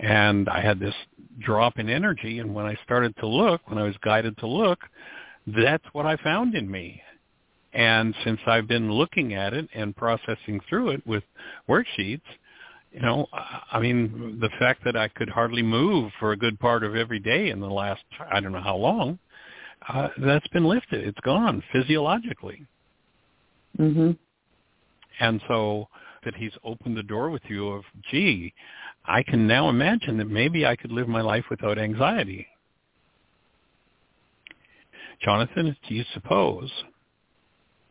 and 0.00 0.48
I 0.48 0.60
had 0.60 0.78
this 0.78 0.94
drop 1.40 1.78
in 1.78 1.88
energy. 1.88 2.38
And 2.38 2.54
when 2.54 2.66
I 2.66 2.76
started 2.84 3.16
to 3.18 3.26
look, 3.26 3.60
when 3.68 3.78
I 3.78 3.84
was 3.84 3.96
guided 4.02 4.36
to 4.38 4.46
look, 4.46 4.80
that's 5.46 5.84
what 5.92 6.06
I 6.06 6.16
found 6.16 6.54
in 6.54 6.70
me. 6.70 7.02
And 7.72 8.14
since 8.24 8.38
I've 8.46 8.68
been 8.68 8.92
looking 8.92 9.34
at 9.34 9.54
it 9.54 9.68
and 9.74 9.96
processing 9.96 10.60
through 10.68 10.90
it 10.90 11.06
with 11.06 11.24
worksheets, 11.68 12.20
you 12.92 13.00
know, 13.00 13.26
I 13.72 13.80
mean, 13.80 14.38
the 14.40 14.50
fact 14.58 14.84
that 14.84 14.96
I 14.96 15.08
could 15.08 15.30
hardly 15.30 15.62
move 15.62 16.12
for 16.20 16.32
a 16.32 16.36
good 16.36 16.60
part 16.60 16.84
of 16.84 16.94
every 16.94 17.18
day 17.18 17.48
in 17.48 17.60
the 17.60 17.70
last, 17.70 18.02
I 18.30 18.40
don't 18.40 18.52
know 18.52 18.60
how 18.60 18.76
long, 18.76 19.18
uh, 19.88 20.08
that's 20.18 20.46
been 20.48 20.64
lifted. 20.64 21.06
It's 21.06 21.20
gone 21.20 21.62
physiologically. 21.72 22.66
mhm. 23.78 24.18
And 25.20 25.40
so 25.48 25.88
that 26.24 26.34
he's 26.34 26.52
opened 26.64 26.96
the 26.96 27.02
door 27.02 27.30
with 27.30 27.42
you 27.48 27.68
of, 27.68 27.84
gee, 28.10 28.52
I 29.04 29.22
can 29.22 29.46
now 29.46 29.68
imagine 29.68 30.16
that 30.18 30.28
maybe 30.28 30.64
I 30.66 30.76
could 30.76 30.92
live 30.92 31.08
my 31.08 31.20
life 31.20 31.44
without 31.50 31.78
anxiety. 31.78 32.46
Jonathan, 35.22 35.76
do 35.88 35.94
you 35.94 36.04
suppose 36.12 36.70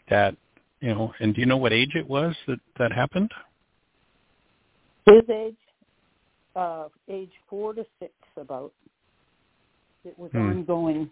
that, 0.09 0.35
you 0.81 0.93
know, 0.93 1.13
and 1.19 1.33
do 1.33 1.39
you 1.41 1.47
know 1.47 1.57
what 1.57 1.73
age 1.73 1.95
it 1.95 2.07
was 2.07 2.35
that 2.47 2.59
that 2.77 2.91
happened? 2.91 3.31
His 5.05 5.23
age, 5.29 5.55
uh, 6.55 6.89
age 7.09 7.31
four 7.49 7.73
to 7.73 7.85
six, 7.99 8.13
about. 8.37 8.73
It 10.03 10.17
was 10.17 10.31
Hmm. 10.31 10.39
ongoing. 10.39 11.11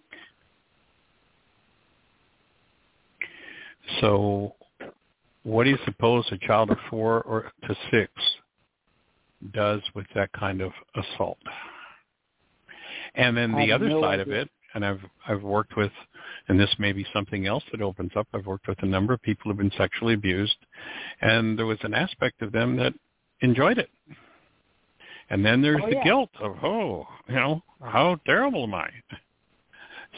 So 4.01 4.55
what 5.49 5.63
do 5.63 5.71
you 5.71 5.77
suppose 5.83 6.25
a 6.31 6.37
child 6.37 6.69
of 6.69 6.77
four 6.89 7.23
or 7.23 7.51
to 7.67 7.75
six 7.91 8.11
does 9.51 9.81
with 9.95 10.05
that 10.13 10.31
kind 10.33 10.61
of 10.61 10.71
assault? 10.95 11.39
And 13.15 13.35
then 13.35 13.53
the 13.53 13.71
other 13.71 13.89
no 13.89 14.01
side 14.01 14.19
of 14.19 14.29
it, 14.29 14.47
and 14.75 14.85
I've 14.85 15.01
I've 15.27 15.41
worked 15.41 15.75
with, 15.75 15.91
and 16.47 16.59
this 16.59 16.73
may 16.77 16.91
be 16.91 17.05
something 17.11 17.47
else 17.47 17.63
that 17.71 17.81
opens 17.81 18.11
up. 18.15 18.27
I've 18.33 18.45
worked 18.45 18.67
with 18.67 18.77
a 18.83 18.85
number 18.85 19.13
of 19.13 19.21
people 19.23 19.49
who've 19.49 19.57
been 19.57 19.71
sexually 19.75 20.13
abused, 20.13 20.57
and 21.21 21.57
there 21.57 21.65
was 21.65 21.79
an 21.81 21.95
aspect 21.95 22.43
of 22.43 22.51
them 22.51 22.75
that 22.77 22.93
enjoyed 23.41 23.79
it. 23.79 23.89
And 25.31 25.43
then 25.43 25.61
there's 25.61 25.81
oh, 25.83 25.89
the 25.89 25.95
yeah. 25.95 26.03
guilt 26.03 26.29
of, 26.39 26.63
oh, 26.63 27.07
you 27.27 27.35
know, 27.35 27.63
how 27.81 28.19
terrible 28.25 28.63
am 28.63 28.75
I? 28.75 28.89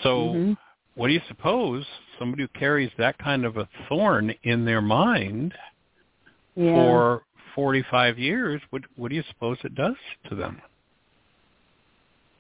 So 0.04 0.10
mm-hmm. 0.10 0.54
What 0.96 1.08
do 1.08 1.14
you 1.14 1.22
suppose 1.28 1.86
somebody 2.20 2.44
who 2.44 2.60
carries 2.60 2.92
that 2.98 3.18
kind 3.18 3.46
of 3.46 3.58
a 3.58 3.68
thorn 3.88 4.34
in 4.44 4.66
their 4.66 4.82
mind 4.82 5.54
yeah. 6.56 6.74
for 6.74 7.24
45 7.56 8.20
years, 8.20 8.62
what, 8.70 8.84
what 8.96 9.10
do 9.10 9.16
you 9.16 9.24
suppose 9.30 9.58
it 9.64 9.76
does 9.76 9.96
to 10.30 10.36
them? 10.36 10.62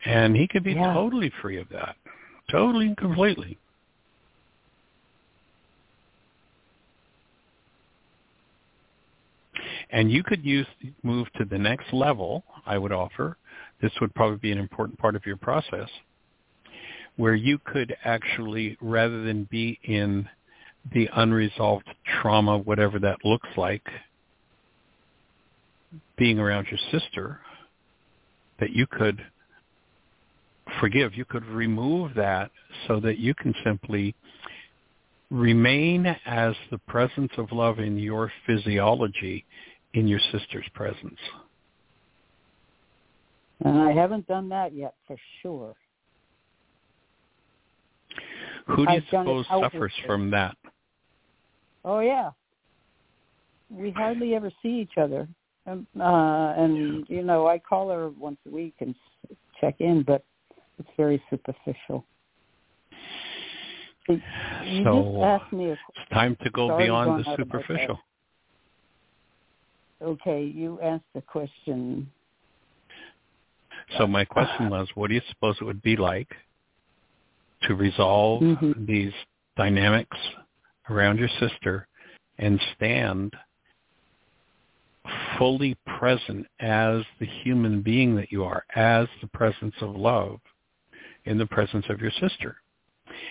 And 0.06 0.36
he 0.36 0.48
could 0.48 0.64
be 0.64 0.74
Yeah. 0.74 0.94
totally 0.94 1.32
free 1.42 1.58
of 1.58 1.70
that, 1.70 1.96
totally 2.50 2.88
and 2.88 2.98
completely. 2.98 3.58
And 9.92 10.12
you 10.12 10.24
could 10.24 10.44
use 10.46 10.68
move 11.04 11.28
to 11.38 11.46
the 11.46 11.58
next 11.58 11.92
level, 11.94 12.44
I 12.66 12.78
would 12.78 12.92
offer. 12.94 13.38
This 13.82 13.92
would 14.00 14.14
probably 14.16 14.38
be 14.38 14.52
an 14.52 14.58
important 14.58 14.98
part 14.98 15.16
of 15.16 15.26
your 15.26 15.38
process 15.38 15.90
where 17.22 17.36
you 17.36 17.60
could 17.64 17.96
actually 18.04 18.76
rather 18.82 19.24
than 19.24 19.48
be 19.52 19.78
in 19.84 20.28
the 20.92 21.08
unresolved 21.14 21.88
trauma, 22.20 22.58
whatever 22.58 22.98
that 22.98 23.24
looks 23.24 23.48
like, 23.56 23.88
being 26.18 26.40
around 26.40 26.66
your 26.72 26.80
sister, 26.90 27.40
that 28.60 28.72
you 28.72 28.88
could 28.88 29.24
forgive. 30.80 31.14
You 31.14 31.26
could 31.26 31.46
remove 31.46 32.16
that 32.16 32.50
so 32.88 33.00
that 33.02 33.20
you 33.20 33.36
can 33.36 33.54
simply 33.64 34.16
remain 35.30 36.08
as 36.26 36.56
the 36.72 36.80
presence 36.88 37.34
of 37.38 37.52
love 37.52 37.78
in 37.78 38.00
your 38.00 38.32
physiology 38.48 39.46
in 39.94 40.08
your 40.08 40.22
sister's 40.32 40.66
presence. 40.74 41.20
And 43.64 43.78
I 43.78 43.92
haven't 43.92 44.26
done 44.26 44.50
that 44.50 44.74
yet 44.74 44.96
for 45.06 45.18
sure. 45.44 45.76
Who 48.68 48.86
do 48.86 48.94
you 48.94 48.98
I've 48.98 49.04
suppose 49.10 49.46
suffers 49.48 49.94
from 50.06 50.32
that? 50.32 50.56
Oh 51.84 52.00
yeah. 52.00 52.32
We 53.70 53.92
hardly 53.92 54.36
ever 54.36 54.52
see 54.62 54.80
each 54.80 54.98
other. 54.98 55.28
Um, 55.68 55.88
uh 56.00 56.54
and 56.58 57.06
you 57.08 57.24
know, 57.24 57.48
I 57.48 57.60
call 57.60 57.90
her 57.90 58.10
once 58.10 58.38
a 58.48 58.50
week 58.50 58.76
and 58.80 58.96
check 59.60 59.76
in, 59.80 60.04
but 60.04 60.24
it's 60.80 60.90
very 60.98 61.22
superficial. 61.30 62.06
You 64.08 64.84
So, 64.84 65.24
asked 65.24 65.54
me 65.54 65.70
a 65.70 65.74
It's 65.74 66.10
time 66.12 66.36
to 66.44 66.50
go 66.50 66.76
beyond 66.78 67.24
the 67.24 67.30
out 67.30 67.40
of 67.40 67.48
my 67.48 67.58
head. 67.58 67.66
superficial. 67.68 68.00
okay, 70.02 70.44
you 70.44 70.80
asked 70.82 71.04
a 71.16 71.22
question. 71.22 72.12
So 73.98 74.08
my 74.08 74.26
question 74.26 74.70
was, 74.70 74.88
what 74.96 75.10
do 75.10 75.16
you 75.16 75.22
suppose 75.30 75.58
it 75.62 75.64
would 75.64 75.82
be 75.82 75.96
like 75.96 76.30
to 77.64 77.76
resolve 77.76 78.42
Mhm. 78.42 78.86
these 78.86 79.14
dynamics 79.56 80.18
around 80.90 81.20
your 81.20 81.30
sister 81.40 81.88
and 82.38 82.60
stand 82.76 83.36
fully 85.38 85.76
present 85.86 86.48
as 86.60 87.04
the 87.20 87.26
human 87.26 87.82
being 87.82 88.16
that 88.16 88.32
you 88.32 88.44
are, 88.44 88.64
as 88.76 89.08
the 89.22 89.28
presence 89.28 89.76
of 89.82 89.96
love 89.96 90.40
in 91.26 91.38
the 91.38 91.46
presence 91.46 91.88
of 91.90 92.02
your 92.02 92.12
sister? 92.12 92.62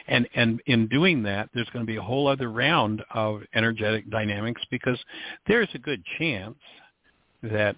And 0.07 0.29
and 0.35 0.61
in 0.67 0.89
doing 0.89 1.23
that, 1.23 1.49
there's 1.53 1.69
going 1.71 1.85
to 1.85 1.91
be 1.91 1.97
a 1.97 2.03
whole 2.03 2.27
other 2.27 2.51
round 2.51 3.03
of 3.11 3.43
energetic 3.55 4.11
dynamics 4.11 4.63
because 4.71 5.03
there's 5.47 5.75
a 5.75 5.79
good 5.79 6.05
chance 6.19 6.59
that 7.43 7.77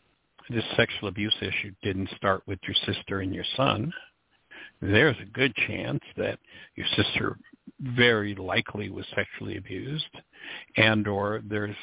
this 0.49 0.65
sexual 0.77 1.09
abuse 1.09 1.37
issue 1.41 1.73
didn't 1.83 2.11
start 2.17 2.43
with 2.47 2.59
your 2.65 2.75
sister 2.75 3.21
and 3.21 3.33
your 3.35 3.45
son. 3.57 3.93
There's 4.83 5.17
a 5.23 5.31
good 5.31 5.55
chance 5.69 6.01
that 6.17 6.41
your 6.75 6.87
sister 6.97 7.39
very 7.81 8.35
likely 8.35 8.91
was 8.91 9.07
sexually 9.15 9.57
abused 9.57 10.05
and 10.77 11.07
or 11.07 11.41
there's 11.49 11.77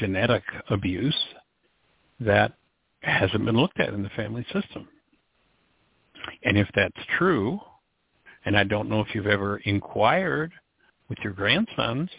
genetic 0.00 0.42
abuse 0.70 1.16
that 2.20 2.54
hasn't 3.00 3.44
been 3.44 3.56
looked 3.56 3.78
at 3.80 3.94
in 3.94 4.02
the 4.02 4.08
family 4.10 4.44
system. 4.52 4.88
And 6.44 6.56
if 6.58 6.68
that's 6.74 6.96
true, 7.18 7.60
and 8.44 8.56
I 8.56 8.64
don't 8.64 8.88
know 8.88 9.00
if 9.00 9.14
you've 9.14 9.26
ever 9.26 9.58
inquired 9.58 10.52
with 11.08 11.18
your 11.22 11.32
grandsons 11.32 12.10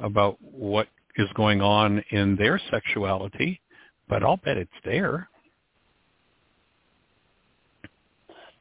about 0.00 0.36
what 0.40 0.88
is 1.16 1.28
going 1.34 1.60
on 1.60 2.02
in 2.10 2.36
their 2.36 2.60
sexuality, 2.70 3.60
but 4.08 4.22
I'll 4.22 4.38
bet 4.38 4.56
it's 4.56 4.70
there. 4.84 5.28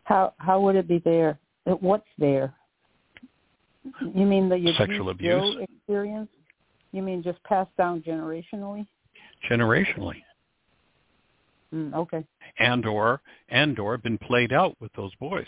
How 0.05 0.33
how 0.37 0.61
would 0.61 0.75
it 0.75 0.87
be 0.87 0.99
there? 0.99 1.37
What's 1.65 2.07
there? 2.17 2.53
You 4.01 4.25
mean 4.25 4.49
the 4.49 4.73
Sexual 4.77 5.09
abuse. 5.09 5.57
experience? 5.61 6.29
You 6.91 7.01
mean 7.01 7.21
just 7.21 7.43
passed 7.43 7.75
down 7.77 8.01
generationally? 8.01 8.87
generationally 9.51 10.21
Mm, 11.73 11.93
okay. 11.93 12.23
and 12.57 12.85
or 12.85 13.21
and 13.49 13.77
or 13.79 13.97
been 13.97 14.17
played 14.17 14.53
out 14.53 14.75
with 14.79 14.91
those 14.93 15.13
boys. 15.15 15.47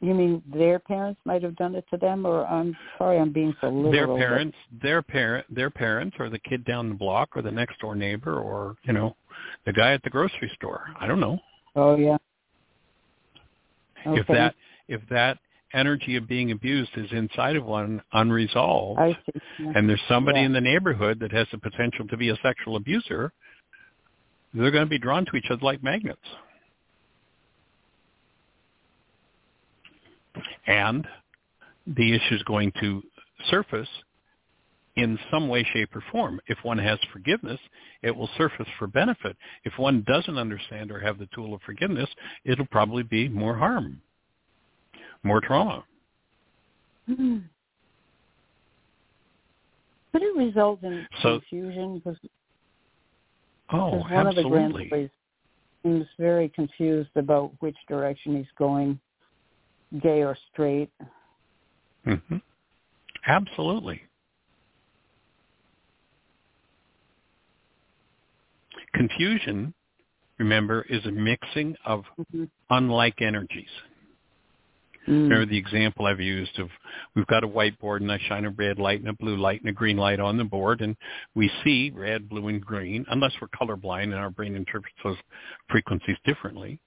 You 0.00 0.14
mean 0.14 0.42
their 0.52 0.78
parents 0.78 1.20
might 1.24 1.42
have 1.42 1.56
done 1.56 1.74
it 1.74 1.84
to 1.90 1.96
them, 1.96 2.24
or 2.24 2.46
I'm 2.46 2.74
sorry, 2.96 3.18
I'm 3.18 3.32
being 3.32 3.54
so 3.60 3.68
literal. 3.68 3.92
their 3.92 4.06
but- 4.06 4.16
parents, 4.16 4.56
their 4.80 5.02
parent, 5.02 5.54
their 5.54 5.70
parents, 5.70 6.16
or 6.20 6.30
the 6.30 6.38
kid 6.38 6.64
down 6.64 6.88
the 6.88 6.94
block, 6.94 7.36
or 7.36 7.42
the 7.42 7.50
next 7.50 7.78
door 7.80 7.94
neighbor, 7.96 8.38
or 8.38 8.76
you 8.84 8.92
know, 8.92 9.16
the 9.66 9.72
guy 9.72 9.92
at 9.92 10.02
the 10.04 10.10
grocery 10.10 10.50
store. 10.54 10.84
I 10.98 11.06
don't 11.08 11.20
know 11.20 11.38
Oh 11.76 11.96
yeah. 11.96 12.16
Okay. 14.06 14.20
if 14.20 14.26
that 14.28 14.54
if 14.88 15.00
that 15.10 15.38
energy 15.74 16.16
of 16.16 16.26
being 16.26 16.50
abused 16.50 16.90
is 16.96 17.10
inside 17.12 17.56
of 17.56 17.64
one 17.64 18.02
unresolved, 18.12 18.98
Yeah. 19.00 19.72
and 19.74 19.88
there's 19.88 20.00
somebody 20.08 20.40
Yeah. 20.40 20.46
in 20.46 20.52
the 20.52 20.60
neighborhood 20.60 21.20
that 21.20 21.30
has 21.32 21.46
the 21.50 21.58
potential 21.58 22.06
to 22.08 22.16
be 22.16 22.30
a 22.30 22.36
sexual 22.36 22.76
abuser, 22.76 23.32
they're 24.54 24.70
going 24.70 24.84
to 24.84 24.90
be 24.90 24.98
drawn 24.98 25.26
to 25.26 25.36
each 25.36 25.50
other 25.50 25.60
like 25.62 25.82
magnets. 25.82 26.26
And 30.66 31.06
the 31.86 32.14
issue 32.14 32.34
is 32.34 32.42
going 32.44 32.72
to 32.80 33.02
surface 33.50 33.88
in 34.98 35.18
some 35.30 35.48
way, 35.48 35.64
shape, 35.72 35.94
or 35.94 36.02
form. 36.10 36.40
If 36.48 36.58
one 36.64 36.78
has 36.78 36.98
forgiveness, 37.12 37.60
it 38.02 38.14
will 38.14 38.28
surface 38.36 38.66
for 38.78 38.88
benefit. 38.88 39.36
If 39.64 39.78
one 39.78 40.02
doesn't 40.06 40.36
understand 40.36 40.90
or 40.90 40.98
have 40.98 41.18
the 41.18 41.28
tool 41.34 41.54
of 41.54 41.62
forgiveness, 41.62 42.10
it'll 42.44 42.66
probably 42.66 43.04
be 43.04 43.28
more 43.28 43.56
harm, 43.56 44.02
more 45.22 45.40
trauma. 45.40 45.84
Hmm. 47.06 47.38
Could 50.12 50.22
it 50.22 50.36
result 50.36 50.82
in 50.82 51.06
So- 51.22 51.38
confusion? 51.38 51.98
Because 51.98 52.18
Oh, 53.70 53.98
one 53.98 54.26
of 54.26 54.34
the 54.34 54.40
absolutely. 54.40 54.88
grandboys 54.88 55.10
seems 55.82 56.06
very 56.18 56.48
confused 56.48 57.10
about 57.16 57.52
which 57.60 57.76
direction 57.86 58.36
he's 58.36 58.50
going, 58.56 58.98
gay 60.00 60.22
or 60.24 60.36
straight. 60.52 60.90
hmm 62.04 62.38
Absolutely. 63.26 64.02
Confusion, 68.94 69.74
remember, 70.38 70.86
is 70.88 71.04
a 71.06 71.10
mixing 71.10 71.76
of 71.84 72.04
Mm-hmm. 72.18 72.44
unlike 72.70 73.22
energies. 73.22 73.70
Mm. 75.08 75.22
Remember 75.22 75.46
the 75.46 75.56
example 75.56 76.04
I've 76.04 76.20
used 76.20 76.58
of 76.58 76.68
we've 77.14 77.26
got 77.28 77.42
a 77.42 77.48
whiteboard 77.48 78.02
and 78.02 78.12
I 78.12 78.18
shine 78.28 78.44
a 78.44 78.50
red 78.50 78.78
light 78.78 79.00
and 79.00 79.08
a 79.08 79.14
blue 79.14 79.36
light 79.36 79.60
and 79.60 79.70
a 79.70 79.72
green 79.72 79.96
light 79.96 80.20
on 80.20 80.36
the 80.36 80.44
board 80.44 80.82
and 80.82 80.94
we 81.34 81.50
see 81.64 81.90
red, 81.94 82.28
blue, 82.28 82.48
and 82.48 82.60
green 82.60 83.06
unless 83.10 83.32
we're 83.40 83.48
colorblind 83.48 84.04
and 84.04 84.14
our 84.14 84.30
brain 84.30 84.54
interprets 84.54 84.96
those 85.02 85.16
frequencies 85.70 86.16
differently. 86.26 86.78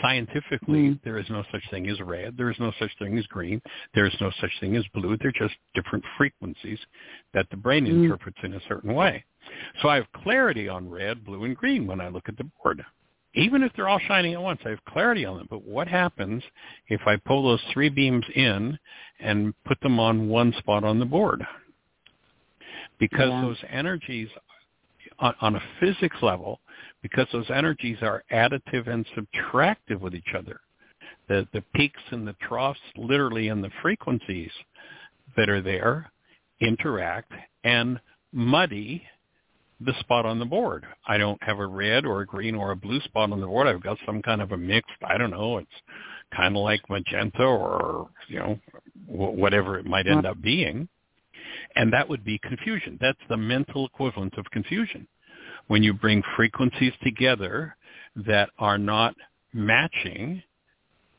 Scientifically, 0.00 0.90
Mm. 0.90 1.02
there 1.02 1.18
is 1.18 1.28
no 1.28 1.44
such 1.52 1.68
thing 1.70 1.88
as 1.88 2.00
red. 2.00 2.36
There 2.36 2.50
is 2.50 2.58
no 2.58 2.72
such 2.72 2.96
thing 2.98 3.18
as 3.18 3.26
green. 3.26 3.60
There 3.94 4.06
is 4.06 4.20
no 4.20 4.30
such 4.30 4.58
thing 4.60 4.76
as 4.76 4.86
blue. 4.88 5.16
They're 5.16 5.32
just 5.32 5.54
different 5.74 6.04
frequencies 6.16 6.84
that 7.32 7.48
the 7.50 7.56
brain 7.56 7.86
Mm. 7.86 8.04
interprets 8.04 8.38
in 8.42 8.54
a 8.54 8.60
certain 8.60 8.94
way. 8.94 9.24
So 9.80 9.88
I 9.88 9.96
have 9.96 10.10
clarity 10.12 10.68
on 10.68 10.88
red, 10.88 11.24
blue, 11.24 11.44
and 11.44 11.56
green 11.56 11.86
when 11.86 12.00
I 12.00 12.08
look 12.08 12.28
at 12.28 12.36
the 12.36 12.44
board. 12.44 12.84
Even 13.34 13.62
if 13.62 13.72
they're 13.72 13.88
all 13.88 13.98
shining 13.98 14.34
at 14.34 14.42
once, 14.42 14.60
I 14.64 14.70
have 14.70 14.84
clarity 14.84 15.24
on 15.24 15.38
them. 15.38 15.46
But 15.48 15.64
what 15.64 15.88
happens 15.88 16.44
if 16.88 17.06
I 17.06 17.16
pull 17.16 17.42
those 17.42 17.62
three 17.72 17.88
beams 17.88 18.28
in 18.34 18.78
and 19.20 19.54
put 19.64 19.80
them 19.80 19.98
on 19.98 20.28
one 20.28 20.52
spot 20.54 20.84
on 20.84 20.98
the 20.98 21.06
board? 21.06 21.46
Because 22.98 23.30
Yeah. 23.30 23.40
those 23.40 23.64
energies 23.68 24.30
on, 25.18 25.34
on 25.40 25.56
a 25.56 25.60
physics 25.80 26.22
level, 26.22 26.60
because 27.02 27.26
those 27.32 27.50
energies 27.50 27.98
are 28.02 28.24
additive 28.32 28.88
and 28.88 29.06
subtractive 29.16 30.00
with 30.00 30.14
each 30.14 30.34
other, 30.36 30.60
the, 31.28 31.46
the 31.52 31.62
peaks 31.74 32.02
and 32.10 32.26
the 32.26 32.36
troughs, 32.46 32.80
literally, 32.96 33.48
and 33.48 33.62
the 33.62 33.70
frequencies 33.82 34.50
that 35.36 35.48
are 35.48 35.62
there 35.62 36.10
interact 36.60 37.32
and 37.64 38.00
muddy 38.32 39.02
the 39.80 39.92
spot 40.00 40.24
on 40.26 40.38
the 40.38 40.44
board. 40.44 40.86
I 41.06 41.18
don't 41.18 41.42
have 41.42 41.58
a 41.58 41.66
red 41.66 42.06
or 42.06 42.20
a 42.20 42.26
green 42.26 42.54
or 42.54 42.70
a 42.70 42.76
blue 42.76 43.00
spot 43.00 43.32
on 43.32 43.40
the 43.40 43.46
board. 43.46 43.66
I've 43.66 43.82
got 43.82 43.98
some 44.06 44.22
kind 44.22 44.40
of 44.40 44.52
a 44.52 44.56
mixed, 44.56 44.90
I 45.04 45.18
don't 45.18 45.30
know, 45.30 45.58
it's 45.58 45.70
kind 46.34 46.56
of 46.56 46.62
like 46.62 46.88
magenta 46.88 47.42
or, 47.42 48.08
you 48.28 48.38
know, 48.38 48.58
whatever 49.06 49.78
it 49.78 49.86
might 49.86 50.06
end 50.06 50.24
up 50.24 50.40
being. 50.40 50.88
And 51.74 51.92
that 51.92 52.08
would 52.08 52.24
be 52.24 52.38
confusion. 52.38 52.98
That's 53.00 53.18
the 53.28 53.36
mental 53.36 53.86
equivalent 53.86 54.34
of 54.38 54.50
confusion. 54.50 55.06
When 55.68 55.82
you 55.82 55.92
bring 55.92 56.22
frequencies 56.36 56.92
together 57.02 57.76
that 58.16 58.50
are 58.58 58.78
not 58.78 59.14
matching, 59.52 60.42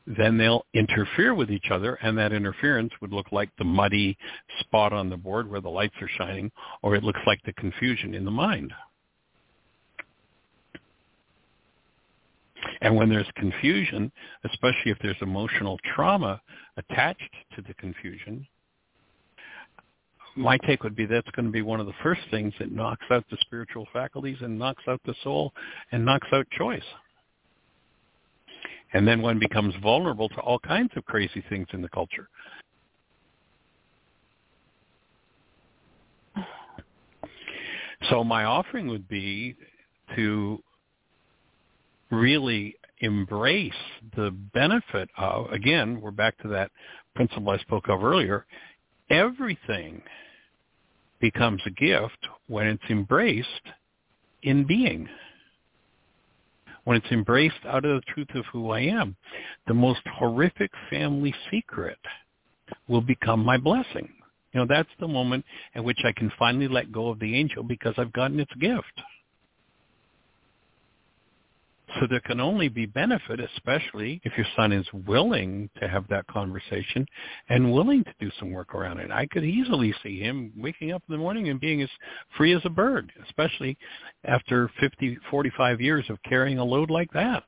then 0.06 0.38
they'll 0.38 0.66
interfere 0.74 1.34
with 1.34 1.50
each 1.50 1.72
other, 1.72 1.96
and 1.96 2.18
that 2.18 2.34
interference 2.34 2.92
would 3.02 3.14
look 3.14 3.32
like 3.32 3.50
the 3.58 3.64
muddy 3.64 4.18
spot 4.60 4.92
on 4.92 5.10
the 5.10 5.18
board 5.18 5.50
where 5.50 5.62
the 5.62 5.70
lights 5.70 5.96
are 6.02 6.10
shining, 6.18 6.52
or 6.82 6.96
it 6.96 7.04
looks 7.04 7.22
like 7.26 7.42
the 7.46 7.54
confusion 7.54 8.14
in 8.14 8.26
the 8.26 8.32
mind. 8.32 8.74
And 12.82 12.96
when 12.96 13.10
there's 13.10 13.28
confusion, 13.36 14.12
especially 14.44 14.92
if 14.92 14.98
there's 15.02 15.16
emotional 15.22 15.80
trauma 15.96 16.42
attached 16.78 17.34
to 17.56 17.62
the 17.62 17.74
confusion, 17.76 18.46
my 20.36 20.58
take 20.58 20.84
would 20.84 20.96
be 20.96 21.06
that's 21.06 21.30
going 21.32 21.46
to 21.46 21.52
be 21.52 21.62
one 21.62 21.80
of 21.80 21.86
the 21.86 21.94
first 22.02 22.22
things 22.32 22.54
that 22.60 22.72
knocks 22.72 23.06
out 23.12 23.24
the 23.30 23.38
spiritual 23.42 23.88
faculties 23.94 24.38
and 24.42 24.58
knocks 24.58 24.84
out 24.88 25.02
the 25.06 25.16
soul 25.24 25.54
and 25.92 26.04
knocks 26.04 26.28
out 26.34 26.48
choice. 26.58 26.82
And 28.94 29.08
then 29.08 29.22
one 29.22 29.40
becomes 29.40 29.74
vulnerable 29.82 30.30
to 30.30 30.42
all 30.42 30.60
kinds 30.60 30.92
of 30.96 31.06
crazy 31.06 31.44
things 31.50 31.68
in 31.74 31.82
the 31.82 31.90
culture. 31.90 32.30
So 38.10 38.24
my 38.24 38.44
offering 38.44 38.88
would 38.88 39.08
be 39.08 39.56
to 40.16 40.62
really 42.12 42.76
embrace 43.00 43.72
the 44.16 44.32
benefit 44.54 45.10
of, 45.18 45.52
again, 45.52 46.00
we're 46.02 46.12
back 46.12 46.38
to 46.40 46.48
that 46.50 46.72
principle 47.16 47.50
I 47.50 47.58
spoke 47.60 47.90
of 47.90 48.04
earlier, 48.04 48.46
everything 49.10 50.02
becomes 51.20 51.62
a 51.66 51.72
gift 51.72 52.28
when 52.48 52.68
it's 52.68 52.84
embraced 52.90 53.48
in 54.42 54.66
being 54.66 55.08
when 56.84 56.98
it's 56.98 57.12
embraced 57.12 57.66
out 57.66 57.86
of 57.86 57.96
the 58.02 58.14
truth 58.14 58.30
of 58.36 58.46
who 58.52 58.72
I 58.72 58.82
am, 58.82 59.16
the 59.68 59.74
most 59.74 60.02
horrific 60.18 60.72
family 60.90 61.34
secret 61.50 61.98
will 62.88 63.02
become 63.02 63.44
my 63.44 63.58
blessing. 63.58 64.10
You 64.52 64.60
know, 64.60 64.66
that's 64.68 64.90
the 65.00 65.08
moment 65.08 65.46
at 65.76 65.84
which 65.84 66.00
I 66.06 66.12
can 66.12 66.32
finally 66.38 66.68
let 66.68 66.92
go 66.92 67.10
of 67.10 67.20
the 67.20 67.36
angel 67.36 67.64
because 67.64 67.94
I've 67.98 68.14
gotten 68.14 68.40
its 68.40 68.54
gift. 68.60 69.02
So 72.00 72.08
there 72.10 72.22
can 72.22 72.40
only 72.40 72.70
be 72.70 72.86
benefit, 72.86 73.40
especially 73.40 74.20
if 74.24 74.36
your 74.38 74.48
son 74.56 74.72
is 74.72 74.86
willing 75.06 75.70
to 75.80 75.88
have 75.88 76.08
that 76.08 76.26
conversation 76.28 77.06
and 77.50 77.72
willing 77.72 78.04
to 78.04 78.14
do 78.20 78.32
some 78.40 78.52
work 78.52 78.74
around 78.74 79.00
it. 79.00 79.12
I 79.12 79.28
could 79.28 79.44
easily 79.44 79.94
see 80.02 80.20
him 80.20 80.52
waking 80.58 80.92
up 80.92 81.04
in 81.08 81.14
the 81.14 81.20
morning 81.20 81.50
and 81.50 81.60
being 81.60 81.82
as 81.82 81.90
free 82.36 82.56
as 82.56 82.62
a 82.66 82.70
bird, 82.70 83.12
especially 83.26 83.78
after 84.26 84.72
50, 84.80 85.18
45 85.30 85.82
years 85.82 86.06
of 86.10 86.18
carrying 86.24 86.58
a 86.58 86.64
load 86.64 86.90
like 86.90 87.12
that. 87.14 87.44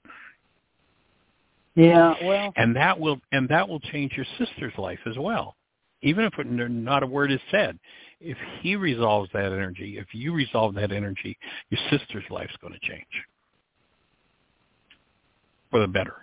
Yeah, 1.75 2.13
well, 2.23 2.53
and 2.55 2.75
that 2.75 2.97
will 2.97 3.19
and 3.33 3.49
that 3.49 3.67
will 3.67 3.81
change 3.81 4.13
your 4.15 4.25
sister's 4.37 4.73
life 4.77 4.99
as 5.05 5.17
well. 5.17 5.55
Even 6.01 6.23
if 6.23 6.33
not 6.45 7.03
a 7.03 7.07
word 7.07 7.31
is 7.31 7.39
said, 7.51 7.77
if 8.21 8.37
he 8.61 8.77
resolves 8.77 9.29
that 9.33 9.45
energy, 9.45 9.97
if 9.97 10.07
you 10.13 10.33
resolve 10.33 10.73
that 10.75 10.93
energy, 10.93 11.37
your 11.69 11.79
sister's 11.89 12.23
life's 12.29 12.55
going 12.61 12.73
to 12.73 12.87
change 12.87 13.05
for 15.71 15.79
the 15.79 15.87
better. 15.87 16.15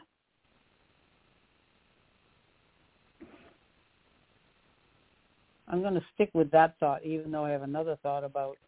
I'm 5.68 5.80
going 5.80 5.94
to 5.94 6.04
stick 6.14 6.30
with 6.34 6.50
that 6.50 6.74
thought, 6.78 7.04
even 7.04 7.32
though 7.32 7.44
I 7.44 7.50
have 7.50 7.62
another 7.62 7.96
thought 8.02 8.24
about 8.24 8.58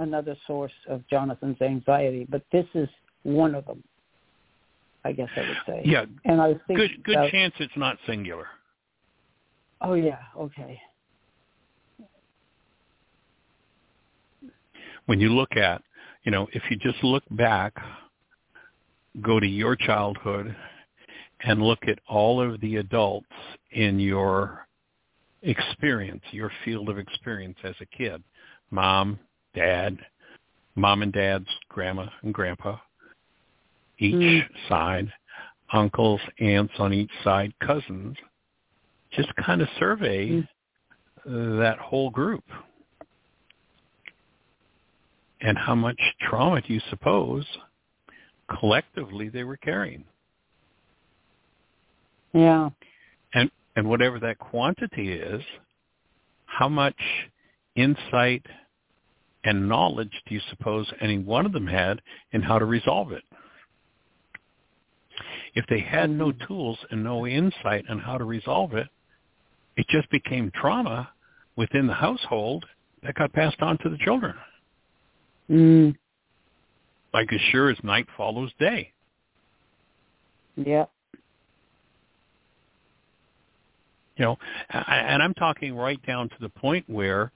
another 0.00 0.36
source 0.46 0.72
of 0.88 1.06
Jonathan's 1.08 1.60
anxiety. 1.62 2.26
But 2.28 2.42
this 2.50 2.66
is 2.74 2.88
one 3.22 3.54
of 3.54 3.64
them. 3.66 3.82
I 5.04 5.12
guess 5.12 5.28
I 5.36 5.40
would 5.40 5.56
say. 5.66 5.82
Yeah. 5.84 6.06
And 6.24 6.40
I 6.40 6.48
was 6.48 6.56
thinking 6.66 6.88
good. 6.88 7.04
Good 7.04 7.16
about, 7.16 7.30
chance 7.30 7.54
it's 7.60 7.76
not 7.76 7.96
singular. 8.08 8.46
Oh 9.80 9.94
yeah. 9.94 10.18
Okay. 10.36 10.80
When 15.06 15.20
you 15.20 15.28
look 15.28 15.56
at, 15.56 15.80
you 16.24 16.32
know, 16.32 16.48
if 16.52 16.64
you 16.68 16.76
just 16.76 17.04
look 17.04 17.22
back 17.30 17.72
go 19.22 19.40
to 19.40 19.46
your 19.46 19.76
childhood 19.76 20.54
and 21.40 21.62
look 21.62 21.80
at 21.86 21.98
all 22.08 22.40
of 22.40 22.60
the 22.60 22.76
adults 22.76 23.26
in 23.70 23.98
your 23.98 24.66
experience, 25.42 26.22
your 26.30 26.50
field 26.64 26.88
of 26.88 26.98
experience 26.98 27.58
as 27.64 27.74
a 27.80 27.86
kid, 27.86 28.22
mom, 28.70 29.18
dad, 29.54 29.98
mom 30.74 31.02
and 31.02 31.12
dad's 31.12 31.48
grandma 31.68 32.06
and 32.22 32.34
grandpa, 32.34 32.76
each 33.98 34.14
mm. 34.14 34.42
side, 34.68 35.12
uncles, 35.72 36.20
aunts 36.40 36.74
on 36.78 36.92
each 36.92 37.10
side, 37.24 37.52
cousins, 37.60 38.16
just 39.12 39.34
kind 39.36 39.62
of 39.62 39.68
survey 39.78 40.46
mm. 41.26 41.58
that 41.58 41.78
whole 41.78 42.10
group. 42.10 42.44
And 45.40 45.56
how 45.56 45.74
much 45.74 46.00
trauma 46.20 46.60
do 46.62 46.72
you 46.72 46.80
suppose 46.90 47.44
collectively 48.48 49.28
they 49.28 49.44
were 49.44 49.56
carrying. 49.56 50.04
Yeah. 52.32 52.70
And 53.34 53.50
and 53.74 53.88
whatever 53.88 54.18
that 54.20 54.38
quantity 54.38 55.12
is, 55.12 55.42
how 56.46 56.68
much 56.68 56.96
insight 57.74 58.44
and 59.44 59.68
knowledge 59.68 60.12
do 60.26 60.34
you 60.34 60.40
suppose 60.50 60.90
any 61.00 61.18
one 61.18 61.46
of 61.46 61.52
them 61.52 61.66
had 61.66 62.00
in 62.32 62.42
how 62.42 62.58
to 62.58 62.64
resolve 62.64 63.12
it? 63.12 63.22
If 65.54 65.64
they 65.68 65.80
had 65.80 66.10
no 66.10 66.32
mm. 66.32 66.46
tools 66.46 66.78
and 66.90 67.02
no 67.02 67.26
insight 67.26 67.84
on 67.88 67.98
how 67.98 68.18
to 68.18 68.24
resolve 68.24 68.74
it, 68.74 68.88
it 69.76 69.86
just 69.88 70.10
became 70.10 70.50
trauma 70.54 71.10
within 71.56 71.86
the 71.86 71.94
household 71.94 72.64
that 73.02 73.14
got 73.14 73.32
passed 73.32 73.60
on 73.60 73.78
to 73.78 73.88
the 73.88 73.98
children. 73.98 74.34
Mm 75.50 75.96
like 77.16 77.32
as 77.32 77.40
sure 77.50 77.70
as 77.70 77.78
night 77.82 78.06
follows 78.14 78.50
day. 78.60 78.92
Yeah. 80.54 80.84
You 84.16 84.24
know, 84.26 84.38
and 84.68 85.22
I'm 85.22 85.32
talking 85.32 85.74
right 85.74 86.00
down 86.06 86.28
to 86.28 86.34
the 86.40 86.50
point 86.50 86.84
where 86.88 87.32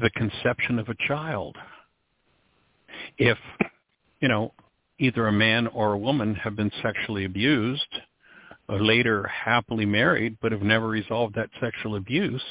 the 0.00 0.10
conception 0.10 0.78
of 0.78 0.88
a 0.90 0.94
child. 1.06 1.56
If, 3.16 3.38
you 4.20 4.28
know, 4.28 4.52
either 4.98 5.28
a 5.28 5.32
man 5.32 5.66
or 5.68 5.94
a 5.94 5.98
woman 5.98 6.34
have 6.34 6.54
been 6.54 6.70
sexually 6.82 7.24
abused, 7.24 7.94
later 8.68 9.26
happily 9.26 9.86
married 9.86 10.36
but 10.42 10.52
have 10.52 10.62
never 10.62 10.88
resolved 10.88 11.34
that 11.34 11.48
sexual 11.60 11.96
abuse 11.96 12.42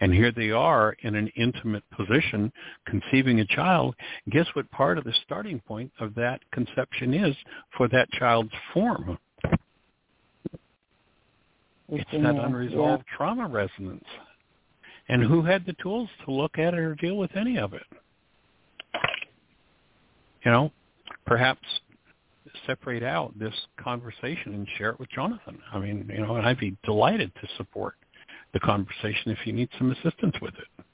and 0.00 0.12
here 0.12 0.30
they 0.30 0.50
are 0.50 0.96
in 1.02 1.14
an 1.14 1.28
intimate 1.36 1.82
position 1.90 2.52
conceiving 2.86 3.40
a 3.40 3.46
child 3.46 3.94
guess 4.30 4.46
what 4.54 4.70
part 4.70 4.98
of 4.98 5.04
the 5.04 5.14
starting 5.24 5.60
point 5.60 5.90
of 6.00 6.14
that 6.14 6.40
conception 6.52 7.14
is 7.14 7.34
for 7.76 7.88
that 7.88 8.10
child's 8.12 8.52
form? 8.72 9.18
It's 11.88 12.10
that 12.10 12.34
unresolved 12.34 13.04
yeah. 13.06 13.16
trauma 13.16 13.46
resonance. 13.46 14.04
And 15.08 15.22
who 15.22 15.42
had 15.42 15.64
the 15.64 15.74
tools 15.74 16.08
to 16.24 16.32
look 16.32 16.58
at 16.58 16.74
it 16.74 16.78
or 16.78 16.96
deal 16.96 17.16
with 17.16 17.36
any 17.36 17.58
of 17.58 17.74
it? 17.74 17.84
You 20.44 20.50
know 20.50 20.72
perhaps 21.26 21.66
separate 22.66 23.02
out 23.02 23.38
this 23.38 23.54
conversation 23.78 24.54
and 24.54 24.66
share 24.76 24.90
it 24.90 25.00
with 25.00 25.10
Jonathan. 25.10 25.58
I 25.72 25.78
mean, 25.78 26.10
you 26.12 26.20
know, 26.20 26.36
and 26.36 26.46
I'd 26.46 26.58
be 26.58 26.76
delighted 26.84 27.32
to 27.40 27.48
support 27.56 27.94
the 28.52 28.60
conversation 28.60 29.32
if 29.32 29.38
you 29.44 29.52
need 29.52 29.68
some 29.78 29.90
assistance 29.92 30.34
with 30.40 30.54
it. 30.54 30.84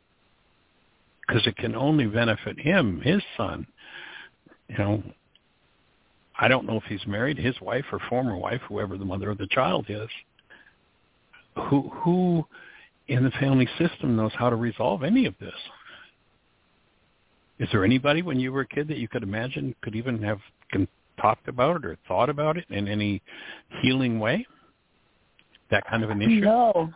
Because 1.26 1.46
it 1.46 1.56
can 1.56 1.74
only 1.74 2.06
benefit 2.06 2.58
him, 2.58 3.00
his 3.00 3.22
son. 3.36 3.66
You 4.68 4.78
know, 4.78 5.02
I 6.38 6.48
don't 6.48 6.66
know 6.66 6.76
if 6.76 6.84
he's 6.84 7.06
married, 7.06 7.38
his 7.38 7.60
wife 7.60 7.84
or 7.92 8.00
former 8.08 8.36
wife, 8.36 8.60
whoever 8.68 8.98
the 8.98 9.04
mother 9.04 9.30
of 9.30 9.38
the 9.38 9.46
child 9.46 9.86
is. 9.88 10.08
Who 11.68 11.90
who 12.02 12.46
in 13.08 13.24
the 13.24 13.30
family 13.32 13.68
system 13.78 14.16
knows 14.16 14.32
how 14.34 14.50
to 14.50 14.56
resolve 14.56 15.02
any 15.02 15.26
of 15.26 15.34
this? 15.38 15.54
Is 17.58 17.68
there 17.70 17.84
anybody 17.84 18.22
when 18.22 18.40
you 18.40 18.52
were 18.52 18.62
a 18.62 18.66
kid 18.66 18.88
that 18.88 18.96
you 18.96 19.06
could 19.06 19.22
imagine 19.22 19.74
could 19.82 19.94
even 19.94 20.20
have 20.22 20.38
talked 21.22 21.48
about 21.48 21.76
it 21.76 21.84
or 21.86 21.96
thought 22.06 22.28
about 22.28 22.56
it 22.58 22.64
in 22.68 22.88
any 22.88 23.22
healing 23.80 24.18
way? 24.18 24.46
That 25.70 25.86
kind 25.88 26.04
of 26.04 26.10
an 26.10 26.20
issue? 26.20 26.40
No. 26.40 26.90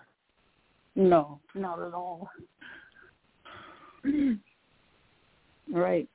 No, 0.96 1.38
not 1.54 1.80
at 1.80 1.94
all. 1.94 2.28
right. 5.72 6.08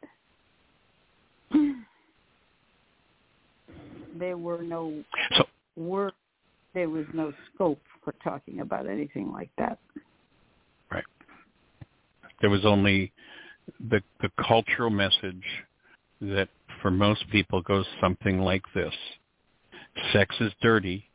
There 4.18 4.38
were 4.38 4.62
no 4.62 5.04
so, 5.38 5.46
work. 5.76 6.14
There 6.74 6.90
was 6.90 7.06
no 7.14 7.32
scope 7.54 7.80
for 8.04 8.14
talking 8.24 8.60
about 8.62 8.88
anything 8.88 9.32
like 9.32 9.50
that. 9.58 9.78
Right. 10.92 11.04
There 12.42 12.50
was 12.50 12.66
only 12.66 13.12
the 13.90 14.02
the 14.22 14.30
cultural 14.48 14.90
message 14.90 15.44
that 16.22 16.50
for 16.82 16.92
most 16.92 17.30
people 17.32 17.62
goes 17.62 17.86
something 18.00 18.40
like 18.40 18.64
this. 18.74 18.94
Sex 20.14 20.36
is 20.40 20.52
dirty. 20.62 21.10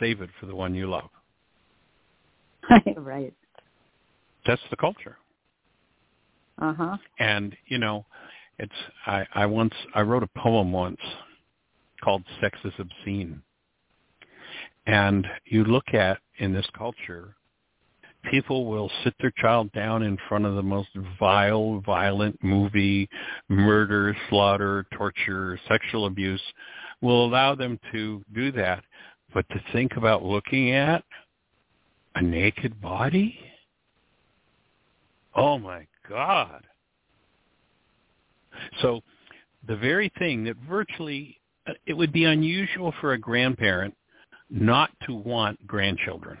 Save 0.00 0.20
it 0.20 0.30
for 0.38 0.46
the 0.46 0.54
one 0.54 0.74
you 0.74 0.88
love. 0.88 1.10
right. 2.96 3.32
That's 4.46 4.62
the 4.70 4.76
culture. 4.76 5.16
Uh-huh. 6.60 6.96
And, 7.18 7.56
you 7.66 7.78
know, 7.78 8.06
it's 8.58 8.72
I, 9.06 9.26
I 9.34 9.46
once 9.46 9.74
I 9.94 10.00
wrote 10.00 10.22
a 10.22 10.38
poem 10.38 10.72
once 10.72 11.00
called 12.02 12.22
Sex 12.40 12.58
is 12.64 12.72
Obscene. 12.78 13.42
And 14.86 15.26
you 15.44 15.64
look 15.64 15.92
at 15.92 16.18
in 16.38 16.52
this 16.52 16.66
culture 16.76 17.36
people 18.30 18.66
will 18.66 18.90
sit 19.04 19.14
their 19.20 19.32
child 19.38 19.70
down 19.72 20.02
in 20.02 20.18
front 20.28 20.44
of 20.44 20.54
the 20.54 20.62
most 20.62 20.88
vile, 21.18 21.80
violent 21.84 22.38
movie, 22.42 23.08
murder, 23.48 24.16
slaughter, 24.28 24.86
torture, 24.96 25.58
sexual 25.68 26.06
abuse, 26.06 26.42
will 27.00 27.24
allow 27.24 27.54
them 27.54 27.78
to 27.92 28.22
do 28.34 28.52
that. 28.52 28.82
But 29.34 29.48
to 29.50 29.60
think 29.72 29.96
about 29.96 30.24
looking 30.24 30.72
at 30.72 31.04
a 32.14 32.22
naked 32.22 32.80
body? 32.80 33.38
Oh 35.34 35.58
my 35.58 35.86
God. 36.08 36.64
So 38.80 39.02
the 39.68 39.76
very 39.76 40.10
thing 40.18 40.44
that 40.44 40.56
virtually, 40.68 41.38
uh, 41.66 41.72
it 41.86 41.92
would 41.92 42.12
be 42.12 42.24
unusual 42.24 42.94
for 43.00 43.12
a 43.12 43.18
grandparent 43.18 43.94
not 44.48 44.90
to 45.06 45.14
want 45.14 45.64
grandchildren. 45.66 46.38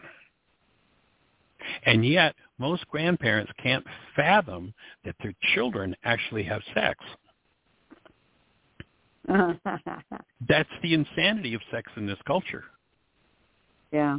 And 1.84 2.06
yet, 2.06 2.34
most 2.58 2.86
grandparents 2.88 3.52
can't 3.62 3.84
fathom 4.14 4.72
that 5.04 5.14
their 5.22 5.34
children 5.54 5.94
actually 6.04 6.42
have 6.44 6.62
sex. 6.74 6.98
That's 10.48 10.68
the 10.82 10.94
insanity 10.94 11.54
of 11.54 11.60
sex 11.70 11.90
in 11.96 12.06
this 12.06 12.18
culture. 12.26 12.64
Yeah. 13.92 14.18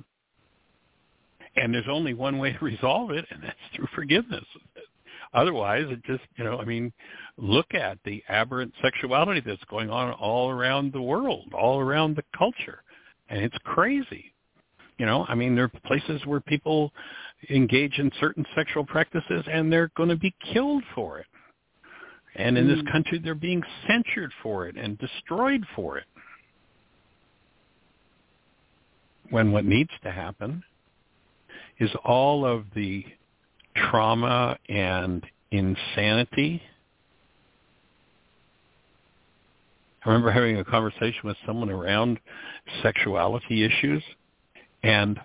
And 1.56 1.74
there's 1.74 1.88
only 1.90 2.14
one 2.14 2.38
way 2.38 2.54
to 2.54 2.64
resolve 2.64 3.12
it, 3.12 3.26
and 3.32 3.42
that's 3.42 3.58
through 3.76 3.88
forgiveness. 3.96 4.46
Otherwise, 5.34 5.86
it 5.90 6.04
just, 6.04 6.24
you 6.36 6.44
know, 6.44 6.60
I 6.60 6.66
mean, 6.66 6.94
look 7.38 7.74
at 7.74 7.98
the 8.06 8.24
aberrant 8.30 8.74
sexuality 8.82 9.42
that's 9.46 9.64
going 9.66 9.90
on 9.90 10.14
all 10.14 10.50
around 10.50 10.94
the 10.94 11.02
world, 11.02 11.54
all 11.54 11.80
around 11.80 12.16
the 12.16 12.24
culture. 12.38 12.84
And 13.30 13.42
it's 13.42 13.58
crazy. 13.64 14.34
You 14.98 15.06
know, 15.06 15.26
I 15.28 15.36
mean, 15.36 15.56
there 15.56 15.66
are 15.66 15.80
places 15.86 16.26
where 16.26 16.40
people 16.40 16.92
engage 17.50 18.00
in 18.00 18.12
certain 18.20 18.46
sexual 18.56 18.86
practices 18.86 19.44
and 19.52 19.72
they're 19.72 19.92
going 19.96 20.10
to 20.10 20.16
be 20.16 20.34
killed 20.54 20.84
for 20.96 21.20
it. 21.20 21.26
And 22.36 22.58
in 22.58 22.68
this 22.68 22.80
mm. 22.80 22.92
country, 22.92 23.20
they're 23.20 23.36
being 23.36 23.64
censured 23.88 24.32
for 24.44 24.68
it 24.68 24.76
and 24.76 24.98
destroyed 25.00 25.66
for 25.76 25.98
it. 25.98 26.06
When 29.30 29.52
what 29.52 29.66
needs 29.66 29.90
to 30.04 30.12
happen 30.12 30.64
is 31.80 31.90
all 32.06 32.46
of 32.46 32.66
the 32.76 33.04
trauma 33.76 34.58
and 34.70 35.26
insanity. 35.52 36.62
I 40.06 40.10
remember 40.10 40.32
having 40.32 40.58
a 40.58 40.64
conversation 40.64 41.22
with 41.24 41.38
someone 41.46 41.70
around 41.70 42.20
sexuality 42.82 43.64
issues, 43.64 44.04
and 44.84 45.20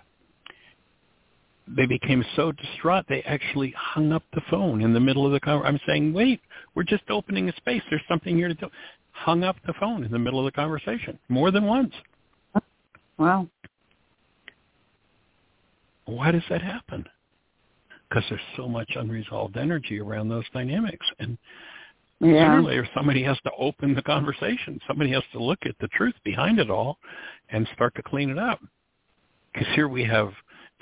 they 1.67 1.85
became 1.85 2.23
so 2.35 2.51
distraught 2.51 3.05
they 3.07 3.21
actually 3.23 3.73
hung 3.77 4.11
up 4.11 4.23
the 4.33 4.41
phone 4.49 4.81
in 4.81 4.93
the 4.93 4.99
middle 4.99 5.25
of 5.25 5.31
the 5.31 5.39
conversation. 5.39 5.75
I'm 5.75 5.81
saying, 5.87 6.13
wait, 6.13 6.41
we're 6.75 6.83
just 6.83 7.03
opening 7.09 7.49
a 7.49 7.55
space. 7.55 7.81
There's 7.89 8.01
something 8.07 8.35
here 8.35 8.49
to 8.49 8.53
do. 8.53 8.67
Hung 9.11 9.43
up 9.43 9.55
the 9.65 9.73
phone 9.79 10.03
in 10.03 10.11
the 10.11 10.19
middle 10.19 10.39
of 10.39 10.45
the 10.45 10.51
conversation 10.51 11.17
more 11.29 11.51
than 11.51 11.65
once. 11.65 11.93
Wow. 13.17 13.47
Why 16.05 16.31
does 16.31 16.43
that 16.49 16.61
happen? 16.61 17.05
Because 18.09 18.23
there's 18.29 18.41
so 18.57 18.67
much 18.67 18.91
unresolved 18.95 19.55
energy 19.55 19.99
around 19.99 20.29
those 20.29 20.45
dynamics. 20.53 21.05
And 21.19 21.37
yeah. 22.19 22.45
sooner 22.45 22.59
or 22.59 22.63
later 22.63 22.89
somebody 22.93 23.23
has 23.23 23.37
to 23.45 23.51
open 23.57 23.93
the 23.95 24.01
conversation. 24.01 24.79
Somebody 24.87 25.11
has 25.11 25.23
to 25.31 25.41
look 25.41 25.59
at 25.65 25.75
the 25.79 25.87
truth 25.89 26.15
behind 26.23 26.59
it 26.59 26.69
all 26.69 26.97
and 27.49 27.67
start 27.73 27.95
to 27.95 28.03
clean 28.03 28.29
it 28.29 28.37
up. 28.37 28.59
Because 29.53 29.67
here 29.75 29.87
we 29.87 30.03
have 30.05 30.31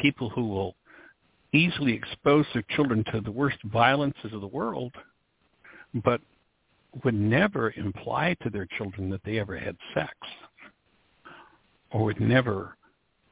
people 0.01 0.29
who 0.29 0.47
will 0.47 0.75
easily 1.53 1.93
expose 1.93 2.45
their 2.53 2.63
children 2.69 3.03
to 3.11 3.21
the 3.21 3.31
worst 3.31 3.57
violences 3.65 4.33
of 4.33 4.41
the 4.41 4.47
world, 4.47 4.93
but 6.03 6.21
would 7.03 7.13
never 7.13 7.73
imply 7.77 8.35
to 8.41 8.49
their 8.49 8.67
children 8.77 9.09
that 9.09 9.21
they 9.23 9.39
ever 9.39 9.57
had 9.57 9.75
sex 9.93 10.13
or 11.91 12.03
would 12.05 12.19
never 12.19 12.75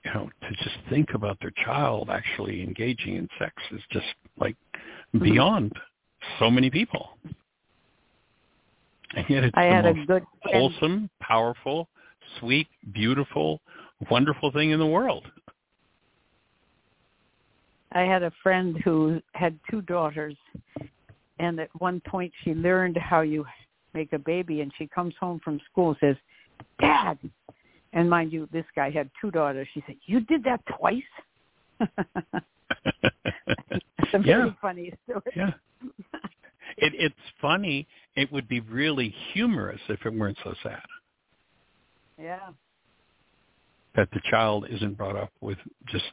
you 0.06 0.14
know, 0.14 0.30
to 0.42 0.50
just 0.64 0.78
think 0.90 1.10
about 1.14 1.38
their 1.42 1.52
child 1.66 2.10
actually 2.10 2.64
engaging 2.64 3.16
in 3.16 3.28
sex 3.38 3.54
is 3.72 3.82
just 3.92 4.06
like 4.40 4.56
mm-hmm. 5.14 5.24
beyond 5.24 5.74
so 6.40 6.50
many 6.50 6.70
people. 6.70 7.10
And 9.16 9.26
yet 9.28 9.44
it's 9.44 9.58
I 9.58 9.66
the 9.66 9.72
had 9.74 9.86
most 9.86 10.04
a 10.04 10.06
good 10.06 10.24
wholesome, 10.44 11.10
powerful, 11.20 11.90
sweet, 12.40 12.68
beautiful, 12.94 13.60
wonderful 14.10 14.52
thing 14.52 14.72
in 14.72 14.80
the 14.80 14.86
world. 14.86 15.26
I 17.92 18.02
had 18.02 18.24
a 18.24 18.32
friend 18.44 18.78
who 18.84 19.22
had 19.34 19.58
two 19.70 19.82
daughters, 19.82 20.36
and 21.40 21.60
at 21.60 21.70
one 21.80 22.02
point 22.02 22.32
she 22.44 22.54
learned 22.54 22.98
how 22.98 23.22
you 23.22 23.46
make 23.94 24.14
a 24.14 24.20
baby, 24.20 24.62
and 24.62 24.72
she 24.78 24.88
comes 24.88 25.14
home 25.20 25.40
from 25.44 25.60
school 25.72 25.90
and 25.90 25.98
says, 26.00 26.16
"Dad, 26.80 27.18
and 27.94 28.10
mind 28.10 28.32
you, 28.32 28.48
this 28.52 28.66
guy 28.76 28.92
had 28.92 29.10
two 29.20 29.32
daughters. 29.32 29.68
She 29.74 29.84
said, 29.88 29.96
"You 30.06 30.20
did 30.22 30.44
that 30.44 30.62
twice." 30.78 31.02
it's 31.80 32.44
a 34.14 34.20
yeah. 34.24 34.50
funny 34.62 34.94
story. 35.06 35.22
Yeah. 35.36 35.52
It, 36.82 36.94
it's 36.96 37.16
funny. 37.42 37.88
It 38.16 38.32
would 38.32 38.48
be 38.48 38.62
really 38.62 39.14
humorous 39.34 39.82
if 39.90 40.06
it 40.06 40.14
weren't 40.14 40.38
so 40.44 40.54
sad. 40.64 40.82
Yeah. 42.18 42.52
That 44.00 44.12
the 44.14 44.22
child 44.32 44.66
isn't 44.70 44.96
brought 44.96 45.18
up 45.18 45.34
with 45.42 45.58
just 45.88 46.06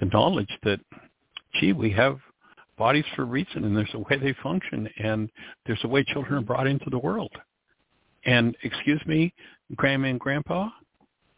the 0.00 0.06
knowledge 0.06 0.50
that, 0.64 0.80
gee, 1.54 1.72
we 1.72 1.92
have 1.92 2.18
bodies 2.76 3.04
for 3.14 3.22
a 3.22 3.24
reason, 3.24 3.62
and 3.62 3.76
there's 3.76 3.94
a 3.94 4.00
way 4.00 4.18
they 4.20 4.34
function, 4.42 4.88
and 4.98 5.30
there's 5.64 5.78
a 5.84 5.88
way 5.88 6.02
children 6.02 6.34
are 6.34 6.44
brought 6.44 6.66
into 6.66 6.90
the 6.90 6.98
world. 6.98 7.30
And 8.24 8.56
excuse 8.64 9.00
me, 9.06 9.32
grandma 9.76 10.08
and 10.08 10.18
grandpa, 10.18 10.70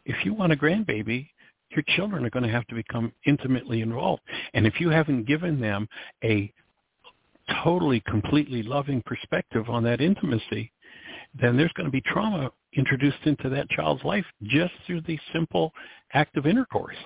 if 0.07 0.25
you 0.25 0.33
want 0.33 0.51
a 0.51 0.55
grandbaby, 0.55 1.29
your 1.69 1.83
children 1.95 2.25
are 2.25 2.31
going 2.31 2.41
to 2.41 2.51
have 2.51 2.65
to 2.69 2.75
become 2.75 3.13
intimately 3.27 3.81
involved. 3.81 4.23
And 4.55 4.65
if 4.65 4.81
you 4.81 4.89
haven't 4.89 5.27
given 5.27 5.61
them 5.61 5.87
a 6.23 6.51
totally, 7.63 7.99
completely 8.07 8.63
loving 8.63 9.03
perspective 9.05 9.69
on 9.69 9.83
that 9.83 10.01
intimacy, 10.01 10.71
then 11.39 11.55
there's 11.55 11.73
going 11.73 11.85
to 11.85 11.91
be 11.91 12.01
trauma 12.01 12.51
introduced 12.75 13.17
into 13.25 13.49
that 13.49 13.69
child's 13.69 14.03
life 14.03 14.25
just 14.43 14.73
through 14.85 15.01
the 15.01 15.19
simple 15.31 15.73
act 16.13 16.37
of 16.37 16.45
intercourse. 16.45 16.97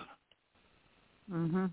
Mm-hmm. 1.32 1.66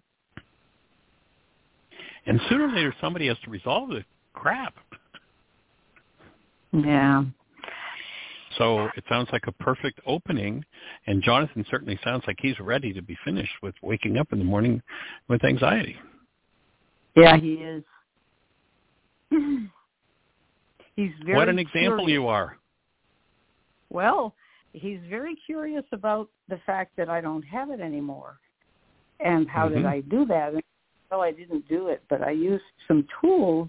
And 2.27 2.41
sooner 2.49 2.67
or 2.67 2.73
later, 2.73 2.95
somebody 3.01 3.29
has 3.29 3.37
to 3.45 3.51
resolve 3.51 3.91
the 3.91 4.05
crap. 4.33 4.75
Yeah. 6.73 7.25
So 8.59 8.89
it 8.97 9.05
sounds 9.09 9.29
like 9.33 9.45
a 9.47 9.53
perfect 9.53 10.01
opening, 10.07 10.65
and 11.07 11.23
Jonathan 11.23 11.65
certainly 11.71 11.99
sounds 12.05 12.23
like 12.27 12.37
he's 12.41 12.59
ready 12.61 12.93
to 12.93 13.03
be 13.03 13.17
finished 13.25 13.53
with 13.63 13.75
waking 13.83 14.17
up 14.17 14.33
in 14.33 14.39
the 14.39 14.45
morning 14.45 14.81
with 15.29 15.45
anxiety. 15.45 15.97
Yeah, 17.17 17.37
he 17.37 17.55
is. 17.55 17.85
he's 20.97 21.11
very 21.25 21.37
What 21.37 21.49
an 21.49 21.59
example 21.59 22.07
curious. 22.07 22.11
you 22.11 22.29
are. 22.29 22.57
Well, 23.95 24.35
he's 24.73 24.99
very 25.09 25.37
curious 25.47 25.85
about 25.93 26.29
the 26.49 26.59
fact 26.67 26.97
that 26.97 27.09
I 27.09 27.21
don't 27.21 27.43
have 27.43 27.71
it 27.71 27.81
anymore. 27.81 28.39
And 29.21 29.49
how 29.49 29.67
mm-hmm. 29.67 29.77
did 29.77 29.87
I 29.87 30.01
do 30.01 30.27
that? 30.27 30.53
well, 31.11 31.23
I 31.23 31.31
didn't 31.31 31.69
do 31.69 31.89
it, 31.89 32.03
but 32.11 32.23
I 32.23 32.33
used 32.33 32.65
some 32.89 33.07
tools 33.21 33.69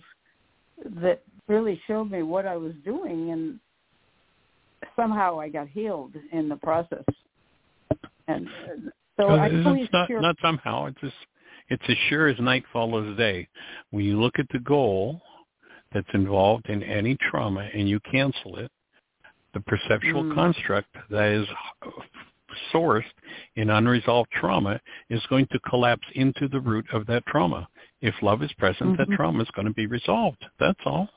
that 1.01 1.21
really 1.47 1.79
showed 1.85 2.09
me 2.09 2.23
what 2.23 2.47
I 2.47 2.57
was 2.57 2.73
doing 2.83 3.31
and 3.31 3.59
somehow 4.95 5.39
I 5.39 5.49
got 5.49 5.67
healed 5.67 6.13
in 6.31 6.49
the 6.49 6.55
process. 6.55 7.03
And 8.27 8.49
so 9.17 9.29
Uh, 9.29 9.35
I 9.35 9.47
it's 9.47 9.93
not 9.93 10.07
hear, 10.07 10.21
not 10.21 10.37
somehow. 10.41 10.87
It's 10.87 10.99
just 11.01 11.15
it's 11.69 11.83
as 11.87 11.97
sure 12.09 12.27
as 12.27 12.39
night 12.39 12.65
follows 12.73 13.15
day. 13.15 13.47
When 13.91 14.03
you 14.03 14.19
look 14.19 14.39
at 14.39 14.47
the 14.49 14.59
goal 14.59 15.21
that's 15.93 16.07
involved 16.15 16.67
in 16.69 16.81
any 16.81 17.15
trauma 17.29 17.69
and 17.73 17.87
you 17.87 17.99
cancel 18.11 18.57
it, 18.57 18.71
the 19.55 19.61
perceptual 19.61 20.23
Mm. 20.23 20.35
construct 20.35 20.95
that 21.09 21.29
is 21.29 21.47
sourced 22.71 23.11
in 23.55 23.69
unresolved 23.69 24.29
trauma 24.31 24.79
is 25.09 25.25
going 25.27 25.47
to 25.47 25.59
collapse 25.59 26.07
into 26.13 26.47
the 26.49 26.59
root 26.59 26.85
of 26.91 27.05
that 27.05 27.25
trauma. 27.25 27.67
If 28.01 28.21
love 28.21 28.43
is 28.43 28.51
present, 28.53 28.97
that 28.97 29.07
Mhm. 29.07 29.15
trauma 29.15 29.43
is 29.43 29.51
going 29.51 29.67
to 29.67 29.73
be 29.73 29.87
resolved. 29.87 30.45
That's 30.57 30.85
all. 30.85 31.09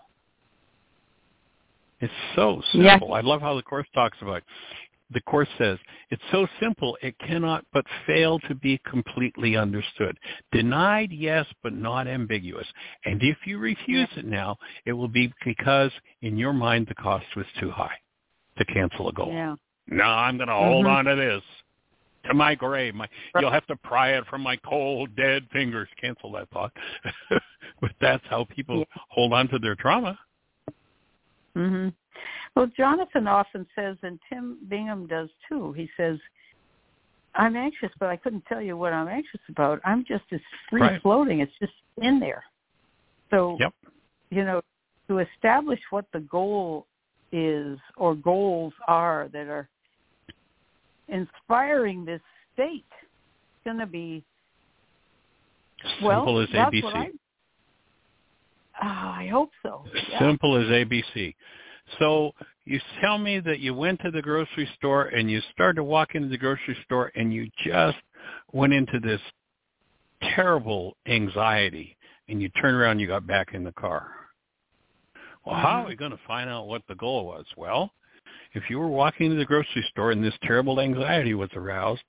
It's 2.00 2.14
so 2.36 2.62
Yeah. 2.72 2.92
simple. 2.92 3.14
I 3.14 3.20
love 3.20 3.42
how 3.42 3.54
the 3.54 3.62
course 3.62 3.88
talks 3.90 4.22
about. 4.22 4.38
It. 4.38 4.44
The 5.10 5.20
course 5.22 5.48
says 5.58 5.80
it's 6.10 6.24
so 6.30 6.46
simple 6.60 6.96
it 7.02 7.18
cannot 7.18 7.66
but 7.72 7.88
fail 8.06 8.38
to 8.40 8.54
be 8.54 8.78
completely 8.78 9.56
understood. 9.56 10.16
Denied, 10.52 11.10
yes, 11.12 11.52
but 11.62 11.72
not 11.72 12.06
ambiguous. 12.06 12.70
And 13.04 13.20
if 13.22 13.46
you 13.46 13.58
refuse 13.58 14.16
it 14.16 14.26
now, 14.26 14.58
it 14.84 14.92
will 14.92 15.08
be 15.08 15.32
because 15.44 15.92
in 16.20 16.38
your 16.38 16.52
mind 16.52 16.86
the 16.86 16.94
cost 16.94 17.34
was 17.34 17.50
too 17.54 17.70
high 17.70 17.98
to 18.58 18.64
cancel 18.66 19.08
a 19.08 19.12
goal. 19.12 19.32
yeah, 19.32 19.54
No, 19.86 20.04
I'm 20.04 20.36
going 20.36 20.48
to 20.48 20.54
hold 20.54 20.86
Mhm. 20.86 20.90
on 20.90 21.04
to 21.06 21.16
this 21.16 21.42
to 22.24 22.34
my 22.34 22.54
grave. 22.54 22.94
My, 22.94 23.08
you'll 23.38 23.50
have 23.50 23.66
to 23.66 23.76
pry 23.76 24.10
it 24.10 24.26
from 24.26 24.42
my 24.42 24.56
cold, 24.56 25.14
dead 25.16 25.48
fingers. 25.50 25.88
Cancel 26.00 26.32
that 26.32 26.48
thought. 26.50 26.72
but 27.80 27.92
that's 28.00 28.24
how 28.28 28.44
people 28.44 28.80
Yeah. 28.80 28.84
hold 29.08 29.32
on 29.32 29.48
to 29.48 29.58
their 29.58 29.74
trauma. 29.74 30.18
hmm 31.54 31.88
Well, 32.54 32.66
Jonathan 32.76 33.26
often 33.26 33.66
says, 33.74 33.96
and 34.02 34.18
Tim 34.28 34.58
Bingham 34.68 35.06
does 35.06 35.30
too. 35.48 35.72
He 35.72 35.88
says, 35.96 36.18
"I'm 37.34 37.56
anxious, 37.56 37.92
but 37.98 38.08
I 38.08 38.16
couldn't 38.16 38.44
tell 38.46 38.60
you 38.60 38.76
what 38.76 38.92
I'm 38.92 39.08
anxious 39.08 39.40
about. 39.48 39.80
I'm 39.84 40.04
just 40.04 40.24
as 40.32 40.40
free 40.68 40.82
Right. 40.82 41.02
floating. 41.02 41.40
It's 41.40 41.56
just 41.58 41.72
in 42.02 42.18
there." 42.18 42.44
So, 43.30 43.56
Yep. 43.60 43.74
you 44.30 44.44
know, 44.44 44.60
to 45.08 45.18
establish 45.18 45.80
what 45.90 46.10
the 46.12 46.20
goal 46.20 46.86
is 47.32 47.78
or 47.96 48.14
goals 48.14 48.72
are 48.86 49.28
that 49.32 49.48
are 49.48 49.68
inspiring 51.08 52.04
this 52.04 52.20
state, 52.54 52.84
it's 52.98 53.64
going 53.64 53.78
to 53.78 53.86
be 53.86 54.22
well. 56.02 56.20
Simple 56.20 56.40
as 56.40 56.48
ABC. 56.48 56.94
I, 56.94 57.10
Ah, 58.80 59.18
I 59.18 59.26
hope 59.26 59.50
so. 59.62 59.84
Yeah. 60.08 60.18
Simple 60.20 60.56
as 60.56 60.68
ABC. 60.68 61.34
So 61.98 62.32
you 62.64 62.80
tell 63.00 63.18
me 63.18 63.40
that 63.40 63.60
you 63.60 63.74
went 63.74 64.00
to 64.02 64.10
the 64.10 64.22
grocery 64.22 64.68
store 64.76 65.06
and 65.06 65.30
you 65.30 65.40
started 65.52 65.76
to 65.76 65.84
walk 65.84 66.14
into 66.14 66.28
the 66.28 66.38
grocery 66.38 66.76
store 66.84 67.10
and 67.16 67.32
you 67.32 67.48
just 67.64 67.96
went 68.52 68.72
into 68.72 69.00
this 69.00 69.20
terrible 70.34 70.96
anxiety 71.06 71.96
and 72.28 72.42
you 72.42 72.48
turned 72.50 72.76
around 72.76 72.92
and 72.92 73.00
you 73.00 73.06
got 73.06 73.26
back 73.26 73.54
in 73.54 73.64
the 73.64 73.72
car. 73.72 74.08
Well, 75.48 75.56
how 75.56 75.82
are 75.82 75.88
we 75.88 75.96
going 75.96 76.10
to 76.10 76.20
find 76.26 76.50
out 76.50 76.66
what 76.66 76.82
the 76.88 76.94
goal 76.94 77.24
was? 77.24 77.46
Well, 77.56 77.90
if 78.52 78.64
you 78.68 78.78
were 78.78 78.88
walking 78.88 79.30
to 79.30 79.36
the 79.36 79.46
grocery 79.46 79.82
store 79.90 80.10
and 80.10 80.22
this 80.22 80.34
terrible 80.42 80.78
anxiety 80.78 81.32
was 81.32 81.48
aroused, 81.54 82.02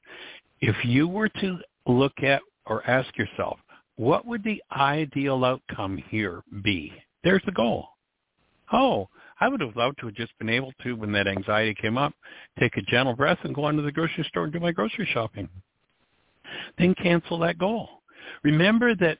if 0.59 0.75
you 0.83 1.07
were 1.07 1.29
to 1.29 1.57
look 1.87 2.21
at 2.21 2.41
or 2.65 2.85
ask 2.85 3.17
yourself, 3.17 3.57
what 3.95 4.25
would 4.25 4.43
the 4.43 4.61
ideal 4.73 5.45
outcome 5.45 6.03
here 6.09 6.43
be? 6.63 6.91
There's 7.23 7.41
the 7.45 7.53
goal. 7.53 7.87
Oh, 8.73 9.07
I 9.39 9.47
would 9.47 9.61
have 9.61 9.77
loved 9.77 9.99
to 9.99 10.07
have 10.07 10.15
just 10.15 10.37
been 10.37 10.49
able 10.49 10.73
to, 10.83 10.97
when 10.97 11.13
that 11.13 11.27
anxiety 11.27 11.73
came 11.81 11.97
up, 11.97 12.13
take 12.59 12.75
a 12.75 12.81
gentle 12.81 13.15
breath 13.15 13.39
and 13.43 13.55
go 13.55 13.63
on 13.63 13.77
to 13.77 13.81
the 13.81 13.91
grocery 13.91 14.25
store 14.27 14.43
and 14.43 14.51
do 14.51 14.59
my 14.59 14.73
grocery 14.73 15.07
shopping. 15.13 15.47
Then 16.77 16.93
cancel 16.93 17.39
that 17.39 17.57
goal. 17.57 17.87
Remember 18.43 18.95
that, 18.95 19.19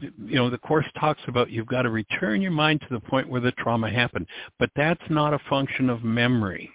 you 0.00 0.36
know, 0.36 0.50
the 0.50 0.58
Course 0.58 0.86
talks 0.98 1.20
about 1.26 1.50
you've 1.50 1.66
got 1.66 1.82
to 1.82 1.90
return 1.90 2.40
your 2.40 2.50
mind 2.50 2.80
to 2.82 2.86
the 2.90 3.00
point 3.00 3.28
where 3.28 3.40
the 3.40 3.52
trauma 3.52 3.90
happened. 3.90 4.26
But 4.58 4.70
that's 4.76 5.02
not 5.10 5.34
a 5.34 5.40
function 5.50 5.90
of 5.90 6.04
memory. 6.04 6.70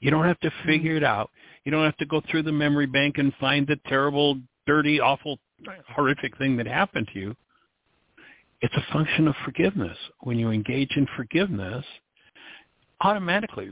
You 0.00 0.10
don't 0.10 0.24
have 0.24 0.40
to 0.40 0.48
mm-hmm. 0.48 0.68
figure 0.68 0.96
it 0.96 1.04
out. 1.04 1.30
You 1.64 1.72
don't 1.72 1.84
have 1.84 1.96
to 1.98 2.06
go 2.06 2.22
through 2.30 2.44
the 2.44 2.52
memory 2.52 2.86
bank 2.86 3.18
and 3.18 3.32
find 3.40 3.66
the 3.66 3.76
terrible, 3.86 4.38
dirty, 4.66 5.00
awful, 5.00 5.38
horrific 5.88 6.36
thing 6.38 6.56
that 6.58 6.66
happened 6.66 7.08
to 7.12 7.18
you. 7.18 7.36
It's 8.60 8.74
a 8.74 8.92
function 8.92 9.28
of 9.28 9.34
forgiveness. 9.44 9.96
When 10.20 10.38
you 10.38 10.50
engage 10.50 10.96
in 10.96 11.06
forgiveness, 11.16 11.84
automatically, 13.00 13.70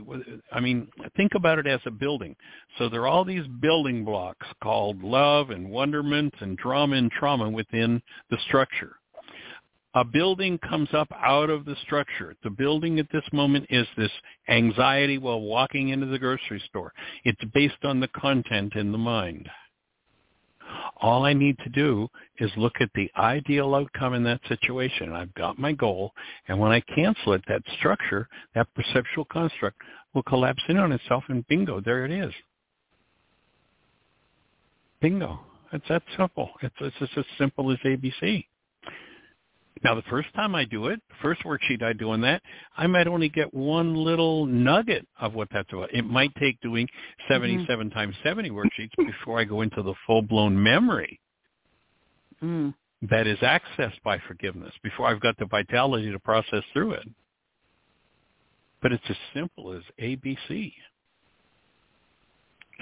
I 0.51 0.59
mean, 0.59 0.87
think 1.17 1.33
about 1.35 1.59
it 1.59 1.67
as 1.67 1.79
a 1.85 1.91
building. 1.91 2.35
So 2.77 2.89
there 2.89 3.01
are 3.01 3.07
all 3.07 3.25
these 3.25 3.47
building 3.61 4.05
blocks 4.05 4.47
called 4.61 5.03
love 5.03 5.49
and 5.49 5.69
wonderment 5.69 6.33
and 6.39 6.57
drama 6.57 6.95
and 6.95 7.11
trauma 7.11 7.49
within 7.49 8.01
the 8.29 8.37
structure. 8.47 8.97
A 9.95 10.03
building 10.03 10.57
comes 10.57 10.89
up 10.93 11.07
out 11.15 11.49
of 11.49 11.63
the 11.63 11.75
structure. 11.83 12.35
The 12.43 12.49
building 12.49 12.99
at 12.99 13.09
this 13.13 13.23
moment 13.31 13.65
is 13.69 13.87
this 13.95 14.11
anxiety 14.49 15.17
while 15.17 15.39
walking 15.39 15.89
into 15.89 16.05
the 16.07 16.19
grocery 16.19 16.61
store. 16.67 16.91
It's 17.23 17.41
based 17.53 17.83
on 17.83 18.01
the 18.01 18.09
content 18.09 18.73
in 18.75 18.91
the 18.91 18.97
mind. 18.97 19.47
All 20.97 21.25
I 21.25 21.33
need 21.33 21.57
to 21.59 21.69
do 21.69 22.07
is 22.39 22.49
look 22.57 22.75
at 22.79 22.89
the 22.95 23.09
ideal 23.17 23.75
outcome 23.75 24.13
in 24.13 24.23
that 24.23 24.41
situation. 24.47 25.13
I've 25.13 25.33
got 25.35 25.59
my 25.59 25.71
goal, 25.71 26.11
and 26.47 26.59
when 26.59 26.71
I 26.71 26.79
cancel 26.81 27.33
it, 27.33 27.43
that 27.47 27.61
structure, 27.77 28.27
that 28.53 28.67
perceptual 28.75 29.25
construct, 29.25 29.81
will 30.13 30.23
collapse 30.23 30.63
in 30.69 30.77
on 30.77 30.91
itself, 30.91 31.25
and 31.27 31.47
bingo, 31.47 31.81
there 31.81 32.05
it 32.05 32.11
is. 32.11 32.33
Bingo. 35.01 35.39
It's 35.73 35.87
that 35.89 36.03
simple. 36.17 36.51
It's, 36.61 36.75
it's 36.79 36.95
just 36.99 37.17
as 37.17 37.25
simple 37.37 37.71
as 37.71 37.77
ABC. 37.79 38.45
Now, 39.83 39.93
the 39.93 40.01
first 40.03 40.33
time 40.35 40.55
I 40.55 40.65
do 40.65 40.87
it, 40.87 41.01
the 41.09 41.15
first 41.21 41.43
worksheet 41.43 41.83
I 41.83 41.93
do 41.93 42.11
on 42.11 42.21
that, 42.21 42.41
I 42.77 42.87
might 42.87 43.07
only 43.07 43.29
get 43.29 43.53
one 43.53 43.93
little 43.93 44.45
nugget 44.45 45.05
of 45.19 45.33
what 45.33 45.49
that's 45.51 45.71
about. 45.73 45.93
It 45.93 46.03
might 46.03 46.33
take 46.35 46.59
doing 46.61 46.87
77 47.27 47.89
times 47.91 48.15
70 48.23 48.49
worksheets 48.51 48.95
before 48.97 49.39
I 49.39 49.43
go 49.43 49.61
into 49.61 49.81
the 49.83 49.93
full-blown 50.07 50.61
memory 50.61 51.19
Mm. 52.43 52.73
that 53.03 53.27
is 53.27 53.39
accessed 53.39 54.01
by 54.03 54.17
forgiveness, 54.27 54.73
before 54.83 55.07
I've 55.07 55.21
got 55.21 55.37
the 55.37 55.45
vitality 55.45 56.11
to 56.11 56.19
process 56.19 56.63
through 56.73 56.91
it. 56.91 57.07
But 58.81 58.91
it's 58.91 59.09
as 59.09 59.15
simple 59.33 59.71
as 59.73 59.83
ABC. 60.01 60.73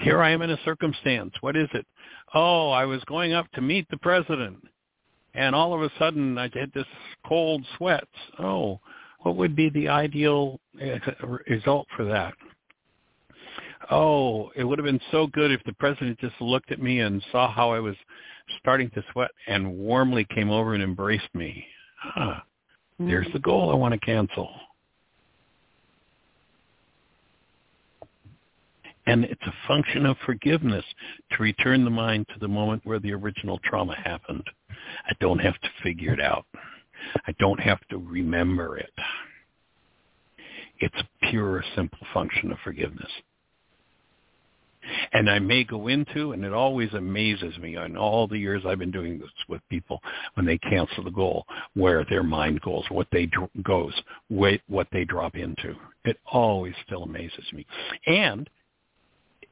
Here 0.00 0.20
I 0.20 0.30
am 0.30 0.42
in 0.42 0.50
a 0.50 0.58
circumstance. 0.64 1.32
What 1.40 1.56
is 1.56 1.68
it? 1.72 1.86
Oh, 2.34 2.70
I 2.70 2.84
was 2.84 3.02
going 3.04 3.32
up 3.32 3.50
to 3.52 3.60
meet 3.60 3.88
the 3.90 3.96
president 3.98 4.56
and 5.34 5.54
all 5.54 5.74
of 5.74 5.82
a 5.82 5.90
sudden 5.98 6.38
I 6.38 6.50
had 6.52 6.72
this 6.74 6.86
cold 7.26 7.64
sweats. 7.76 8.06
Oh, 8.38 8.80
what 9.20 9.36
would 9.36 9.56
be 9.56 9.70
the 9.70 9.88
ideal 9.88 10.60
uh, 10.80 10.98
result 11.48 11.86
for 11.96 12.04
that? 12.04 12.34
Oh, 13.90 14.50
it 14.56 14.64
would 14.64 14.78
have 14.78 14.86
been 14.86 15.00
so 15.10 15.26
good 15.26 15.50
if 15.50 15.62
the 15.64 15.72
president 15.74 16.18
just 16.18 16.40
looked 16.40 16.72
at 16.72 16.80
me 16.80 17.00
and 17.00 17.22
saw 17.30 17.52
how 17.52 17.72
I 17.72 17.80
was 17.80 17.96
starting 18.58 18.90
to 18.90 19.04
sweat 19.12 19.30
and 19.46 19.76
warmly 19.76 20.26
came 20.34 20.50
over 20.50 20.74
and 20.74 20.82
embraced 20.82 21.34
me. 21.34 21.66
Ah, 22.16 22.44
there's 22.98 23.26
the 23.32 23.38
goal 23.38 23.70
I 23.70 23.74
want 23.74 23.92
to 23.92 24.00
cancel. 24.00 24.50
And 29.06 29.24
it's 29.24 29.42
a 29.46 29.68
function 29.68 30.06
of 30.06 30.16
forgiveness 30.24 30.84
to 31.32 31.42
return 31.42 31.84
the 31.84 31.90
mind 31.90 32.26
to 32.32 32.40
the 32.40 32.48
moment 32.48 32.82
where 32.84 32.98
the 32.98 33.12
original 33.12 33.60
trauma 33.64 33.94
happened. 33.96 34.44
I 35.06 35.12
don't 35.20 35.40
have 35.40 35.60
to 35.60 35.68
figure 35.82 36.12
it 36.12 36.20
out. 36.20 36.46
I 37.26 37.32
don't 37.38 37.60
have 37.60 37.80
to 37.90 37.98
remember 37.98 38.78
it. 38.78 38.92
It's 40.80 40.94
a 40.96 41.28
pure, 41.30 41.62
simple 41.76 42.06
function 42.12 42.50
of 42.50 42.58
forgiveness. 42.64 43.10
And 45.12 45.30
I 45.30 45.38
may 45.38 45.64
go 45.64 45.88
into, 45.88 46.32
and 46.32 46.44
it 46.44 46.52
always 46.52 46.92
amazes 46.92 47.56
me 47.58 47.76
in 47.76 47.96
all 47.96 48.26
the 48.26 48.38
years 48.38 48.62
I've 48.66 48.78
been 48.78 48.90
doing 48.90 49.18
this 49.18 49.30
with 49.48 49.62
people 49.70 50.02
when 50.34 50.44
they 50.44 50.58
cancel 50.58 51.04
the 51.04 51.10
goal, 51.10 51.46
where 51.74 52.04
their 52.04 52.22
mind 52.22 52.60
goes, 52.60 52.84
what 52.90 53.06
they 53.10 53.30
goes, 53.62 53.94
what 54.28 54.88
they 54.92 55.04
drop 55.04 55.36
into. 55.36 55.74
It 56.04 56.18
always 56.30 56.74
still 56.84 57.04
amazes 57.04 57.50
me. 57.52 57.66
And 58.06 58.48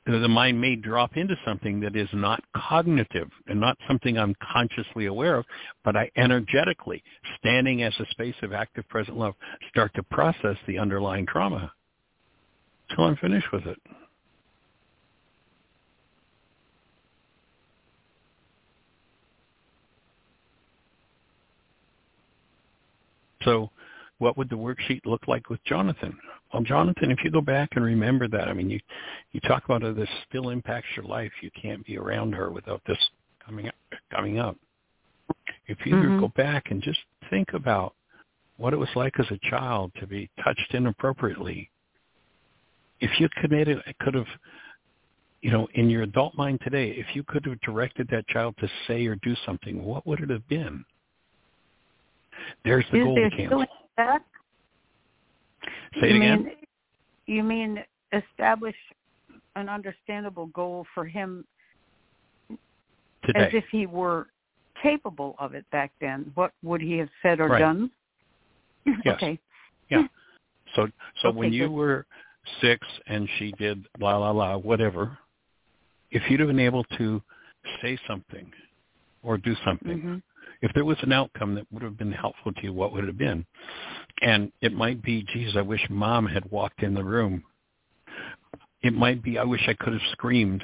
the 0.05 0.29
mind 0.29 0.61
may 0.61 0.75
drop 0.75 1.17
into 1.17 1.37
something 1.45 1.79
that 1.81 1.95
is 1.95 2.09
not 2.13 2.43
cognitive 2.57 3.29
and 3.47 3.61
not 3.61 3.79
something 3.87 4.19
I'm 4.19 4.35
consciously 4.53 5.07
aware 5.07 5.37
of, 5.37 5.45
but 5.85 5.97
I 5.97 6.11
energetically, 6.17 7.03
standing 7.39 7.83
as 7.83 7.95
a 8.01 8.07
space 8.11 8.35
of 8.43 8.53
active 8.53 8.89
present 8.89 9.17
love, 9.17 9.35
start 9.71 9.95
to 9.95 10.03
process 10.03 10.57
the 10.67 10.79
underlying 10.79 11.27
trauma 11.27 11.73
until 12.91 13.05
I'm 13.05 13.17
finished 13.17 13.53
with 13.53 13.67
it. 13.67 13.79
So 23.45 23.71
what 24.19 24.37
would 24.37 24.51
the 24.51 24.57
worksheet 24.57 25.05
look 25.05 25.27
like 25.27 25.49
with 25.51 25.63
Jonathan? 25.65 26.17
Well, 26.53 26.63
Jonathan, 26.63 27.11
if 27.11 27.25
you 27.25 27.31
go 27.31 27.41
back 27.41 27.71
and 27.77 27.85
remember 27.85 28.29
that, 28.29 28.49
I 28.49 28.53
mean, 28.53 28.69
you 28.69 28.79
you 29.33 29.41
talk 29.41 29.65
about 29.65 29.83
how 29.83 29.93
this 29.93 30.09
still 30.29 30.51
impacts 30.51 30.89
your 30.95 31.07
life. 31.07 31.33
You 31.41 31.51
can't 31.61 31.85
be 31.87 31.97
around 31.97 32.35
her 32.35 32.51
without 32.51 32.83
this 32.87 32.99
coming 33.45 33.69
up, 33.69 33.75
coming 34.11 34.39
up. 34.39 34.57
If 35.67 35.87
you 35.87 35.97
Mhm. 35.97 36.21
go 36.21 36.29
back 36.29 36.71
and 36.71 36.83
just 36.83 37.01
think 37.31 37.55
about 37.55 37.95
what 38.59 38.75
it 38.75 38.77
was 38.77 38.95
like 38.95 39.19
as 39.19 39.31
a 39.31 39.39
child 39.39 39.95
to 39.95 40.07
be 40.07 40.29
touched 40.45 40.75
inappropriately, 40.75 41.71
if 43.01 43.19
you 43.19 43.29
committed, 43.31 43.83
could 44.01 44.15
have, 44.15 44.29
you 45.41 45.51
know, 45.51 45.67
in 45.73 45.89
your 45.89 46.03
adult 46.03 46.37
mind 46.37 46.61
today, 46.61 46.91
if 46.91 47.17
you 47.17 47.23
could 47.25 47.47
have 47.47 47.61
directed 47.63 48.09
that 48.09 48.29
child 48.29 48.57
to 48.59 48.69
say 48.87 49.07
or 49.07 49.17
do 49.17 49.35
something, 49.37 49.83
what 49.83 50.07
would 50.07 50.21
it 50.21 50.29
have 50.29 50.47
been? 50.49 50.85
There's 52.63 52.89
the 52.91 52.99
Is 52.99 53.05
gold 53.05 53.17
there 53.17 53.31
candle. 53.31 53.65
still 53.65 53.79
that? 53.97 54.23
Say 56.01 56.09
it 56.09 56.11
you 56.11 56.17
again. 56.17 56.45
Mean, 56.45 56.57
you 57.27 57.43
mean 57.43 57.85
establish 58.13 58.77
an 59.57 59.69
understandable 59.69 60.47
goal 60.47 60.87
for 60.95 61.05
him 61.05 61.45
Today. 63.25 63.47
as 63.47 63.55
if 63.55 63.65
he 63.71 63.87
were 63.87 64.29
capable 64.83 65.37
of 65.39 65.55
it 65.55 65.69
back 65.71 65.93
then? 66.01 66.33
What 66.35 66.53
would 66.63 66.81
he 66.81 66.99
have 66.99 67.11
said 67.23 67.41
or 67.41 67.49
Right. 67.49 67.61
done? 67.61 67.91
Yes. 68.87 68.97
Okay. 69.07 69.39
Yeah. 69.89 70.07
So 70.75 70.89
so 71.21 71.29
Okay, 71.29 71.39
when 71.39 71.53
you 71.53 71.69
good. 71.69 71.75
were 71.75 72.07
six 72.61 72.87
and 73.07 73.29
she 73.39 73.53
did 73.53 73.87
la 73.99 74.17
la 74.17 74.31
la 74.31 74.57
whatever, 74.57 75.17
if 76.11 76.29
you'd 76.31 76.41
have 76.41 76.49
been 76.49 76.59
able 76.59 76.85
to 76.99 77.23
say 77.81 77.97
something 78.07 78.51
or 79.23 79.39
do 79.39 79.55
something, 79.65 80.01
hmm 80.01 80.19
if 80.61 80.73
there 80.75 80.85
was 80.85 80.97
an 81.03 81.13
outcome 81.13 81.57
that 81.57 81.67
would 81.73 81.83
have 81.83 81.99
been 81.99 82.13
helpful 82.13 82.53
to 82.53 82.63
you, 82.63 82.73
what 82.73 82.93
would 82.93 83.03
it 83.03 83.09
have 83.09 83.19
been? 83.19 83.45
And 84.23 84.53
it 84.61 84.73
might 84.73 85.03
be, 85.03 85.25
geez, 85.33 85.57
I 85.57 85.63
wish 85.63 85.85
mom 85.91 86.27
had 86.27 86.49
walked 86.51 86.83
in 86.83 86.95
the 86.95 87.05
room. 87.05 87.43
It 88.83 88.95
might 88.95 89.23
be, 89.23 89.37
I 89.37 89.45
wish 89.45 89.63
I 89.69 89.75
could 89.75 89.93
have 89.93 90.03
screamed. 90.13 90.63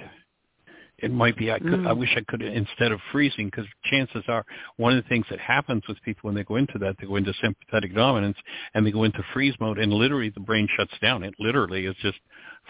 It 1.01 1.13
might 1.13 1.37
be, 1.37 1.53
I 1.53 1.61
could, 1.61 1.87
I 1.87 1.93
Mm. 1.93 1.99
wish 1.99 2.17
I 2.17 2.23
could 2.23 2.43
instead 2.43 2.91
of 2.91 3.01
freezing, 3.13 3.47
because 3.47 3.67
chances 3.85 4.25
are, 4.27 4.45
one 4.77 4.97
of 4.97 5.03
the 5.03 5.09
things 5.09 5.27
that 5.31 5.39
happens 5.39 5.87
with 5.87 6.03
people 6.03 6.27
when 6.27 6.35
they 6.35 6.43
go 6.43 6.57
into 6.57 6.77
that, 6.79 6.97
they 6.99 7.07
go 7.07 7.17
into 7.17 7.33
sympathetic 7.35 7.95
dominance 7.95 8.37
and 8.75 8.85
they 8.85 8.91
go 8.91 9.05
into 9.05 9.23
freeze 9.33 9.55
mode, 9.61 9.79
and 9.79 9.93
literally 9.93 10.29
the 10.31 10.41
brain 10.41 10.67
shuts 10.77 10.99
down. 11.01 11.23
It 11.23 11.35
literally 11.39 11.87
is 11.87 11.95
just 12.03 12.19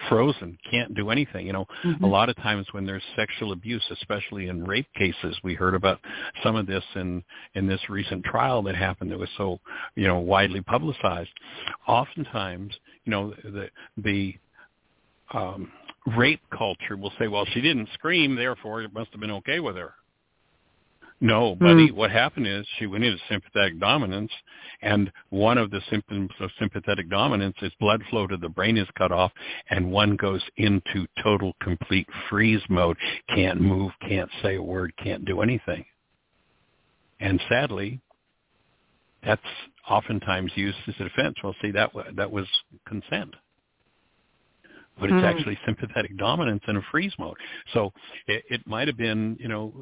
frozen, 0.08 0.58
can't 0.70 0.94
do 0.94 1.08
anything. 1.10 1.46
You 1.46 1.54
know, 1.54 1.66
Mhm. 1.82 2.02
a 2.02 2.06
lot 2.06 2.28
of 2.28 2.36
times 2.36 2.70
when 2.72 2.84
there's 2.84 3.02
sexual 3.16 3.52
abuse, 3.52 3.90
especially 3.90 4.48
in 4.48 4.62
rape 4.64 4.92
cases, 4.94 5.42
we 5.42 5.54
heard 5.54 5.74
about 5.74 6.00
some 6.42 6.54
of 6.54 6.66
this 6.66 6.84
in 6.96 7.24
in 7.54 7.66
this 7.66 7.88
recent 7.88 8.24
trial 8.24 8.62
that 8.62 8.76
happened 8.76 9.10
that 9.10 9.18
was 9.18 9.30
so 9.38 9.58
you 9.96 10.06
know 10.06 10.18
widely 10.18 10.60
publicized. 10.60 11.32
Oftentimes, 11.86 12.78
you 13.04 13.10
know, 13.10 13.30
the 13.42 13.70
the 13.96 14.36
um, 15.32 15.72
rape 16.16 16.42
culture 16.50 16.96
will 16.96 17.12
say, 17.18 17.28
"Well, 17.28 17.44
she 17.46 17.60
didn't 17.60 17.88
scream, 17.94 18.34
therefore 18.34 18.82
it 18.82 18.92
must 18.92 19.10
have 19.12 19.20
been 19.20 19.30
okay 19.32 19.60
with 19.60 19.76
her." 19.76 19.94
No, 21.20 21.56
buddy. 21.56 21.88
Hmm. 21.88 21.96
What 21.96 22.10
happened 22.12 22.46
is 22.46 22.64
she 22.78 22.86
went 22.86 23.02
into 23.02 23.18
sympathetic 23.28 23.80
dominance, 23.80 24.30
and 24.82 25.10
one 25.30 25.58
of 25.58 25.70
the 25.70 25.80
symptoms 25.90 26.30
of 26.38 26.50
sympathetic 26.60 27.08
dominance 27.08 27.56
is 27.60 27.72
blood 27.80 28.02
flow 28.08 28.26
to 28.28 28.36
the 28.36 28.48
brain 28.48 28.76
is 28.76 28.86
cut 28.96 29.10
off, 29.10 29.32
and 29.70 29.90
one 29.90 30.14
goes 30.14 30.42
into 30.56 31.06
total, 31.22 31.54
complete 31.60 32.06
freeze 32.28 32.62
mode. 32.68 32.96
Can't 33.34 33.60
move, 33.60 33.90
can't 34.00 34.30
say 34.42 34.54
a 34.56 34.62
word, 34.62 34.92
can't 35.02 35.24
do 35.24 35.40
anything. 35.40 35.84
And 37.18 37.40
sadly, 37.48 38.00
that's 39.24 39.42
oftentimes 39.90 40.52
used 40.54 40.78
as 40.86 40.94
a 41.00 41.04
defense. 41.04 41.34
Well, 41.42 41.56
see, 41.60 41.72
that 41.72 41.92
wa- 41.92 42.12
that 42.14 42.30
was 42.30 42.46
consent 42.86 43.34
but 44.98 45.10
it's 45.10 45.20
Hmm. 45.20 45.24
actually 45.24 45.58
sympathetic 45.64 46.16
dominance 46.16 46.62
in 46.68 46.76
a 46.76 46.82
freeze 46.90 47.12
mode. 47.18 47.36
So 47.72 47.92
it, 48.26 48.44
it 48.50 48.66
might 48.66 48.88
have 48.88 48.96
been, 48.96 49.36
you 49.40 49.48
know, 49.48 49.72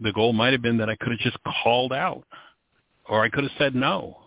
the 0.00 0.12
goal 0.12 0.32
might 0.32 0.52
have 0.52 0.62
been 0.62 0.76
that 0.78 0.88
I 0.88 0.96
could 0.96 1.10
have 1.12 1.20
just 1.20 1.38
called 1.62 1.92
out, 1.92 2.24
or 3.08 3.22
I 3.22 3.28
could 3.28 3.44
have 3.44 3.52
said 3.58 3.74
no, 3.74 4.18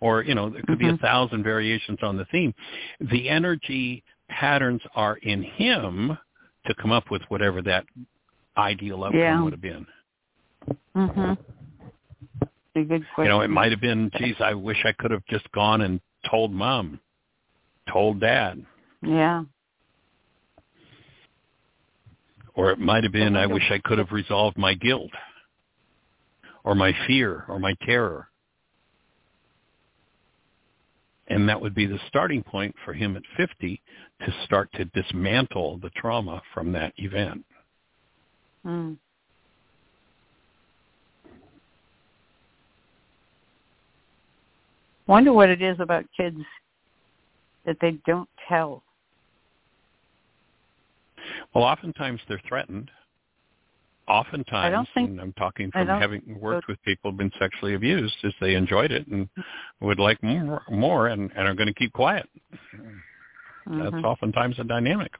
or 0.00 0.22
you 0.22 0.34
know, 0.34 0.50
there 0.50 0.62
could 0.62 0.78
be 0.78 0.88
a 0.88 0.92
Mhm. 0.92 1.00
thousand 1.00 1.42
variations 1.42 1.98
on 2.02 2.16
the 2.16 2.24
theme. 2.26 2.54
The 3.00 3.28
energy 3.28 4.02
patterns 4.28 4.82
are 4.94 5.16
in 5.18 5.42
him 5.42 6.16
to 6.66 6.74
come 6.74 6.92
up 6.92 7.10
with 7.10 7.22
whatever 7.30 7.62
that 7.62 7.84
ideal 8.56 9.04
outcome 9.04 9.20
Yeah. 9.20 9.42
would 9.42 9.52
have 9.52 9.60
been. 9.60 9.86
Mhm. 10.94 11.38
A 12.76 12.82
good 12.82 13.06
question. 13.14 13.24
You 13.24 13.28
know, 13.28 13.40
it 13.42 13.50
might 13.50 13.70
have 13.70 13.80
been, 13.80 14.10
geez, 14.16 14.40
I 14.40 14.54
wish 14.54 14.84
I 14.84 14.92
could 14.92 15.10
have 15.10 15.24
just 15.26 15.50
gone 15.52 15.82
and 15.82 16.00
told 16.28 16.52
mom, 16.52 17.00
told 17.88 18.20
dad. 18.20 18.64
Yeah. 19.02 19.44
Or 22.54 22.70
it 22.70 22.78
might 22.78 23.04
have 23.04 23.12
been, 23.12 23.36
I 23.36 23.46
wonder- 23.46 23.54
wish 23.54 23.70
I 23.70 23.78
could 23.78 23.98
have 23.98 24.12
resolved 24.12 24.56
my 24.56 24.74
guilt 24.74 25.12
or 26.62 26.74
my 26.74 26.92
fear 27.06 27.44
or 27.48 27.58
my 27.58 27.74
terror. 27.82 28.28
And 31.28 31.48
that 31.48 31.60
would 31.60 31.74
be 31.74 31.86
the 31.86 31.98
starting 32.08 32.42
point 32.42 32.74
for 32.84 32.92
him 32.92 33.16
at 33.16 33.22
50 33.36 33.80
to 34.20 34.32
start 34.44 34.70
to 34.74 34.84
dismantle 34.86 35.78
the 35.78 35.90
trauma 35.90 36.42
from 36.52 36.72
that 36.72 36.92
event. 36.98 37.44
Mm. 38.64 38.98
Wonder 45.06 45.32
what 45.32 45.50
it 45.50 45.60
is 45.60 45.80
about 45.80 46.04
kids 46.16 46.40
that 47.64 47.78
they 47.80 47.92
don't 48.06 48.28
tell. 48.48 48.82
Well, 51.54 51.64
oftentimes 51.64 52.20
they're 52.28 52.42
threatened. 52.48 52.90
Oftentimes, 54.06 54.66
I 54.66 54.70
don't 54.70 54.88
think- 54.94 55.10
and 55.10 55.20
I'm 55.20 55.32
talking 55.32 55.70
from 55.70 55.86
having 55.86 56.38
worked 56.38 56.68
with 56.68 56.82
people 56.82 57.10
who've 57.10 57.18
been 57.18 57.32
sexually 57.38 57.74
abused, 57.74 58.16
is 58.22 58.34
they 58.38 58.54
enjoyed 58.54 58.92
it 58.92 59.06
and 59.06 59.28
would 59.80 59.98
like 59.98 60.22
more, 60.22 60.62
more 60.70 61.08
and, 61.08 61.30
and 61.34 61.48
are 61.48 61.54
going 61.54 61.68
to 61.68 61.74
keep 61.74 61.92
quiet. 61.92 62.28
That's 63.66 63.94
Mhm. 63.94 64.04
oftentimes 64.04 64.58
a 64.58 64.64
dynamic. 64.64 65.12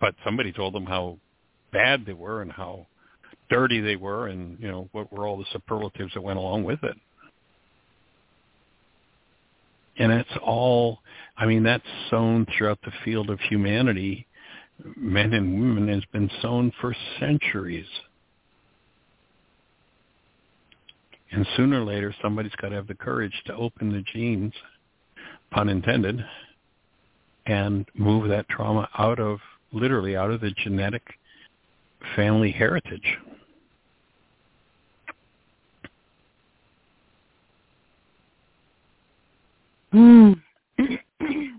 But 0.00 0.16
somebody 0.24 0.50
told 0.50 0.74
them 0.74 0.86
how 0.86 1.18
bad 1.70 2.04
they 2.04 2.12
were 2.12 2.42
and 2.42 2.50
how 2.50 2.86
dirty 3.48 3.80
they 3.80 3.94
were 3.94 4.26
and, 4.26 4.58
you 4.58 4.68
know, 4.68 4.88
what 4.90 5.12
were 5.12 5.28
all 5.28 5.36
the 5.36 5.44
superlatives 5.52 6.12
that 6.14 6.22
went 6.22 6.40
along 6.40 6.64
with 6.64 6.82
it. 6.82 6.98
And 9.98 10.12
it's 10.12 10.36
all, 10.42 11.00
I 11.36 11.46
mean, 11.46 11.62
that's 11.62 11.84
sown 12.10 12.46
throughout 12.56 12.78
the 12.82 12.92
field 13.04 13.30
of 13.30 13.40
humanity. 13.40 14.26
Men 14.96 15.32
and 15.34 15.60
women 15.60 15.88
has 15.88 16.04
been 16.12 16.30
sown 16.40 16.72
for 16.80 16.94
centuries. 17.20 17.86
And 21.30 21.46
sooner 21.56 21.80
or 21.80 21.84
later, 21.84 22.14
somebody's 22.20 22.54
got 22.60 22.70
to 22.70 22.74
have 22.74 22.86
the 22.86 22.94
courage 22.94 23.42
to 23.46 23.54
open 23.54 23.92
the 23.92 24.02
genes, 24.12 24.52
pun 25.50 25.68
intended, 25.68 26.24
and 27.46 27.86
move 27.94 28.28
that 28.28 28.48
trauma 28.48 28.88
out 28.98 29.18
of, 29.18 29.38
literally 29.72 30.16
out 30.16 30.30
of 30.30 30.40
the 30.40 30.50
genetic 30.50 31.02
family 32.14 32.50
heritage. 32.50 33.16
Mm. 39.94 40.40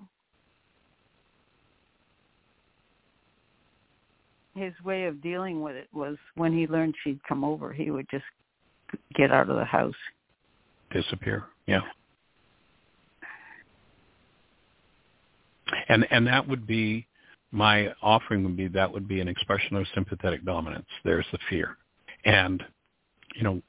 His 4.56 4.74
way 4.84 5.06
of 5.06 5.22
dealing 5.22 5.62
with 5.62 5.76
it 5.76 5.88
was 5.94 6.18
when 6.36 6.54
he 6.54 6.68
learned 6.68 6.96
she'd 7.04 7.24
come 7.28 7.44
over, 7.44 7.74
he 7.74 7.92
would 7.92 8.08
just 8.10 8.24
get 9.16 9.32
out 9.32 9.50
of 9.50 9.58
the 9.58 9.66
house. 9.66 9.96
disappear. 10.92 11.46
Yeah. 11.66 11.82
And 15.90 16.06
and 16.12 16.28
that 16.28 16.48
would 16.48 16.68
be 16.68 17.08
my 17.52 17.94
offering 18.02 18.44
would 18.44 18.58
be 18.58 18.68
that 18.68 18.92
would 18.92 19.08
be 19.08 19.22
an 19.22 19.28
expression 19.28 19.76
of 19.76 19.88
sympathetic 19.94 20.46
dominance. 20.46 20.88
There's 21.04 21.26
the 21.32 21.40
fear. 21.50 21.78
And 22.26 22.64
you 23.36 23.44
know, 23.44 23.62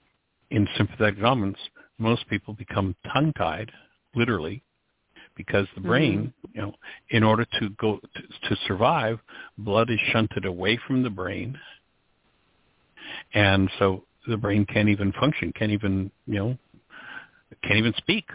in 0.50 0.68
sympathetic 0.76 1.20
dominance, 1.20 1.58
most 1.98 2.28
people 2.28 2.54
become 2.54 2.94
tongue 3.12 3.32
tied, 3.36 3.70
literally, 4.14 4.62
because 5.36 5.66
the 5.74 5.80
brain, 5.80 6.32
mm-hmm. 6.46 6.50
you 6.54 6.62
know, 6.62 6.74
in 7.10 7.22
order 7.22 7.44
to 7.60 7.70
go 7.70 7.98
to, 8.14 8.48
to 8.48 8.56
survive, 8.66 9.18
blood 9.58 9.90
is 9.90 9.98
shunted 10.12 10.44
away 10.44 10.78
from 10.86 11.02
the 11.02 11.10
brain. 11.10 11.58
And 13.34 13.70
so 13.78 14.04
the 14.26 14.36
brain 14.36 14.64
can't 14.64 14.88
even 14.88 15.12
function, 15.12 15.52
can't 15.52 15.72
even, 15.72 16.10
you 16.26 16.34
know, 16.34 16.58
can't 17.62 17.78
even 17.78 17.94
speak. 17.96 18.26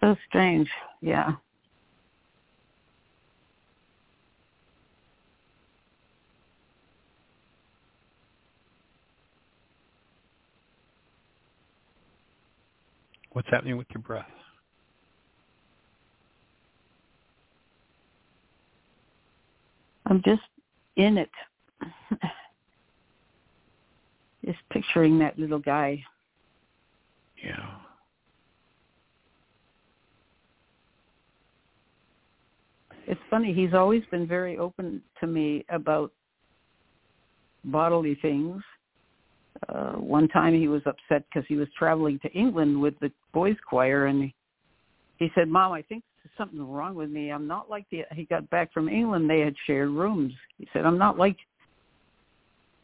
So 0.00 0.16
strange. 0.28 0.68
Yeah. 1.00 1.32
What's 13.38 13.50
happening 13.50 13.76
with 13.76 13.86
your 13.94 14.02
breath? 14.02 14.26
I'm 20.06 20.20
just 20.24 20.42
in 20.96 21.18
it. 21.18 21.30
just 24.44 24.58
picturing 24.72 25.20
that 25.20 25.38
little 25.38 25.60
guy. 25.60 26.02
Yeah. 27.40 27.76
It's 33.06 33.20
funny, 33.30 33.54
he's 33.54 33.72
always 33.72 34.02
been 34.10 34.26
very 34.26 34.58
open 34.58 35.00
to 35.20 35.28
me 35.28 35.64
about 35.68 36.10
bodily 37.62 38.18
things. 38.20 38.60
Uh, 39.68 39.92
one 39.92 40.28
time 40.28 40.54
he 40.54 40.68
was 40.68 40.82
upset 40.86 41.24
because 41.28 41.46
he 41.48 41.56
was 41.56 41.68
traveling 41.76 42.18
to 42.20 42.30
England 42.32 42.80
with 42.80 42.98
the 43.00 43.10
boys 43.32 43.56
choir 43.68 44.06
and 44.06 44.32
he, 45.18 45.30
said, 45.34 45.48
Mom, 45.48 45.72
I 45.72 45.82
think 45.82 46.04
there's 46.22 46.36
something 46.38 46.60
wrong 46.60 46.94
with 46.94 47.10
me. 47.10 47.30
I'm 47.30 47.46
not 47.46 47.68
like 47.68 47.84
the, 47.90 48.04
he 48.12 48.24
got 48.24 48.48
back 48.50 48.72
from 48.72 48.88
England, 48.88 49.28
they 49.28 49.40
had 49.40 49.54
shared 49.66 49.90
rooms. 49.90 50.32
He 50.58 50.68
said, 50.72 50.84
I'm 50.84 50.98
not 50.98 51.18
like 51.18 51.36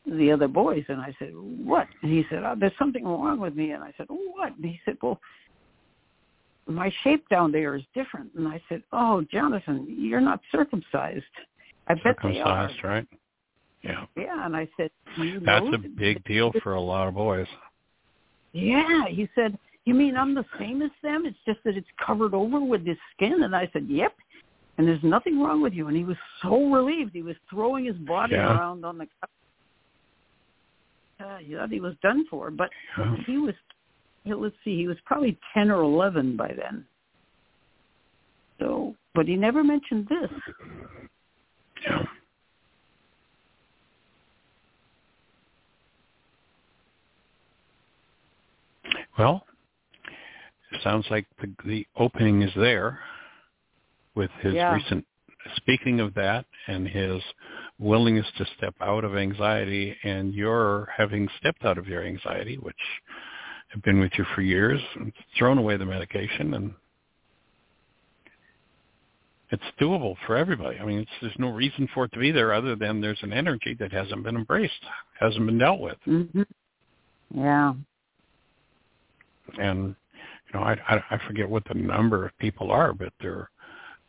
the 0.07 0.33
other 0.33 0.49
boys. 0.49 0.85
And 0.89 1.01
I 1.01 1.15
said, 1.19 1.31
what? 1.33 1.87
And 2.03 2.13
he 2.13 2.25
said, 2.29 2.43
oh, 2.45 2.55
there's 2.59 2.73
something 2.79 3.05
wrong 3.05 3.39
with 3.39 3.55
me. 3.55 3.71
And 3.71 3.83
I 3.83 3.93
said, 3.97 4.07
what? 4.09 4.57
And 4.57 4.65
he 4.65 4.81
said, 4.85 4.97
well, 5.01 5.21
my 6.67 6.93
shape 7.03 7.29
down 7.29 7.53
there 7.53 7.77
is 7.77 7.83
different. 7.95 8.31
And 8.35 8.49
I 8.49 8.61
said, 8.69 8.83
oh, 8.93 9.25
Jonathan, 9.31 9.87
you're 9.89 10.21
not 10.21 10.41
circumcised. 10.51 11.25
I 11.87 11.95
bet 11.95 12.17
they 12.23 12.41
are. 12.41 12.69
Circumcised, 12.69 12.85
right? 12.85 13.07
Yeah. 13.85 14.07
Yeah, 14.17 14.47
and 14.47 14.57
I 14.57 14.67
said, 14.77 14.91
you 15.19 15.41
That's 15.41 15.67
a 15.73 15.79
big 15.79 16.25
deal 16.25 16.53
for 16.63 16.75
a 16.75 16.81
lot 16.81 17.07
of 17.07 17.15
boys. 17.15 17.47
Yeah, 18.53 19.07
he 19.09 19.29
said, 19.35 19.59
you 19.85 19.95
mean 19.95 20.17
I'm 20.17 20.35
the 20.35 20.45
same 20.59 20.81
as 20.81 20.91
them? 21.03 21.27
It's 21.27 21.37
just 21.47 21.59
that 21.65 21.77
it's 21.77 21.87
covered 22.05 22.35
over 22.35 22.61
with 22.61 22.85
this 22.85 22.97
skin. 23.15 23.43
And 23.43 23.55
I 23.55 23.69
said, 23.73 23.87
yep. 23.89 24.15
And 24.79 24.89
there's 24.89 25.03
nothing 25.03 25.41
wrong 25.41 25.61
with 25.61 25.75
you. 25.75 25.89
And 25.89 25.97
he 25.97 26.05
was 26.05 26.17
so 26.43 26.71
relieved. 26.71 27.11
He 27.13 27.23
was 27.23 27.37
throwing 27.51 27.85
his 27.85 27.97
body 27.97 28.35
Yeah. 28.35 28.57
around 28.57 28.85
on 28.85 28.99
the 28.99 29.07
couch. 29.07 29.31
Uh, 31.21 31.37
he 31.39 31.55
thought 31.55 31.71
he 31.71 31.81
was 31.81 31.95
done 32.03 32.27
for, 32.29 32.51
but 32.51 32.71
Yeah. 32.99 33.17
he 33.27 33.39
was. 33.39 33.55
Let's 34.27 34.57
see, 34.65 34.77
he 34.77 34.89
was 34.89 34.97
probably 35.05 35.39
ten 35.53 35.71
or 35.71 35.83
eleven 35.83 36.35
by 36.35 36.49
then. 36.49 36.87
So, 38.59 38.97
but 39.15 39.29
he 39.29 39.37
never 39.37 39.63
mentioned 39.63 40.09
this. 40.09 40.31
Yeah. 41.83 42.05
Well, 49.19 49.45
it 50.73 50.81
sounds 50.83 51.07
like 51.11 51.27
the, 51.41 51.53
the 51.65 51.87
opening 51.97 52.43
is 52.43 52.53
there 52.57 52.99
with 54.15 54.31
his 54.41 54.55
Yeah. 54.55 54.75
recent 54.75 55.07
speaking 55.57 56.01
of 56.01 56.15
that 56.15 56.47
and 56.69 56.89
his 56.89 57.23
willingness 57.79 58.27
to 58.39 58.47
step 58.57 58.75
out 58.81 59.05
of 59.05 59.17
anxiety 59.17 59.97
and 60.03 60.35
your 60.35 60.89
having 60.97 61.29
stepped 61.39 61.65
out 61.65 61.77
of 61.77 61.87
your 61.87 62.03
anxiety, 62.03 62.57
which 62.57 62.77
have 63.69 63.83
been 63.83 64.01
with 64.01 64.13
you 64.17 64.25
for 64.35 64.41
years, 64.41 64.81
and 64.97 65.13
thrown 65.37 65.59
away 65.59 65.77
the 65.77 65.85
medication 65.85 66.55
and 66.55 66.75
it's 69.51 69.63
doable 69.81 70.17
for 70.27 70.37
everybody. 70.37 70.79
I 70.79 70.85
mean, 70.85 71.01
it's, 71.01 71.11
there's 71.21 71.39
no 71.39 71.51
reason 71.51 71.87
for 71.95 72.07
it 72.07 72.13
to 72.13 72.19
be 72.19 72.33
there 72.33 72.53
other 72.53 72.75
than 72.75 73.01
there's 73.01 73.23
an 73.23 73.33
energy 73.33 73.75
that 73.79 73.93
hasn't 73.93 74.25
been 74.25 74.37
embraced, 74.37 74.73
hasn't 75.21 75.47
been 75.47 75.59
dealt 75.59 75.81
with. 75.81 75.97
hmm 76.05 76.43
Yeah. 77.31 77.75
And 79.59 79.95
you 80.53 80.59
know, 80.61 80.65
I, 80.65 80.77
I 80.89 81.03
I 81.13 81.19
forget 81.27 81.49
what 81.49 81.65
the 81.67 81.75
number 81.75 82.25
of 82.27 82.37
people 82.39 82.71
are, 82.71 82.93
but 82.93 83.13
there 83.21 83.33
are 83.35 83.51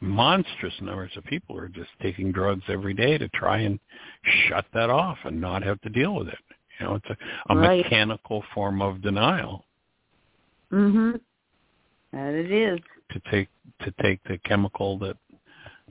monstrous 0.01 0.73
numbers 0.81 1.11
of 1.15 1.23
people 1.25 1.55
who 1.55 1.61
are 1.63 1.67
just 1.69 1.89
taking 2.01 2.31
drugs 2.31 2.63
every 2.67 2.93
day 2.93 3.17
to 3.17 3.27
try 3.29 3.59
and 3.59 3.79
shut 4.47 4.65
that 4.73 4.89
off 4.89 5.17
and 5.23 5.39
not 5.39 5.63
have 5.63 5.79
to 5.81 5.89
deal 5.89 6.15
with 6.15 6.27
it. 6.27 6.37
You 6.79 6.85
know, 6.85 6.95
it's 6.95 7.05
a, 7.09 7.17
a 7.53 7.57
Right. 7.57 7.83
mechanical 7.83 8.43
form 8.53 8.81
of 8.81 9.01
denial 9.01 9.65
Mhm. 10.71 11.19
That 12.11 12.33
it 12.33 12.51
is. 12.51 12.79
to 13.11 13.19
take 13.31 13.47
to 13.81 13.91
take 14.01 14.21
the 14.23 14.37
chemical 14.39 14.97
that 14.99 15.15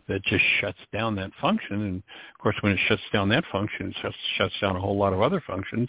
that 0.08 0.22
just 0.24 0.44
shuts 0.60 0.78
down 0.92 1.14
that 1.14 1.32
function 1.40 1.82
and 1.82 2.02
of 2.34 2.38
course 2.42 2.56
when 2.60 2.72
it 2.72 2.78
shuts 2.88 3.02
down 3.12 3.28
that 3.28 3.44
function 3.46 3.88
it 3.88 3.96
just 4.02 4.16
shuts 4.36 4.54
down 4.60 4.76
a 4.76 4.80
whole 4.80 4.96
lot 4.96 5.12
of 5.12 5.22
other 5.22 5.40
functions 5.46 5.88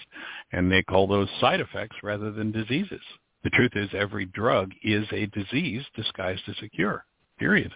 and 0.51 0.71
they 0.71 0.81
call 0.83 1.07
those 1.07 1.29
side 1.41 1.59
effects 1.59 1.95
rather 2.03 2.31
than 2.31 2.51
diseases 2.51 3.01
the 3.45 3.49
truth 3.51 3.72
is 3.76 3.89
every 3.93 4.26
drug 4.26 4.72
is 4.84 5.05
a 5.13 5.27
disease 5.27 5.84
disguised 5.95 6.41
as 6.49 6.55
a 6.61 6.67
cure 6.67 7.05
period 7.39 7.72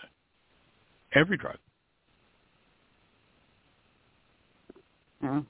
every 1.13 1.37
drug 1.37 1.57
Yeah. 5.23 5.41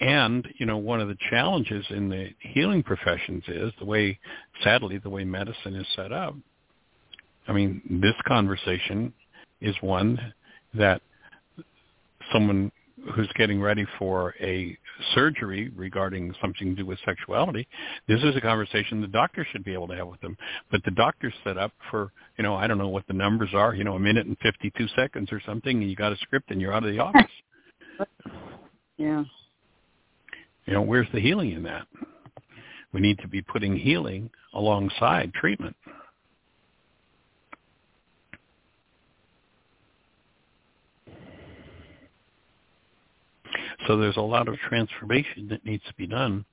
And, 0.00 0.46
you 0.58 0.66
know, 0.66 0.76
one 0.76 1.00
of 1.00 1.08
the 1.08 1.16
challenges 1.30 1.84
in 1.90 2.08
the 2.08 2.28
healing 2.40 2.82
professions 2.82 3.42
is 3.48 3.72
the 3.78 3.86
way, 3.86 4.18
sadly, 4.62 4.98
the 4.98 5.08
way 5.08 5.24
medicine 5.24 5.74
is 5.74 5.86
set 5.96 6.12
up. 6.12 6.34
I 7.48 7.52
mean, 7.52 7.80
this 8.02 8.14
conversation 8.26 9.12
is 9.60 9.74
one 9.80 10.34
that 10.74 11.00
someone 12.32 12.70
who's 13.14 13.30
getting 13.36 13.60
ready 13.60 13.86
for 13.98 14.34
a 14.40 14.76
surgery 15.14 15.70
regarding 15.74 16.34
something 16.40 16.74
to 16.74 16.82
do 16.82 16.86
with 16.86 16.98
sexuality, 17.04 17.66
this 18.08 18.22
is 18.22 18.36
a 18.36 18.40
conversation 18.40 19.00
the 19.00 19.06
doctor 19.06 19.46
should 19.50 19.64
be 19.64 19.72
able 19.72 19.88
to 19.88 19.96
have 19.96 20.08
with 20.08 20.20
them. 20.20 20.36
But 20.70 20.82
the 20.84 20.90
doctor's 20.92 21.34
set 21.44 21.58
up 21.58 21.72
for, 21.90 22.12
you 22.38 22.44
know, 22.44 22.54
I 22.54 22.66
don't 22.66 22.78
know 22.78 22.88
what 22.88 23.06
the 23.06 23.14
numbers 23.14 23.50
are, 23.54 23.74
you 23.74 23.84
know, 23.84 23.94
a 23.94 24.00
minute 24.00 24.26
and 24.26 24.36
52 24.38 24.88
seconds 24.96 25.32
or 25.32 25.40
something, 25.46 25.80
and 25.80 25.90
you 25.90 25.96
got 25.96 26.12
a 26.12 26.16
script 26.18 26.50
and 26.50 26.60
you're 26.60 26.72
out 26.72 26.84
of 26.84 26.92
the 26.92 27.00
office. 27.00 27.30
Yeah. 28.98 29.24
You 30.64 30.72
know, 30.72 30.82
where's 30.82 31.06
the 31.12 31.20
healing 31.20 31.52
in 31.52 31.62
that? 31.64 31.86
We 32.92 33.00
need 33.00 33.18
to 33.18 33.28
be 33.28 33.42
putting 33.42 33.76
healing 33.76 34.30
alongside 34.54 35.34
treatment. 35.34 35.76
So 43.86 43.96
there's 43.96 44.16
a 44.16 44.22
lot 44.22 44.48
of 44.48 44.56
transformation 44.68 45.48
that 45.48 45.64
needs 45.64 45.82
to 45.84 45.94
be 45.94 46.06
done 46.06 46.44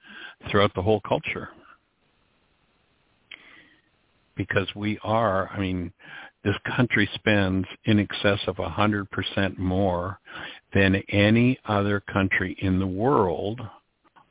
throughout 0.49 0.73
the 0.75 0.81
whole 0.81 1.01
culture. 1.01 1.49
Because 4.35 4.67
we 4.75 4.99
are, 5.03 5.49
I 5.49 5.59
mean, 5.59 5.91
this 6.43 6.55
country 6.75 7.09
spends 7.15 7.65
in 7.85 7.99
excess 7.99 8.39
of 8.47 8.57
100% 8.57 9.57
more 9.57 10.19
than 10.73 10.95
any 11.09 11.59
other 11.65 11.99
country 11.99 12.55
in 12.59 12.79
the 12.79 12.87
world 12.87 13.61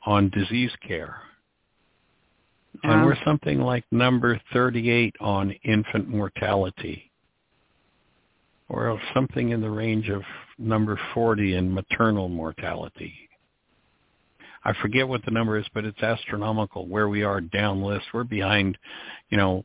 on 0.05 0.29
disease 0.31 0.73
care. 0.87 1.17
And 2.83 3.05
we're 3.05 3.23
something 3.25 3.61
like 3.61 3.85
number 3.93 4.41
38 4.53 5.15
on 5.21 5.53
infant 5.63 6.09
mortality 6.09 7.13
or 8.69 8.99
something 9.15 9.51
in 9.51 9.61
the 9.61 9.71
range 9.71 10.09
of 10.09 10.23
number 10.63 10.99
40 11.15 11.57
in 11.57 11.73
maternal 11.73 12.29
mortality. 12.29 13.15
I 14.65 14.73
forget 14.81 15.09
what 15.09 15.25
the 15.25 15.33
number 15.33 15.59
is, 15.59 15.67
but 15.75 15.85
it's 15.85 16.01
astronomical 16.03 16.87
where 16.87 17.09
we 17.09 17.25
are 17.25 17.41
down 17.41 17.83
list. 17.83 18.07
We're 18.15 18.23
behind, 18.23 18.79
you 19.29 19.37
know, 19.37 19.65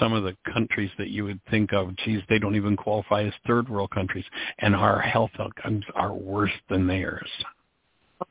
some 0.00 0.12
of 0.12 0.24
the 0.24 0.36
countries 0.52 0.90
that 0.98 1.08
you 1.08 1.24
would 1.24 1.40
think 1.50 1.72
of, 1.72 1.94
geez, 1.98 2.20
they 2.28 2.40
don't 2.40 2.56
even 2.56 2.76
qualify 2.76 3.22
as 3.24 3.32
third 3.46 3.68
world 3.68 3.90
countries. 3.90 4.24
And 4.58 4.74
our 4.74 5.00
health 5.00 5.30
outcomes 5.38 5.84
are 5.94 6.12
worse 6.12 6.50
than 6.68 6.86
theirs 6.86 7.30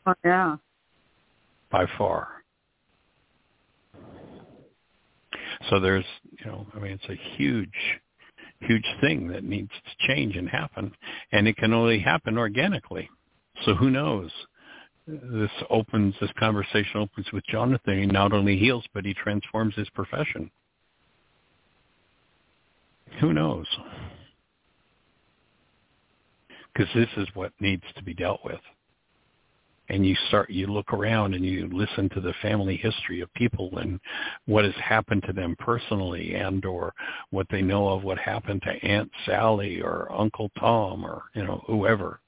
Oh, 0.06 0.14
yeah. 0.26 0.58
by 1.72 1.86
far. 1.98 2.28
So 5.70 5.80
there's, 5.80 6.06
you 6.40 6.46
know, 6.46 6.68
I 6.76 6.80
mean, 6.80 6.92
it's 6.92 7.10
a 7.10 7.38
huge, 7.38 7.70
huge 8.64 8.86
thing 9.02 9.28
that 9.30 9.44
needs 9.44 9.72
to 9.72 10.08
change 10.08 10.36
and 10.36 10.50
happen, 10.50 10.94
and 11.32 11.48
it 11.48 11.58
can 11.58 11.74
only 11.74 12.00
happen 12.00 12.38
organically. 12.38 13.10
So 13.66 13.74
who 13.76 13.90
knows? 13.90 14.32
This 15.06 15.52
opens, 15.70 16.16
this 16.22 16.32
conversation 16.40 17.02
opens 17.02 17.32
with 17.34 17.46
Jonathan. 17.48 18.00
He 18.00 18.06
not 18.06 18.34
only 18.34 18.58
heals, 18.58 18.86
but 18.94 19.06
he 19.06 19.14
transforms 19.14 19.76
his 19.76 19.90
profession. 19.90 20.50
Who 23.20 23.34
knows? 23.34 23.68
Because 26.74 26.92
this 26.96 27.10
is 27.18 27.28
what 27.34 27.52
needs 27.60 27.84
to 27.96 28.04
be 28.04 28.14
dealt 28.14 28.40
with 28.44 28.60
and 29.90 30.06
you 30.06 30.16
start 30.28 30.50
you 30.50 30.68
look 30.68 30.94
around 30.94 31.34
and 31.34 31.46
you 31.46 31.70
listen 31.72 32.10
to 32.10 32.22
the 32.22 32.34
family 32.42 32.78
history 32.78 33.22
of 33.22 33.34
people 33.34 33.78
and 33.78 34.00
what 34.46 34.66
has 34.66 34.74
happened 34.76 35.24
to 35.28 35.34
them 35.34 35.56
personally 35.60 36.36
and 36.36 36.66
or 36.66 36.94
what 37.32 37.48
they 37.52 37.62
know 37.62 37.90
of 37.90 38.04
what 38.04 38.18
happened 38.18 38.62
to 38.62 38.88
aunt 38.88 39.10
sally 39.26 39.82
or 39.82 40.12
uncle 40.12 40.50
tom 40.60 41.06
or 41.06 41.24
you 41.36 41.44
know 41.44 41.64
whoever 41.68 42.20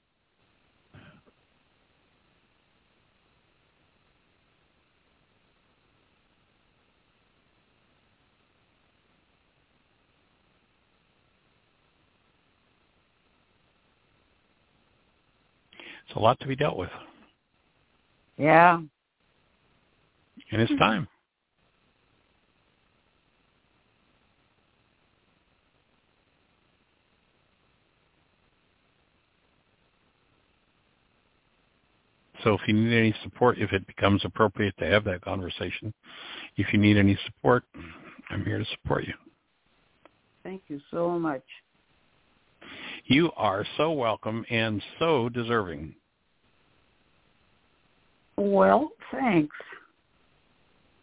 It's 16.08 16.16
a 16.16 16.20
lot 16.20 16.40
to 16.40 16.48
be 16.48 16.56
dealt 16.56 16.78
with. 16.78 16.90
Yeah. 18.38 18.82
And 20.52 20.62
it's 20.62 20.78
time. 20.78 21.08
So 32.44 32.54
if 32.54 32.62
you 32.68 32.74
need 32.74 32.96
any 32.96 33.16
support, 33.24 33.58
if 33.58 33.74
it 33.74 33.88
becomes 33.88 34.24
appropriate 34.24 34.76
to 34.78 34.86
have 34.86 35.04
that 35.06 35.22
conversation, 35.22 35.94
if 36.58 36.72
you 36.74 36.80
need 36.80 36.98
any 36.98 37.18
support, 37.26 37.64
I'm 38.30 38.46
here 38.46 38.60
to 38.60 38.66
support 38.66 39.06
you. 39.06 39.14
Thank 40.44 40.64
you 40.68 40.80
so 40.92 41.18
much. 41.18 41.44
You 43.06 43.32
are 43.36 43.66
so 43.78 43.92
welcome 43.92 44.46
and 44.50 44.82
so 45.00 45.30
deserving. 45.30 45.96
Well, 48.38 48.92
thanks. 49.12 49.56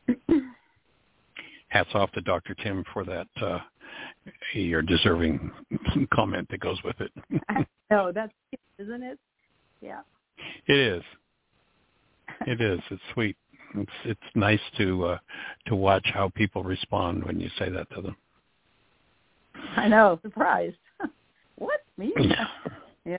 Hats 1.68 1.90
off 1.94 2.12
to 2.12 2.20
Dr. 2.20 2.54
Tim 2.54 2.84
for 2.92 3.04
that 3.04 3.28
uh, 3.40 3.58
your 4.52 4.82
deserving 4.82 5.50
comment 6.14 6.48
that 6.50 6.60
goes 6.60 6.78
with 6.84 6.96
it. 7.00 7.12
no, 7.90 8.12
that's 8.12 8.32
isn't 8.78 9.02
it? 9.02 9.18
Yeah. 9.80 10.00
It 10.66 10.78
is. 10.78 11.02
It 12.46 12.60
is. 12.60 12.80
It's 12.90 13.02
sweet. 13.14 13.36
It's 13.74 13.90
it's 14.04 14.20
nice 14.34 14.60
to 14.78 15.04
uh, 15.06 15.18
to 15.66 15.74
watch 15.74 16.06
how 16.12 16.28
people 16.30 16.62
respond 16.62 17.24
when 17.24 17.40
you 17.40 17.48
say 17.58 17.70
that 17.70 17.88
to 17.94 18.02
them. 18.02 18.16
I 19.76 19.88
know, 19.88 20.18
surprised. 20.22 20.76
what 21.56 21.80
me? 21.96 22.12
yeah. 22.18 23.18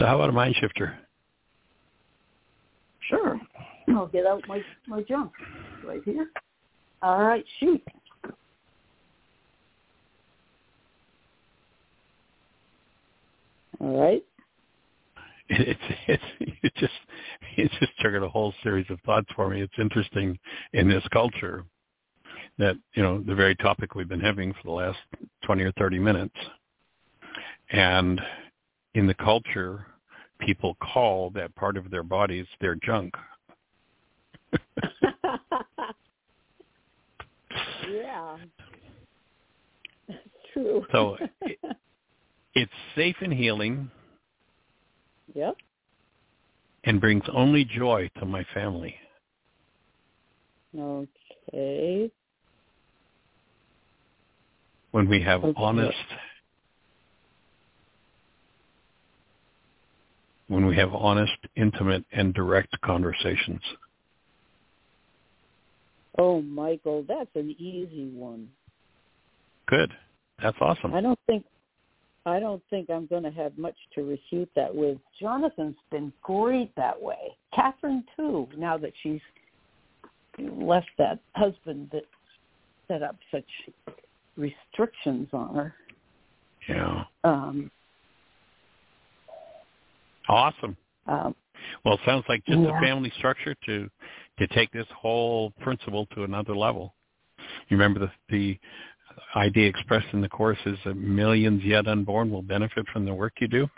So 0.00 0.06
how 0.06 0.14
about 0.14 0.30
a 0.30 0.32
mind 0.32 0.56
shifter? 0.58 0.98
Sure. 3.10 3.38
I'll 3.90 4.06
get 4.06 4.26
out 4.26 4.42
my 4.48 4.62
my 4.86 5.02
junk 5.02 5.30
right 5.84 6.00
here. 6.06 6.30
All 7.02 7.22
right, 7.22 7.44
shoot. 7.60 7.82
All 13.78 14.00
right. 14.00 14.24
It's 15.52 15.80
it's 16.06 16.22
it 16.62 16.72
just 16.76 16.92
it 17.56 17.70
just 17.80 17.92
triggered 17.98 18.22
a 18.22 18.28
whole 18.28 18.54
series 18.62 18.86
of 18.88 19.00
thoughts 19.00 19.26
for 19.34 19.50
me. 19.50 19.60
It's 19.60 19.78
interesting 19.78 20.38
in 20.72 20.88
this 20.88 21.02
culture 21.12 21.64
that 22.56 22.76
you 22.94 23.02
know 23.02 23.20
the 23.20 23.34
very 23.34 23.56
topic 23.56 23.96
we've 23.96 24.08
been 24.08 24.20
having 24.20 24.52
for 24.52 24.62
the 24.64 24.70
last 24.70 24.98
twenty 25.44 25.64
or 25.64 25.72
thirty 25.72 25.98
minutes, 25.98 26.36
and 27.72 28.20
in 28.94 29.08
the 29.08 29.14
culture, 29.14 29.86
people 30.40 30.76
call 30.80 31.30
that 31.30 31.54
part 31.54 31.76
of 31.76 31.90
their 31.90 32.02
bodies 32.02 32.46
their 32.60 32.74
junk. 32.74 33.14
yeah, 37.90 38.36
that's 40.08 40.20
true. 40.52 40.84
So 40.92 41.16
it, 41.42 41.58
it's 42.54 42.72
safe 42.96 43.16
and 43.20 43.32
healing. 43.32 43.90
Yep. 45.34 45.56
And 46.84 47.00
brings 47.00 47.22
only 47.32 47.64
joy 47.64 48.10
to 48.18 48.24
my 48.24 48.44
family. 48.52 48.94
Okay. 50.76 52.10
When 54.90 55.08
we 55.08 55.22
have 55.22 55.44
okay. 55.44 55.54
honest 55.56 55.96
when 60.50 60.66
we 60.66 60.76
have 60.76 60.92
honest, 60.92 61.32
intimate, 61.54 62.04
and 62.10 62.34
direct 62.34 62.78
conversations. 62.80 63.60
Oh, 66.18 66.42
Michael, 66.42 67.04
that's 67.06 67.30
an 67.36 67.54
easy 67.56 68.10
one. 68.12 68.48
Good. 69.66 69.92
That's 70.42 70.56
awesome. 70.60 70.92
I 70.92 71.00
don't 71.00 71.18
think 71.28 71.44
I 72.26 72.40
don't 72.40 72.62
think 72.68 72.90
I'm 72.90 73.06
going 73.06 73.22
to 73.22 73.30
have 73.30 73.56
much 73.56 73.76
to 73.94 74.02
refute 74.02 74.50
that 74.56 74.74
with. 74.74 74.98
Jonathan's 75.20 75.76
been 75.92 76.12
great 76.20 76.74
that 76.74 77.00
way. 77.00 77.36
Catherine 77.54 78.04
too. 78.16 78.48
Now 78.56 78.76
that 78.76 78.92
she's 79.04 79.20
left 80.36 80.90
that 80.98 81.20
husband 81.36 81.90
that 81.92 82.02
set 82.88 83.04
up 83.04 83.16
such 83.30 83.46
restrictions 84.36 85.28
on 85.32 85.54
her. 85.54 85.74
Yeah. 86.68 87.04
Um, 87.22 87.70
awesome. 90.28 90.76
Um, 91.06 91.34
well, 91.84 91.94
it 91.94 92.00
sounds 92.04 92.24
like 92.28 92.44
just 92.46 92.58
yeah. 92.58 92.76
a 92.76 92.80
family 92.80 93.12
structure 93.18 93.54
to 93.66 93.88
to 94.38 94.46
take 94.48 94.72
this 94.72 94.86
whole 94.96 95.50
principle 95.60 96.06
to 96.14 96.24
another 96.24 96.56
level. 96.56 96.94
You 97.68 97.76
remember 97.76 98.00
the 98.00 98.10
the 98.28 98.58
idea 99.36 99.68
expressed 99.68 100.06
in 100.12 100.20
the 100.20 100.28
course 100.28 100.58
is 100.66 100.78
that 100.84 100.94
millions 100.94 101.62
yet 101.64 101.86
unborn 101.86 102.30
will 102.30 102.42
benefit 102.42 102.86
from 102.92 103.04
the 103.04 103.12
work 103.12 103.34
you 103.40 103.48
do. 103.48 103.68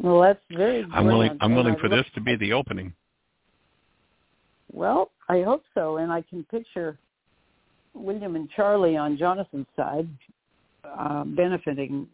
Well, 0.00 0.20
that's 0.20 0.40
very. 0.50 0.86
I'm 0.92 1.06
willing. 1.06 1.36
I'm 1.40 1.54
willing 1.54 1.76
for 1.80 1.88
this 1.88 2.06
to 2.14 2.20
be 2.20 2.36
the 2.36 2.52
opening. 2.52 2.94
Well, 4.72 5.10
I 5.28 5.42
hope 5.42 5.64
so, 5.74 5.96
and 5.96 6.12
I 6.12 6.22
can 6.22 6.44
picture 6.44 6.98
William 7.94 8.36
and 8.36 8.48
Charlie 8.50 8.96
on 8.96 9.16
Jonathan's 9.16 9.66
side 9.74 10.08
uh, 10.84 11.24
benefiting 11.24 12.06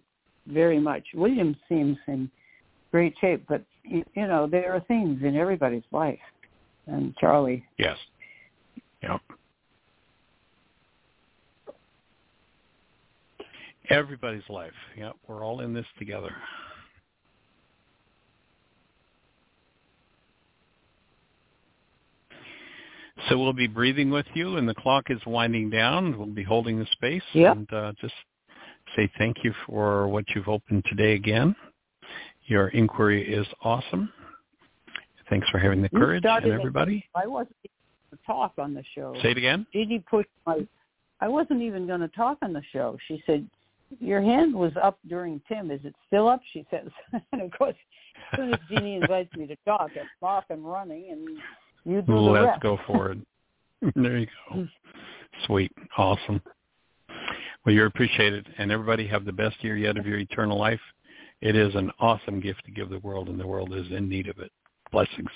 very 0.46 0.78
much. 0.78 1.05
William 1.14 1.56
seems 1.68 1.98
in 2.06 2.30
great 2.95 3.15
shape, 3.21 3.45
but 3.49 3.61
you, 3.83 4.05
you 4.15 4.25
know 4.25 4.47
there 4.47 4.73
are 4.73 4.79
things 4.87 5.21
in 5.25 5.35
everybody's 5.35 5.83
life, 5.91 6.21
and 6.87 7.12
Charlie. 7.16 7.65
Yes. 7.77 7.97
Yep. 9.03 9.21
Everybody's 13.91 14.49
life. 14.49 14.71
Yep. 14.97 15.16
We're 15.27 15.45
all 15.45 15.59
in 15.59 15.75
this 15.75 15.87
together. 15.99 16.31
So 23.29 23.37
we'll 23.37 23.53
be 23.53 23.66
breathing 23.66 24.11
with 24.11 24.27
you, 24.35 24.57
and 24.57 24.69
the 24.69 24.75
clock 24.77 25.07
is 25.11 25.19
winding 25.27 25.69
down. 25.69 26.16
We'll 26.16 26.29
be 26.29 26.45
holding 26.45 26.79
the 26.79 26.87
space, 26.93 27.23
yep. 27.33 27.57
and 27.57 27.73
uh, 27.73 27.93
just 28.01 28.15
say 28.95 29.11
thank 29.19 29.39
you 29.43 29.53
for 29.66 30.07
what 30.07 30.27
you've 30.33 30.49
opened 30.49 30.85
today 30.89 31.15
again. 31.15 31.57
Your 32.47 32.69
inquiry 32.69 33.33
is 33.33 33.47
awesome. 33.62 34.12
Thanks 35.31 35.49
for 35.51 35.59
having 35.59 35.81
the 35.81 35.89
courage, 35.89 36.25
and 36.27 36.53
everybody. 36.53 37.05
I 37.15 37.27
wasn't 37.27 37.57
even 37.65 37.73
going 38.11 38.19
to 38.19 38.27
talk 38.27 38.53
on 38.59 38.75
the 38.75 38.85
show. 38.95 39.15
Say 39.23 39.31
it 39.31 39.39
again. 39.39 39.66
Jeanie 39.73 40.05
pushed 40.11 40.29
my. 40.47 40.66
I 41.21 41.29
wasn't 41.29 41.62
even 41.62 41.87
going 41.87 42.01
to 42.01 42.09
talk 42.09 42.39
on 42.43 42.53
the 42.53 42.62
show. 42.73 42.99
She 43.09 43.23
said, 43.25 43.49
"Your 44.01 44.21
hand 44.21 44.55
was 44.55 44.73
up 44.83 44.99
during 45.09 45.41
Tim. 45.49 45.71
Is 45.71 45.81
it 45.85 45.95
still 46.07 46.29
up?" 46.29 46.41
She 46.53 46.66
says, 46.71 46.89
and 47.33 47.41
of 47.41 47.51
course, 47.57 47.77
as 48.33 48.39
soon 48.39 48.53
as 48.53 48.61
Jeanie 48.69 48.97
invites 48.97 49.35
me 49.35 49.47
to 49.47 49.57
talk, 49.65 49.91
I'm 49.99 50.07
off 50.23 50.45
and 50.51 50.65
running, 50.65 51.11
and 51.11 51.39
you 51.85 52.03
do 52.03 52.12
the 52.12 52.21
Let's 52.21 52.47
rest. 52.47 52.62
go 52.62 52.79
for 52.87 53.12
it. 53.12 53.19
there 53.97 54.19
you 54.19 54.27
go. 54.53 54.66
Sweet. 55.47 55.73
Awesome. 55.97 56.43
Well, 57.65 57.75
you're 57.75 57.87
appreciated, 57.87 58.47
and 58.59 58.71
everybody 58.71 59.07
have 59.07 59.25
the 59.25 59.33
best 59.33 59.57
year 59.65 59.77
yet 59.77 59.97
of 59.97 60.07
your 60.07 60.19
eternal 60.19 60.59
life. 60.59 60.81
It 61.40 61.56
is 61.56 61.74
an 61.74 61.90
awesome 61.98 62.40
gift 62.40 62.65
to 62.65 62.70
give 62.70 62.89
the 62.89 63.01
world, 63.01 63.28
and 63.28 63.39
the 63.39 63.47
world 63.47 63.74
is 63.74 63.86
in 63.90 64.09
need 64.09 64.28
of 64.28 64.39
it. 64.39 64.51
Blessings. 64.93 65.31